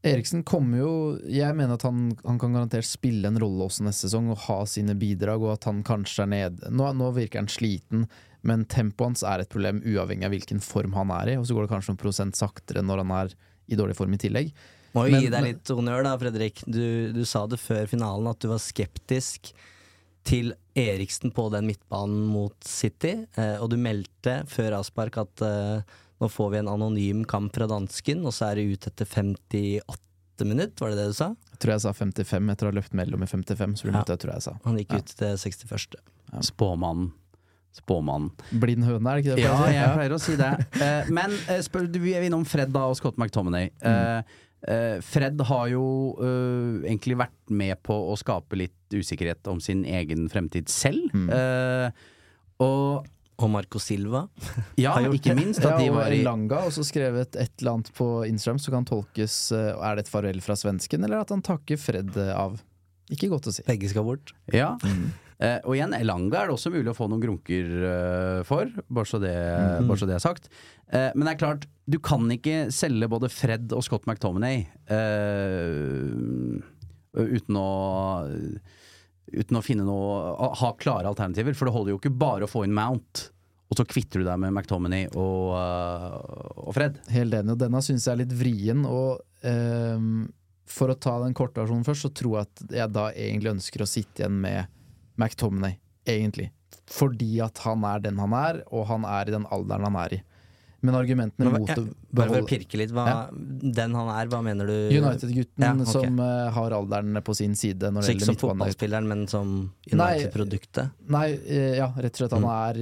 Eriksen 0.00 0.42
kommer 0.48 0.80
jo 0.80 0.92
Jeg 1.28 1.52
mener 1.56 1.76
at 1.76 1.84
han, 1.84 2.14
han 2.24 2.38
kan 2.40 2.54
garantert 2.56 2.88
spille 2.88 3.28
en 3.28 3.36
rolle 3.40 3.66
også 3.66 3.84
neste 3.84 4.08
sesong 4.08 4.30
og 4.32 4.46
ha 4.46 4.62
sine 4.68 4.96
bidrag, 4.96 5.44
og 5.44 5.58
at 5.58 5.68
han 5.68 5.82
kanskje 5.86 6.24
er 6.24 6.32
nede 6.32 6.72
nå, 6.72 6.88
nå 6.96 7.10
virker 7.16 7.42
han 7.42 7.50
sliten, 7.52 8.06
men 8.40 8.64
tempoet 8.64 9.10
hans 9.10 9.24
er 9.28 9.44
et 9.44 9.52
problem 9.52 9.82
uavhengig 9.84 10.24
av 10.24 10.32
hvilken 10.32 10.62
form 10.64 10.96
han 10.96 11.12
er 11.18 11.34
i, 11.34 11.38
og 11.40 11.44
så 11.44 11.56
går 11.56 11.66
det 11.66 11.72
kanskje 11.74 11.92
noen 11.92 12.00
prosent 12.00 12.40
saktere 12.40 12.84
når 12.84 13.04
han 13.04 13.16
er 13.18 13.34
i 13.70 13.78
dårlig 13.78 13.98
form 13.98 14.16
i 14.16 14.20
tillegg. 14.20 14.54
Må 14.96 15.04
jo 15.06 15.20
gi 15.20 15.28
deg 15.30 15.44
litt 15.44 15.70
honnør 15.70 16.02
da, 16.02 16.16
Fredrik. 16.18 16.64
Du, 16.66 17.12
du 17.14 17.20
sa 17.28 17.44
det 17.46 17.60
før 17.62 17.84
finalen 17.90 18.30
at 18.32 18.40
du 18.42 18.48
var 18.50 18.62
skeptisk 18.62 19.52
til 20.26 20.52
Eriksen 20.76 21.32
på 21.34 21.46
den 21.52 21.66
midtbanen 21.70 22.26
mot 22.30 22.54
City, 22.66 23.26
eh, 23.36 23.56
og 23.60 23.70
du 23.72 23.76
meldte 23.80 24.40
før 24.50 24.76
avspark 24.78 25.16
at 25.22 25.42
eh, 25.46 25.82
nå 26.20 26.28
får 26.28 26.50
vi 26.52 26.58
en 26.60 26.68
anonym 26.68 27.22
kamp 27.28 27.54
fra 27.56 27.66
dansken, 27.70 28.24
og 28.28 28.34
så 28.36 28.50
er 28.50 28.60
det 28.60 28.66
ut 28.74 28.86
etter 28.90 29.08
58 29.08 30.44
minutter, 30.46 30.84
var 30.84 30.92
det 30.92 30.98
det 31.00 31.06
du 31.12 31.16
sa? 31.16 31.30
Jeg 31.52 31.58
tror 31.64 31.72
jeg 31.74 31.84
sa 31.84 31.92
55 31.96 32.52
etter 32.52 32.66
å 32.68 32.70
ha 32.70 32.76
løpt 32.78 32.94
mellom 32.96 33.24
i 33.24 33.28
55, 33.28 33.74
så 33.80 33.88
Ja. 33.92 34.02
det 34.08 34.18
tror 34.22 34.32
jeg 34.34 34.42
sa. 34.42 34.54
Han 34.64 34.76
gikk 34.78 34.92
Ja. 34.92 34.98
ut 34.98 35.06
til 35.16 35.36
61. 35.36 35.96
Spåmannen. 36.44 37.10
Spåmannen. 37.72 38.30
Blind 38.50 38.82
høne, 38.84 39.06
er 39.12 39.20
det 39.20 39.24
ikke 39.24 39.36
det? 39.36 39.42
Ja, 39.44 39.66
jeg 39.70 39.90
pleier 39.96 40.14
å 40.16 40.20
si 40.20 40.36
det. 40.36 40.52
Eh, 40.82 41.10
men 41.14 41.30
spør, 41.62 41.86
du, 41.92 41.98
vi 42.02 42.14
er 42.18 42.22
innom 42.26 42.44
Fred 42.48 42.72
da 42.74 42.86
og 42.90 42.96
Scott 42.98 43.16
McTominay. 43.20 43.70
Eh, 43.80 44.22
Fred 45.06 45.40
har 45.48 45.70
jo 45.72 45.84
uh, 46.20 46.82
egentlig 46.84 47.16
vært 47.16 47.52
med 47.54 47.78
på 47.86 47.94
å 48.10 48.16
skape 48.20 48.58
litt 48.60 48.76
usikkerhet 48.92 49.46
om 49.50 49.60
sin 49.62 49.84
egen 49.88 50.28
fremtid 50.32 50.68
selv. 50.68 51.14
Eh, 51.14 51.88
og 52.60 53.08
Og 53.40 53.48
Marco 53.48 53.80
Silva. 53.80 54.26
ja, 54.76 54.92
ikke 55.08 55.32
minst 55.32 55.62
at 55.64 55.78
de 55.78 55.86
ja, 55.86 55.92
og 55.94 55.96
var 55.96 56.12
i 56.12 56.20
Langa 56.26 56.58
har 56.60 56.68
også 56.68 56.84
skrevet 56.84 57.38
et 57.40 57.54
eller 57.62 57.78
annet 57.78 57.88
på 57.96 58.08
Instagram 58.28 58.58
som 58.60 58.74
kan 58.74 58.84
tolkes 58.90 59.36
uh, 59.56 59.80
Er 59.80 59.96
det 59.96 60.04
et 60.04 60.12
farvel 60.12 60.42
fra 60.44 60.58
svensken, 60.60 61.06
eller 61.06 61.22
at 61.22 61.32
han 61.32 61.40
takker 61.40 61.80
Fred 61.80 62.12
eh, 62.20 62.34
av? 62.36 62.58
Ikke 63.10 63.30
godt 63.32 63.48
å 63.48 63.54
si. 63.54 63.64
Begge 63.64 63.88
skal 63.88 64.04
bort. 64.04 64.34
Ja. 64.52 64.74
Eh, 65.40 65.56
og 65.64 65.76
igjen, 65.76 65.94
Elanga 65.96 66.42
er 66.42 66.50
det 66.50 66.56
også 66.56 66.72
mulig 66.74 66.92
å 66.92 66.96
få 66.96 67.08
noen 67.08 67.22
grunker 67.22 67.70
eh, 67.88 68.40
for, 68.48 68.68
bare 68.92 69.08
så, 69.08 69.20
det, 69.22 69.34
bare 69.88 70.00
så 70.00 70.08
det 70.08 70.18
er 70.18 70.24
sagt. 70.24 70.50
Eh, 70.92 71.08
men 71.14 71.24
det 71.24 71.32
er 71.32 71.40
klart, 71.40 71.66
du 71.90 71.96
kan 72.04 72.28
ikke 72.34 72.68
selge 72.74 73.08
både 73.10 73.32
Fred 73.32 73.72
og 73.76 73.82
Scott 73.86 74.06
McTominay 74.08 74.66
eh, 74.92 76.60
uten 77.16 77.60
å 77.60 77.70
Uten 79.30 79.54
å 79.54 79.60
finne 79.62 79.84
noe 79.86 80.48
Ha 80.58 80.72
klare 80.74 81.06
alternativer, 81.06 81.54
for 81.54 81.68
det 81.68 81.72
holder 81.76 81.92
jo 81.92 81.98
ikke 82.00 82.10
bare 82.18 82.48
å 82.48 82.50
få 82.50 82.64
inn 82.66 82.74
Mount 82.74 83.28
og 83.70 83.78
så 83.78 83.86
kvitter 83.86 84.20
du 84.20 84.26
deg 84.26 84.38
med 84.42 84.50
McTominay 84.50 85.06
og, 85.14 85.52
øh, 85.54 86.64
og 86.66 86.74
Fred. 86.74 86.98
Helt 87.14 87.36
enig, 87.38 87.54
og 87.54 87.60
denne 87.62 87.82
syns 87.86 88.08
jeg 88.08 88.16
er 88.16 88.22
litt 88.24 88.34
vrien. 88.34 88.82
Og 88.82 89.20
um, 89.46 90.24
for 90.66 90.90
å 90.90 90.98
ta 90.98 91.14
den 91.22 91.36
korte 91.38 91.62
versjonen 91.62 91.86
først, 91.86 92.08
så 92.08 92.10
tror 92.10 92.40
jeg 92.40 92.48
at 92.48 92.74
jeg 92.80 92.94
da 92.96 93.06
egentlig 93.14 93.52
ønsker 93.54 93.84
å 93.84 93.88
sitte 93.90 94.24
igjen 94.24 94.40
med 94.42 94.79
McTominay, 95.20 95.76
egentlig. 96.08 96.48
Fordi 96.90 97.36
at 97.44 97.60
han 97.66 97.84
er 97.86 98.02
den 98.08 98.18
han 98.18 98.32
er, 98.34 98.64
og 98.74 98.88
han 98.90 99.04
er 99.06 99.30
i 99.30 99.34
den 99.36 99.46
alderen 99.54 99.86
han 99.86 99.98
er 100.02 100.16
i. 100.18 100.20
Men 100.80 100.96
argumentene 100.96 101.44
Men 101.44 101.60
mot 101.60 101.70
å 101.76 101.82
Bare 102.16 102.30
for 102.32 102.40
å 102.40 102.46
pirke 102.48 102.78
litt, 102.80 102.92
hva, 102.96 103.02
Ja. 103.04 103.16
den 103.76 103.94
han 103.98 104.08
er, 104.14 104.30
hva 104.32 104.38
mener 104.42 104.64
du? 104.66 104.76
United-gutten 104.96 105.60
Ja, 105.66 105.74
okay. 105.76 105.92
som 105.92 106.16
uh, 106.24 106.48
har 106.56 106.72
alderen 106.72 107.20
på 107.22 107.34
sin 107.36 107.52
side 107.54 107.90
når 107.92 108.06
Så 108.06 108.14
det 108.14 108.16
ikke 108.16 108.28
som 108.30 108.38
fotballspilleren, 108.40 109.06
men 109.06 109.26
som 109.28 109.50
United-produktet? 109.92 110.90
Nei, 111.12 111.26
nei, 111.36 111.76
ja, 111.76 111.90
rett 112.00 112.16
og 112.16 112.22
slett. 112.22 112.32
Han 112.32 112.48
Mm. 112.48 112.54
er 112.56 112.80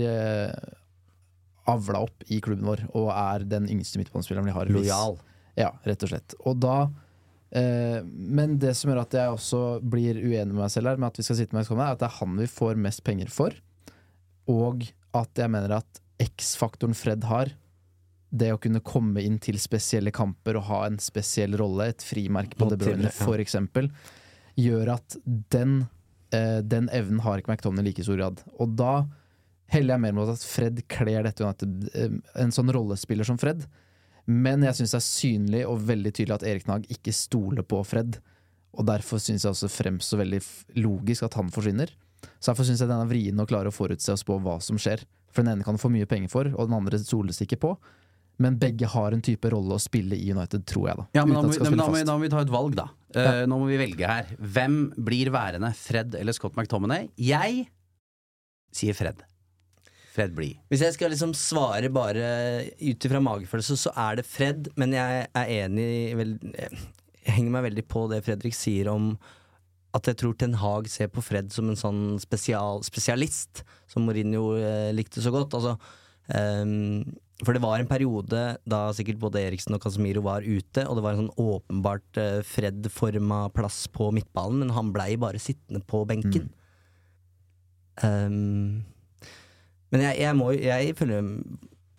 uh, 0.55 1.73
avla 1.75 2.05
opp 2.07 2.23
i 2.31 2.39
klubben 2.41 2.65
vår, 2.71 2.87
og 2.95 3.11
er 3.13 3.45
den 3.45 3.67
yngste 3.69 3.99
midtbanespilleren 4.01 4.47
vi 4.47 4.55
har. 4.57 4.71
Lojal. 4.73 5.19
Ja, 5.59 5.73
rett 5.85 6.03
og 6.07 6.09
slett. 6.13 6.35
Og 6.47 6.61
da 6.63 6.77
eh, 6.85 6.89
Men 7.53 8.59
det 8.61 8.75
som 8.77 8.91
gjør 8.91 8.99
at 9.01 9.15
jeg 9.17 9.33
også 9.33 9.61
blir 9.81 10.19
uenig 10.21 10.53
med 10.53 10.59
meg 10.61 10.73
selv 10.75 10.91
her, 10.91 10.99
med 11.01 11.09
at 11.09 11.21
vi 11.21 11.25
skal 11.25 11.39
sitte 11.39 11.57
med 11.57 11.63
Excomen, 11.63 11.87
er 11.87 11.97
at 11.97 12.03
det 12.03 12.09
er 12.11 12.19
han 12.19 12.35
vi 12.37 12.49
får 12.53 12.81
mest 12.85 13.01
penger 13.07 13.31
for, 13.33 13.57
og 14.53 14.85
at 15.17 15.41
jeg 15.41 15.53
mener 15.55 15.79
at 15.79 16.03
X-faktoren 16.21 16.97
Fred 16.99 17.25
har, 17.29 17.55
det 18.29 18.51
å 18.53 18.61
kunne 18.61 18.83
komme 18.85 19.23
inn 19.25 19.39
til 19.41 19.57
spesielle 19.61 20.13
kamper 20.13 20.59
og 20.61 20.67
ha 20.69 20.83
en 20.89 20.99
spesiell 21.01 21.57
rolle, 21.57 21.89
et 21.89 22.05
frimerke 22.05 22.59
på 22.59 22.69
De 22.69 22.79
Bruyne 22.81 23.13
eksempel, 23.41 23.89
gjør 24.59 24.95
at 24.99 25.17
den, 25.55 25.87
eh, 26.35 26.61
den 26.61 26.91
evnen 26.93 27.23
har 27.25 27.41
ikke 27.41 27.55
McTominay 27.55 27.87
i 27.87 27.89
like 27.89 28.05
stor 28.05 28.19
grad. 28.19 28.43
Og 28.59 28.77
da 28.77 29.07
heller 29.73 29.95
jeg 29.95 30.05
mer 30.05 30.17
mot 30.17 30.33
at 30.33 30.45
Fred 30.45 30.83
kler 30.91 31.25
dette 31.25 31.45
United, 31.45 31.91
eh, 31.95 32.19
en 32.43 32.53
sånn 32.55 32.73
rollespiller 32.75 33.25
som 33.25 33.39
Fred. 33.41 33.65
Men 34.29 34.65
jeg 34.67 34.77
syns 34.77 34.93
det 34.93 34.99
er 35.01 35.07
synlig 35.07 35.63
og 35.69 35.85
veldig 35.89 36.13
tydelig 36.13 36.37
at 36.37 36.47
Erik 36.51 36.67
Nag 36.69 36.85
ikke 36.93 37.15
stoler 37.17 37.65
på 37.65 37.81
Fred. 37.89 38.19
Og 38.77 38.85
derfor 38.87 39.21
syns 39.23 39.47
jeg 39.47 39.55
også 39.55 39.71
fremstår 39.73 40.21
veldig 40.23 40.41
logisk 40.85 41.25
at 41.25 41.39
han 41.39 41.49
forsvinner. 41.53 41.93
Så 42.39 42.51
derfor 42.51 42.69
syns 42.69 42.83
jeg 42.83 42.91
den 42.91 43.01
er 43.01 43.09
vrien 43.09 43.41
å 43.41 43.47
klare 43.49 43.73
å 43.73 43.75
forutse 43.75 44.13
og 44.13 44.21
spå 44.21 44.37
hva 44.45 44.59
som 44.65 44.79
skjer. 44.81 45.07
For 45.33 45.43
den 45.45 45.55
ene 45.57 45.65
kan 45.67 45.79
du 45.79 45.81
få 45.83 45.91
mye 45.93 46.09
penger 46.09 46.31
for, 46.33 46.51
og 46.55 46.69
den 46.69 46.77
andre 46.77 47.01
stoles 47.01 47.41
ikke 47.45 47.59
på. 47.63 47.73
Men 48.39 48.59
begge 48.61 48.87
har 48.87 49.15
en 49.17 49.23
type 49.25 49.51
rolle 49.51 49.75
å 49.75 49.83
spille 49.83 50.15
i 50.15 50.29
United, 50.31 50.63
tror 50.69 50.91
jeg, 50.91 51.01
da. 51.01 51.07
Ja, 51.19 51.25
men 51.27 51.35
da 51.35 51.43
må, 51.43 51.49
vi, 51.51 51.57
skal 51.59 51.73
da, 51.73 51.89
må 51.91 52.03
da 52.07 52.15
må 52.15 52.23
vi 52.23 52.31
ta 52.31 52.43
et 52.45 52.53
valg, 52.53 52.77
da. 52.79 52.87
Eh, 53.19 53.41
Nå 53.51 53.59
må 53.59 53.67
vi 53.67 53.81
velge 53.81 54.07
her. 54.07 54.29
Hvem 54.39 54.77
blir 55.09 55.33
værende? 55.35 55.73
Fred 55.75 56.15
eller 56.21 56.37
Scott 56.37 56.55
McTominay? 56.55 57.09
Jeg 57.19 57.65
sier 58.75 58.95
Fred. 58.95 59.25
Fred 60.19 60.35
blir. 60.35 60.59
Hvis 60.73 60.83
jeg 60.83 60.97
skal 60.97 61.13
liksom 61.15 61.33
svare 61.39 61.91
bare 61.95 62.29
ut 62.83 63.07
ifra 63.07 63.23
magefølelse, 63.23 63.77
så 63.79 63.95
er 63.95 64.19
det 64.19 64.27
Fred, 64.27 64.73
men 64.81 64.97
jeg 64.97 65.29
er 65.31 65.53
enig 65.63 65.91
vel, 66.19 66.39
Jeg 66.49 67.37
henger 67.37 67.55
meg 67.55 67.69
veldig 67.69 67.85
på 67.87 68.09
det 68.11 68.25
Fredrik 68.27 68.57
sier 68.57 68.91
om 68.91 69.13
at 69.97 70.09
jeg 70.11 70.19
tror 70.21 70.35
Ten 70.37 70.59
Hag 70.61 70.89
ser 70.91 71.09
på 71.13 71.23
Fred 71.25 71.53
som 71.55 71.71
en 71.71 71.79
sånn 71.79 72.03
spesial, 72.21 72.83
spesialist, 72.87 73.63
som 73.89 74.05
Mourinho 74.05 74.53
eh, 74.59 74.91
likte 74.97 75.23
så 75.25 75.33
godt. 75.33 75.55
Altså, 75.57 75.79
um, 76.35 77.07
for 77.45 77.55
det 77.55 77.63
var 77.63 77.79
en 77.79 77.89
periode 77.89 78.43
da 78.69 78.81
sikkert 78.97 79.21
både 79.23 79.41
Eriksen 79.47 79.77
og 79.77 79.83
Casemiro 79.85 80.25
var 80.27 80.45
ute, 80.45 80.85
og 80.85 80.99
det 80.99 81.05
var 81.05 81.15
en 81.15 81.23
sånn 81.23 81.41
åpenbart 81.41 82.21
eh, 82.21 82.41
Fred-forma 82.47 83.47
plass 83.55 83.87
på 83.95 84.11
midtballen, 84.15 84.65
men 84.65 84.75
han 84.77 84.93
blei 84.95 85.13
bare 85.21 85.41
sittende 85.43 85.81
på 85.87 86.03
benken. 86.09 86.51
Ehm, 88.05 88.85
men 89.93 90.05
jeg, 90.05 90.21
jeg 90.21 90.37
må 90.37 90.53
Jeg 90.53 90.95
føler 90.99 91.27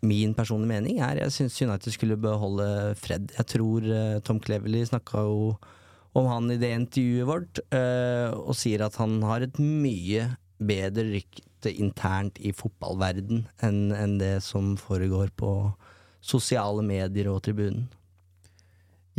min 0.05 0.33
personlige 0.37 0.71
mening 0.71 1.01
er 1.03 1.23
Jeg 1.23 1.35
syns 1.35 1.59
United 1.61 1.91
skulle 1.91 2.19
beholde 2.19 2.95
Fred. 2.99 3.33
Jeg 3.35 3.51
tror 3.51 3.83
uh, 3.83 4.19
Tom 4.23 4.39
Cleverley 4.43 4.85
snakka 4.87 5.25
jo 5.27 5.53
om 6.17 6.25
han 6.25 6.49
i 6.49 6.57
det 6.57 6.71
intervjuet 6.73 7.27
vårt, 7.29 7.59
uh, 7.69 8.33
og 8.33 8.55
sier 8.57 8.81
at 8.81 8.95
han 8.97 9.19
har 9.21 9.43
et 9.45 9.59
mye 9.61 10.23
bedre 10.57 11.05
rykte 11.11 11.69
internt 11.69 12.39
i 12.41 12.49
fotballverden 12.55 13.43
enn 13.63 13.93
enn 13.93 14.17
det 14.19 14.39
som 14.43 14.73
foregår 14.79 15.29
på 15.37 15.51
sosiale 16.19 16.81
medier 16.83 17.29
og 17.29 17.43
tribunen. 17.45 17.85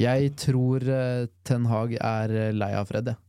Jeg 0.00 0.34
tror 0.40 0.82
uh, 0.88 1.28
Ten 1.46 1.68
Hag 1.70 1.94
er 2.00 2.34
lei 2.56 2.72
av 2.74 2.90
Fred, 2.90 3.12
jeg. 3.12 3.20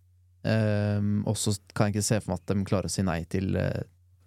Ehm, 0.42 1.20
og 1.30 1.38
så 1.38 1.54
kan 1.76 1.90
jeg 1.90 2.00
ikke 2.00 2.08
se 2.08 2.18
for 2.22 2.34
meg 2.34 2.40
at 2.42 2.50
de 2.50 2.66
klarer 2.66 2.90
å 2.90 2.92
si 2.92 3.04
nei 3.06 3.20
til 3.30 3.54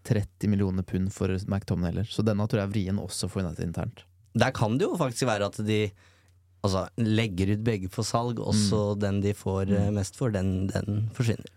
30 0.04 0.50
millioner 0.52 0.84
pund 0.86 1.12
for 1.12 1.32
McTominay 1.48 1.92
heller. 1.92 2.08
Så 2.10 2.24
denne 2.26 2.46
tror 2.48 2.62
jeg 2.62 2.68
er 2.68 2.74
vrien 2.74 3.00
også 3.00 3.30
for 3.32 3.44
United 3.44 3.64
internt. 3.66 4.04
Der 4.34 4.54
kan 4.54 4.78
det 4.78 4.88
jo 4.88 4.98
faktisk 4.98 5.28
være 5.30 5.48
at 5.50 5.60
de 5.64 5.80
altså, 6.64 6.86
legger 7.00 7.54
ut 7.54 7.62
begge 7.66 7.90
for 7.92 8.06
salg, 8.06 8.40
også 8.40 8.94
mm. 8.94 9.04
den 9.04 9.20
de 9.24 9.34
får 9.38 9.70
mm. 9.70 9.92
mest 9.96 10.18
for, 10.18 10.34
den, 10.34 10.66
den 10.72 11.06
forsvinner. 11.16 11.52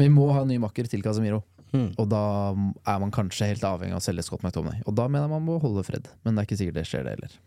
Vi 0.00 0.08
må 0.10 0.30
ha 0.34 0.42
en 0.42 0.50
ny 0.50 0.58
makker 0.62 0.88
til 0.90 1.04
Casemiro. 1.04 1.42
Mm. 1.74 1.90
Og 1.98 2.06
da 2.06 2.22
er 2.54 3.00
man 3.02 3.12
kanskje 3.14 3.48
helt 3.50 3.64
avhengig 3.66 3.96
av 3.96 4.02
å 4.02 4.04
selge 4.04 4.22
Scott 4.26 4.44
McTominay. 4.46 4.84
Og 4.86 4.94
da 4.94 5.08
mener 5.08 5.26
jeg 5.26 5.34
man 5.34 5.46
må 5.46 5.58
holde 5.62 5.82
Fred. 5.86 6.08
Men 6.22 6.34
det 6.34 6.42
er 6.42 6.48
ikke 6.48 6.58
sikkert 6.60 6.78
det 6.78 6.86
skjer, 6.90 7.06
det 7.06 7.16
heller. 7.16 7.38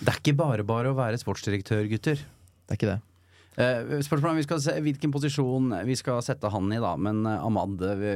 Det 0.00 0.10
er 0.10 0.18
ikke 0.18 0.38
bare 0.40 0.66
bare 0.66 0.90
å 0.90 0.98
være 0.98 1.20
sportsdirektør, 1.22 1.84
gutter. 1.92 2.18
Det 2.18 2.74
er 2.74 2.80
ikke 2.80 2.90
det. 2.90 3.00
Eh, 3.56 4.00
spørsmålet 4.02 4.32
om 4.32 4.38
vi 4.40 4.46
skal 4.46 4.60
se, 4.64 4.72
hvilken 4.82 5.12
posisjon 5.14 5.74
vi 5.86 5.94
skal 5.98 6.22
sette 6.26 6.50
han 6.50 6.72
i, 6.74 6.80
da. 6.82 6.94
Men 6.98 7.20
eh, 7.26 7.44
Ahmad, 7.46 7.82
eh, 7.86 8.06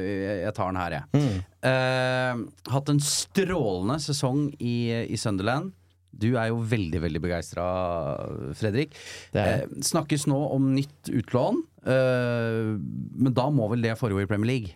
jeg 0.44 0.54
tar 0.56 0.72
den 0.72 0.80
her, 0.82 0.96
jeg. 0.98 1.42
Eh, 1.68 2.40
hatt 2.74 2.90
en 2.92 3.02
strålende 3.04 4.00
sesong 4.02 4.48
i, 4.58 4.76
i 5.06 5.18
Sunderland. 5.20 5.74
Du 6.18 6.32
er 6.40 6.48
jo 6.50 6.62
veldig 6.66 7.02
veldig 7.04 7.20
begeistra, 7.22 7.64
Fredrik. 8.58 8.96
Det 9.34 9.44
Eh, 9.48 9.64
snakkes 9.84 10.26
nå 10.26 10.38
om 10.56 10.72
nytt 10.74 11.10
utlån, 11.14 11.60
eh, 11.86 12.74
men 13.22 13.34
da 13.36 13.46
må 13.54 13.68
vel 13.70 13.84
det 13.84 13.94
foregå 14.00 14.24
i 14.24 14.26
Premier 14.30 14.50
League? 14.50 14.74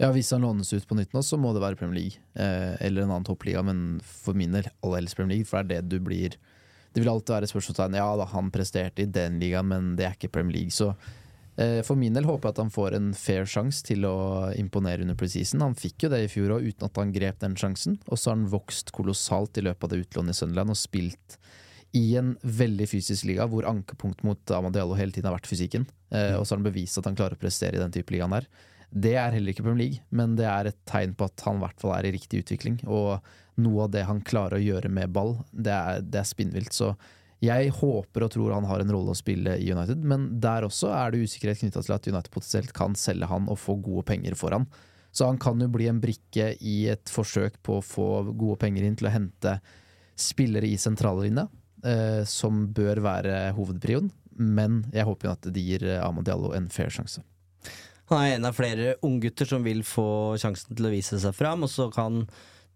Ja, 0.00 0.12
Hvis 0.14 0.30
han 0.32 0.40
lånes 0.46 0.70
ut 0.72 0.86
på 0.88 0.96
nytt 0.96 1.12
nå, 1.12 1.20
så 1.26 1.36
må 1.36 1.50
det 1.52 1.60
være 1.60 1.76
Premier 1.76 1.98
League. 1.98 2.20
Eh, 2.36 2.76
eller 2.86 3.02
en 3.02 3.10
annen 3.10 3.26
toppliga, 3.26 3.60
men 3.66 4.00
for 4.00 4.32
min 4.38 4.52
del 4.52 4.70
aller 4.82 5.02
helst 5.02 5.16
Premier 5.18 5.36
League, 5.40 5.48
for 5.50 5.62
det 5.66 5.76
er 5.76 5.82
det 5.82 5.90
du 5.90 5.98
blir 6.00 6.36
Det 6.92 7.02
vil 7.02 7.10
alltid 7.12 7.34
være 7.36 7.46
et 7.46 7.52
spørsmålstegn. 7.52 7.96
Ja 8.00 8.10
da, 8.18 8.26
han 8.32 8.50
presterte 8.54 9.04
i 9.04 9.10
den 9.10 9.38
ligaen, 9.42 9.70
men 9.70 9.94
det 9.98 10.08
er 10.08 10.16
ikke 10.16 10.32
Premier 10.34 10.58
League. 10.58 10.74
Så 10.74 10.90
eh, 11.60 11.80
for 11.86 11.98
min 12.00 12.16
del 12.16 12.26
håper 12.26 12.48
jeg 12.48 12.56
at 12.56 12.62
han 12.64 12.74
får 12.74 12.96
en 12.98 13.12
fair 13.14 13.46
sjanse 13.48 13.86
til 13.86 14.08
å 14.08 14.16
imponere 14.58 15.06
under 15.06 15.18
preseason. 15.18 15.62
Han 15.62 15.78
fikk 15.78 16.06
jo 16.06 16.12
det 16.12 16.24
i 16.24 16.30
fjor 16.32 16.56
òg, 16.56 16.66
uten 16.66 16.88
at 16.88 17.00
han 17.02 17.14
grep 17.14 17.40
den 17.44 17.54
sjansen. 17.60 18.00
Og 18.08 18.18
så 18.18 18.32
har 18.32 18.40
han 18.40 18.50
vokst 18.50 18.90
kolossalt 18.96 19.60
i 19.60 19.66
løpet 19.68 19.86
av 19.86 19.94
det 19.94 20.02
utlånet 20.02 20.34
i 20.34 20.40
Sunderland 20.42 20.74
og 20.74 20.80
spilt 20.80 21.38
i 21.96 22.16
en 22.18 22.36
veldig 22.42 22.86
fysisk 22.86 23.26
liga, 23.26 23.48
hvor 23.50 23.66
ankepunkt 23.66 24.22
mot 24.26 24.52
Amadiallo 24.54 24.94
hele 24.98 25.14
tiden 25.14 25.26
har 25.26 25.38
vært 25.38 25.50
fysikken. 25.50 25.86
Eh, 26.14 26.36
og 26.38 26.44
så 26.44 26.54
har 26.54 26.60
han 26.60 26.68
bevist 26.68 26.98
at 27.00 27.08
han 27.10 27.18
klarer 27.18 27.38
å 27.38 27.42
prestere 27.42 27.78
i 27.78 27.82
den 27.82 27.94
type 27.94 28.14
ligaen 28.14 28.34
der. 28.34 28.46
Det 28.90 29.14
er 29.14 29.36
heller 29.36 29.54
ikke 29.54 29.62
Premier 29.62 29.84
League, 29.84 30.02
men 30.10 30.34
det 30.38 30.48
er 30.50 30.70
et 30.70 30.80
tegn 30.88 31.14
på 31.14 31.28
at 31.30 31.46
han 31.46 31.60
i 31.60 31.64
hvert 31.64 31.80
fall 31.82 31.94
er 31.94 32.08
i 32.08 32.12
riktig 32.16 32.42
utvikling. 32.42 32.80
Og 32.90 33.20
noe 33.62 33.86
av 33.86 33.94
det 33.94 34.02
han 34.08 34.22
klarer 34.26 34.58
å 34.58 34.64
gjøre 34.64 34.90
med 34.90 35.12
ball, 35.14 35.36
det 35.52 35.74
er, 35.74 36.02
det 36.02 36.22
er 36.22 36.28
spinnvilt. 36.28 36.74
Så 36.74 36.92
jeg 37.40 37.70
håper 37.78 38.26
og 38.26 38.32
tror 38.34 38.56
han 38.56 38.66
har 38.68 38.82
en 38.82 38.92
rolle 38.92 39.14
å 39.14 39.18
spille 39.18 39.54
i 39.62 39.70
United, 39.72 40.02
men 40.02 40.26
der 40.42 40.66
også 40.66 40.90
er 40.96 41.14
det 41.14 41.22
usikkerhet 41.24 41.62
knytta 41.62 41.84
til 41.86 41.96
at 41.96 42.10
United 42.10 42.34
potensielt 42.34 42.74
kan 42.76 42.98
selge 42.98 43.30
han 43.30 43.46
og 43.48 43.60
få 43.62 43.78
gode 43.80 44.04
penger 44.10 44.36
for 44.38 44.56
han. 44.56 44.66
Så 45.14 45.26
han 45.26 45.38
kan 45.42 45.62
jo 45.62 45.70
bli 45.70 45.88
en 45.90 46.02
brikke 46.02 46.52
i 46.60 46.76
et 46.90 47.10
forsøk 47.10 47.56
på 47.66 47.78
å 47.78 47.86
få 47.86 48.10
gode 48.30 48.58
penger 48.62 48.86
inn 48.86 48.98
til 48.98 49.08
å 49.08 49.14
hente 49.14 49.56
spillere 50.20 50.68
i 50.68 50.76
sentrallinja, 50.78 51.48
eh, 51.86 52.22
som 52.28 52.66
bør 52.74 53.02
være 53.06 53.40
hovedprioen. 53.56 54.10
Men 54.40 54.84
jeg 54.94 55.08
håper 55.08 55.32
at 55.32 55.48
det 55.52 55.64
gir 55.64 55.84
Amadiallo 56.00 56.52
en 56.56 56.68
fair 56.72 56.92
sjanse. 56.92 57.24
Han 58.10 58.22
er 58.24 58.36
en 58.36 58.48
av 58.48 58.56
flere 58.58 58.94
unggutter 59.06 59.46
som 59.46 59.62
vil 59.66 59.84
få 59.86 60.36
sjansen 60.40 60.74
til 60.74 60.88
å 60.88 60.92
vise 60.92 61.18
seg 61.22 61.34
fram, 61.36 61.62
og 61.66 61.70
så 61.70 61.88
kan 61.94 62.24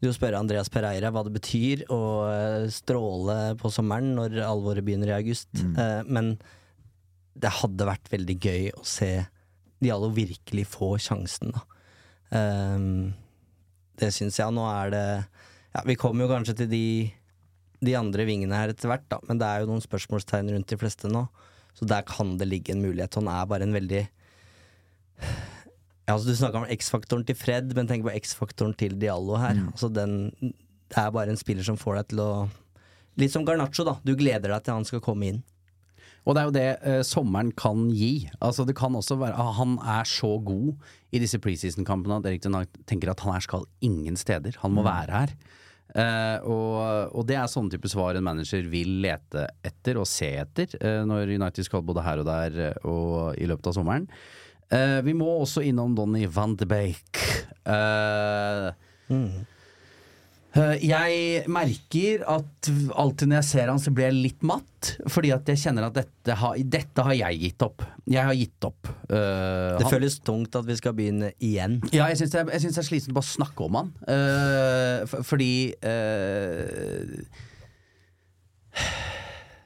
du 0.01 0.09
jo 0.09 0.15
spørre 0.15 0.39
Andreas 0.39 0.71
Pereira 0.71 1.11
hva 1.15 1.25
det 1.27 1.35
betyr 1.35 1.87
å 1.93 2.03
eh, 2.29 2.67
stråle 2.73 3.55
på 3.59 3.71
sommeren 3.73 4.15
når 4.19 4.39
alvoret 4.47 4.87
begynner 4.87 5.11
i 5.11 5.19
august. 5.19 5.51
Mm. 5.55 6.11
men 6.11 6.37
det 7.35 7.51
hadde 7.51 7.89
vært 7.89 8.11
veldig 8.13 8.37
gøy 8.39 8.69
å 8.79 8.85
se 8.87 9.11
Diallo 9.83 10.09
virkelig 10.15 10.69
få 10.71 10.95
sjansen, 11.03 11.51
da. 11.53 11.65
Ehm, 12.39 13.13
det 14.01 14.11
syns 14.15 14.39
jeg. 14.41 14.55
Nå 14.55 14.65
er 14.71 14.95
det 14.95 15.07
Ja, 15.75 15.83
vi 15.83 15.97
kommer 15.99 16.25
jo 16.25 16.31
kanskje 16.31 16.55
til 16.61 16.69
de, 16.71 16.87
de 17.83 17.97
andre 17.99 18.25
vingene 18.29 18.55
her 18.55 18.71
etter 18.71 18.87
hvert, 18.87 19.09
da, 19.11 19.19
men 19.27 19.41
det 19.41 19.49
er 19.49 19.63
jo 19.63 19.73
noen 19.73 19.83
spørsmålstegn 19.83 20.53
rundt 20.55 20.71
de 20.71 20.79
fleste 20.79 21.11
nå. 21.11 21.25
Så 21.75 21.89
der 21.91 22.05
kan 22.07 22.37
det 22.39 22.47
ligge 22.47 22.71
en 22.71 22.85
mulighet. 22.85 23.19
Han 23.19 23.27
er 23.33 23.49
bare 23.51 23.67
en 23.67 23.75
veldig 23.75 24.05
ja, 25.23 26.13
altså 26.15 26.29
Du 26.29 26.37
snakka 26.37 26.61
om 26.63 26.69
X-faktoren 26.75 27.25
til 27.29 27.37
Fred, 27.39 27.73
men 27.77 27.89
tenk 27.89 28.05
på 28.07 28.13
X-faktoren 28.19 28.75
til 28.77 28.97
Diallo 29.01 29.39
her. 29.41 29.57
Altså 29.73 29.89
den, 29.93 30.29
det 30.41 31.01
er 31.01 31.11
bare 31.15 31.33
en 31.33 31.41
spiller 31.41 31.65
som 31.67 31.79
får 31.81 32.01
deg 32.03 32.13
til 32.15 32.25
å 32.27 32.31
Litt 33.17 33.31
som 33.31 33.45
Garnaccio, 33.47 33.85
da. 33.87 33.93
Du 34.03 34.11
gleder 34.19 34.51
deg 34.51 34.65
til 34.67 34.75
han 34.75 34.85
skal 34.89 34.99
komme 35.05 35.29
inn. 35.29 35.37
Og 36.27 36.35
det 36.35 36.41
er 36.41 36.47
jo 36.49 36.55
det 36.57 36.65
eh, 36.83 37.03
sommeren 37.07 37.53
kan 37.55 37.85
gi. 37.95 38.25
Altså 38.43 38.65
Det 38.67 38.75
kan 38.75 38.97
også 38.99 39.15
være 39.21 39.37
ah, 39.39 39.53
Han 39.55 39.77
er 39.79 40.09
så 40.09 40.33
god 40.43 40.73
i 41.15 41.21
disse 41.23 41.39
preseason-kampene 41.39 42.17
at 42.19 42.27
Erik 42.27 42.43
Denag 42.43 42.67
tenker 42.91 43.13
at 43.13 43.21
han 43.23 43.37
her 43.37 43.45
skal 43.45 43.69
ingen 43.87 44.17
steder. 44.19 44.57
Han 44.65 44.75
må 44.75 44.83
Mm. 44.83 44.89
være 44.89 45.21
her. 45.21 45.35
Eh, 45.95 46.39
og, 46.49 47.15
og 47.15 47.27
det 47.29 47.37
er 47.39 47.47
sånne 47.53 47.71
type 47.71 47.87
svar 47.93 48.17
en 48.19 48.25
manager 48.27 48.67
vil 48.73 48.97
lete 49.05 49.45
etter 49.63 50.01
og 50.01 50.09
se 50.11 50.33
etter 50.43 50.75
eh, 50.81 51.05
når 51.07 51.37
United 51.37 51.69
skal 51.69 51.85
både 51.87 52.03
her 52.03 52.19
og 52.25 52.27
der 52.27 52.59
eh, 52.73 52.89
og 52.89 53.37
i 53.39 53.47
løpet 53.47 53.69
av 53.71 53.77
sommeren. 53.79 54.09
Eh, 54.73 55.01
vi 55.05 55.13
må 55.17 55.27
også 55.43 55.63
innom 55.67 55.95
Donny 55.97 56.27
van 56.31 56.55
de 56.57 56.67
Beek. 56.67 57.21
mm. 57.65 59.45
uh, 60.57 60.75
Jeg 60.81 61.45
merker 61.53 62.25
at 62.29 62.71
alltid 62.95 63.29
når 63.31 63.39
jeg 63.41 63.49
ser 63.51 63.71
han 63.73 63.81
så 63.83 63.93
blir 63.95 64.09
jeg 64.11 64.19
litt 64.19 64.43
matt. 64.47 64.95
Fordi 65.11 65.33
at 65.37 65.49
jeg 65.53 65.61
kjenner 65.63 65.89
at 65.89 65.97
dette 66.01 66.37
har, 66.41 66.57
dette 66.77 67.07
har 67.07 67.17
jeg 67.19 67.41
gitt 67.45 67.65
opp. 67.67 67.85
Jeg 68.11 68.25
har 68.29 68.37
gitt 68.37 68.69
opp. 68.69 68.91
Det 69.09 69.83
han- 69.85 69.93
føles 69.93 70.19
tungt 70.25 70.57
at 70.59 70.67
vi 70.69 70.77
skal 70.81 70.97
begynne 70.97 71.33
igjen. 71.41 71.81
ja, 71.93 72.09
jeg 72.13 72.19
syns 72.23 72.35
jeg 72.41 72.61
synes 72.65 72.75
det 72.75 72.85
er 72.85 72.91
slitsomt 72.91 73.15
bare 73.21 73.29
å 73.29 73.35
snakke 73.37 73.69
om 73.69 73.81
han. 73.81 73.93
Eh, 74.09 75.05
fordi 75.23 75.53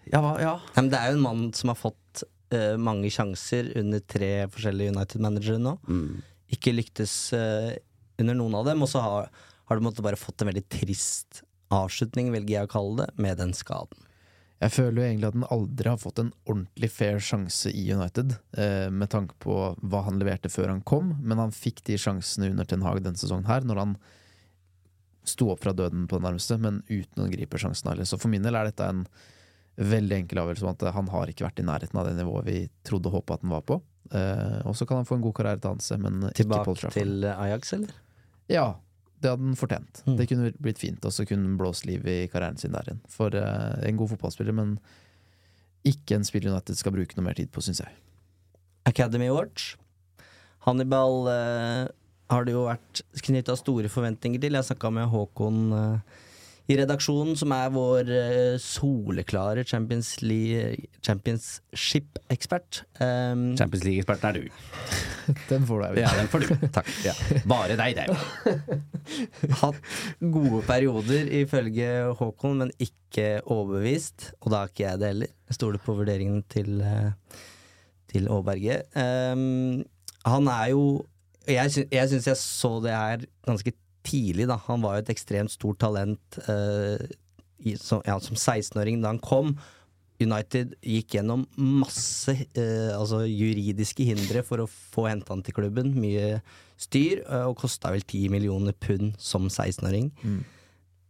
Ja, 0.08 0.20
hva? 0.24 0.34
Ja. 0.40 0.54
Ja, 0.74 0.80
men 0.82 0.88
det 0.92 0.98
er 1.00 1.10
jo 1.12 1.18
en 1.18 1.24
mann 1.24 1.48
som 1.56 1.68
har 1.72 1.76
fått 1.76 2.22
eh, 2.54 2.74
mange 2.80 3.10
sjanser 3.12 3.72
under 3.80 4.02
tre 4.04 4.32
forskjellige 4.52 4.94
United-managere 4.94 5.60
nå. 5.62 5.76
Mm. 5.88 6.18
Ikke 6.56 6.72
lyktes 6.72 7.14
uh, 7.36 7.74
under 8.18 8.36
noen 8.38 8.56
av 8.56 8.68
dem, 8.70 8.82
og 8.82 8.88
så 8.88 9.02
har, 9.04 9.30
har 9.68 9.78
du 9.78 9.84
måttet 9.84 10.04
bare 10.06 10.18
fått 10.20 10.40
en 10.42 10.48
veldig 10.48 10.64
trist 10.72 11.42
avslutning, 11.74 12.30
velger 12.32 12.54
jeg 12.54 12.68
å 12.68 12.72
kalle 12.72 13.02
det, 13.02 13.08
med 13.20 13.36
den 13.40 13.52
skaden. 13.56 14.06
Jeg 14.58 14.74
føler 14.74 14.96
jo 14.96 15.06
egentlig 15.06 15.28
at 15.28 15.36
han 15.36 15.50
aldri 15.54 15.90
har 15.92 16.00
fått 16.02 16.18
en 16.18 16.30
ordentlig 16.48 16.88
fair 16.90 17.20
sjanse 17.22 17.70
i 17.70 17.84
United, 17.94 18.34
eh, 18.58 18.88
med 18.90 19.10
tanke 19.12 19.36
på 19.44 19.58
hva 19.78 20.00
han 20.08 20.18
leverte 20.18 20.50
før 20.50 20.72
han 20.72 20.82
kom, 20.82 21.12
men 21.22 21.38
han 21.38 21.54
fikk 21.54 21.84
de 21.86 21.98
sjansene 22.00 22.50
under 22.50 22.66
Ten 22.66 22.82
Hag 22.82 23.04
denne 23.04 23.20
sesongen 23.20 23.46
her, 23.46 23.62
når 23.62 23.82
han 23.84 23.94
sto 25.28 25.52
opp 25.52 25.62
fra 25.62 25.76
døden 25.76 26.08
på 26.08 26.18
det 26.18 26.26
nærmeste, 26.26 26.58
men 26.58 26.80
uten 26.88 27.22
å 27.22 27.30
gripe 27.30 27.60
sjansen 27.60 27.92
heller. 27.92 28.08
Så 28.08 28.18
for 28.18 28.32
min 28.32 28.42
del 28.42 28.58
er 28.58 28.70
dette 28.70 28.88
en 28.88 29.04
veldig 29.78 30.16
enkel 30.16 30.40
avgjørelse 30.42 30.66
om 30.66 30.72
at 30.72 30.84
han 30.96 31.08
har 31.12 31.30
ikke 31.30 31.46
vært 31.46 31.62
i 31.62 31.66
nærheten 31.66 32.00
av 32.00 32.08
det 32.08 32.16
nivået 32.18 32.48
vi 32.48 32.58
trodde 32.86 33.10
og 33.10 33.20
håpa 33.20 33.38
at 33.38 33.46
han 33.46 33.54
var 33.54 33.64
på. 33.68 33.78
Eh, 34.10 34.58
og 34.66 34.76
så 34.76 34.86
kan 34.88 35.00
han 35.00 35.08
få 35.08 35.18
en 35.18 35.24
god 35.24 35.36
karriere 35.36 35.70
Hanse, 35.70 35.98
men 36.02 36.28
Tilbake 36.34 36.92
til 36.94 37.26
Ajax, 37.30 37.72
eller? 37.76 37.92
Ja, 38.50 38.68
det 39.20 39.32
hadde 39.32 39.50
han 39.50 39.58
fortjent. 39.58 40.02
Mm. 40.06 40.16
Det 40.18 40.28
kunne 40.30 40.52
blitt 40.62 40.80
fint, 40.80 41.04
og 41.04 41.14
så 41.14 41.26
kunne 41.28 41.46
han 41.46 41.58
blåst 41.60 41.86
liv 41.88 42.06
i 42.06 42.20
karrieren 42.32 42.58
sin 42.60 42.74
der 42.74 42.86
igjen. 42.86 43.02
For 43.12 43.34
eh, 43.34 43.78
en 43.88 43.98
god 44.00 44.14
fotballspiller, 44.14 44.56
men 44.56 44.78
ikke 45.86 46.18
en 46.18 46.26
spiller 46.26 46.52
United 46.52 46.78
skal 46.78 46.94
bruke 46.94 47.18
noe 47.18 47.26
mer 47.26 47.38
tid 47.38 47.50
på, 47.54 47.62
syns 47.64 47.82
jeg. 47.84 47.94
Academy 48.88 49.30
Watch. 49.30 49.76
Hannibal 50.66 51.28
eh, 51.32 51.84
har 52.32 52.46
det 52.46 52.54
jo 52.54 52.66
vært 52.68 53.02
knytta 53.24 53.56
store 53.58 53.90
forventninger 53.92 54.42
til. 54.42 54.58
Jeg 54.58 54.68
snakka 54.68 54.90
med 54.94 55.10
Håkon 55.12 55.60
eh, 55.76 56.16
i 56.68 56.76
redaksjonen, 56.76 57.32
som 57.40 57.52
er 57.56 57.70
vår 57.72 58.10
eh, 58.12 58.56
soleklare 58.60 59.62
Champions 59.64 60.10
Championship-ekspert. 61.06 62.82
Um, 63.00 63.56
Champions 63.56 63.86
League-eksperten 63.86 64.28
er 64.28 64.34
du. 64.36 64.44
Den 65.50 65.64
får 65.68 65.80
du, 65.80 65.84
Eivind. 65.86 66.02
Ja, 66.04 66.10
den 66.16 66.28
får 66.28 66.40
du. 66.44 66.46
Takk. 66.72 66.88
Ja. 67.04 67.14
Bare 67.48 67.76
deg, 67.80 67.96
det. 67.96 68.06
hatt 69.62 69.80
gode 70.20 70.62
perioder, 70.68 71.28
ifølge 71.40 71.88
Håkon, 72.20 72.60
men 72.64 72.70
ikke 72.80 73.40
overbevist. 73.44 74.32
Og 74.42 74.52
da 74.52 74.56
er 74.62 74.72
ikke 74.72 74.86
jeg 74.86 75.00
det 75.00 75.12
heller. 75.12 75.30
Jeg 75.48 75.54
stoler 75.58 75.80
på 75.84 75.96
vurderingen 75.96 76.40
til, 76.52 76.80
eh, 76.80 77.10
til 78.12 78.28
Aaberge. 78.32 78.76
Um, 78.96 79.84
han 80.28 80.52
er 80.52 80.66
jo 80.74 80.84
Jeg, 81.48 81.70
sy 81.72 81.80
jeg 81.88 82.08
syns 82.10 82.26
jeg 82.28 82.36
så 82.36 82.74
det 82.84 82.92
her 82.92 83.22
ganske 83.48 83.72
tidlig, 84.08 84.48
da. 84.50 84.58
Han 84.68 84.84
var 84.84 84.96
jo 84.96 85.04
et 85.04 85.12
ekstremt 85.14 85.52
stort 85.52 85.80
talent 85.84 86.38
eh, 86.48 87.08
i, 87.64 87.74
som, 87.80 88.02
ja, 88.06 88.18
som 88.22 88.38
16-åring 88.38 89.02
da 89.02 89.12
han 89.12 89.22
kom. 89.22 89.56
United 90.18 90.74
gikk 90.82 91.14
gjennom 91.14 91.44
masse 91.54 92.34
eh, 92.34 92.90
altså 92.94 93.22
juridiske 93.26 94.06
hindre 94.08 94.42
for 94.46 94.64
å 94.64 94.70
få 94.70 95.06
henta 95.06 95.34
han 95.34 95.44
til 95.46 95.54
klubben. 95.60 95.92
Mye 95.98 96.40
styr, 96.80 97.22
eh, 97.22 97.44
og 97.46 97.58
kosta 97.62 97.92
vel 97.94 98.02
10 98.02 98.32
millioner 98.34 98.74
pund 98.74 99.14
som 99.22 99.46
16-åring. 99.46 100.10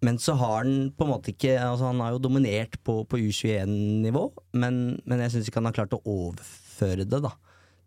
Men 0.04 0.20
så 0.22 0.36
har 0.38 0.60
han 0.60 0.90
på 0.94 1.06
en 1.06 1.10
måte 1.10 1.32
ikke 1.32 1.56
altså 1.58 1.88
Han 1.88 1.98
har 2.04 2.12
jo 2.14 2.20
dominert 2.22 2.76
på, 2.86 3.00
på 3.10 3.18
U21-nivå, 3.18 4.28
men, 4.54 5.00
men 5.02 5.24
jeg 5.24 5.34
syns 5.34 5.48
ikke 5.48 5.58
han 5.58 5.70
har 5.72 5.78
klart 5.80 5.96
å 5.96 6.04
overføre 6.06 7.08
det 7.08 7.18
da 7.24 7.32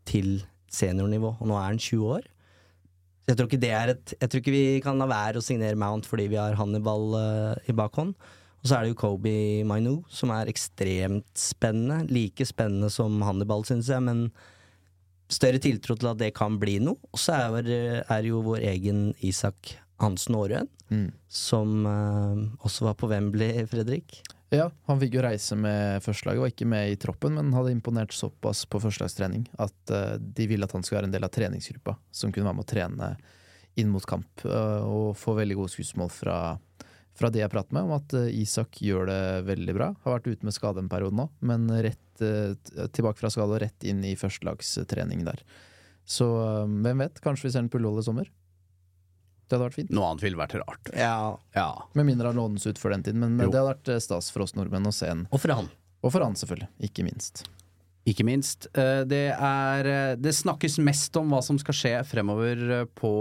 til 0.10 0.42
seniornivå. 0.72 1.38
Og 1.40 1.48
nå 1.48 1.56
er 1.60 1.70
han 1.70 1.80
20 1.80 2.18
år. 2.18 2.28
Så 3.22 3.32
jeg 3.32 3.38
tror 3.38 3.50
ikke 3.50 3.62
det 3.62 3.72
er 3.78 3.92
et 3.94 4.14
Jeg 4.18 4.30
tror 4.30 4.42
ikke 4.42 4.54
vi 4.56 4.64
kan 4.84 4.98
la 4.98 5.06
være 5.10 5.38
å 5.42 5.46
signere 5.46 5.78
Mount 5.78 6.08
fordi 6.10 6.26
vi 6.32 6.40
har 6.42 6.58
Hannibal 6.58 7.04
uh, 7.14 7.70
i 7.70 7.76
bakhånd. 7.78 8.16
Og 8.62 8.70
så 8.70 8.78
er 8.78 8.86
det 8.86 8.92
jo 8.92 9.00
Kobe 9.02 9.32
Mainu, 9.66 10.04
som 10.10 10.30
er 10.34 10.50
ekstremt 10.52 11.30
spennende. 11.38 12.04
Like 12.14 12.46
spennende 12.46 12.92
som 12.94 13.16
Hannibal, 13.26 13.64
syns 13.66 13.90
jeg, 13.90 14.04
men 14.06 14.28
større 15.32 15.62
tiltro 15.64 15.96
til 15.98 16.12
at 16.12 16.20
det 16.20 16.34
kan 16.38 16.60
bli 16.62 16.76
noe. 16.84 17.00
Og 17.10 17.22
så 17.22 17.40
er, 17.58 17.72
er 18.06 18.28
jo 18.28 18.44
vår 18.46 18.62
egen 18.74 19.08
Isak 19.26 19.76
Hansen 20.02 20.38
Aarøen, 20.38 20.70
Mm. 20.92 21.06
som 21.32 21.86
uh, 21.88 22.36
også 22.68 22.84
var 22.84 22.98
på 23.00 23.08
Wembley, 23.08 23.62
Fredrik. 23.72 24.18
Ja, 24.52 24.66
han 24.84 25.00
fikk 25.00 25.14
jo 25.16 25.22
reise 25.24 25.56
med 25.56 26.04
førstelaget, 26.04 26.42
var 26.44 26.50
ikke 26.52 26.68
med 26.68 26.92
i 26.92 26.98
troppen, 27.00 27.38
men 27.38 27.54
hadde 27.56 27.72
imponert 27.72 28.12
såpass 28.12 28.66
på 28.68 28.82
førstelagstrening 28.84 29.46
at 29.64 29.94
uh, 29.96 30.18
de 30.20 30.48
ville 30.50 30.68
at 30.68 30.74
han 30.76 30.84
skulle 30.84 31.00
være 31.00 31.08
en 31.08 31.14
del 31.14 31.24
av 31.24 31.32
treningsgruppa, 31.32 31.94
som 32.12 32.34
kunne 32.36 32.50
være 32.50 32.58
med 32.58 32.66
å 32.66 32.72
trene 32.74 33.08
inn 33.80 33.94
mot 33.94 34.04
kamp, 34.04 34.44
uh, 34.44 34.84
og 34.84 35.16
få 35.16 35.38
veldig 35.38 35.56
gode 35.56 35.72
skussmål 35.72 36.12
fra, 36.12 36.36
fra 37.16 37.32
det 37.32 37.46
jeg 37.46 37.54
prater 37.54 37.78
med, 37.78 37.88
om 37.88 37.96
at 37.96 38.18
uh, 38.20 38.28
Isak 38.28 38.82
gjør 38.84 39.08
det 39.08 39.24
veldig 39.48 39.78
bra. 39.80 39.90
Har 40.04 40.18
vært 40.18 40.28
ute 40.34 40.50
med 40.50 40.58
skade 40.58 40.84
en 40.84 40.92
periode 40.92 41.16
nå, 41.16 41.30
men 41.48 41.72
rett 41.72 42.00
tilbake 42.22 43.18
fra 43.18 43.32
skade 43.34 43.56
og 43.56 43.64
rett 43.64 43.88
inn 43.88 44.04
i 44.06 44.12
førstelagstrening 44.20 45.24
der. 45.26 45.40
Så 46.06 46.28
hvem 46.68 47.02
vet, 47.02 47.24
kanskje 47.24 47.48
vi 47.48 47.54
ser 47.56 47.64
en 47.64 47.72
Pullhold 47.72 48.04
i 48.04 48.06
sommer? 48.06 48.28
Det 49.52 49.58
hadde 49.58 49.66
vært 49.68 49.76
fint. 49.76 49.90
Noe 49.92 50.08
annet 50.14 50.24
ville 50.24 50.40
vært 50.40 50.54
rart. 50.62 50.92
Ja. 50.96 51.36
Ja. 51.58 51.66
Med 52.00 52.08
mindre 52.08 52.32
han 52.32 52.38
lånes 52.40 52.64
ut 52.70 52.80
for 52.80 52.94
den 52.96 53.04
tiden, 53.04 53.20
men 53.20 53.36
Jo. 53.36 53.50
det 53.52 53.60
hadde 53.60 53.74
vært 53.74 53.90
eh, 53.92 54.00
stas 54.00 54.30
for 54.32 54.46
oss 54.46 54.56
nordmenn 54.56 54.88
å 54.88 54.94
se 54.96 55.10
en 55.12 55.26
Og 55.32 55.42
for 55.44 55.52
han. 55.58 55.68
Og 56.02 56.14
for 56.16 56.24
han, 56.24 56.38
selvfølgelig. 56.40 56.70
Ikke 56.88 57.04
minst. 57.04 57.44
Ikke 58.08 58.24
minst. 58.26 58.70
Eh, 58.74 59.04
Det, 59.04 59.20
er, 59.36 59.86
eh, 59.92 60.16
det 60.16 60.32
snakkes 60.34 60.80
mest 60.80 61.20
om 61.20 61.30
hva 61.36 61.44
som 61.44 61.60
skal 61.60 61.76
skje 61.76 61.94
fremover 62.08 62.88
på 62.96 63.12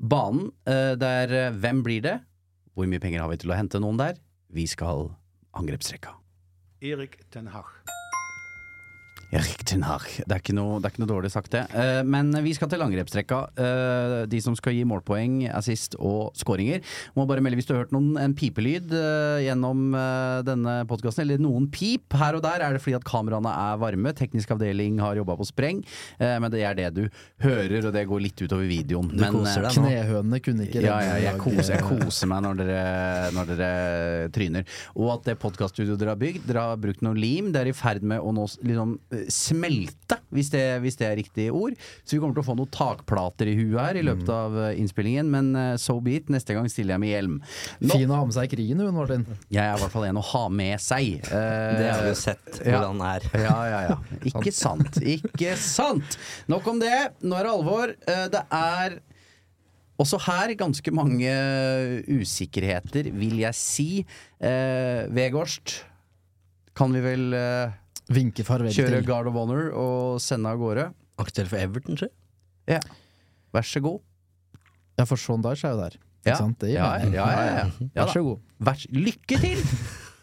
banen. 0.00 0.48
Der 0.64 1.26
Det 1.28 1.44
hvem 1.60 1.84
blir 1.84 2.00
det? 2.02 2.16
Hvor 2.74 2.88
mye 2.88 2.98
penger 3.02 3.20
har 3.20 3.28
vi 3.28 3.36
til 3.44 3.52
å 3.52 3.56
hente 3.60 3.78
noen 3.78 3.98
der? 4.00 4.16
Vi 4.50 4.64
skal 4.66 5.10
angrepsrekka. 5.54 6.16
Erik 6.80 7.20
Ten 7.30 7.46
Hag. 7.52 7.68
Ten 9.30 9.84
Det 9.84 10.26
er 10.26 10.40
ikke 10.40 10.54
noe, 10.56 10.80
det 10.80 10.88
er 10.88 10.92
ikke 10.94 11.02
noe 11.04 11.10
dårlig 11.12 11.30
sagt, 11.30 11.52
det. 11.54 11.62
Eh, 11.70 12.02
Men 12.02 12.32
vi 12.42 12.50
skal 12.56 12.68
til 12.68 12.80
langrepstrekka. 12.82 13.38
Eh, 13.54 14.26
De 14.26 14.40
som 14.42 14.56
skal 14.58 14.74
gi 14.74 14.82
målpoeng, 14.84 15.44
assist 15.54 15.94
og 15.98 16.34
skåringer. 16.34 16.82
Må 17.14 17.26
bare 17.30 17.40
melde 17.40 17.60
hvis 17.60 17.68
du 17.68 17.74
har 17.74 17.84
hørt 17.84 17.94
noen, 17.94 18.16
en 18.18 18.34
pipelyd 18.34 18.90
eh, 18.90 19.44
gjennom 19.46 19.94
denne 20.46 20.74
podkasten, 20.90 21.22
eller 21.22 21.38
noen 21.38 21.68
pip 21.70 22.10
her 22.18 22.34
og 22.34 22.42
der, 22.42 22.64
er 22.66 22.74
det 22.74 22.82
fordi 22.82 22.96
at 22.98 23.06
kameraene 23.06 23.52
er 23.54 23.78
varme. 23.78 24.12
Teknisk 24.18 24.50
avdeling 24.56 24.98
har 25.02 25.20
jobba 25.20 25.36
på 25.38 25.46
spreng, 25.46 25.84
eh, 26.18 26.34
men 26.42 26.50
det 26.50 26.64
er 26.66 26.74
det 26.80 26.90
du 26.96 27.04
hører, 27.44 27.86
og 27.86 27.94
det 27.94 28.04
går 28.10 28.24
litt 28.26 28.42
utover 28.42 28.66
videoen. 28.66 29.12
Du 29.14 29.22
men, 29.22 29.38
koser 29.38 29.62
deg 29.68 29.78
nå. 29.78 29.86
Knehønene 29.86 30.42
kunne 30.42 30.66
ikke 30.66 30.82
ja, 30.82 30.98
ja, 31.06 31.14
jeg, 31.28 31.38
koser, 31.38 31.76
jeg 31.76 31.86
koser 31.86 32.30
meg 32.30 32.42
når 32.48 32.64
dere, 32.64 32.82
når 33.36 33.54
dere 33.54 33.70
tryner. 34.34 34.66
Og 34.98 35.14
at 35.14 35.30
det 35.30 35.38
podkaststudioet 35.38 36.02
dere 36.02 36.16
har 36.16 36.20
bygd, 36.20 36.50
dere 36.50 36.66
har 36.72 36.82
brukt 36.82 37.06
noe 37.06 37.14
lim, 37.14 37.54
det 37.54 37.62
er 37.62 37.70
i 37.70 37.76
ferd 37.76 38.02
med 38.02 38.18
å 38.18 38.34
nå 38.34 38.48
liksom 38.66 38.98
smelte, 39.28 40.16
hvis 40.34 40.50
det, 40.52 40.62
hvis 40.84 40.96
det 41.00 41.06
er 41.08 41.16
riktig 41.18 41.46
ord. 41.54 41.76
Så 42.04 42.16
vi 42.16 42.20
kommer 42.22 42.36
til 42.38 42.44
å 42.44 42.48
få 42.48 42.56
noen 42.58 42.70
takplater 42.74 43.50
i 43.50 43.56
huet 43.58 43.78
her 43.80 43.98
i 44.00 44.04
løpet 44.06 44.30
av 44.34 44.56
eh, 44.66 44.78
innspillingen, 44.80 45.28
men 45.32 45.50
eh, 45.58 45.74
so 45.80 45.98
be 46.04 46.16
it. 46.20 46.30
Neste 46.32 46.56
gang 46.56 46.68
stiller 46.72 46.96
jeg 46.96 47.04
med 47.04 47.12
hjelm. 47.14 47.36
Nå, 47.82 47.92
Fin 47.92 48.14
å 48.14 48.20
ha 48.20 48.28
med 48.28 48.36
seg 48.38 48.48
i 48.48 48.52
krigen, 48.54 48.80
du, 48.80 48.88
Martin. 48.94 49.26
jeg 49.50 49.62
er 49.64 49.76
i 49.76 49.82
hvert 49.84 49.94
fall 49.96 50.08
en 50.08 50.22
å 50.22 50.24
ha 50.32 50.44
med 50.62 50.80
seg. 50.82 51.20
Uh, 51.28 51.36
Det 51.80 51.90
har 51.90 52.02
vi 52.06 52.14
jo 52.14 52.18
sett 52.22 52.62
hvordan 52.62 53.04
ja. 53.04 53.12
er. 53.16 53.28
Ja, 53.44 53.58
ja, 53.74 53.80
ja. 53.90 54.00
Ikke 54.32 54.54
sant. 54.54 55.00
Ikke 55.02 55.54
sant. 55.60 56.18
Nok 56.50 56.66
om 56.72 56.82
det. 56.82 56.96
Nå 57.22 57.36
er 57.38 57.46
det 57.48 57.54
alvor. 57.58 57.94
Uh, 58.08 58.26
Det 58.32 58.44
er 58.56 59.00
også 60.00 60.16
her 60.24 60.54
ganske 60.56 60.92
mange 60.96 61.28
usikkerheter, 62.08 63.10
vil 63.12 63.40
jeg 63.42 63.56
si. 63.58 63.88
Eh, 64.40 65.04
Vegårst 65.12 65.74
kan 66.78 66.94
vi 66.96 67.02
vel 67.04 67.34
eh, 67.36 67.74
Vinke 68.10 68.44
farvel 68.46 68.72
kjøre 68.74 68.98
til. 69.00 69.06
Guard 69.06 69.30
of 69.30 69.36
Honor 69.38 69.70
og 69.78 70.20
sende 70.22 70.50
av 70.50 70.58
gårde. 70.60 70.88
Aktuell 71.22 71.48
for 71.50 71.62
Everton, 71.62 71.98
si. 72.00 72.08
Ja. 72.70 72.80
Vær 73.54 73.66
så 73.66 73.82
god. 73.84 74.00
Ja, 74.98 75.06
for 75.08 75.16
Sean 75.20 75.42
Dyche 75.44 75.68
er 75.68 75.74
jo 75.76 75.80
der. 75.84 75.96
Ikke 76.20 76.34
Ja. 76.34 76.36
sant? 76.36 76.58
Det 76.60 76.68
gir 76.68 76.76
Ja, 76.80 76.90
ja, 76.98 77.08
ja, 77.08 77.64
ja. 77.96 78.04
Vær 78.04 78.12
så 78.12 78.22
god. 78.26 78.40
Vær, 78.60 78.86
lykke 78.92 79.40
til! 79.40 79.62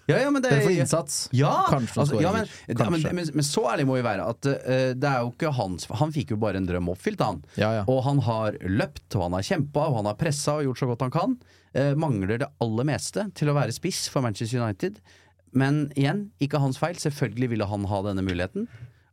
Ja, 0.08 0.22
ja, 0.24 0.30
men 0.32 0.40
det, 0.40 0.54
Dere 0.54 0.64
får 0.64 0.72
innsats. 0.80 1.16
Ja, 1.36 1.66
Kanskje 1.68 2.00
altså, 2.00 2.20
ja, 2.24 2.30
men, 2.32 2.46
kanskje. 2.48 2.78
ja, 2.80 2.86
men, 3.12 3.16
men, 3.18 3.32
men 3.42 3.44
så 3.44 3.66
ærlig 3.74 3.84
må 3.90 3.98
vi 3.98 4.04
være 4.06 4.24
at 4.32 4.48
uh, 4.48 4.94
det 4.96 5.04
er 5.10 5.18
jo 5.20 5.34
ikke 5.34 5.50
hans 5.58 5.84
Han 6.00 6.14
fikk 6.16 6.30
jo 6.32 6.38
bare 6.40 6.62
en 6.62 6.68
drøm 6.70 6.88
oppfylt, 6.94 7.20
han. 7.20 7.42
Ja, 7.60 7.74
ja. 7.76 7.82
Og 7.92 8.00
han 8.06 8.22
har 8.24 8.56
løpt, 8.64 9.04
og 9.18 9.26
han 9.26 9.36
har 9.36 9.44
kjempa, 9.44 9.84
og 9.92 9.98
han 10.00 10.08
har 10.08 10.16
pressa 10.16 10.56
og 10.62 10.64
gjort 10.70 10.80
så 10.80 10.88
godt 10.94 11.04
han 11.04 11.12
kan. 11.12 11.36
Uh, 11.76 11.92
mangler 12.00 12.40
det 12.40 12.48
aller 12.64 12.88
meste 12.88 13.28
til 13.36 13.52
å 13.52 13.58
være 13.60 13.76
spiss 13.76 14.06
for 14.14 14.24
Manchester 14.24 14.64
United. 14.64 15.02
Men 15.54 15.88
igjen, 15.96 16.30
ikke 16.44 16.60
hans 16.60 16.78
feil. 16.82 16.96
Selvfølgelig 17.00 17.50
ville 17.56 17.66
han 17.70 17.86
ha 17.88 18.02
denne 18.06 18.24
muligheten. 18.26 18.68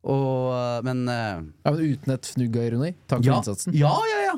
Og, 0.05 0.85
men 0.85 1.07
eh, 1.09 1.39
Ja, 1.65 1.71
men 1.73 1.81
uten 1.95 2.13
et 2.13 2.27
fnugg 2.29 2.57
av 2.61 2.67
ironi. 2.69 2.91
Takk 3.09 3.23
for 3.23 3.29
ja, 3.31 3.37
innsatsen. 3.41 3.77
Ja, 3.79 3.93
ja, 4.11 4.19
ja! 4.27 4.35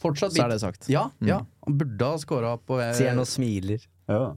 Fortsatt 0.00 0.32
Så 0.32 0.44
er 0.44 0.52
det 0.54 0.60
sagt. 0.62 0.86
Ja, 0.88 1.10
Mm. 1.20 1.28
ja. 1.28 1.40
Han 1.66 1.76
burde 1.80 2.06
ha 2.12 2.18
scora 2.22 2.54
på 2.56 2.78
eh, 2.80 2.92
Sier 2.96 3.10
han 3.12 3.18
og 3.20 3.26
smiler. 3.28 3.82
Ja. 4.10 4.34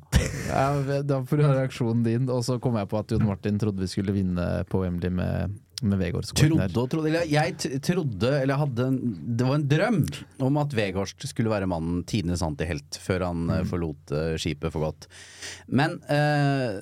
Ja, 0.49 1.01
da 1.07 1.21
får 1.25 1.39
du 1.39 1.43
ha 1.47 1.53
reaksjonen 1.55 2.03
din. 2.05 2.27
Og 2.29 2.43
så 2.45 2.59
kom 2.61 2.75
jeg 2.77 2.89
på 2.91 2.99
at 2.99 3.13
Jon 3.13 3.23
Martin 3.25 3.57
trodde 3.61 3.79
vi 3.81 3.87
skulle 3.89 4.13
vinne 4.13 4.47
på 4.69 4.81
Wembley 4.83 5.09
med, 5.13 5.55
med 5.83 5.99
Vegård 6.01 6.27
skåring 6.29 6.55
der. 6.57 6.71
Trodde 6.71 6.83
og 6.83 6.91
trodde 6.91 7.11
eller 7.11 7.29
Jeg 7.29 7.81
trodde, 7.83 8.31
eller 8.39 8.59
hadde 8.61 8.87
en, 8.87 8.97
Det 9.23 9.47
var 9.47 9.59
en 9.59 9.67
drøm 9.69 9.99
om 10.47 10.59
at 10.61 10.75
Vegårst 10.77 11.27
skulle 11.29 11.51
være 11.51 11.69
mannen 11.69 12.01
tidenes 12.09 12.43
antihelt 12.45 12.99
før 13.03 13.27
han 13.29 13.45
mm. 13.49 13.69
forlot 13.69 14.13
eh, 14.15 14.33
skipet 14.41 14.73
for 14.73 14.87
godt. 14.87 15.07
Men 15.67 15.99
eh, 16.11 16.81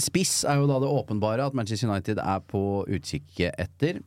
spiss 0.00 0.42
er 0.48 0.60
jo 0.60 0.70
da 0.70 0.80
det 0.82 0.92
åpenbare 0.92 1.48
at 1.48 1.56
Manchester 1.58 1.90
United 1.90 2.22
er 2.22 2.42
på 2.48 2.62
utkikk 2.86 3.44
etter. 3.52 4.02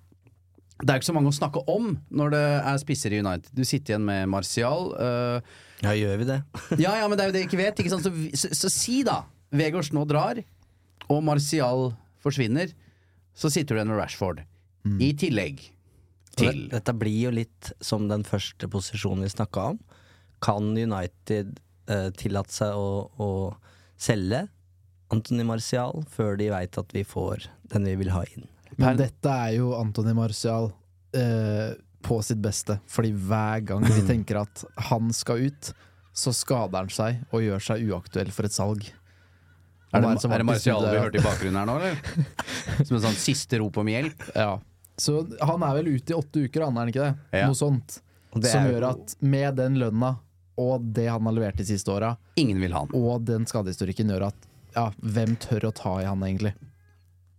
Det 0.75 0.91
er 0.91 0.99
ikke 0.99 1.07
så 1.07 1.15
mange 1.15 1.31
å 1.31 1.35
snakke 1.35 1.61
om 1.71 1.93
når 2.11 2.33
det 2.33 2.45
er 2.57 2.79
spisser 2.81 3.13
i 3.15 3.21
United. 3.23 3.53
Du 3.55 3.63
sitter 3.63 3.95
igjen 3.95 4.07
med 4.07 4.27
Martial. 4.31 4.91
eh, 4.99 5.53
Ja, 5.85 5.93
gjør 5.95 6.17
vi 6.19 6.27
det? 6.31 6.41
ja, 6.85 6.97
ja, 6.99 7.07
men 7.07 7.15
det 7.17 7.23
er 7.23 7.31
jo 7.31 7.35
det 7.35 7.45
jeg 7.45 7.51
ikke 7.51 7.63
vet. 7.63 7.79
Ikke 7.79 7.93
sant? 7.93 8.07
Så, 8.07 8.11
så, 8.45 8.51
så 8.65 8.71
si 8.73 9.01
da 9.07 9.21
Vegårs 9.55 9.93
nå 9.95 10.03
drar, 10.09 10.41
og 11.07 11.21
Martial 11.23 11.93
forsvinner. 12.25 12.73
Så 13.35 13.51
sitter 13.51 13.75
du 13.75 13.79
igjen 13.81 13.91
med 13.91 13.99
Rashford. 13.99 14.43
I 15.01 15.11
tillegg 15.17 15.63
til 16.37 16.65
det, 16.65 16.71
dette 16.75 16.93
blir 16.97 17.15
jo 17.27 17.31
litt 17.33 17.71
som 17.83 18.09
den 18.09 18.25
første 18.27 18.69
posisjonen 18.71 19.25
vi 19.25 19.31
snakka 19.33 19.69
om. 19.73 19.79
Kan 20.45 20.73
United 20.77 21.55
eh, 21.89 22.09
tillate 22.17 22.53
seg 22.53 22.75
å, 22.77 23.07
å 23.17 23.29
selge 23.97 24.45
Anthony 25.13 25.45
Martial 25.47 26.03
før 26.11 26.37
de 26.39 26.51
veit 26.53 26.77
at 26.81 26.93
vi 26.95 27.05
får 27.07 27.47
den 27.71 27.87
vi 27.87 27.95
vil 28.03 28.13
ha 28.13 28.23
inn? 28.35 28.47
Men 28.81 28.99
dette 28.99 29.31
er 29.31 29.55
jo 29.57 29.71
Anthony 29.77 30.13
Martial 30.17 30.71
eh, 31.15 31.75
på 32.05 32.19
sitt 32.25 32.41
beste. 32.43 32.79
Fordi 32.91 33.13
hver 33.15 33.63
gang 33.71 33.85
vi 33.87 34.03
tenker 34.11 34.43
at 34.43 34.65
han 34.91 35.13
skal 35.15 35.47
ut, 35.49 35.71
så 36.15 36.31
skader 36.35 36.85
han 36.85 36.93
seg 36.93 37.23
og 37.31 37.43
gjør 37.43 37.63
seg 37.71 37.89
uaktuell 37.89 38.31
for 38.35 38.47
et 38.47 38.55
salg. 38.55 38.85
Er 39.95 40.03
det, 40.05 40.13
er 40.27 40.41
det 40.43 40.47
Martial 40.49 40.85
vi 40.89 40.97
hørte 40.99 41.19
i 41.19 41.23
bakgrunnen 41.25 41.59
her 41.61 41.69
nå, 41.69 41.75
eller? 41.79 41.99
Som 42.87 42.97
en 42.99 43.03
sånn 43.07 43.17
siste 43.19 43.59
rop 43.61 43.77
om 43.81 43.89
hjelp? 43.91 44.25
Ja. 44.35 44.51
Så 44.99 45.21
han 45.41 45.63
er 45.67 45.77
vel 45.79 45.89
ute 45.95 46.13
i 46.13 46.17
åtte 46.17 46.45
uker, 46.45 46.65
han 46.67 46.75
er 46.77 46.85
han 46.85 46.91
ikke 46.93 47.05
det? 47.07 47.39
Ja. 47.41 47.49
Noe 47.51 47.59
sånt. 47.59 47.97
Det 48.35 48.51
Som 48.51 48.65
er 48.67 48.73
gjør 48.75 48.85
at 48.89 49.15
med 49.23 49.55
den 49.59 49.79
lønna 49.79 50.15
og 50.59 50.83
det 50.95 51.07
han 51.11 51.25
har 51.27 51.35
levert 51.35 51.57
de 51.59 51.65
siste 51.67 51.91
åra, 51.91 52.13
Ingen 52.39 52.61
vil 52.63 52.75
han. 52.75 52.91
og 52.95 53.25
den 53.27 53.43
skadehistorikken 53.47 54.11
gjør 54.11 54.29
at 54.29 54.45
ja, 54.75 54.89
hvem 54.99 55.35
tør 55.39 55.69
å 55.69 55.71
ta 55.75 55.97
i 56.01 56.07
han 56.07 56.23
egentlig? 56.23 56.51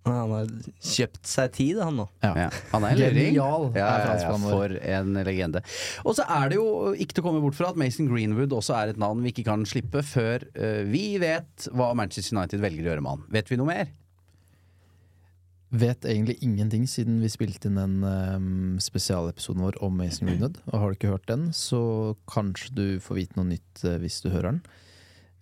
Han 0.06 0.32
har 0.32 0.50
kjøpt 0.86 1.26
seg 1.26 1.52
tid, 1.56 1.80
han 1.82 1.98
nå. 1.98 2.06
Ja. 2.22 2.48
Han 2.72 2.86
er 2.86 2.94
en 2.94 3.00
luring. 3.00 3.34
Ja, 3.34 3.50
ja, 3.74 3.90
ja, 4.22 4.32
for 4.38 4.76
en 4.78 5.18
legende. 5.26 5.62
Og 6.06 6.16
så 6.18 6.26
er 6.30 6.52
det 6.52 6.60
jo 6.60 6.94
ikke 6.94 7.18
til 7.18 7.24
å 7.24 7.26
komme 7.26 7.42
bort 7.42 7.58
fra 7.58 7.72
at 7.72 7.80
Mason 7.80 8.08
Greenwood 8.10 8.54
også 8.54 8.76
er 8.78 8.94
et 8.94 9.00
navn 9.02 9.24
vi 9.24 9.34
ikke 9.34 9.48
kan 9.48 9.66
slippe 9.68 10.04
før 10.06 10.46
uh, 10.54 10.82
vi 10.86 11.16
vet 11.22 11.68
hva 11.74 11.92
Manchester 11.98 12.38
United 12.38 12.62
velger 12.62 12.86
å 12.86 12.92
gjøre 12.92 13.06
med 13.06 13.16
han. 13.16 13.30
Vet 13.34 13.50
vi 13.50 13.58
noe 13.60 13.70
mer? 13.72 13.94
Vet 15.76 16.06
egentlig 16.06 16.38
ingenting 16.46 16.86
siden 16.88 17.18
vi 17.18 17.28
spilte 17.32 17.66
inn 17.66 17.80
den 17.80 17.98
um, 18.06 18.76
spesialepisoden 18.80 19.64
vår 19.66 19.80
om 19.82 19.96
Mason 19.98 20.30
Greenwood. 20.30 20.60
Og 20.70 20.78
har 20.78 20.92
du 20.92 20.98
ikke 21.00 21.14
hørt 21.16 21.26
den, 21.30 21.48
så 21.56 22.14
kanskje 22.30 22.74
du 22.76 22.86
får 23.02 23.24
vite 23.24 23.40
noe 23.40 23.50
nytt 23.50 23.82
uh, 23.82 23.96
hvis 24.02 24.22
du 24.22 24.30
hører 24.30 24.54
den. 24.54 24.62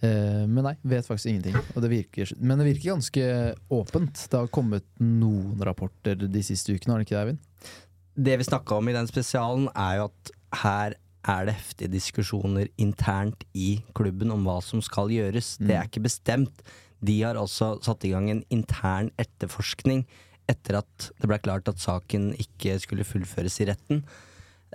Eh, 0.03 0.45
men 0.51 0.67
nei, 0.67 0.75
vet 0.83 1.07
faktisk 1.07 1.31
ingenting. 1.31 1.57
Og 1.75 1.85
det 1.85 1.93
virker, 1.93 2.35
men 2.41 2.61
det 2.61 2.69
virker 2.73 2.95
ganske 2.95 3.29
åpent. 3.73 4.27
Det 4.31 4.41
har 4.41 4.53
kommet 4.55 4.87
noen 5.01 5.61
rapporter 5.65 6.19
de 6.27 6.45
siste 6.45 6.75
ukene, 6.75 6.95
har 6.95 7.03
det 7.03 7.09
ikke 7.09 7.17
det, 7.17 7.23
Eivind? 7.23 7.73
Det 8.15 8.37
vi 8.39 8.47
snakka 8.47 8.79
om 8.79 8.91
i 8.91 8.97
den 8.97 9.09
spesialen, 9.11 9.69
er 9.75 9.99
jo 10.01 10.09
at 10.11 10.35
her 10.65 10.99
er 11.25 11.49
det 11.49 11.57
heftige 11.57 11.93
diskusjoner 11.95 12.69
internt 12.81 13.47
i 13.57 13.79
klubben 13.97 14.33
om 14.35 14.45
hva 14.47 14.59
som 14.63 14.83
skal 14.85 15.11
gjøres. 15.13 15.55
Det 15.59 15.73
er 15.73 15.89
ikke 15.89 16.05
bestemt. 16.05 16.61
De 17.05 17.17
har 17.23 17.39
også 17.41 17.79
satt 17.85 18.05
i 18.07 18.13
gang 18.13 18.29
en 18.31 18.45
intern 18.53 19.11
etterforskning 19.21 20.05
etter 20.51 20.79
at 20.83 21.09
det 21.21 21.29
ble 21.31 21.41
klart 21.41 21.69
at 21.71 21.81
saken 21.81 22.33
ikke 22.37 22.77
skulle 22.83 23.07
fullføres 23.09 23.57
i 23.65 23.69
retten. 23.71 24.05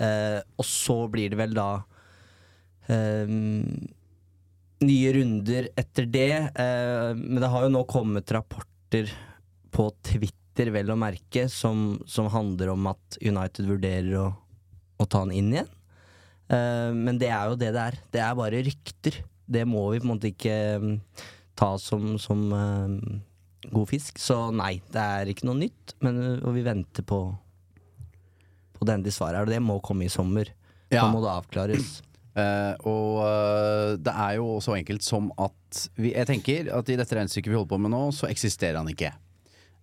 Eh, 0.01 0.39
og 0.57 0.65
så 0.65 1.03
blir 1.11 1.29
det 1.31 1.39
vel 1.39 1.53
da 1.57 1.69
eh, 2.89 3.29
nye 4.85 5.13
runder 5.15 5.69
etter 5.79 6.07
det. 6.09 6.33
Eh, 6.55 7.09
men 7.15 7.41
det 7.41 7.49
har 7.51 7.65
jo 7.65 7.73
nå 7.73 7.83
kommet 7.89 8.31
rapporter 8.35 9.11
på 9.75 9.89
Twitter, 10.05 10.71
vel 10.75 10.91
å 10.91 10.99
merke, 10.99 11.47
som, 11.51 11.99
som 12.09 12.29
handler 12.31 12.73
om 12.73 12.87
at 12.91 13.19
United 13.21 13.67
vurderer 13.69 14.15
å, 14.19 14.29
å 14.99 15.07
ta 15.07 15.23
han 15.23 15.35
inn 15.35 15.53
igjen. 15.55 15.69
Eh, 16.49 16.91
men 16.95 17.19
det 17.21 17.29
er 17.31 17.51
jo 17.51 17.59
det 17.59 17.73
det 17.75 17.83
er. 17.91 17.99
Det 18.13 18.23
er 18.25 18.37
bare 18.37 18.63
rykter. 18.65 19.19
Det 19.49 19.65
må 19.69 19.87
vi 19.93 20.01
på 20.01 20.07
en 20.07 20.13
måte 20.13 20.31
ikke 20.31 20.55
mm, 20.81 20.95
ta 21.57 21.73
som, 21.81 22.15
som 22.21 22.43
eh, 22.55 22.95
god 23.69 23.89
fisk. 23.91 24.19
Så 24.21 24.47
nei, 24.55 24.77
det 24.93 25.05
er 25.19 25.31
ikke 25.31 25.49
noe 25.49 25.61
nytt. 25.61 25.95
Men 26.05 26.21
eh, 26.23 26.35
og 26.43 26.55
vi 26.57 26.65
venter 26.65 27.05
på, 27.07 27.21
på 28.77 28.87
det 28.87 28.97
endelige 28.97 29.19
svaret. 29.19 29.43
Og 29.43 29.53
det 29.53 29.61
må 29.63 29.79
komme 29.85 30.07
i 30.07 30.13
sommer. 30.13 30.51
Ja. 30.89 31.03
Da 31.03 31.09
må 31.13 31.21
det 31.23 31.33
avklares. 31.35 31.99
Eh, 32.37 32.73
og 32.85 33.23
uh, 33.25 33.95
det 33.97 34.13
er 34.13 34.35
jo 34.37 34.59
så 34.61 34.75
enkelt 34.77 35.01
som 35.01 35.31
at 35.41 35.55
vi, 35.97 36.11
Jeg 36.13 36.29
tenker 36.29 36.69
at 36.77 36.89
i 36.89 36.97
dette 36.99 37.15
regnestykket 37.17 37.49
vi 37.49 37.57
holder 37.57 37.71
på 37.73 37.81
med 37.81 37.93
nå, 37.93 38.03
så 38.15 38.29
eksisterer 38.29 38.77
han 38.77 38.89
ikke. 38.91 39.11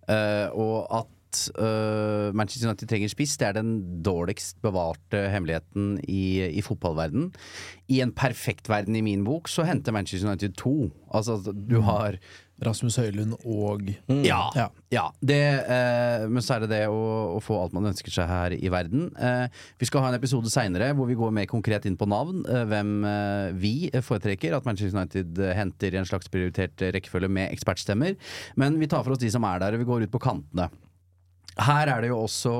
Uh, 0.07 0.47
og 0.55 0.75
at 1.01 1.11
eh, 1.59 2.31
Manchester 2.37 2.69
United 2.69 2.89
trenger 2.89 3.11
spiss, 3.11 3.35
det 3.39 3.49
er 3.49 3.57
den 3.59 3.75
dårligst 4.05 4.59
bevarte 4.65 5.27
hemmeligheten 5.33 5.97
i, 6.07 6.47
i 6.57 6.63
fotballverden. 6.65 7.31
I 7.91 8.01
en 8.03 8.13
perfekt 8.15 8.69
verden 8.71 8.97
i 8.97 9.05
min 9.05 9.23
bok 9.27 9.49
så 9.51 9.65
henter 9.67 9.95
Manchester 9.95 10.29
United 10.29 10.57
to. 10.59 10.89
Altså 11.13 11.39
du 11.53 11.79
har 11.85 12.17
Rasmus 12.65 12.95
Høylund 12.97 13.35
og 13.45 13.83
ja, 14.25 14.39
Ja. 14.57 14.65
ja. 14.89 15.03
Det, 15.21 15.37
eh, 15.69 16.25
men 16.25 16.41
så 16.41 16.55
er 16.55 16.63
det 16.65 16.71
det 16.71 16.81
å, 16.89 17.35
å 17.35 17.41
få 17.43 17.59
alt 17.61 17.75
man 17.77 17.85
ønsker 17.91 18.13
seg 18.13 18.25
her 18.31 18.55
i 18.57 18.71
verden. 18.73 19.11
Eh, 19.13 19.45
vi 19.77 19.89
skal 19.89 20.01
ha 20.03 20.09
en 20.09 20.17
episode 20.17 20.49
seinere 20.49 20.89
hvor 20.97 21.09
vi 21.09 21.17
går 21.19 21.35
mer 21.37 21.45
konkret 21.49 21.85
inn 21.85 21.99
på 21.99 22.09
navn. 22.09 22.41
Eh, 22.49 22.65
hvem 22.71 22.95
vi 23.61 23.75
foretrekker 23.93 24.57
at 24.57 24.65
Manchester 24.65 24.97
United 24.97 25.37
henter 25.57 25.93
i 25.93 26.01
en 26.01 26.09
slags 26.09 26.31
prioritert 26.33 26.81
rekkefølge 26.97 27.29
med 27.29 27.53
ekspertstemmer. 27.53 28.17
Men 28.57 28.81
vi 28.81 28.89
tar 28.89 29.05
for 29.05 29.13
oss 29.13 29.21
de 29.21 29.29
som 29.33 29.45
er 29.47 29.61
der, 29.61 29.77
og 29.77 29.83
vi 29.85 29.89
går 29.91 30.07
ut 30.07 30.15
på 30.17 30.23
kantene. 30.25 30.71
Her 31.57 31.89
er 31.89 32.03
det 32.03 32.11
jo 32.11 32.19
også 32.25 32.53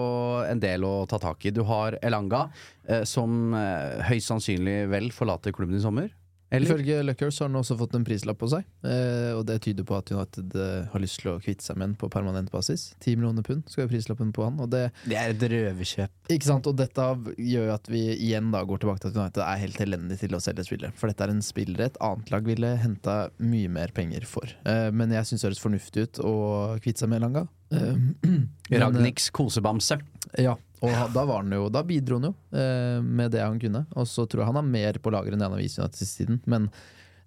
en 0.49 0.61
del 0.61 0.85
å 0.87 1.05
ta 1.09 1.19
tak 1.21 1.45
i. 1.45 1.53
Du 1.53 1.61
har 1.69 1.99
Elanga, 2.01 2.47
eh, 2.87 3.03
som 3.05 3.53
eh, 3.53 4.01
høyst 4.09 4.31
sannsynlig 4.31 4.87
vel 4.89 5.11
forlater 5.13 5.53
klubben 5.53 5.77
i 5.77 5.83
sommer. 5.83 6.09
Eller? 6.49 6.69
Ifølge 6.69 7.01
Luckers 7.03 7.39
har 7.41 7.49
han 7.49 7.59
også 7.59 7.75
fått 7.79 7.95
en 7.97 8.05
prislapp 8.07 8.37
på 8.39 8.47
seg, 8.51 8.63
eh, 8.87 9.33
og 9.35 9.43
det 9.49 9.57
tyder 9.65 9.83
på 9.87 9.97
at 9.97 10.11
United 10.13 10.53
eh, 10.55 10.85
har 10.93 11.03
lyst 11.03 11.19
til 11.19 11.33
å 11.33 11.41
kvitte 11.43 11.65
seg 11.65 11.75
med 11.75 11.89
ham 11.89 11.95
på 11.99 12.09
permanent 12.13 12.51
basis. 12.53 12.93
10 13.03 13.19
millioner 13.19 13.43
pund 13.43 13.67
skal 13.67 13.83
jo 13.83 13.91
prislappen 13.91 14.31
på 14.35 14.45
han, 14.47 14.61
og 14.63 14.71
det 14.71 14.85
Det 15.03 15.17
er 15.19 15.33
et 15.33 15.43
røverkjøp. 15.51 16.13
Ikke 16.31 16.47
sant, 16.47 16.69
og 16.71 16.77
dette 16.79 17.09
gjør 17.35 17.67
jo 17.67 17.75
at 17.75 17.91
vi 17.91 18.03
igjen 18.15 18.53
da 18.55 18.63
går 18.67 18.83
tilbake 18.83 19.03
til 19.03 19.11
at 19.11 19.19
United 19.19 19.43
er 19.43 19.61
helt 19.65 19.83
elendig 19.83 20.19
til 20.23 20.37
å 20.37 20.41
selge 20.43 20.67
spillere. 20.69 20.95
For 20.95 21.11
dette 21.11 21.27
er 21.27 21.35
en 21.35 21.43
spiller 21.43 21.89
et 21.89 21.99
annet 22.03 22.31
lag 22.31 22.47
ville 22.47 22.71
henta 22.79 23.17
mye 23.43 23.71
mer 23.71 23.91
penger 23.95 24.27
for. 24.29 24.47
Eh, 24.63 24.87
men 24.95 25.11
jeg 25.11 25.27
syns 25.27 25.43
det 25.43 25.51
høres 25.51 25.63
fornuftig 25.63 26.07
ut 26.07 26.23
å 26.23 26.35
kvitte 26.79 27.03
seg 27.03 27.11
med 27.11 27.25
Langa. 27.25 27.47
Eh, 27.75 27.95
eh, 28.71 28.79
Ragnhiks 28.79 29.29
kosebamse. 29.35 29.99
Ja, 30.39 30.55
og 30.81 30.91
ha- 30.93 31.07
da, 31.09 31.23
var 31.25 31.41
han 31.41 31.55
jo, 31.55 31.69
da 31.73 31.81
bidro 31.87 32.19
han 32.19 32.29
jo 32.29 32.35
eh, 32.57 32.99
med 33.01 33.31
det 33.33 33.41
han 33.41 33.57
kunne. 33.61 33.85
Og 33.97 34.05
så 34.09 34.27
tror 34.29 34.43
jeg 34.43 34.51
han 34.51 34.59
har 34.59 34.67
mer 34.67 34.99
på 35.01 35.13
lager 35.13 35.33
enn 35.33 35.41
det 35.41 35.47
han 35.49 35.55
har 35.57 35.63
vist 35.63 35.79
United 35.81 35.97
siste 35.99 36.23
tiden. 36.25 36.39
Men 36.45 36.69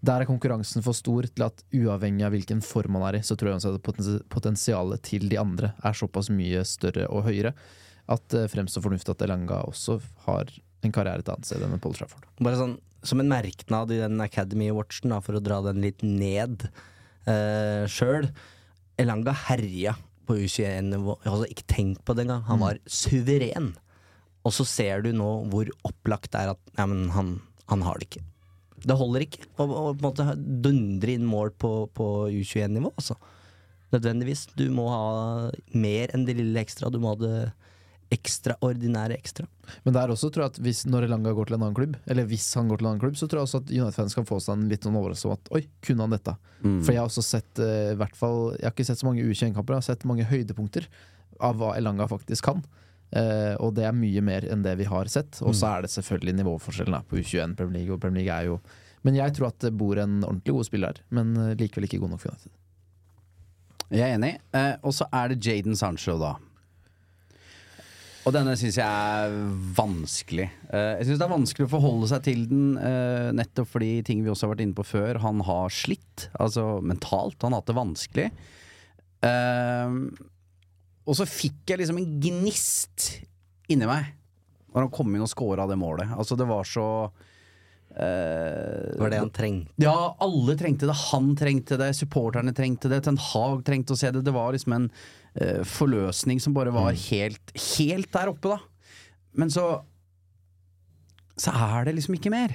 der 0.01 0.23
er 0.23 0.29
konkurransen 0.31 0.85
for 0.85 0.97
stor 0.97 1.27
til 1.29 1.45
at 1.45 1.61
uavhengig 1.77 2.25
av 2.25 2.33
hvilken 2.33 2.63
form 2.65 2.97
han 2.97 3.09
er 3.11 3.19
i, 3.19 3.25
så 3.27 3.37
tror 3.37 3.53
jeg 3.53 3.75
at 3.75 4.25
potensialet 4.33 5.03
til 5.05 5.27
de 5.29 5.37
andre 5.41 5.75
er 5.85 5.99
såpass 5.99 6.31
mye 6.33 6.63
større 6.65 7.09
og 7.13 7.27
høyere 7.27 7.53
at 8.11 8.25
det 8.33 8.47
fremstår 8.51 8.83
fornuftig 8.83 9.13
at 9.13 9.23
Elanga 9.27 9.61
også 9.69 9.99
har 10.25 10.49
en 10.83 10.95
karriere 10.95 11.23
et 11.23 11.29
annet 11.31 11.47
sted 11.47 11.63
enn 11.63 11.77
Paul 11.83 11.95
Trafford. 11.95 12.25
Bare 12.43 12.59
sånn 12.59 12.79
som 13.07 13.21
en 13.23 13.29
merknad 13.31 13.93
i 13.95 14.01
den 14.01 14.21
Academy-watchen, 14.21 15.13
da, 15.13 15.21
for 15.25 15.39
å 15.39 15.43
dra 15.45 15.61
den 15.65 15.79
litt 15.85 16.03
ned 16.05 16.67
eh, 17.29 17.85
sjøl. 17.89 18.27
Elanga 19.01 19.33
herja 19.47 19.95
på 20.31 20.39
U21-nivå. 20.39 21.19
Jeg 21.25 21.35
har 21.35 21.53
ikke 21.53 21.71
tenkt 21.71 22.03
på 22.07 22.15
det 22.17 22.27
engang. 22.27 22.45
Han 22.47 22.63
var 22.63 22.81
suveren. 22.87 23.73
Og 24.47 24.55
så 24.57 24.65
ser 24.65 25.03
du 25.05 25.11
nå 25.13 25.29
hvor 25.53 25.69
opplagt 25.87 26.31
det 26.33 26.45
er 26.45 26.55
at 26.55 26.61
ja, 26.79 26.87
men 26.89 27.11
han, 27.13 27.35
han 27.69 27.83
har 27.85 27.99
det 28.01 28.09
ikke. 28.09 28.25
Det 28.81 28.97
holder 28.97 29.27
ikke 29.27 29.45
å 29.45 29.51
på 29.59 29.65
en 29.91 30.01
måte 30.01 30.25
dundre 30.65 31.13
inn 31.13 31.27
mål 31.29 31.53
på, 31.61 31.73
på 31.93 32.07
U21-nivå, 32.33 32.95
altså. 32.95 33.19
Nødvendigvis. 33.91 34.47
Du 34.55 34.69
må 34.73 34.87
ha 34.89 35.51
mer 35.75 36.15
enn 36.15 36.25
det 36.29 36.39
lille 36.39 36.63
ekstra. 36.63 36.89
Du 36.95 37.01
må 37.03 37.13
ha 37.13 37.19
det 37.21 37.35
ekstraordinære 38.11 39.15
ekstra. 39.17 39.47
Men 39.85 39.95
det 39.95 40.03
er 40.03 40.13
også, 40.13 40.31
tror 40.35 40.47
jeg, 40.47 40.55
at 40.55 40.61
hvis 40.65 40.83
når 40.91 41.07
Elanga 41.07 41.33
går 41.37 41.51
til 41.51 41.57
en 41.57 41.63
annen 41.63 41.77
klubb, 41.77 41.95
eller 42.11 42.27
hvis 42.31 42.49
han 42.59 42.71
går 42.71 42.81
til 42.81 42.87
en 42.89 42.91
annen 42.91 43.03
klubb, 43.05 43.19
så 43.19 43.29
tror 43.31 43.41
jeg 43.41 43.49
også 43.49 43.61
at 43.63 43.71
United-fans 43.71 44.17
kan 44.19 44.27
få 44.27 44.41
seg 44.43 44.59
en 44.59 44.67
litt 44.73 44.87
sånn 44.87 44.99
overraskelse 44.99 45.31
om 45.31 45.37
at 45.37 45.53
oi, 45.57 45.63
kunne 45.87 46.07
han 46.07 46.17
dette? 46.17 46.35
Mm. 46.65 46.81
For 46.83 46.95
jeg 46.95 47.03
har 47.03 47.11
også 47.13 47.25
sett 47.27 47.63
uh, 47.63 47.93
i 47.95 47.97
hvert 48.01 48.19
fall 48.19 48.41
Jeg 48.57 48.67
har 48.67 48.75
ikke 48.75 48.89
sett 48.91 49.01
så 49.01 49.09
mange 49.09 49.25
U21-kamper, 49.25 49.77
jeg 49.77 49.85
har 49.85 49.89
sett 49.93 50.07
mange 50.11 50.27
høydepunkter 50.29 50.91
av 51.41 51.57
hva 51.61 51.73
Elanga 51.79 52.09
faktisk 52.11 52.51
kan. 52.51 52.65
Uh, 53.11 53.57
og 53.59 53.75
det 53.75 53.87
er 53.89 53.97
mye 53.97 54.23
mer 54.23 54.45
enn 54.47 54.63
det 54.63 54.77
vi 54.79 54.87
har 54.87 55.11
sett. 55.11 55.41
Og 55.43 55.55
så 55.59 55.71
er 55.73 55.87
det 55.87 55.95
selvfølgelig 55.95 56.37
nivåforskjellen 56.41 57.09
på 57.11 57.19
U21 57.19 57.57
Premier 57.59 57.81
League, 57.81 57.95
og 57.95 58.03
Premier 58.03 58.23
League 58.23 58.37
er 58.37 58.51
jo 58.53 58.61
Men 59.03 59.17
jeg 59.17 59.33
tror 59.33 59.49
at 59.49 59.63
det 59.65 59.73
bor 59.81 59.99
en 59.99 60.21
ordentlig 60.27 60.53
god 60.53 60.67
spiller 60.69 60.93
her, 60.93 60.99
men 61.09 61.33
eh, 61.41 61.55
likevel 61.57 61.87
ikke 61.87 62.03
god 62.03 62.11
nok 62.13 62.21
for 62.21 62.35
United. 62.35 62.53
Jeg 63.91 64.05
er 64.05 64.19
enig. 64.19 64.35
Uh, 64.53 64.77
og 64.85 64.93
så 64.93 65.07
er 65.09 65.33
det 65.33 65.41
Jaden 65.41 65.79
Sancho, 65.79 66.19
da. 66.21 66.35
Og 68.29 68.35
denne 68.37 68.53
syns 68.61 68.77
jeg 68.77 68.85
er 68.85 69.33
vanskelig. 69.77 70.47
Eh, 70.69 70.91
jeg 71.01 71.09
syns 71.09 71.21
det 71.23 71.25
er 71.25 71.33
vanskelig 71.33 71.67
å 71.67 71.73
forholde 71.73 72.11
seg 72.11 72.25
til 72.27 72.43
den, 72.51 72.67
eh, 72.77 73.31
nettopp 73.33 73.71
fordi 73.73 74.05
ting 74.05 74.21
vi 74.23 74.29
også 74.33 74.47
har 74.47 74.55
vært 74.55 74.65
inne 74.67 74.77
på 74.77 74.85
før. 74.85 75.21
Han 75.25 75.41
har 75.47 75.73
slitt, 75.73 76.29
altså 76.39 76.83
mentalt. 76.85 77.41
Han 77.43 77.57
har 77.57 77.63
hatt 77.63 77.71
det 77.73 77.79
vanskelig. 77.81 78.29
Eh, 79.25 79.97
og 81.09 81.17
så 81.17 81.27
fikk 81.27 81.73
jeg 81.73 81.81
liksom 81.81 81.99
en 82.01 82.13
gnist 82.21 83.09
inni 83.73 83.89
meg 83.89 84.13
når 84.71 84.85
han 84.85 84.93
kom 84.95 85.15
inn 85.17 85.25
og 85.25 85.33
scora 85.33 85.67
det 85.67 85.81
målet. 85.81 86.13
Altså, 86.15 86.37
det 86.39 86.49
var 86.51 86.65
så 86.69 87.11
Uh, 87.91 88.87
Det 88.95 89.01
var 89.01 89.11
det 89.11 89.19
han 89.19 89.33
trengte. 89.35 89.73
ja, 89.83 90.15
alle 90.23 90.55
trengte 90.55 90.87
det. 90.87 90.95
Han 91.11 91.33
trengte 91.35 91.75
det, 91.77 91.89
supporterne 91.99 92.53
trengte 92.55 92.87
det, 92.89 93.01
Ten 93.03 93.19
Hag 93.19 93.65
trengte 93.67 93.97
å 93.97 93.99
se 93.99 94.13
det. 94.15 94.23
Det 94.23 94.31
var 94.31 94.53
liksom 94.55 94.77
en 94.77 94.85
eh, 95.35 95.63
forløsning 95.67 96.41
som 96.43 96.57
bare 96.57 96.73
var 96.75 96.97
helt, 97.09 97.53
helt 97.77 98.11
der 98.15 98.33
oppe, 98.33 98.57
da. 98.57 98.59
Men 99.39 99.51
så 99.51 99.85
Så 101.41 101.53
er 101.55 101.87
det 101.87 101.95
liksom 101.97 102.19
ikke 102.19 102.33
mer. 102.33 102.53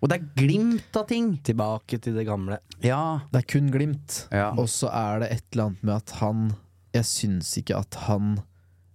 Og 0.00 0.08
det 0.08 0.16
er 0.16 0.28
glimt 0.38 0.96
av 0.96 1.08
ting. 1.10 1.32
Tilbake 1.44 1.98
til 2.00 2.14
det 2.16 2.24
gamle. 2.28 2.60
Ja. 2.84 3.20
Det 3.32 3.42
er 3.42 3.48
kun 3.50 3.70
Glimt. 3.74 4.22
Ja. 4.32 4.52
Og 4.54 4.70
så 4.72 4.88
er 4.94 5.24
det 5.24 5.30
et 5.34 5.44
eller 5.52 5.68
annet 5.68 5.82
med 5.84 5.94
at 5.96 6.14
han 6.22 6.46
Jeg 6.94 7.04
syns 7.04 7.50
ikke 7.60 7.76
at 7.76 7.98
han 8.06 8.38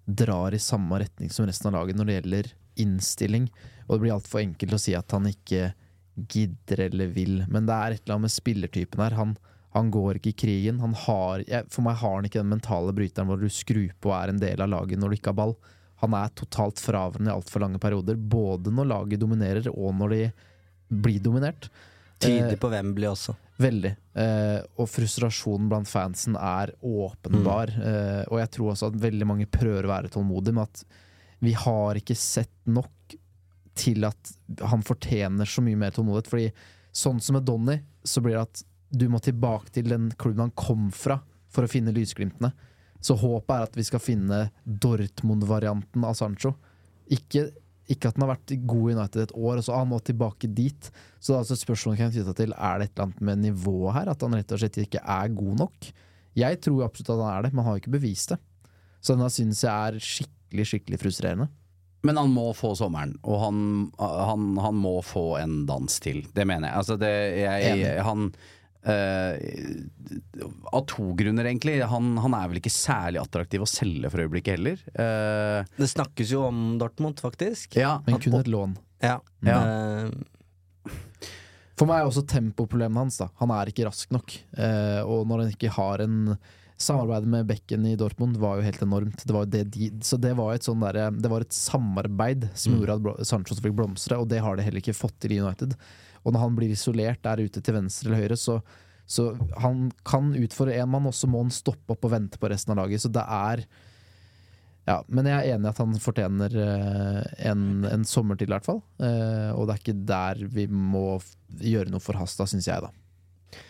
drar 0.09 0.55
i 0.55 0.59
samme 0.59 0.97
retning 0.99 1.29
som 1.31 1.45
resten 1.47 1.69
av 1.69 1.77
laget 1.77 1.95
når 1.99 2.09
det 2.09 2.15
gjelder 2.17 2.49
innstilling. 2.83 3.45
Og 3.85 3.95
det 3.95 4.01
blir 4.03 4.15
altfor 4.15 4.41
enkelt 4.41 4.75
å 4.75 4.81
si 4.81 4.95
at 4.97 5.13
han 5.13 5.29
ikke 5.29 5.69
gidder 6.33 6.87
eller 6.87 7.11
vil. 7.13 7.43
Men 7.51 7.67
det 7.69 7.75
er 7.75 7.93
et 7.93 8.01
eller 8.03 8.17
annet 8.17 8.27
med 8.31 8.33
spillertypen 8.33 9.03
her. 9.03 9.15
Han, 9.19 9.35
han 9.73 9.89
går 9.91 10.19
ikke 10.19 10.29
i 10.29 10.39
krigen. 10.43 10.81
Han 10.83 10.93
har, 11.05 11.41
for 11.73 11.85
meg 11.85 11.97
har 11.97 12.19
han 12.19 12.27
ikke 12.27 12.43
den 12.43 12.51
mentale 12.51 12.93
bryteren 12.93 13.29
hvor 13.29 13.41
du 13.41 13.49
skrur 13.49 13.93
på 13.97 14.11
og 14.11 14.17
er 14.19 14.33
en 14.33 14.41
del 14.41 14.61
av 14.61 14.69
laget 14.69 15.01
når 15.01 15.09
du 15.09 15.17
ikke 15.17 15.31
har 15.31 15.39
ball. 15.39 15.55
Han 16.03 16.13
er 16.17 16.33
totalt 16.37 16.81
fraværende 16.83 17.31
i 17.31 17.33
altfor 17.33 17.63
lange 17.63 17.79
perioder, 17.81 18.19
både 18.19 18.73
når 18.75 18.89
laget 18.91 19.23
dominerer 19.23 19.69
og 19.71 19.95
når 19.97 20.13
de 20.13 20.21
blir 21.03 21.23
dominert. 21.25 21.71
Tydelig 22.21 22.59
på 22.59 22.67
på 22.67 22.73
Wembley 22.75 23.09
også. 23.09 23.33
Veldig. 23.63 23.91
Eh, 24.17 24.59
og 24.81 24.89
frustrasjonen 24.89 25.69
blant 25.71 25.89
fansen 25.89 26.37
er 26.37 26.73
åpenbar. 26.85 27.73
Eh, 27.73 28.21
og 28.29 28.39
jeg 28.41 28.51
tror 28.53 28.73
også 28.73 28.91
at 28.91 28.99
veldig 29.07 29.29
mange 29.29 29.49
prøver 29.49 29.87
å 29.87 29.93
være 29.93 30.11
tålmodige, 30.13 30.57
men 30.57 30.67
at 30.67 30.85
vi 31.43 31.55
har 31.57 31.99
ikke 31.99 32.17
sett 32.17 32.53
nok 32.69 33.17
til 33.73 34.05
at 34.05 34.35
han 34.69 34.85
fortjener 34.85 35.49
så 35.49 35.63
mye 35.65 35.79
mer 35.79 35.95
tålmodighet. 35.95 36.29
Fordi 36.29 36.47
sånn 36.93 37.21
som 37.23 37.39
med 37.39 37.47
Donny, 37.47 37.79
så 38.05 38.21
blir 38.21 38.37
det 38.37 38.45
at 38.45 38.63
du 38.93 39.07
må 39.09 39.19
tilbake 39.23 39.73
til 39.73 39.89
den 39.89 40.11
klubben 40.19 40.47
han 40.47 40.55
kom 40.57 40.91
fra 40.93 41.19
for 41.53 41.65
å 41.65 41.71
finne 41.71 41.93
lysglimtene. 41.95 42.51
Så 43.03 43.17
håpet 43.19 43.51
er 43.55 43.65
at 43.67 43.75
vi 43.75 43.85
skal 43.85 44.01
finne 44.01 44.45
Dortmund-varianten 44.63 46.05
av 46.07 46.15
Sancho. 46.17 46.53
Ikke, 47.11 47.49
ikke 47.91 48.09
at 48.09 48.15
han 48.15 48.25
har 48.25 48.35
vært 48.35 48.53
god 48.69 48.85
i 48.85 48.95
United 48.95 49.25
et 49.25 49.35
år, 49.35 49.59
og 49.59 49.65
så 49.65 49.81
han 49.81 49.89
må 49.91 49.99
tilbake 49.99 50.47
dit. 50.55 50.87
Så 51.19 51.33
det 51.33 51.35
er 51.35 51.41
altså 51.41 51.57
et 51.57 51.63
spørsmål 51.65 51.99
kan 51.99 52.13
knytte 52.13 52.37
til 52.37 52.55
Er 52.55 52.79
det 52.79 52.87
et 52.87 52.93
eller 52.93 53.09
annet 53.09 53.25
med 53.27 53.43
nivået 53.43 53.97
her? 53.97 54.13
At 54.13 54.23
han 54.23 54.37
rett 54.37 54.55
og 54.55 54.63
slett 54.63 54.79
ikke 54.85 55.03
er 55.03 55.35
god 55.35 55.59
nok? 55.65 55.91
Jeg 56.39 56.61
tror 56.65 56.85
absolutt 56.85 57.11
at 57.13 57.25
han 57.25 57.33
er 57.33 57.43
det, 57.45 57.53
men 57.53 57.65
han 57.65 57.73
har 57.73 57.83
ikke 57.83 57.97
bevist 57.97 58.33
det. 58.33 58.39
Så 59.03 59.17
denne 59.17 59.29
synes 59.33 59.65
jeg 59.65 59.73
er 59.73 59.99
skikkelig, 60.13 60.69
skikkelig 60.69 61.01
frustrerende. 61.01 61.49
Men 62.03 62.19
han 62.19 62.31
må 62.35 62.49
få 62.55 62.73
sommeren, 62.75 63.13
og 63.23 63.37
han, 63.39 63.59
han, 63.99 64.47
han 64.59 64.75
må 64.75 64.97
få 65.07 65.37
en 65.39 65.61
dans 65.67 65.99
til. 66.03 66.23
Det 66.35 66.43
mener 66.47 66.67
jeg. 66.67 66.79
Altså, 66.81 66.97
det, 66.99 67.11
jeg 67.39 67.77
jeg 67.79 68.03
han 68.03 68.25
eh, 68.85 70.43
Av 70.73 70.83
to 70.89 71.13
grunner, 71.17 71.45
egentlig. 71.49 71.77
Han, 71.89 72.13
han 72.21 72.33
er 72.37 72.49
vel 72.51 72.59
ikke 72.61 72.73
særlig 72.73 73.21
attraktiv 73.21 73.63
å 73.63 73.69
selge 73.69 74.09
for 74.11 74.23
øyeblikket 74.25 74.57
heller. 74.57 74.81
Uh, 74.97 75.63
Det 75.79 75.89
snakkes 75.93 76.33
jo 76.35 76.43
om 76.47 76.63
Dortmund, 76.81 77.21
faktisk. 77.23 77.77
ja, 77.79 77.97
Men 78.07 78.19
kun 78.23 78.39
et 78.39 78.49
lån. 78.51 78.75
Ja. 79.03 79.19
Ja. 79.45 79.59
Uh, 79.59 80.91
For 81.79 81.89
meg 81.89 82.01
er 82.03 82.09
også 82.09 82.25
tempoproblemet 82.29 83.01
hans. 83.05 83.17
da 83.23 83.29
Han 83.41 83.51
er 83.55 83.71
ikke 83.71 83.87
rask 83.87 84.11
nok. 84.13 84.35
Eh, 84.57 85.01
og 85.03 85.25
når 85.27 85.45
han 85.45 85.55
ikke 85.55 85.71
har 85.73 86.03
en 86.05 86.37
Samarbeidet 86.83 87.29
med 87.29 87.45
Bekken 87.47 87.85
i 87.87 87.95
Dortmund 87.95 88.35
var 88.41 88.57
jo 88.57 88.63
helt 88.65 88.81
enormt. 88.83 89.21
Det 89.23 89.31
var 89.35 89.45
det 89.47 89.61
de, 89.71 89.87
så 90.03 90.17
det 90.19 90.33
var, 90.35 90.55
et 90.57 90.65
der, 90.65 91.11
det 91.15 91.29
var 91.31 91.41
et 91.45 91.53
samarbeid 91.55 92.49
som 92.57 92.73
Mm. 92.73 92.79
gjorde 92.81 93.13
at 93.21 93.27
Sancho 93.29 93.55
fikk 93.55 93.75
blomstre, 93.77 94.17
og 94.19 94.27
det 94.27 94.41
har 94.41 94.57
de 94.57 94.63
heller 94.65 94.81
ikke 94.81 94.95
fått 94.97 95.15
til 95.21 95.31
i 95.31 95.39
United. 95.39 95.75
Og 96.23 96.33
når 96.33 96.45
han 96.45 96.57
blir 96.57 96.73
isolert 96.73 97.23
der 97.25 97.43
ute 97.43 97.61
til 97.61 97.75
venstre 97.75 98.09
eller 98.09 98.23
høyre, 98.23 98.39
så, 98.39 98.59
så 99.05 99.31
han 99.63 99.89
kan 100.07 100.31
utfordre 100.39 100.77
én 100.79 100.89
mann, 100.89 101.09
og 101.09 101.15
så 101.17 101.29
må 101.29 101.43
han 101.43 101.53
stoppe 101.53 101.95
opp 101.95 102.07
og 102.07 102.15
vente 102.15 102.39
på 102.39 102.51
resten 102.51 102.75
av 102.75 102.83
laget. 102.83 103.03
Så 103.03 103.11
det 103.13 103.23
er 103.23 103.65
ja, 104.83 104.97
men 105.07 105.27
jeg 105.29 105.37
er 105.37 105.55
enig 105.55 105.69
i 105.69 105.71
at 105.71 105.79
han 105.79 105.93
fortjener 106.03 106.55
eh, 106.59 107.19
en, 107.47 107.85
en 107.87 108.01
sommer 108.07 108.35
til, 108.35 108.49
i 108.51 108.55
hvert 108.55 108.67
fall. 108.67 108.81
Eh, 108.99 109.51
og 109.55 109.67
det 109.67 109.75
er 109.75 109.83
ikke 109.83 110.01
der 110.09 110.41
vi 110.51 110.65
må 110.67 111.21
gjøre 111.63 111.93
noe 111.93 112.03
forhasta, 112.03 112.47
syns 112.49 112.67
jeg, 112.67 112.83
da. 112.83 113.61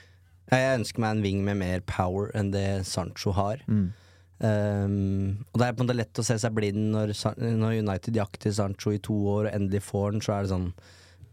jeg 0.49 0.80
ønsker 0.80 1.03
meg 1.03 1.13
en 1.13 1.21
wing 1.27 1.43
med 1.45 1.59
mer 1.61 1.85
power 1.85 2.34
enn 2.38 2.49
det 2.55 2.65
Sancho 2.89 3.35
har. 3.38 3.61
Mm. 3.69 3.91
Um, 4.43 5.45
og 5.53 5.61
det 5.61 5.67
er 5.67 5.75
på 5.75 5.84
en 5.84 5.88
måte 5.88 5.95
lett 5.95 6.19
å 6.19 6.25
se 6.25 6.35
seg 6.41 6.55
blind 6.57 6.89
når, 6.91 7.13
når 7.39 7.77
United 7.85 8.17
jakter 8.17 8.51
Sancho 8.51 8.91
i 8.91 8.99
to 8.99 9.13
år 9.38 9.45
og 9.45 9.53
endelig 9.53 9.84
får 9.85 10.09
han, 10.09 10.23
så 10.25 10.34
er 10.34 10.43
det 10.43 10.51
sånn 10.51 10.65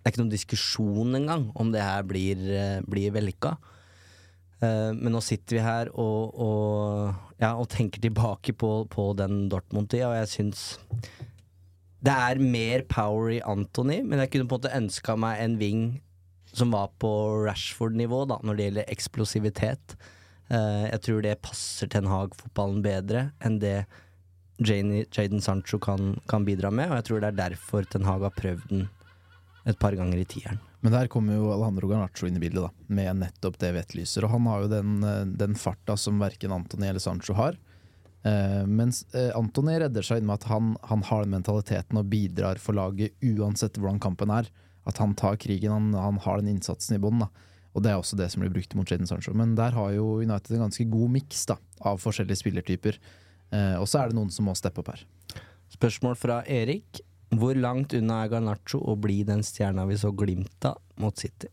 Det 0.01 0.09
er 0.09 0.15
ikke 0.15 0.23
noen 0.23 0.33
diskusjon 0.33 1.19
engang 1.19 1.51
om 1.61 1.71
det 1.75 1.83
her 1.85 2.07
blir, 2.09 2.41
eh, 2.57 2.81
blir 2.89 3.13
vellykka. 3.13 3.57
Eh, 4.65 4.93
men 4.97 5.13
nå 5.13 5.21
sitter 5.25 5.59
vi 5.59 5.65
her 5.65 5.91
og, 5.93 6.37
og, 6.41 7.15
ja, 7.41 7.55
og 7.57 7.69
tenker 7.73 8.01
tilbake 8.01 8.55
på, 8.57 8.73
på 8.93 9.11
den 9.17 9.49
Dortmund-tida, 9.53 10.09
og 10.09 10.19
jeg 10.23 10.33
syns 10.35 10.65
det 12.01 12.13
er 12.17 12.41
mer 12.41 12.87
power 12.89 13.29
i 13.35 13.43
Anthony, 13.45 13.99
men 14.01 14.23
jeg 14.23 14.33
kunne 14.33 14.49
på 14.49 14.57
en 14.57 14.63
måte 14.63 14.77
ønska 14.79 15.19
meg 15.21 15.43
en 15.45 15.59
wing 15.61 15.83
som 16.51 16.73
var 16.73 16.89
på 16.99 17.11
Rashford-nivå 17.45 18.25
da, 18.31 18.39
når 18.43 18.57
det 18.57 18.67
gjelder 18.67 18.93
eksplosivitet. 18.95 19.97
Eh, 20.49 20.87
jeg 20.89 21.03
tror 21.05 21.21
det 21.25 21.43
passer 21.45 21.91
Ten 21.93 22.09
Hag-fotballen 22.11 22.81
bedre 22.85 23.29
enn 23.45 23.61
det 23.63 23.83
Jane- 24.61 25.07
Jadon 25.13 25.45
Sancho 25.45 25.79
kan, 25.81 26.17
kan 26.29 26.45
bidra 26.49 26.73
med, 26.73 26.91
og 26.91 26.99
jeg 27.01 27.07
tror 27.09 27.21
det 27.23 27.31
er 27.31 27.39
derfor 27.49 27.87
Ten 27.89 28.09
Hag 28.09 28.25
har 28.27 28.35
prøvd 28.37 28.67
den 28.73 28.89
et 29.71 29.81
par 29.81 29.97
ganger 29.99 30.21
i 30.21 30.27
tieren. 30.29 30.61
Men 30.81 30.95
der 30.95 31.11
kommer 31.13 31.37
jo 31.37 31.51
Alejandro 31.53 31.91
Garnaccio 31.91 32.29
inn 32.29 32.39
i 32.39 32.43
bildet, 32.43 32.65
da, 32.65 32.87
med 32.89 33.21
nettopp 33.21 33.59
det 33.61 33.73
vi 33.75 33.83
etterlyser. 33.83 34.25
Og 34.25 34.33
han 34.35 34.47
har 34.49 34.63
jo 34.63 34.71
den, 34.73 34.95
eh, 35.05 35.27
den 35.43 35.59
farta 35.61 35.97
som 36.01 36.21
verken 36.23 36.55
Antony 36.57 36.89
eller 36.89 37.03
Sancho 37.05 37.37
har. 37.37 37.59
Eh, 38.23 38.65
mens 38.69 39.03
eh, 39.15 39.31
Antony 39.37 39.79
redder 39.81 40.05
seg 40.05 40.21
inn 40.21 40.29
med 40.29 40.41
at 40.41 40.49
han, 40.51 40.75
han 40.89 41.05
har 41.09 41.25
den 41.25 41.37
mentaliteten 41.37 42.01
og 42.01 42.09
bidrar 42.13 42.61
for 42.61 42.77
laget 42.77 43.17
uansett 43.25 43.77
hvordan 43.81 44.01
kampen 44.01 44.33
er. 44.33 44.49
At 44.89 45.01
han 45.01 45.15
tar 45.15 45.37
krigen, 45.41 45.73
han, 45.73 45.93
han 45.95 46.21
har 46.25 46.41
den 46.41 46.55
innsatsen 46.55 46.97
i 46.97 47.03
bånn. 47.03 47.27
Og 47.71 47.85
det 47.85 47.93
er 47.93 48.01
også 48.01 48.19
det 48.19 48.31
som 48.33 48.43
blir 48.43 48.53
brukt 48.53 48.75
mot 48.75 48.89
Jaden 48.89 49.09
Sancho. 49.09 49.35
Men 49.37 49.55
der 49.59 49.77
har 49.77 49.93
jo 49.95 50.19
United 50.19 50.57
en 50.57 50.67
ganske 50.67 50.89
god 50.91 51.13
miks 51.15 51.45
av 51.51 52.01
forskjellige 52.03 52.41
spillertyper. 52.43 52.99
Eh, 53.55 53.77
og 53.79 53.87
så 53.91 54.03
er 54.03 54.11
det 54.11 54.19
noen 54.19 54.33
som 54.35 54.49
må 54.49 54.57
steppe 54.59 54.83
opp 54.83 54.93
her. 54.95 55.05
Spørsmål 55.71 56.17
fra 56.19 56.41
Erik. 56.51 57.03
Hvor 57.31 57.55
langt 57.55 57.95
unna 57.95 58.25
er 58.25 58.33
Garnaccio 58.33 58.81
å 58.83 58.97
bli 58.99 59.23
den 59.27 59.45
stjerna 59.47 59.87
vi 59.87 59.99
så 60.01 60.11
glimt 60.11 60.67
av 60.67 60.81
mot 60.99 61.17
City? 61.19 61.51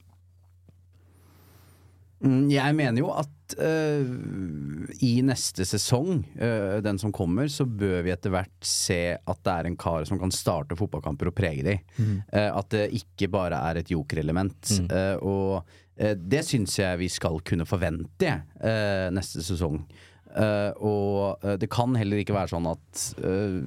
Mm, 2.26 2.48
Jeg 2.49 2.74
mener 2.74 3.04
jo 3.04 3.12
at 3.14 3.54
øh, 3.62 4.88
i 5.06 5.12
neste 5.26 5.68
sesong, 5.70 6.24
øh, 6.34 6.80
den 6.82 6.98
som 6.98 7.14
kommer, 7.14 7.49
så 7.52 7.68
bør 7.70 8.02
vi 8.08 8.14
etter 8.16 8.34
hvert 8.34 8.66
se 8.66 9.18
at 9.18 9.44
det 9.45 9.54
er 9.54 9.70
en 9.70 9.78
kar 9.78 10.08
som 10.10 10.18
kan 10.22 10.34
starte 10.34 10.78
fotballkamper 10.80 11.30
og 11.30 11.38
prege 11.38 11.66
de. 11.68 11.78
Eh, 12.02 12.49
at 12.49 12.72
det 12.74 12.88
ikke 12.98 13.30
bare 13.34 13.62
er 13.70 13.82
et 13.84 13.94
jokerelement. 13.94 14.74
Eh, 14.90 15.16
og 15.22 15.62
uh, 15.62 16.14
det 16.18 16.44
syns 16.45 16.80
jeg 16.80 17.04
vi 17.04 17.08
skal 17.10 17.40
kunne 17.45 17.66
forvente 17.70 18.34
neste 19.14 19.45
sesong. 19.45 19.84
Eh, 20.36 20.72
og 20.84 21.44
uh, 21.45 21.56
det 21.58 21.70
kan 21.72 21.95
heller 21.98 22.20
ikke 22.22 22.36
være 22.36 22.52
sånn 22.52 22.68
at 22.70 23.04
uh, 23.24 23.64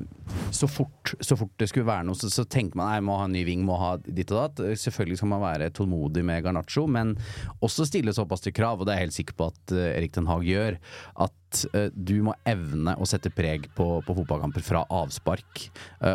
så, 0.54 0.68
fort, 0.70 1.14
så 1.24 1.34
fort 1.38 1.54
det 1.58 1.70
skulle 1.70 1.88
være 1.88 2.04
noe, 2.06 2.18
så, 2.18 2.28
så 2.30 2.44
tenker 2.44 2.78
man 2.78 2.90
nei, 2.92 3.00
må 3.06 3.16
ha 3.18 3.26
en 3.26 3.34
ny 3.34 3.42
ving, 3.48 3.64
må 3.66 3.78
ha 3.80 3.94
ditt 4.04 4.30
og 4.34 4.42
datt. 4.42 4.62
Selvfølgelig 4.82 5.20
skal 5.20 5.32
man 5.32 5.44
være 5.44 5.70
tålmodig 5.74 6.24
med 6.26 6.44
Garnaccio, 6.44 6.86
men 6.90 7.16
også 7.64 7.88
stille 7.88 8.14
såpass 8.16 8.44
til 8.44 8.54
krav, 8.56 8.80
og 8.80 8.86
det 8.86 8.94
er 8.94 9.00
jeg 9.00 9.08
helt 9.08 9.18
sikker 9.18 9.38
på 9.38 9.50
at 9.50 9.76
Erik 9.90 10.14
Den 10.16 10.28
Haag 10.30 10.46
gjør, 10.46 10.78
at 11.26 11.36
du 11.98 12.14
må 12.22 12.36
evne 12.46 12.94
å 12.94 13.06
sette 13.10 13.32
preg 13.34 13.66
på, 13.74 13.86
på 14.06 14.14
fotballkamper 14.20 14.62
fra 14.62 14.84
avspark. 14.94 15.64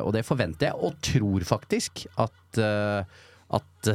Og 0.06 0.14
det 0.16 0.24
forventer 0.24 0.70
jeg, 0.70 0.80
og 0.80 0.96
tror 1.04 1.48
faktisk, 1.50 2.06
at, 2.24 2.62
uh, 2.62 3.04
at 3.60 3.92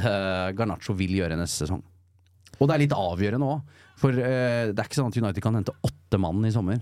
Garnaccio 0.59 0.97
vil 0.99 1.17
gjøre 1.23 1.41
neste 1.41 1.65
sesong. 1.65 1.81
Og 2.61 2.69
det 2.69 2.77
er 2.77 2.85
litt 2.85 2.97
avgjørende 2.97 3.55
òg. 3.55 3.79
For 4.01 4.17
eh, 4.17 4.71
det 4.71 4.79
er 4.79 4.89
ikke 4.89 5.01
sånn 5.01 5.13
at 5.13 5.21
United 5.21 5.45
kan 5.45 5.59
hente 5.59 5.77
åtte 5.87 6.21
mann 6.21 6.45
i 6.49 6.55
sommer. 6.55 6.81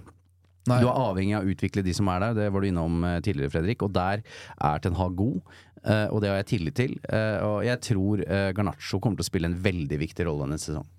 Nei. 0.69 0.82
Du 0.82 0.90
er 0.90 1.01
avhengig 1.01 1.36
av 1.39 1.47
å 1.47 1.55
utvikle 1.55 1.85
de 1.86 1.95
som 1.97 2.11
er 2.12 2.27
der, 2.27 2.36
det 2.36 2.51
var 2.53 2.62
du 2.65 2.69
innom 2.69 3.01
eh, 3.07 3.19
tidligere, 3.24 3.53
Fredrik. 3.55 3.85
Og 3.86 3.95
der 3.97 4.23
er 4.23 4.85
Ten 4.85 4.99
Hag 4.99 5.16
god, 5.19 5.40
eh, 5.82 6.07
og 6.12 6.23
det 6.23 6.32
har 6.32 6.40
jeg 6.43 6.51
tillit 6.53 6.78
til. 6.78 6.95
Eh, 7.09 7.40
og 7.47 7.65
jeg 7.66 7.82
tror 7.89 8.23
Garnaccio 8.57 9.01
kommer 9.03 9.20
til 9.20 9.28
å 9.28 9.31
spille 9.31 9.51
en 9.51 9.59
veldig 9.65 10.01
viktig 10.05 10.28
rolle 10.28 10.47
denne 10.47 10.61
sesongen. 10.62 10.95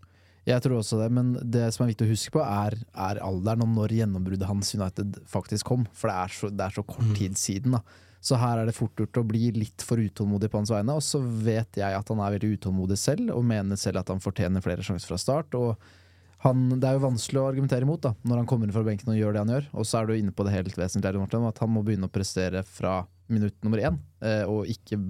Jeg 0.48 0.64
tror 0.64 0.80
også 0.80 0.98
det, 0.98 1.10
men 1.14 1.34
det 1.44 1.68
som 1.76 1.84
er 1.84 1.92
viktig 1.92 2.08
å 2.08 2.10
huske 2.10 2.34
på, 2.34 2.42
er, 2.42 2.74
er 2.98 3.20
alderen 3.22 3.68
og 3.68 3.74
når 3.76 3.98
gjennombruddet 4.00 4.50
hans 4.50 4.72
United 4.74 5.20
faktisk 5.30 5.68
kom. 5.70 5.84
For 5.94 6.10
det 6.10 6.16
er 6.24 6.34
så, 6.34 6.50
det 6.50 6.66
er 6.66 6.78
så 6.80 6.86
kort 6.88 7.12
tid 7.20 7.38
siden. 7.38 7.76
da 7.76 7.84
Så 8.24 8.40
her 8.40 8.58
er 8.58 8.66
det 8.66 8.78
fort 8.78 8.98
gjort 8.98 9.20
å 9.20 9.28
bli 9.30 9.52
litt 9.54 9.86
for 9.86 10.02
utålmodig 10.02 10.50
på 10.50 10.64
hans 10.64 10.72
vegne. 10.74 10.96
Og 10.98 11.06
så 11.06 11.22
vet 11.22 11.78
jeg 11.78 12.00
at 12.00 12.10
han 12.10 12.24
er 12.24 12.40
veldig 12.40 12.56
utålmodig 12.56 12.98
selv, 12.98 13.36
og 13.36 13.46
mener 13.52 13.78
selv 13.78 14.02
at 14.02 14.10
han 14.10 14.24
fortjener 14.24 14.66
flere 14.66 14.86
sjanser 14.88 15.12
fra 15.12 15.20
start. 15.22 15.60
Og 15.60 15.99
han, 16.46 16.62
det 16.80 16.88
er 16.88 16.96
jo 16.96 17.04
vanskelig 17.04 17.42
å 17.42 17.50
argumentere 17.50 17.84
imot 17.84 18.06
da 18.06 18.14
når 18.24 18.42
han 18.42 18.48
kommer 18.48 18.70
inn 18.70 18.76
fra 18.76 18.86
benken 18.88 19.12
og 19.12 19.18
gjør 19.20 19.36
det 19.36 19.42
han 19.44 19.54
gjør. 19.56 19.66
Og 19.76 19.88
så 19.88 20.00
er 20.00 20.08
du 20.08 20.16
inne 20.16 20.36
på 20.36 20.46
det 20.48 20.56
helt 20.56 20.78
vesentlige, 20.80 21.20
Martin, 21.20 21.48
at 21.50 21.60
han 21.60 21.72
må 21.74 21.84
begynne 21.84 22.08
å 22.08 22.14
prestere 22.14 22.64
fra 22.64 23.02
minutt 23.30 23.58
nummer 23.66 23.82
én. 23.90 24.00
Eh, 24.24 24.46
og 24.48 24.70
ikke 24.72 25.02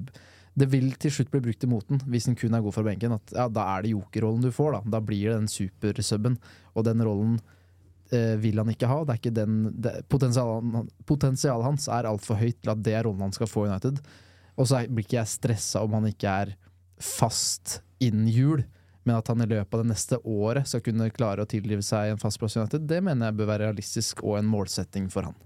det 0.60 0.68
vil 0.72 0.90
til 1.00 1.14
slutt 1.14 1.30
bli 1.32 1.42
brukt 1.46 1.64
imot 1.64 1.88
den 1.92 2.02
hvis 2.10 2.26
den 2.28 2.38
kun 2.40 2.58
er 2.58 2.64
god 2.66 2.76
fra 2.76 2.84
benken. 2.88 3.14
At, 3.16 3.34
ja, 3.36 3.46
da 3.52 3.68
er 3.76 3.86
det 3.86 3.94
jokerrollen 3.94 4.44
du 4.44 4.52
får. 4.56 4.80
Da 4.80 4.98
Da 4.98 5.04
blir 5.06 5.30
det 5.30 5.38
den 5.38 5.52
supersubben. 5.52 6.40
Og 6.74 6.88
den 6.88 7.04
rollen 7.06 7.38
eh, 8.12 8.36
vil 8.42 8.60
han 8.60 8.74
ikke 8.74 8.90
ha. 8.90 9.04
Det 9.06 9.14
er 9.14 9.22
ikke 9.22 9.36
den, 9.38 9.60
det, 9.78 9.94
potensialet, 10.12 10.90
potensialet 11.10 11.70
hans 11.70 11.88
er 11.94 12.10
altfor 12.10 12.42
høyt 12.42 12.60
til 12.64 12.74
at 12.74 12.84
det 12.84 12.98
er 12.98 13.08
rollen 13.08 13.28
han 13.28 13.38
skal 13.38 13.52
få 13.52 13.68
i 13.68 13.72
United. 13.72 14.02
Og 14.60 14.68
så 14.68 14.82
blir 14.90 15.06
ikke 15.06 15.22
jeg 15.22 15.36
stressa 15.38 15.86
om 15.86 15.96
han 16.00 16.10
ikke 16.10 16.36
er 16.44 16.58
fast 17.00 17.80
innen 18.04 18.28
jul, 18.32 18.66
men 19.10 19.18
at 19.18 19.30
han 19.32 19.42
i 19.42 19.48
løpet 19.50 19.74
av 19.74 19.82
det 19.82 19.90
neste 19.90 20.20
året 20.22 20.70
skal 20.70 20.84
kunne 20.86 21.10
klare 21.10 21.42
å 21.42 21.50
tilrive 21.50 21.82
seg 21.86 22.12
en 22.14 22.20
fast 22.22 22.38
plass 22.38 22.54
i 22.56 22.60
United, 22.62 22.86
det 22.86 23.00
mener 23.02 23.32
jeg 23.32 23.40
bør 23.40 23.50
være 23.50 23.66
realistisk 23.72 24.22
og 24.22 24.36
en 24.38 24.50
målsetting 24.50 25.08
for 25.10 25.26
han. 25.26 25.38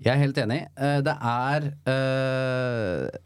Jeg 0.00 0.14
er 0.14 0.22
helt 0.22 0.38
enig. 0.40 0.62
Eh, 0.80 1.02
Det 1.04 1.12
er 1.12 1.66
eh, 1.92 3.18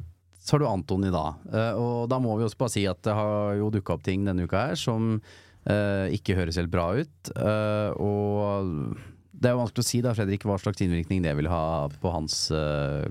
Så 0.43 0.57
har 0.57 0.65
du 0.65 0.66
Anton 0.66 1.07
i 1.07 1.12
dag. 1.15 1.39
Eh, 1.47 1.78
Og 1.78 2.09
da 2.11 2.19
må 2.19 2.35
vi 2.35 2.49
også 2.49 2.59
bare 2.65 2.74
si 2.74 2.82
at 2.91 2.99
det 3.07 3.15
har 3.15 3.55
jo 3.61 3.70
dukka 3.70 3.95
opp 3.95 4.03
ting 4.03 4.27
denne 4.27 4.49
uka 4.49 4.66
her 4.73 4.81
som 4.81 5.20
ikke 5.65 6.35
høres 6.36 6.59
helt 6.61 6.69
bra 6.69 6.91
ut. 6.93 7.28
Og 8.05 8.66
det 9.32 9.49
er 9.49 9.55
jo 9.55 9.61
vanskelig 9.62 9.81
å 9.81 9.89
si 9.89 10.01
da, 10.05 10.11
Fredrik, 10.12 10.43
hva 10.45 10.59
slags 10.61 10.82
innvirkning 10.85 11.23
det 11.24 11.32
vil 11.39 11.49
ha 11.49 11.86
på 11.89 12.11
hans 12.12 12.51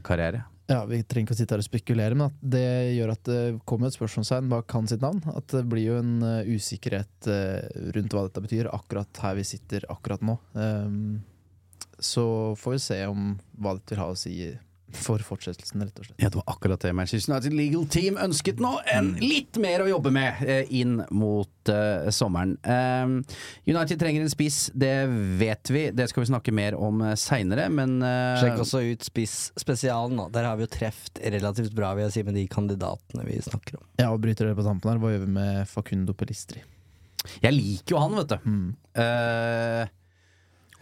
karriere. 0.06 0.44
Ja, 0.72 0.86
Vi 0.88 1.02
trenger 1.04 1.28
ikke 1.28 1.36
å 1.36 1.40
sitte 1.42 1.58
her 1.58 1.62
og 1.64 1.68
spekulere, 1.68 2.16
men 2.16 2.30
at 2.30 2.44
det 2.56 2.68
gjør 2.96 3.12
at 3.12 3.28
det 3.28 3.40
kommer 3.68 3.90
et 3.90 3.98
spørsmålstegn 3.98 4.52
bak 4.52 4.76
hans 4.78 4.96
navn. 5.02 5.20
At 5.34 5.52
det 5.52 5.66
blir 5.68 5.90
jo 5.90 5.98
en 6.00 6.14
eh, 6.24 6.54
usikkerhet 6.56 7.28
eh, 7.28 7.66
rundt 7.98 8.16
hva 8.16 8.26
dette 8.30 8.44
betyr, 8.46 8.72
akkurat 8.72 9.24
her 9.26 9.36
vi 9.40 9.48
sitter 9.48 9.88
akkurat 9.92 10.24
nå. 10.24 10.38
Ehm, 10.56 11.18
så 12.00 12.26
får 12.60 12.78
vi 12.78 12.84
se 12.86 13.00
om 13.12 13.34
hva 13.60 13.76
dette 13.76 13.96
vil 13.96 14.04
ha 14.04 14.08
å 14.14 14.20
si 14.20 14.38
for 14.98 15.22
fortsettelsen, 15.26 15.82
rett 15.86 16.00
og 16.00 16.06
slett. 16.08 16.18
Ja, 16.22 16.30
det 16.30 16.40
var 16.40 16.46
akkurat 16.54 16.82
det 16.86 16.92
Manchester 16.96 17.34
United 17.34 17.54
Legal 17.58 17.86
Team 17.92 18.18
ønsket 18.22 18.60
nå. 18.64 18.72
En 18.94 19.14
litt 19.22 19.58
mer 19.62 19.84
å 19.84 19.88
jobbe 19.90 20.12
med 20.14 20.42
eh, 20.46 20.70
inn 20.80 21.00
mot 21.12 21.72
eh, 21.72 22.10
sommeren. 22.14 22.56
Eh, 22.64 23.14
United 23.74 24.00
trenger 24.02 24.26
en 24.26 24.32
spiss, 24.34 24.60
det 24.74 24.94
vet 25.42 25.72
vi. 25.74 25.86
Det 25.96 26.10
skal 26.12 26.26
vi 26.26 26.30
snakke 26.32 26.54
mer 26.56 26.76
om 26.78 27.02
uh, 27.06 27.14
seinere, 27.20 27.70
men 27.74 27.98
eh, 28.06 28.42
Sjekk 28.44 28.62
også 28.66 28.84
ut 28.92 29.08
spisspesialen, 29.08 30.20
da. 30.22 30.28
Der 30.40 30.50
har 30.50 30.60
vi 30.60 30.68
jo 30.68 30.72
treft 30.74 31.20
relativt 31.24 31.74
bra 31.78 31.94
vil 31.98 32.08
jeg 32.08 32.16
si, 32.20 32.24
med 32.28 32.38
de 32.40 32.46
kandidatene 32.52 33.26
vi 33.28 33.40
snakker 33.46 33.80
om. 33.80 33.88
Ja, 34.02 34.12
og 34.14 34.22
bryter 34.24 34.48
dere 34.50 34.58
på 34.60 34.66
tampen 34.68 34.92
her, 34.94 35.02
hva 35.02 35.12
gjør 35.16 35.26
vi 35.26 35.34
med 35.40 35.64
Facundo 35.72 36.16
Pelistri? 36.18 36.62
Jeg 37.44 37.56
liker 37.56 37.96
jo 37.96 38.00
han, 38.04 38.18
vet 38.20 38.34
du. 38.34 38.48
Eh, 39.00 39.92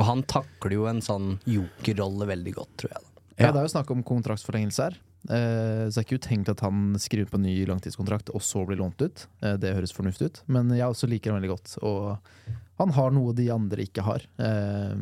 Og 0.01 0.07
han 0.07 0.23
takler 0.25 0.73
jo 0.73 0.87
en 0.89 1.01
sånn 1.05 1.35
jokerrolle 1.45 2.25
veldig 2.31 2.53
godt, 2.57 2.71
tror 2.81 2.93
jeg. 2.95 3.03
da. 3.03 3.10
Ja, 3.37 3.51
Det 3.51 3.61
er 3.61 3.67
jo 3.67 3.73
snakk 3.73 3.91
om 3.93 4.03
kontraktsforlengelse 4.03 4.89
her. 4.89 4.99
Eh, 5.29 5.85
så 5.87 5.93
det 5.93 6.01
er 6.01 6.07
ikke 6.07 6.21
utenkt 6.23 6.49
at 6.49 6.63
han 6.65 6.95
skriver 7.01 7.29
på 7.29 7.41
ny 7.41 7.53
langtidskontrakt 7.69 8.31
og 8.33 8.41
så 8.45 8.65
blir 8.65 8.81
lånt 8.81 9.01
ut. 9.01 9.27
Eh, 9.41 9.57
det 9.61 9.75
høres 9.77 9.93
fornuftig 9.95 10.31
ut, 10.31 10.41
men 10.51 10.71
jeg 10.73 10.87
også 10.87 11.09
liker 11.09 11.31
han 11.31 11.41
veldig 11.41 11.53
godt. 11.53 11.75
Og 11.85 12.55
han 12.81 12.95
har 12.97 13.13
noe 13.13 13.35
de 13.37 13.49
andre 13.53 13.85
ikke 13.85 14.05
har. 14.05 14.25
Eh, 14.41 14.95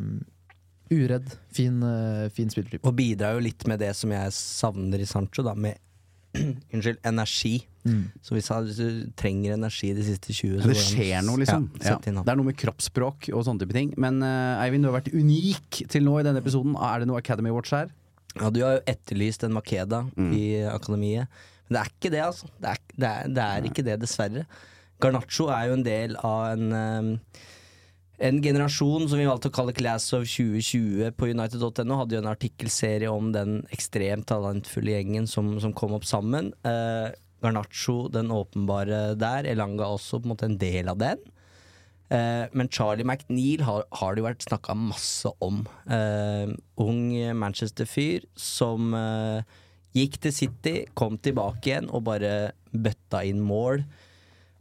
uredd, 0.90 1.30
fin, 1.54 1.82
eh, 1.82 2.28
fin 2.34 2.50
spillertype. 2.50 2.84
Og 2.84 2.96
bidrar 2.98 3.38
jo 3.38 3.46
litt 3.46 3.66
med 3.70 3.80
det 3.80 3.94
som 3.96 4.10
jeg 4.12 4.34
savner 4.36 5.00
i 5.00 5.08
Sancho, 5.08 5.46
da, 5.46 5.54
med 5.54 5.78
Unnskyld, 6.74 7.00
energi. 7.02 7.56
Mm. 7.82 8.04
Så 8.22 8.36
hvis, 8.36 8.48
han, 8.52 8.68
du 8.70 9.08
trenger 9.18 9.56
energi 9.56 9.88
de 9.96 10.04
siste 10.06 10.30
20 10.30 10.60
så 10.62 10.68
det 10.70 10.76
skjer 10.78 11.24
noe, 11.26 11.40
liksom. 11.42 11.64
Ja, 11.80 11.96
Ja, 11.96 11.96
det 12.04 12.30
er 12.30 12.38
noe 12.38 12.46
med 12.52 12.58
kroppsspråk 12.60 13.32
og 13.32 13.42
sånne 13.46 13.64
type 13.64 13.74
ting. 13.74 13.90
Men 13.98 14.20
uh, 14.22 14.60
Eivind, 14.62 14.86
du 14.86 14.92
har 14.92 15.00
vært 15.00 15.10
unik 15.10 15.80
til 15.90 16.06
nå 16.06 16.20
i 16.20 16.26
denne 16.28 16.38
episoden. 16.38 16.76
Er 16.78 17.02
det 17.02 17.10
noe 17.10 17.18
Academy 17.18 17.50
Watch 17.50 17.74
her? 17.74 17.90
Ja, 18.38 18.50
du 18.54 18.60
har 18.62 18.76
jo 18.78 18.82
etterlyst 18.90 19.42
en 19.46 19.56
Makeda 19.56 20.04
Mm. 20.16 20.32
i 20.36 20.44
akademiet. 20.70 21.28
Men 21.68 21.76
det 21.76 21.80
er 21.80 21.90
ikke 21.94 22.10
det, 22.14 22.20
altså. 22.26 22.50
Det 22.60 22.68
er, 22.70 22.82
det 22.96 23.08
er, 23.08 23.28
det 23.28 23.46
er 23.46 23.70
ikke 23.70 23.86
det, 23.86 24.00
dessverre. 24.02 24.44
Garnaccio 25.00 25.48
er 25.48 25.70
jo 25.70 25.78
en 25.78 25.86
del 25.86 26.16
av 26.16 26.52
en 26.52 26.72
um, 26.72 27.10
en 28.20 28.42
generasjon 28.44 29.06
som 29.08 29.16
vi 29.16 29.24
valgte 29.24 29.48
å 29.48 29.54
kalle 29.54 29.72
Class 29.72 30.10
of 30.12 30.26
2020 30.28 31.14
på 31.16 31.30
United.no, 31.32 31.96
hadde 32.02 32.18
jo 32.18 32.20
en 32.20 32.28
artikkelserie 32.28 33.08
om 33.08 33.30
den 33.32 33.62
ekstremt 33.72 34.26
talentfulle 34.28 34.92
gjengen 34.92 35.26
som, 35.30 35.54
som 35.62 35.72
kom 35.72 35.94
opp 35.96 36.04
sammen. 36.04 36.52
Uh, 36.66 37.08
Garnaccio, 37.40 38.10
den 38.12 38.28
åpenbare 38.34 39.14
der. 39.16 39.48
Elanga 39.48 39.88
også 39.88 40.20
på 40.20 40.28
en 40.28 40.34
måte 40.34 40.50
en 40.50 40.58
del 40.60 40.92
av 40.92 40.98
den. 41.00 41.22
Eh, 42.10 42.46
men 42.52 42.68
Charlie 42.68 43.06
McNeil 43.06 43.62
har, 43.62 43.84
har 43.90 44.14
det 44.14 44.22
jo 44.22 44.26
vært 44.26 44.46
snakka 44.48 44.74
masse 44.74 45.30
om. 45.44 45.62
Eh, 45.86 46.50
ung 46.82 47.02
Manchester-fyr 47.38 48.26
som 48.34 48.94
eh, 48.98 49.58
gikk 49.94 50.18
til 50.24 50.34
City, 50.34 50.74
kom 50.98 51.20
tilbake 51.22 51.70
igjen 51.70 51.90
og 51.90 52.08
bare 52.10 52.52
bøtta 52.70 53.22
inn 53.26 53.42
mål 53.42 53.84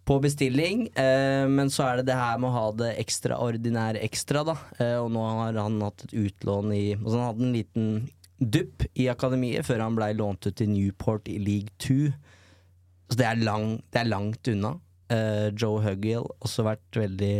på 0.09 0.15
bestilling. 0.23 0.87
Men 0.97 1.69
så 1.69 1.83
er 1.85 1.99
det 1.99 2.07
det 2.07 2.15
her 2.17 2.39
med 2.41 2.49
å 2.49 2.55
ha 2.55 2.63
det 2.73 2.87
ekstraordinære 2.97 4.01
ekstra, 4.07 4.41
da. 4.41 4.55
Og 5.03 5.11
nå 5.13 5.21
har 5.21 5.59
han 5.61 5.75
hatt 5.85 6.07
et 6.07 6.15
utlån 6.17 6.73
i 6.73 6.85
altså 6.95 7.13
Han 7.13 7.27
hadde 7.27 7.45
en 7.45 7.53
liten 7.53 7.91
dupp 8.39 8.87
i 8.97 9.05
akademiet 9.13 9.67
før 9.67 9.83
han 9.85 9.99
blei 9.99 10.15
lånt 10.17 10.47
ut 10.47 10.57
til 10.57 10.71
Newport 10.73 11.29
i 11.29 11.37
league 11.37 11.69
2. 11.85 12.09
Så 13.11 13.21
det 13.21 13.27
er, 13.29 13.45
lang, 13.45 13.75
det 13.93 14.01
er 14.01 14.09
langt 14.09 14.49
unna. 14.49 14.73
Eh, 15.09 15.49
Joe 15.57 15.81
Huggill 15.81 16.27
også 16.45 16.65
vært 16.67 16.99
veldig 16.99 17.33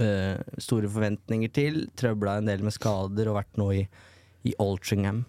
eh, 0.00 0.38
store 0.60 0.88
forventninger 0.92 1.52
til. 1.52 1.82
Trøbla 2.00 2.38
en 2.40 2.48
del 2.48 2.64
med 2.64 2.74
skader 2.76 3.28
og 3.28 3.36
vært 3.42 3.60
nå 3.60 3.68
i, 3.76 3.82
i 4.48 4.54
Altringham. 4.62 5.24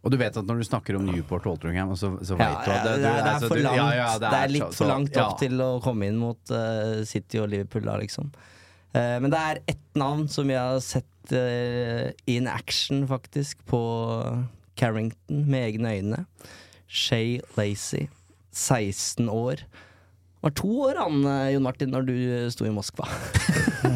Og 0.00 0.14
du 0.14 0.16
vet 0.16 0.36
at 0.40 0.46
når 0.48 0.62
du 0.62 0.64
snakker 0.64 0.96
om 0.96 1.04
Newport 1.04 1.44
og 1.44 1.58
Altringham, 1.58 1.90
så, 1.92 2.14
så 2.24 2.38
Ja, 2.40 2.46
du 2.64 2.70
ja, 2.72 2.76
det, 2.86 2.92
er, 2.92 3.02
det, 3.02 3.10
er 3.10 3.26
altså, 3.34 3.50
for 3.50 3.60
du- 3.60 3.66
langt. 3.66 3.76
ja, 3.76 3.88
ja, 3.98 4.06
det, 4.22 4.30
er 4.38 4.54
litt 4.54 4.62
så- 4.64 4.78
for 4.78 4.88
langt 4.88 5.18
opp 5.20 5.34
til 5.42 5.60
å 5.60 5.68
komme 5.84 6.08
inn 6.08 6.16
mot 6.16 6.54
uh, 6.56 7.02
City 7.04 7.42
og 7.42 7.50
Liverpool 7.52 7.84
da, 7.84 7.98
liksom. 8.00 8.30
Uh, 8.94 9.18
men 9.20 9.28
det 9.30 9.42
er 9.50 9.60
ett 9.68 10.00
navn 10.00 10.24
som 10.32 10.48
vi 10.48 10.56
har 10.56 10.80
sett 10.80 11.34
uh, 11.36 12.08
in 12.26 12.48
action, 12.48 13.04
faktisk, 13.10 13.60
på 13.68 13.82
Carrington 14.80 15.44
med 15.52 15.68
egne 15.68 15.92
øyne. 16.00 16.24
Shay 16.88 17.36
Lacey. 17.60 18.08
16 18.56 19.28
år. 19.28 19.60
Var 20.40 20.54
to 20.56 20.70
år 20.86 21.00
han, 21.02 21.18
eh, 21.28 21.50
Jon 21.54 21.66
Martin, 21.66 21.90
når 21.92 22.06
du 22.08 22.14
eh, 22.16 22.46
sto 22.52 22.64
i 22.68 22.72
Moskva. 22.72 23.08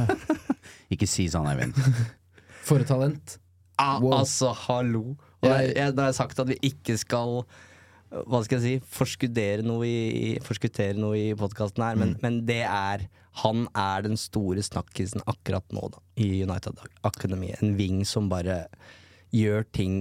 Ikke 0.92 1.08
si 1.08 1.26
sånn, 1.32 1.46
Eivind. 1.48 1.78
For 2.66 2.80
et 2.84 2.88
talent. 2.90 3.38
Ah, 3.80 3.98
Wow. 4.00 4.20
Altså, 4.20 4.52
hallo! 4.66 5.14
Og 5.44 5.48
jeg, 5.50 5.72
jeg, 5.76 5.94
da 5.96 6.06
har 6.06 6.12
jeg 6.12 6.16
sagt 6.20 6.38
at 6.40 6.48
vi 6.48 6.56
ikke 6.70 6.94
skal 6.96 7.42
hva 8.14 8.38
skal 8.46 8.60
jeg 8.62 8.78
si, 8.78 8.88
forskuttere 8.94 9.64
noe 9.66 9.88
i, 9.88 10.36
forskuttere 10.44 10.94
noe 11.00 11.18
i 11.18 11.32
podkasten 11.36 11.82
her, 11.82 11.96
men, 11.98 12.12
men 12.22 12.36
det 12.46 12.60
er 12.62 13.08
Han 13.42 13.64
er 13.74 14.04
den 14.06 14.14
store 14.20 14.62
snakkisen 14.62 15.24
akkurat 15.26 15.66
nå, 15.74 15.88
da, 15.90 15.98
i 16.22 16.28
United 16.46 16.78
Academy. 17.02 17.50
En 17.58 17.74
ving 17.74 18.04
som 18.06 18.28
bare 18.30 18.60
gjør 19.34 19.66
ting 19.74 19.96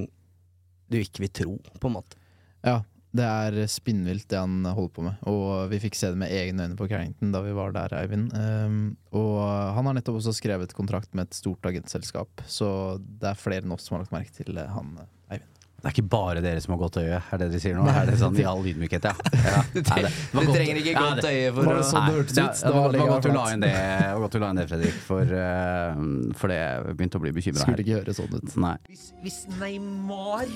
du 0.94 1.00
ikke 1.00 1.24
vil 1.26 1.32
tro, 1.34 1.56
på 1.82 1.90
en 1.90 1.96
måte. 1.96 2.20
Ja, 2.62 2.84
Det 3.14 3.26
er 3.30 3.58
spinnvilt 3.70 4.26
det 4.32 4.40
han 4.42 4.66
holder 4.66 4.94
på 4.96 5.04
med, 5.06 5.20
og 5.30 5.68
vi 5.70 5.78
fikk 5.84 5.94
se 6.00 6.10
det 6.10 6.18
med 6.18 6.32
egne 6.34 6.66
øyne 6.66 6.78
på 6.80 6.88
Carrington 6.90 7.30
da 7.36 7.44
vi 7.46 7.54
var 7.54 7.76
der, 7.76 7.94
Eivind. 8.00 8.32
Um, 8.34 8.80
og 9.14 9.38
han 9.78 9.86
har 9.86 10.00
nettopp 10.00 10.18
også 10.18 10.34
skrevet 10.34 10.74
kontrakt 10.74 11.14
med 11.14 11.30
et 11.30 11.38
stort 11.38 11.62
agentselskap, 11.70 12.42
så 12.50 12.98
det 12.98 13.30
er 13.30 13.38
flere 13.38 13.62
enn 13.62 13.76
oss 13.76 13.86
som 13.86 14.00
har 14.00 14.08
lagt 14.08 14.16
merke 14.16 14.34
til 14.34 14.58
eh, 14.58 14.72
han, 14.74 14.96
Eivind. 15.30 15.50
Det 15.84 15.90
er 15.90 15.96
ikke 15.98 16.10
bare 16.14 16.40
dere 16.40 16.62
som 16.64 16.72
har 16.74 16.80
godt 16.80 16.98
øye, 17.02 17.18
er 17.20 17.40
det 17.42 17.48
dere 17.52 17.60
sier 17.60 17.76
nå? 17.76 17.84
Er 17.92 18.06
det 18.08 18.14
sånn 18.22 18.38
i 18.40 18.46
all 18.48 18.64
ydmykhet, 18.72 19.04
ja? 19.04 19.14
ja. 19.52 19.64
Du 19.74 19.82
tre- 19.84 20.08
du 20.08 20.40
trenger 20.48 20.80
ikke 20.80 20.94
godt 20.96 21.28
øye 21.28 21.50
for 21.52 21.68
Var 21.68 21.76
det 21.76 21.82
å- 21.84 21.90
sånn 21.90 22.06
det 22.08 22.14
hørtes 22.16 22.38
ut? 22.40 22.62
det, 22.64 22.72
var, 22.78 22.98
godt 23.12 23.28
du 23.28 23.34
la 23.36 23.44
inn 23.52 23.66
det, 23.66 23.72
det 23.76 24.30
du 24.32 24.40
la 24.40 24.50
inn 24.54 24.62
det 24.62 24.68
Fredrik, 24.72 25.02
for, 25.06 25.36
uh, 25.38 26.00
for 26.40 26.56
det 26.56 26.62
begynte 26.96 27.20
å 27.20 27.26
bli 27.28 27.36
bekymra 27.36 27.62
her. 27.62 27.68
Skulle 27.68 27.84
ikke 27.86 28.00
høre 28.00 28.16
sånn 28.16 28.40
ut. 28.40 28.56
Nei. 28.64 28.74
Hvis, 28.88 29.06
hvis 29.26 29.42
Neymar 29.60 30.48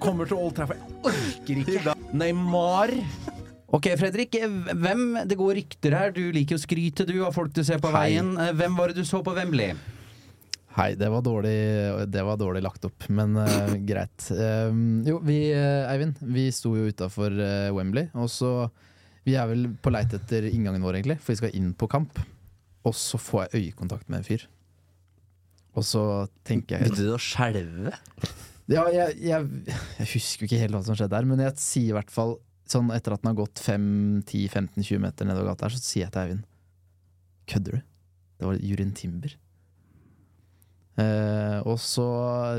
kommer 0.00 0.28
til 0.28 0.40
Old 0.40 0.56
Trafford 0.56 0.80
Jeg 0.80 1.12
orker 1.12 1.62
ikke! 1.62 1.94
Neymar 2.20 2.94
Ok, 3.70 3.86
Fredrik. 4.00 4.34
Hvem, 4.82 5.02
det 5.30 5.36
går 5.38 5.52
rykter 5.60 5.94
her. 5.94 6.10
Du 6.10 6.24
liker 6.34 6.58
å 6.58 6.62
skryte 6.62 7.04
du 7.06 7.20
av 7.22 7.36
folk 7.36 7.52
du 7.54 7.60
ser 7.62 7.78
på 7.78 7.92
Hei. 7.94 8.16
veien. 8.16 8.32
Hvem 8.58 8.74
var 8.74 8.90
det 8.90 8.98
du 8.98 9.06
så 9.06 9.20
på 9.22 9.30
Wembley? 9.36 9.76
Hei, 10.74 10.88
det 10.98 11.06
var 11.12 11.22
dårlig, 11.22 11.54
det 12.10 12.24
var 12.26 12.40
dårlig 12.40 12.64
lagt 12.66 12.88
opp, 12.88 13.06
men 13.14 13.38
uh, 13.38 13.76
greit. 13.90 14.26
Um, 14.34 15.04
jo, 15.06 15.20
vi, 15.22 15.38
eh, 15.54 15.86
Eivind, 15.86 16.18
vi 16.34 16.48
sto 16.54 16.74
jo 16.74 16.90
utafor 16.90 17.34
Wembley, 17.76 18.10
og 18.18 18.26
så 18.30 18.52
Vi 19.22 19.34
er 19.38 19.46
vel 19.50 19.68
på 19.78 19.92
leit 19.94 20.14
etter 20.16 20.46
inngangen 20.50 20.82
vår, 20.82 20.98
egentlig, 20.98 21.20
for 21.22 21.34
vi 21.34 21.40
skal 21.44 21.54
inn 21.54 21.70
på 21.78 21.86
kamp. 21.92 22.18
Og 22.88 22.94
så 22.96 23.20
får 23.22 23.44
jeg 23.44 23.68
øyekontakt 23.68 24.08
med 24.08 24.22
en 24.22 24.26
fyr. 24.26 24.46
Og 25.76 25.84
så 25.86 26.04
tenker 26.42 26.80
jeg 26.80 26.88
Begynte 26.88 27.06
du 27.06 27.14
å 27.14 27.20
skjelve? 27.22 27.94
Ja, 28.70 28.84
jeg, 28.94 29.16
jeg, 29.26 29.48
jeg 29.66 30.08
husker 30.12 30.46
ikke 30.46 30.60
helt 30.60 30.76
hva 30.76 30.82
som 30.86 30.94
skjedde 30.94 31.14
der, 31.16 31.26
men 31.26 31.42
jeg 31.42 31.58
sier 31.58 31.90
i 31.90 31.96
hvert 31.96 32.12
fall 32.14 32.36
sånn 32.70 32.92
etter 32.94 33.16
at 33.16 33.24
den 33.24 33.32
har 33.32 33.38
gått 33.40 33.62
5-10-15-20 33.64 35.00
meter 35.02 35.26
nedover 35.26 35.50
gata 35.50 35.66
her, 35.66 35.74
så 35.74 35.82
sier 35.82 36.04
jeg 36.06 36.14
til 36.14 36.22
Eivind 36.22 36.44
Kødder 37.50 37.80
du? 37.80 37.86
Det 38.38 38.46
var 38.46 38.60
Jurin 38.62 38.92
Timber. 38.94 39.32
Eh, 41.00 41.58
og 41.66 41.80
så 41.82 42.06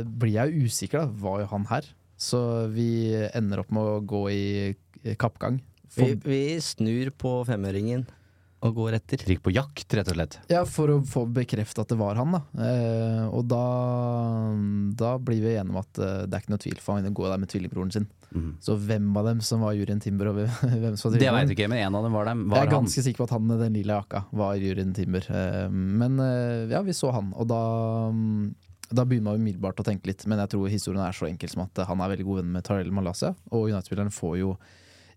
blir 0.03 0.35
jeg 0.35 0.67
usikker, 0.67 1.05
da. 1.05 1.21
Var 1.23 1.41
jo 1.41 1.49
han 1.53 1.67
her? 1.71 1.88
Så 2.21 2.41
vi 2.75 2.89
ender 3.31 3.63
opp 3.63 3.71
med 3.73 3.88
å 3.88 4.01
gå 4.05 4.21
i 4.33 4.43
kappgang. 5.15 5.61
kappgang. 5.61 5.61
Vi, 5.95 6.09
vi 6.27 6.41
snur 6.61 7.13
på 7.17 7.38
femøringen 7.47 8.03
og 8.61 8.75
går 8.77 8.93
etter. 8.99 9.23
Gikk 9.25 9.41
på 9.45 9.53
jakt, 9.55 9.88
rett 9.97 10.09
og 10.11 10.17
slett. 10.17 10.35
ja, 10.51 10.61
for 10.69 10.91
å 10.93 10.99
få 11.07 11.23
bekreftet 11.33 11.81
at 11.81 11.89
det 11.93 11.97
var 11.97 12.19
han, 12.19 12.35
da. 12.38 12.41
Eh, 12.61 13.23
og 13.33 13.45
da, 13.49 13.61
da 15.01 15.11
blir 15.21 15.41
vi 15.43 15.55
enige 15.57 15.73
om 15.73 15.79
at 15.81 15.97
eh, 16.01 16.23
det 16.29 16.38
er 16.38 16.43
ikke 16.43 16.53
noe 16.53 16.61
tvil, 16.61 16.79
for 16.83 16.97
han 16.99 17.15
går 17.17 17.31
der 17.33 17.41
med 17.41 17.51
tvillingbroren 17.51 17.93
sin. 17.95 18.07
Mm. 18.31 18.51
Så 18.63 18.77
hvem 18.79 19.09
av 19.19 19.25
dem 19.27 19.41
som 19.43 19.63
var 19.65 19.73
juryen 19.75 19.99
Timber, 20.03 20.29
og 20.31 20.38
hvem 20.39 20.51
hvem 20.85 20.97
som 20.99 21.11
var 21.11 21.19
Det 21.19 21.31
veit 21.35 21.49
jeg 21.51 21.57
ikke, 21.57 21.69
men 21.73 21.83
en 21.88 21.97
av 21.99 22.05
dem 22.07 22.15
var 22.15 22.29
dem. 22.29 22.43
Jeg 22.45 22.53
Var 22.53 22.61
er 22.61 22.69
han. 22.69 22.75
ganske 22.77 23.03
sikker 23.07 23.23
på 23.23 23.29
at 23.29 23.35
han 23.35 23.47
med 23.49 23.63
den 23.65 23.77
lilla 23.79 23.97
jakka 24.01 24.23
var 24.43 24.59
juryen 24.61 24.93
Timber. 24.97 25.27
Eh, 25.27 25.69
Men 25.71 26.19
eh, 26.23 26.67
ja, 26.71 26.81
vi 26.85 26.95
så 26.97 27.11
han, 27.15 27.33
og 27.35 27.49
da 27.51 27.61
mm, 28.13 28.51
da 28.91 29.05
begynner 29.07 29.31
man 29.31 29.39
umiddelbart 29.39 29.79
å 29.79 29.85
tenke 29.88 30.09
litt, 30.09 30.25
men 30.27 30.41
jeg 30.43 30.51
tror 30.51 30.67
historien 30.67 30.99
er 31.05 31.15
så 31.15 31.23
enkel 31.29 31.47
som 31.47 31.61
at 31.63 31.79
han 31.88 32.01
er 32.03 32.09
veldig 32.11 32.25
god 32.27 32.41
venn 32.41 32.49
med 32.57 32.65
Tarell 32.67 32.89
Malaysia, 32.91 33.29
og 33.47 33.69
United-spilleren 33.69 34.11
får 34.11 34.33
jo 34.41 34.49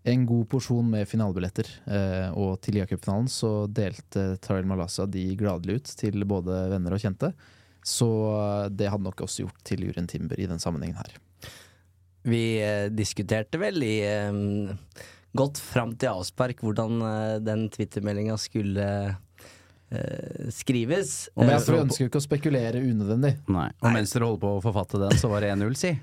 en 0.05 0.25
god 0.29 0.47
porsjon 0.51 0.89
med 0.93 1.09
finalebilletter. 1.09 1.69
Eh, 1.89 2.29
og 2.37 2.59
til 2.63 2.77
Lia-cupfinalen 2.77 3.29
så 3.31 3.51
delte 3.65 4.35
Taril 4.43 4.67
Malasa 4.69 5.07
de 5.09 5.27
gladelig 5.39 5.79
ut 5.79 5.93
til 6.01 6.25
både 6.29 6.59
venner 6.73 6.93
og 6.93 7.01
kjente. 7.01 7.31
Så 7.85 8.09
eh, 8.29 8.69
det 8.69 8.91
hadde 8.93 9.07
nok 9.07 9.25
også 9.25 9.45
gjort 9.45 9.65
til 9.65 9.87
juryen 9.87 10.09
Timber 10.09 10.39
i 10.41 10.49
den 10.49 10.61
sammenhengen 10.61 11.01
her. 11.01 11.17
Vi 12.25 12.43
eh, 12.61 12.87
diskuterte 12.93 13.61
vel 13.61 13.81
i 13.85 13.95
eh, 14.05 14.39
godt 15.37 15.61
fram 15.61 15.93
til 15.99 16.13
avspark 16.13 16.63
hvordan 16.65 17.01
eh, 17.01 17.35
den 17.45 17.67
Twitter-meldinga 17.73 18.37
skulle 18.41 18.87
eh, 19.09 20.49
skrives. 20.53 21.29
Men 21.35 21.49
Eh, 21.49 21.55
jeg 21.57 21.65
tror 21.67 21.79
jeg 21.79 21.87
ønsker 21.89 22.05
jo 22.05 22.11
ikke 22.11 22.21
å 22.21 22.27
spekulere 22.29 22.83
unødvendig. 22.85 23.35
Nei. 23.51 23.69
Og 23.81 23.95
mens 23.95 24.13
dere 24.15 24.29
holder 24.29 24.43
på 24.45 24.53
å 24.57 24.63
forfatte 24.63 25.01
den, 25.01 25.17
så 25.21 25.31
var 25.31 25.45
det 25.45 25.53
1-0, 25.55 25.79
si. 25.81 25.93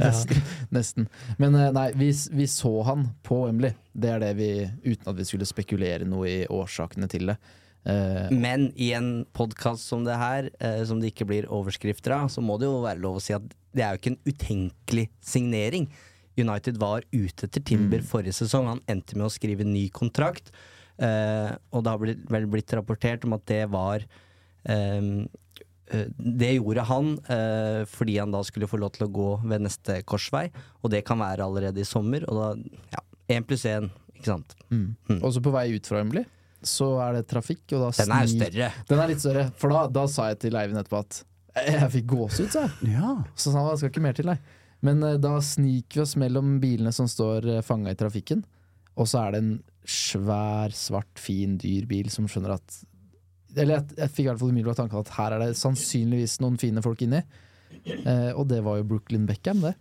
Nesten, 0.00 0.42
nesten. 0.72 1.08
Men 1.38 1.54
eh, 1.58 1.70
nei, 1.76 1.86
vi, 1.98 2.10
vi 2.32 2.46
så 2.50 2.72
han 2.88 3.08
på 3.26 3.42
Wembley. 3.46 3.74
Det 3.92 4.12
er 4.14 4.22
det 4.22 4.34
vi, 4.38 4.50
uten 4.86 5.10
at 5.12 5.18
vi 5.18 5.26
skulle 5.28 5.48
spekulere 5.48 6.08
noe 6.08 6.28
i 6.28 6.38
årsakene 6.50 7.08
til 7.12 7.32
det. 7.32 7.36
Eh, 7.88 8.28
Men 8.32 8.70
i 8.76 8.90
en 8.96 9.24
podkast 9.36 9.86
som 9.88 10.04
det 10.04 10.16
her, 10.20 10.50
eh, 10.60 10.82
som 10.88 11.00
det 11.00 11.12
ikke 11.12 11.28
blir 11.30 11.48
overskrifter 11.52 12.16
av, 12.16 12.28
så 12.32 12.44
må 12.44 12.58
det 12.60 12.68
jo 12.68 12.80
være 12.84 13.02
lov 13.04 13.20
å 13.20 13.24
si 13.24 13.36
at 13.36 13.46
det 13.76 13.84
er 13.86 13.94
jo 13.94 14.00
ikke 14.02 14.14
en 14.16 14.32
utenkelig 14.32 15.06
signering. 15.22 15.86
United 16.40 16.78
var 16.80 17.04
ute 17.12 17.46
etter 17.46 17.62
Timber 17.66 18.02
forrige 18.06 18.34
sesong. 18.40 18.66
Han 18.70 18.80
endte 18.90 19.16
med 19.18 19.28
å 19.28 19.32
skrive 19.32 19.66
ny 19.66 19.88
kontrakt. 19.94 20.50
Eh, 21.00 21.52
og 21.72 21.84
det 21.84 21.92
har 21.92 22.00
blitt, 22.02 22.24
vel 22.32 22.48
blitt 22.50 22.72
rapportert 22.76 23.24
om 23.28 23.36
at 23.36 23.44
det 23.48 23.62
var 23.72 24.02
eh, 24.64 25.00
Det 25.90 26.50
gjorde 26.54 26.84
han 26.86 27.14
eh, 27.32 27.80
fordi 27.90 28.18
han 28.20 28.34
da 28.34 28.42
skulle 28.46 28.68
få 28.70 28.78
lov 28.78 28.92
til 28.94 29.08
å 29.08 29.12
gå 29.14 29.30
ved 29.42 29.64
neste 29.66 30.00
korsvei, 30.06 30.46
og 30.80 30.92
det 30.94 31.02
kan 31.08 31.18
være 31.22 31.46
allerede 31.46 31.82
i 31.82 31.88
sommer. 31.88 32.26
Og 32.30 32.38
da, 32.38 32.76
ja, 32.94 33.02
én 33.36 33.46
pluss 33.46 33.66
én, 33.66 33.90
ikke 34.14 34.32
sant. 34.32 34.54
mm. 34.70 35.18
Også 35.18 35.42
på 35.42 35.54
vei 35.54 35.70
ut 35.74 35.90
fra 35.90 36.02
Wembley 36.02 36.28
så 36.66 36.90
er 37.00 37.18
det 37.18 37.26
trafikk, 37.30 37.62
og 37.72 37.86
da 37.86 37.90
Den 38.04 38.12
er 38.12 38.26
jo 38.26 38.32
større. 38.34 38.70
Den 38.88 39.02
er 39.02 39.10
litt 39.10 39.22
større, 39.22 39.44
for 39.56 39.72
da, 39.72 39.84
da 39.88 40.06
sa 40.12 40.28
jeg 40.30 40.40
til 40.44 40.58
Eivind 40.60 40.80
etterpå 40.80 41.00
at 41.00 41.22
jeg 41.66 41.90
fikk 41.96 42.08
gåsehud, 42.12 42.50
sa 42.52 42.66
jeg. 42.66 42.92
Ja. 42.94 43.14
Så 43.34 43.50
sa 43.50 43.62
han 43.62 43.72
det 43.72 43.80
skal 43.80 43.92
ikke 43.92 44.04
mer 44.04 44.16
til, 44.16 44.30
nei. 44.30 44.36
Men 44.86 45.02
eh, 45.06 45.18
da 45.20 45.34
sniker 45.44 46.00
vi 46.00 46.04
oss 46.04 46.16
mellom 46.20 46.58
bilene 46.62 46.92
som 46.94 47.08
står 47.10 47.48
uh, 47.48 47.62
fanga 47.64 47.94
i 47.94 47.98
trafikken, 47.98 48.44
og 49.00 49.08
så 49.08 49.24
er 49.24 49.34
det 49.34 49.42
en 49.42 49.52
svær, 49.88 50.74
svart, 50.76 51.12
fin, 51.18 51.56
dyr 51.60 51.88
bil 51.90 52.10
som 52.12 52.28
skjønner 52.30 52.58
at 52.58 52.80
Eller 53.56 53.78
jeg, 53.80 53.96
jeg 53.98 54.10
fikk 54.14 54.24
i 54.24 54.28
hvert 54.30 54.38
fall 54.42 54.52
umiddelbart 54.52 54.76
tanken 54.82 55.00
at 55.02 55.14
her 55.16 55.36
er 55.36 55.44
det 55.46 55.56
sannsynligvis 55.58 56.38
noen 56.44 56.58
fine 56.60 56.82
folk 56.84 57.02
inni. 57.06 57.22
Eh, 57.86 58.30
og 58.34 58.48
det 58.50 58.62
var 58.66 58.80
jo 58.80 58.84
Brooklyn 58.84 59.26
Beckham, 59.26 59.60
det. 59.64 59.74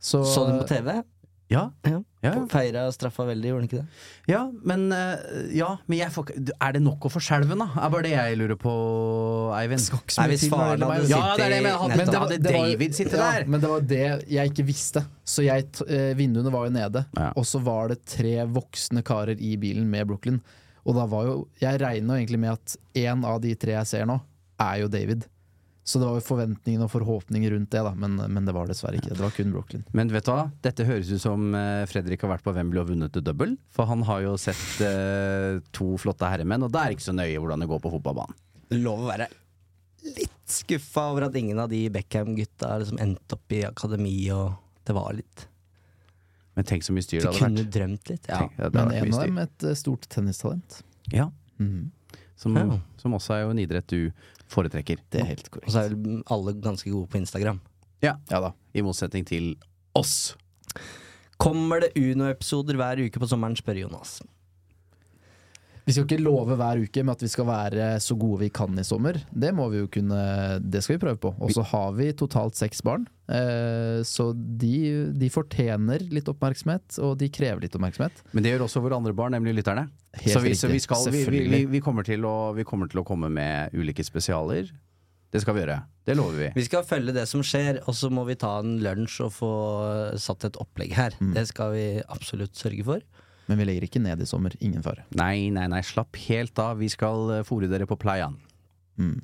Så, 0.00 0.24
Så 0.24 0.46
du 0.48 0.54
på 0.62 0.68
TV? 0.70 1.02
Ja. 1.50 1.64
Ja. 1.82 1.98
Ja. 2.22 2.30
Feira 2.52 2.84
straffa 2.94 3.24
veldig, 3.26 3.48
gjorde 3.48 3.60
han 3.62 3.66
ikke 3.66 3.78
det? 3.80 4.02
Ja, 4.30 4.40
men, 4.70 4.84
eh, 4.94 5.48
ja, 5.56 5.70
men 5.90 5.98
jeg 5.98 6.12
får, 6.14 6.28
er 6.52 6.76
det 6.76 6.82
nok 6.84 7.08
å 7.08 7.10
få 7.10 7.22
skjelven, 7.24 7.58
da? 7.64 7.66
Er 7.80 7.90
bare 7.90 8.06
det 8.06 8.12
jeg 8.12 8.36
lurer 8.38 8.58
på, 8.60 8.74
Eivind. 9.56 9.82
Nei, 10.20 10.26
hvis 10.30 10.44
det 10.46 10.50
faren 10.52 10.84
hadde. 10.86 11.08
Ja, 11.10 11.22
det 11.34 11.46
er 11.48 11.54
det 11.54 11.58
jeg 11.58 11.66
mener. 11.66 11.96
Men 11.96 12.12
det 12.12 12.20
var, 12.22 12.28
det 12.36 12.52
var- 12.54 12.68
David 12.70 12.94
sittet 13.00 13.18
ja, 13.18 13.30
der 13.40 13.46
Men 13.50 13.60
det 13.64 13.70
var 13.72 13.80
det 13.94 14.02
jeg 14.30 14.52
ikke 14.52 14.66
visste. 14.68 15.02
Så 15.26 15.42
jeg, 15.48 15.66
eh, 15.88 16.12
vinduene 16.14 16.52
var 16.54 16.68
jo 16.68 16.74
nede, 16.76 17.04
Ja. 17.18 17.32
og 17.34 17.44
så 17.44 17.60
var 17.62 17.88
det 17.88 18.04
tre 18.06 18.36
voksne 18.46 19.02
karer 19.02 19.34
i 19.40 19.56
bilen 19.56 19.90
med 19.90 20.06
Brooklyn. 20.06 20.40
Og 20.86 20.96
da 20.96 21.04
var 21.10 21.26
jo 21.28 21.34
Jeg 21.60 21.80
regner 21.82 22.20
egentlig 22.20 22.40
med 22.40 22.54
at 22.56 22.76
én 22.96 23.26
av 23.26 23.40
de 23.42 23.52
tre 23.58 23.76
jeg 23.76 23.90
ser 23.90 24.08
nå, 24.08 24.20
er 24.60 24.82
jo 24.82 24.90
David. 24.92 25.26
Så 25.90 25.98
det 25.98 26.06
var 26.06 26.18
jo 26.20 26.22
forventninger 26.22 26.84
og 26.84 26.92
forhåpninger 26.92 27.54
rundt 27.54 27.72
det, 27.72 27.80
da, 27.82 27.90
men, 27.98 28.14
men 28.30 28.46
det 28.46 28.52
var 28.54 28.68
dessverre 28.68 29.00
ikke. 29.00 29.14
Det 29.16 29.24
var 29.24 29.32
kun 29.34 29.54
Brooklyn. 29.54 29.84
Men 29.96 30.12
vet 30.12 30.28
du 30.28 30.30
hva? 30.30 30.44
Dette 30.62 30.86
høres 30.86 31.10
ut 31.10 31.22
som 31.22 31.54
eh, 31.56 31.82
Fredrik 31.90 32.22
har 32.22 32.34
vært 32.34 32.44
på 32.44 32.54
Wembley 32.54 32.82
og 32.82 32.92
vunnet 32.92 33.16
det 33.16 33.24
double. 33.26 33.56
For 33.74 33.88
han 33.90 34.04
har 34.06 34.22
jo 34.22 34.36
sett 34.38 34.84
eh, 34.86 35.58
to 35.74 35.96
flotte 35.98 36.28
herremenn, 36.30 36.66
og 36.66 36.70
det 36.74 36.82
er 36.82 36.94
ikke 36.94 37.08
så 37.08 37.16
nøye 37.16 37.40
hvordan 37.40 37.64
det 37.64 37.70
går 37.72 37.82
på 37.82 37.94
fotballbanen. 37.96 38.38
Lov 38.76 39.06
å 39.06 39.10
være 39.10 39.30
litt 40.16 40.52
skuffa 40.52 41.10
over 41.10 41.26
at 41.26 41.34
ingen 41.36 41.58
av 41.60 41.72
de 41.72 41.82
Beckham-gutta 41.92 42.76
liksom 42.80 43.00
endte 43.02 43.36
opp 43.36 43.56
i 43.56 43.64
akademi, 43.66 44.14
og 44.36 44.60
det 44.86 44.96
var 44.96 45.16
litt 45.16 45.46
Men 46.56 46.64
tenk 46.66 46.82
så 46.82 46.92
mye 46.92 47.04
styr 47.06 47.20
det 47.20 47.28
hadde 47.30 47.38
vært. 47.40 47.54
Du 47.56 47.62
kunne 47.62 47.70
drømt 47.76 48.10
litt. 48.10 48.26
Ja. 48.28 48.38
Tenk, 48.40 48.58
ja, 48.58 48.68
Men 48.74 48.92
en 48.92 49.14
av 49.14 49.20
dem 49.26 49.38
et 49.38 49.64
eh, 49.64 49.74
stort 49.78 50.08
tennistalent. 50.08 50.82
Ja, 51.12 51.30
Mm. 51.60 51.90
som, 52.36 52.54
Ja. 52.56 52.78
som 52.96 53.12
også 53.12 53.34
er 53.34 53.42
jo 53.44 53.50
en 53.50 53.58
idrett 53.58 53.86
du 53.86 54.10
foretrekker. 54.48 54.98
Det 55.10 55.20
er 55.20 55.24
helt 55.26 55.50
korrekt. 55.50 55.68
Og 55.68 55.72
så 55.74 55.84
er 55.84 55.88
vel 55.94 56.22
alle 56.26 56.54
ganske 56.54 56.90
gode 56.90 57.06
på 57.08 57.18
Instagram. 57.20 57.60
Ja, 58.02 58.16
Ja 58.30 58.40
da. 58.40 58.52
I 58.74 58.80
motsetning 58.82 59.26
til 59.26 59.56
oss. 59.94 60.34
Kommer 61.38 61.80
det 61.80 61.92
Uno-episoder 61.96 62.76
hver 62.76 62.98
uke 63.06 63.20
på 63.20 63.28
sommeren, 63.28 63.56
spør 63.56 63.78
Jonas. 63.80 64.20
Vi 65.86 65.94
skal 65.94 66.06
ikke 66.06 66.20
love 66.22 66.56
hver 66.58 66.82
uke 66.84 67.04
med 67.04 67.16
at 67.16 67.24
vi 67.24 67.30
skal 67.32 67.48
være 67.48 67.86
så 68.02 68.16
gode 68.18 68.44
vi 68.44 68.50
kan 68.54 68.76
i 68.78 68.84
sommer. 68.86 69.18
Det 69.30 69.52
må 69.56 69.68
vi 69.72 69.80
jo 69.82 69.88
kunne 69.92 70.20
Det 70.60 70.82
skal 70.84 70.96
vi 70.96 71.04
prøve 71.06 71.20
på. 71.22 71.32
Og 71.38 71.54
så 71.54 71.64
har 71.72 71.94
vi 71.98 72.10
totalt 72.16 72.58
seks 72.58 72.82
barn. 72.86 73.06
Eh, 73.30 74.02
så 74.06 74.30
de, 74.34 74.74
de 75.14 75.30
fortjener 75.30 76.02
litt 76.10 76.28
oppmerksomhet, 76.30 76.98
og 77.04 77.16
de 77.20 77.30
krever 77.32 77.64
litt 77.66 77.76
oppmerksomhet. 77.78 78.24
Men 78.34 78.44
det 78.44 78.54
gjør 78.54 78.66
også 78.66 78.82
våre 78.84 78.98
andre 78.98 79.14
barn, 79.16 79.36
nemlig 79.36 79.60
lytterne. 79.60 79.88
Helt 80.18 80.34
så 80.34 80.42
vi, 80.42 80.54
så 80.58 80.70
vi, 80.70 80.80
skal, 80.82 81.06
vi, 81.14 81.24
vi, 81.30 81.42
vi, 81.48 81.64
vi, 81.70 81.82
kommer 81.84 82.06
å, 82.26 82.36
vi 82.56 82.66
kommer 82.66 82.90
til 82.90 83.02
å 83.02 83.06
komme 83.06 83.30
med 83.32 83.76
ulike 83.78 84.04
spesialer. 84.06 84.72
Det 85.30 85.38
skal 85.44 85.54
vi 85.54 85.62
gjøre. 85.62 85.78
Det 86.08 86.16
lover 86.18 86.38
vi. 86.40 86.46
Vi 86.56 86.66
skal 86.66 86.82
følge 86.86 87.14
det 87.14 87.26
som 87.30 87.42
skjer, 87.46 87.78
og 87.86 87.94
så 87.94 88.10
må 88.10 88.24
vi 88.26 88.34
ta 88.40 88.56
en 88.58 88.80
lunsj 88.82 89.20
og 89.28 89.34
få 89.36 89.52
satt 90.18 90.48
et 90.48 90.58
opplegg 90.58 90.96
her. 90.96 91.14
Det 91.36 91.46
skal 91.52 91.76
vi 91.76 91.84
absolutt 92.02 92.58
sørge 92.58 92.86
for. 92.88 93.04
Men 93.50 93.58
vi 93.58 93.66
legger 93.66 93.88
ikke 93.88 94.02
ned 94.02 94.22
i 94.22 94.28
sommer. 94.30 94.54
Ingen 94.62 94.84
fare. 94.86 95.02
Nei, 95.18 95.50
nei, 95.54 95.66
nei, 95.72 95.82
slapp 95.86 96.16
helt 96.28 96.58
av. 96.62 96.78
Vi 96.78 96.88
skal 96.92 97.40
fòre 97.48 97.70
dere 97.70 97.88
på 97.90 97.98
playaen. 97.98 98.38
Mm. 99.00 99.18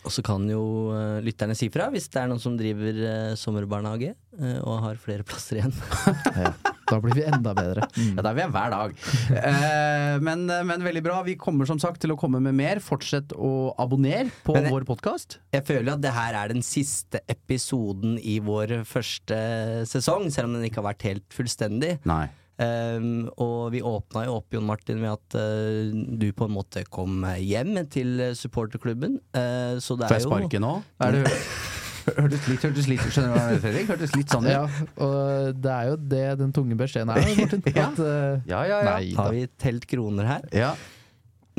Og 0.00 0.12
så 0.14 0.22
kan 0.24 0.46
jo 0.48 0.62
uh, 0.94 1.18
lytterne 1.24 1.56
si 1.58 1.68
fra 1.72 1.90
hvis 1.92 2.06
det 2.12 2.22
er 2.22 2.28
noen 2.30 2.40
som 2.40 2.54
driver 2.56 3.00
uh, 3.02 3.32
sommerbarnehage 3.36 4.14
uh, 4.38 4.60
og 4.62 4.84
har 4.86 5.00
flere 5.02 5.26
plasser 5.26 5.60
igjen. 5.60 5.74
Da 6.90 6.96
blir 6.98 7.14
vi 7.14 7.22
enda 7.22 7.52
bedre. 7.54 7.84
Ja, 8.16 8.22
da 8.24 8.32
er 8.32 8.34
vi 8.34 8.44
hver 8.50 8.72
dag. 8.72 8.94
Eh, 9.30 10.16
men, 10.26 10.40
men 10.66 10.82
veldig 10.82 11.02
bra. 11.06 11.20
Vi 11.22 11.36
kommer 11.38 11.68
som 11.68 11.78
sagt 11.78 12.00
til 12.02 12.10
å 12.10 12.16
komme 12.18 12.40
med 12.42 12.56
mer. 12.58 12.80
Fortsett 12.82 13.30
å 13.30 13.70
abonnere 13.78 14.26
på 14.42 14.56
jeg- 14.58 14.72
vår 14.74 14.88
podkast. 14.88 15.38
Jeg 15.54 15.62
føler 15.68 15.92
at 15.94 16.02
det 16.02 16.10
her 16.16 16.34
er 16.40 16.50
den 16.50 16.64
siste 16.66 17.22
episoden 17.30 18.18
i 18.18 18.40
vår 18.42 18.80
første 18.90 19.38
sesong, 19.86 20.26
selv 20.34 20.50
om 20.50 20.58
den 20.58 20.66
ikke 20.66 20.82
har 20.82 20.88
vært 20.90 21.06
helt 21.06 21.28
fullstendig. 21.36 22.00
Nei. 22.10 22.24
Um, 22.60 23.30
og 23.40 23.70
vi 23.72 23.80
åpna 23.80 24.26
jo 24.26 24.36
opp, 24.36 24.52
Jon 24.52 24.66
Martin, 24.68 24.98
med 25.00 25.14
at 25.14 25.36
uh, 25.40 25.92
du 26.20 26.26
på 26.36 26.44
en 26.44 26.52
måte 26.52 26.82
kom 26.92 27.24
hjem 27.40 27.78
til 27.92 28.20
supporterklubben. 28.36 29.16
Uh, 29.32 29.78
så 29.80 29.96
det 29.96 30.10
Får 30.10 30.16
er 30.16 30.20
jeg 30.20 30.26
jo 30.26 30.32
sparke 30.34 30.60
nå? 30.60 30.72
Er 31.00 31.16
det, 31.16 31.22
hørtes 32.20 32.48
litt, 32.50 32.62
hørtes 32.66 32.88
litt 32.90 33.04
Skjønner 33.06 33.30
du 33.30 33.34
hva 33.34 33.40
jeg 33.40 33.48
mener, 33.48 33.62
Fredrik? 33.64 33.90
Hørtes 33.94 34.14
litt 34.18 34.34
sånn 34.34 34.48
ut. 34.48 34.52
Ja, 34.52 34.64
og 35.06 35.60
det 35.64 35.74
er 35.76 35.90
jo 35.90 35.98
det 36.12 36.24
den 36.42 36.54
tunge 36.56 36.76
beskjeden 36.80 37.14
er, 37.14 37.28
Martin. 37.40 37.64
Ja. 37.80 37.86
At, 37.88 38.00
uh, 38.00 38.48
Ja, 38.50 38.62
ja, 38.68 38.80
ja. 38.84 38.96
Nei. 38.96 39.12
Har 39.16 39.36
vi 39.36 39.46
telt 39.60 39.86
kroner 39.88 40.28
her? 40.34 40.48
Ja. 40.56 40.74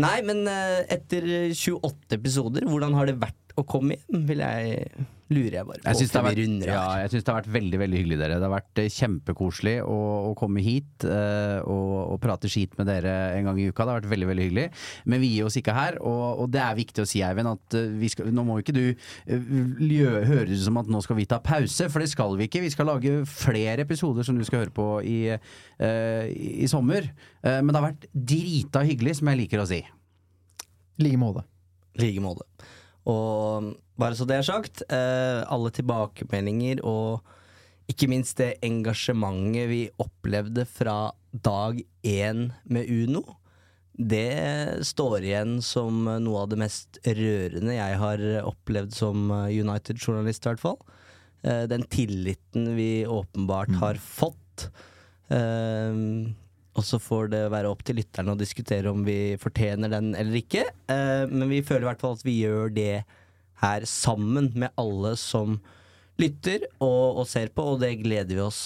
Nei, 0.02 0.18
men 0.26 0.46
uh, 0.50 0.82
etter 0.92 1.26
28 1.50 2.18
episoder, 2.18 2.70
hvordan 2.70 2.94
har 2.98 3.10
det 3.10 3.18
vært 3.22 3.58
å 3.60 3.66
komme 3.68 3.98
hjem? 3.98 4.22
Vil 4.30 4.46
jeg 4.46 5.10
Lurer 5.32 5.58
jeg 5.58 5.68
bare 5.68 5.82
på. 5.82 5.88
Jeg 5.88 6.00
syns 6.02 6.12
det, 6.14 6.68
ja, 6.68 6.84
synes 7.08 7.26
det 7.26 7.32
har 7.32 7.40
vært 7.40 7.54
veldig 7.56 7.80
veldig 7.82 8.00
hyggelig, 8.02 8.20
dere. 8.20 8.40
Det 8.42 8.48
har 8.48 8.54
vært 8.54 8.82
eh, 8.84 8.90
kjempekoselig 8.92 9.76
å, 9.86 9.98
å 10.30 10.34
komme 10.40 10.64
hit 10.66 11.06
uh, 11.08 11.60
og, 11.64 11.96
og 12.16 12.20
prate 12.24 12.52
skit 12.52 12.76
med 12.80 12.90
dere 12.92 13.16
en 13.38 13.50
gang 13.50 13.62
i 13.62 13.70
uka. 13.70 13.86
Det 13.86 13.94
har 13.94 14.02
vært 14.02 14.12
veldig 14.12 14.30
veldig 14.32 14.48
hyggelig. 14.50 14.68
Men 15.08 15.24
vi 15.24 15.32
gir 15.36 15.48
oss 15.48 15.58
ikke 15.62 15.76
her, 15.78 16.00
og, 16.04 16.44
og 16.44 16.52
det 16.54 16.62
er 16.64 16.78
viktig 16.78 17.06
å 17.06 17.10
si, 17.10 17.24
Eivind, 17.26 17.52
at 17.54 17.80
eh, 17.80 17.90
vi 18.02 18.12
skal, 18.12 18.32
nå 18.36 18.46
må 18.48 18.60
ikke 18.62 18.76
du 18.76 18.84
uh, 18.92 20.22
høres 20.28 20.58
ut 20.58 20.68
som 20.68 20.82
at 20.82 20.92
nå 20.92 21.04
skal 21.06 21.20
vi 21.20 21.30
ta 21.30 21.42
pause, 21.44 21.90
for 21.92 22.04
det 22.04 22.12
skal 22.12 22.38
vi 22.40 22.50
ikke. 22.50 22.66
Vi 22.66 22.74
skal 22.74 22.92
lage 22.92 23.22
flere 23.30 23.88
episoder 23.88 24.28
som 24.28 24.38
du 24.38 24.46
skal 24.48 24.66
høre 24.66 24.76
på 24.76 24.90
i, 25.08 25.20
uh, 25.32 26.26
i 26.28 26.70
sommer. 26.72 27.12
Eh, 27.42 27.60
men 27.62 27.72
det 27.72 27.80
har 27.80 27.88
vært 27.90 28.08
drita 28.14 28.84
hyggelig, 28.86 29.18
som 29.20 29.32
jeg 29.32 29.44
liker 29.44 29.64
å 29.64 29.70
si. 29.70 29.82
I 29.82 31.08
like 31.08 31.20
måte. 31.22 31.46
like 32.00 32.22
måte. 32.24 32.46
Og 33.10 33.74
bare 34.00 34.18
så 34.18 34.28
det 34.30 34.40
er 34.40 34.48
sagt, 34.48 34.84
eh, 34.94 35.42
alle 35.50 35.72
tilbakemeldinger 35.74 36.84
og 36.86 37.22
ikke 37.92 38.08
minst 38.12 38.38
det 38.40 38.56
engasjementet 38.64 39.68
vi 39.72 39.82
opplevde 40.00 40.66
fra 40.70 41.12
dag 41.32 41.82
én 42.08 42.52
med 42.64 42.90
Uno, 42.90 43.24
det 43.92 44.86
står 44.88 45.26
igjen 45.28 45.58
som 45.66 46.06
noe 46.06 46.44
av 46.44 46.52
det 46.52 46.60
mest 46.62 47.02
rørende 47.06 47.76
jeg 47.76 47.98
har 48.02 48.24
opplevd 48.48 48.96
som 48.96 49.28
United-journalist, 49.30 50.46
i 50.46 50.52
hvert 50.54 50.64
fall. 50.64 50.80
Eh, 51.44 51.66
den 51.70 51.84
tilliten 51.90 52.76
vi 52.78 53.06
åpenbart 53.06 53.76
har 53.82 54.00
fått. 54.02 54.70
Eh, 55.30 55.92
og 56.78 56.86
så 56.88 57.00
får 57.04 57.32
det 57.34 57.42
være 57.52 57.70
opp 57.72 57.82
til 57.88 57.98
lytterne 58.00 58.32
å 58.36 58.40
diskutere 58.40 58.92
om 58.94 59.02
vi 59.08 59.36
fortjener 59.42 59.92
den 59.92 60.14
eller 60.16 60.38
ikke. 60.40 60.64
Eh, 60.92 61.26
men 61.32 61.50
vi 61.52 61.60
føler 61.68 61.84
i 61.84 61.90
hvert 61.92 62.04
fall 62.04 62.16
at 62.16 62.24
vi 62.28 62.38
gjør 62.46 62.72
det 62.76 63.04
her 63.62 63.84
sammen 63.90 64.48
med 64.58 64.72
alle 64.82 65.16
som 65.20 65.60
lytter 66.22 66.64
og, 66.80 67.20
og 67.22 67.28
ser 67.30 67.52
på, 67.56 67.66
og 67.74 67.82
det 67.84 67.96
gleder 68.04 68.38
vi 68.38 68.44
oss 68.46 68.62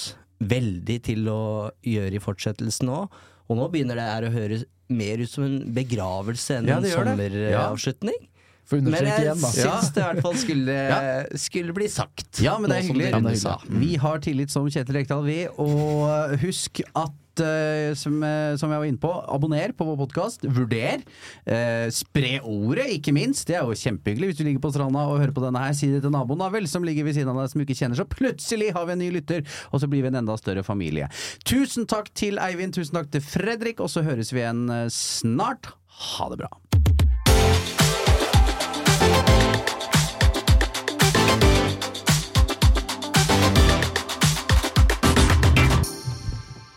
veldig 0.45 0.99
til 1.07 1.27
å 1.31 1.41
gjøre 1.87 2.17
i 2.17 2.21
fortsettelsen 2.23 2.91
òg. 2.93 3.17
Og 3.49 3.59
nå 3.59 3.67
begynner 3.73 3.97
det 3.99 4.05
her 4.09 4.27
å 4.27 4.31
høres 4.33 4.63
mer 4.91 5.21
ut 5.23 5.31
som 5.31 5.45
en 5.47 5.59
begravelse 5.73 6.59
enn 6.59 6.69
Ja, 6.69 6.77
en 6.81 6.89
sommeravslutning. 6.91 8.17
Ja. 8.21 8.31
Men 8.65 8.95
jeg 8.97 9.21
igjen, 9.21 9.43
syns 9.53 9.91
det 9.93 10.01
i 10.01 10.05
hvert 10.07 10.23
fall 10.25 10.37
skulle, 10.41 10.75
Ja. 10.93 11.01
skulle 11.37 11.73
bli 11.77 11.85
sagt. 11.93 12.39
Ja, 12.41 12.55
men 12.57 12.71
det 12.71 12.79
er 12.79 12.87
hyggelig. 12.87 13.05
Det 13.05 13.13
er 13.13 13.19
hyggelig. 13.21 13.43
dere. 13.45 13.81
Vi 13.83 13.91
har 14.01 14.23
tillit 14.25 14.53
som 14.53 14.65
Kjetil 14.73 14.97
Rekdal, 14.97 15.21
vi. 15.27 15.37
Og 15.61 16.33
husk 16.41 16.81
at 16.97 17.13
eh, 17.43 17.93
som, 17.97 18.17
eh, 18.23 18.55
som 18.59 18.71
jeg 18.71 18.81
var 18.81 18.87
inne 18.89 19.01
på, 19.01 19.11
abonner 19.31 19.73
på 19.75 19.87
vår 19.87 19.97
podkast. 20.03 20.45
Vurder. 20.45 21.03
Eh, 21.45 21.87
spre 21.93 22.39
ordet, 22.41 22.87
ikke 22.97 23.13
minst. 23.15 23.47
Det 23.47 23.57
er 23.59 23.65
jo 23.65 23.77
kjempehyggelig. 23.77 24.31
Hvis 24.31 24.39
du 24.39 24.45
ligger 24.47 24.63
på 24.63 24.73
stranda 24.73 25.05
og 25.09 25.21
hører 25.21 25.35
på 25.35 25.43
denne 25.45 25.63
her, 25.63 25.75
si 25.77 25.91
det 25.91 26.03
til 26.05 26.13
naboen 26.13 26.43
da 26.43 26.49
vel, 26.53 26.69
som 26.71 26.85
ligger 26.87 27.07
ved 27.07 27.17
siden 27.17 27.33
av 27.33 27.43
deg 27.43 27.53
som 27.53 27.65
ikke 27.65 27.77
kjenner. 27.77 27.99
Så 27.99 28.07
plutselig 28.09 28.73
har 28.75 28.87
vi 28.87 28.95
en 28.95 29.03
ny 29.03 29.11
lytter, 29.17 29.45
og 29.71 29.81
så 29.83 29.89
blir 29.91 30.05
vi 30.05 30.13
en 30.13 30.21
enda 30.21 30.37
større 30.41 30.65
familie. 30.65 31.09
Tusen 31.47 31.89
takk 31.89 32.11
til 32.17 32.41
Eivind, 32.41 32.75
tusen 32.77 32.99
takk 32.99 33.11
til 33.13 33.25
Fredrik, 33.25 33.83
og 33.83 33.91
så 33.91 34.05
høres 34.05 34.33
vi 34.35 34.43
igjen 34.43 34.67
eh, 34.69 34.87
snart. 34.93 35.73
Ha 36.15 36.31
det 36.33 36.43
bra. 36.43 37.04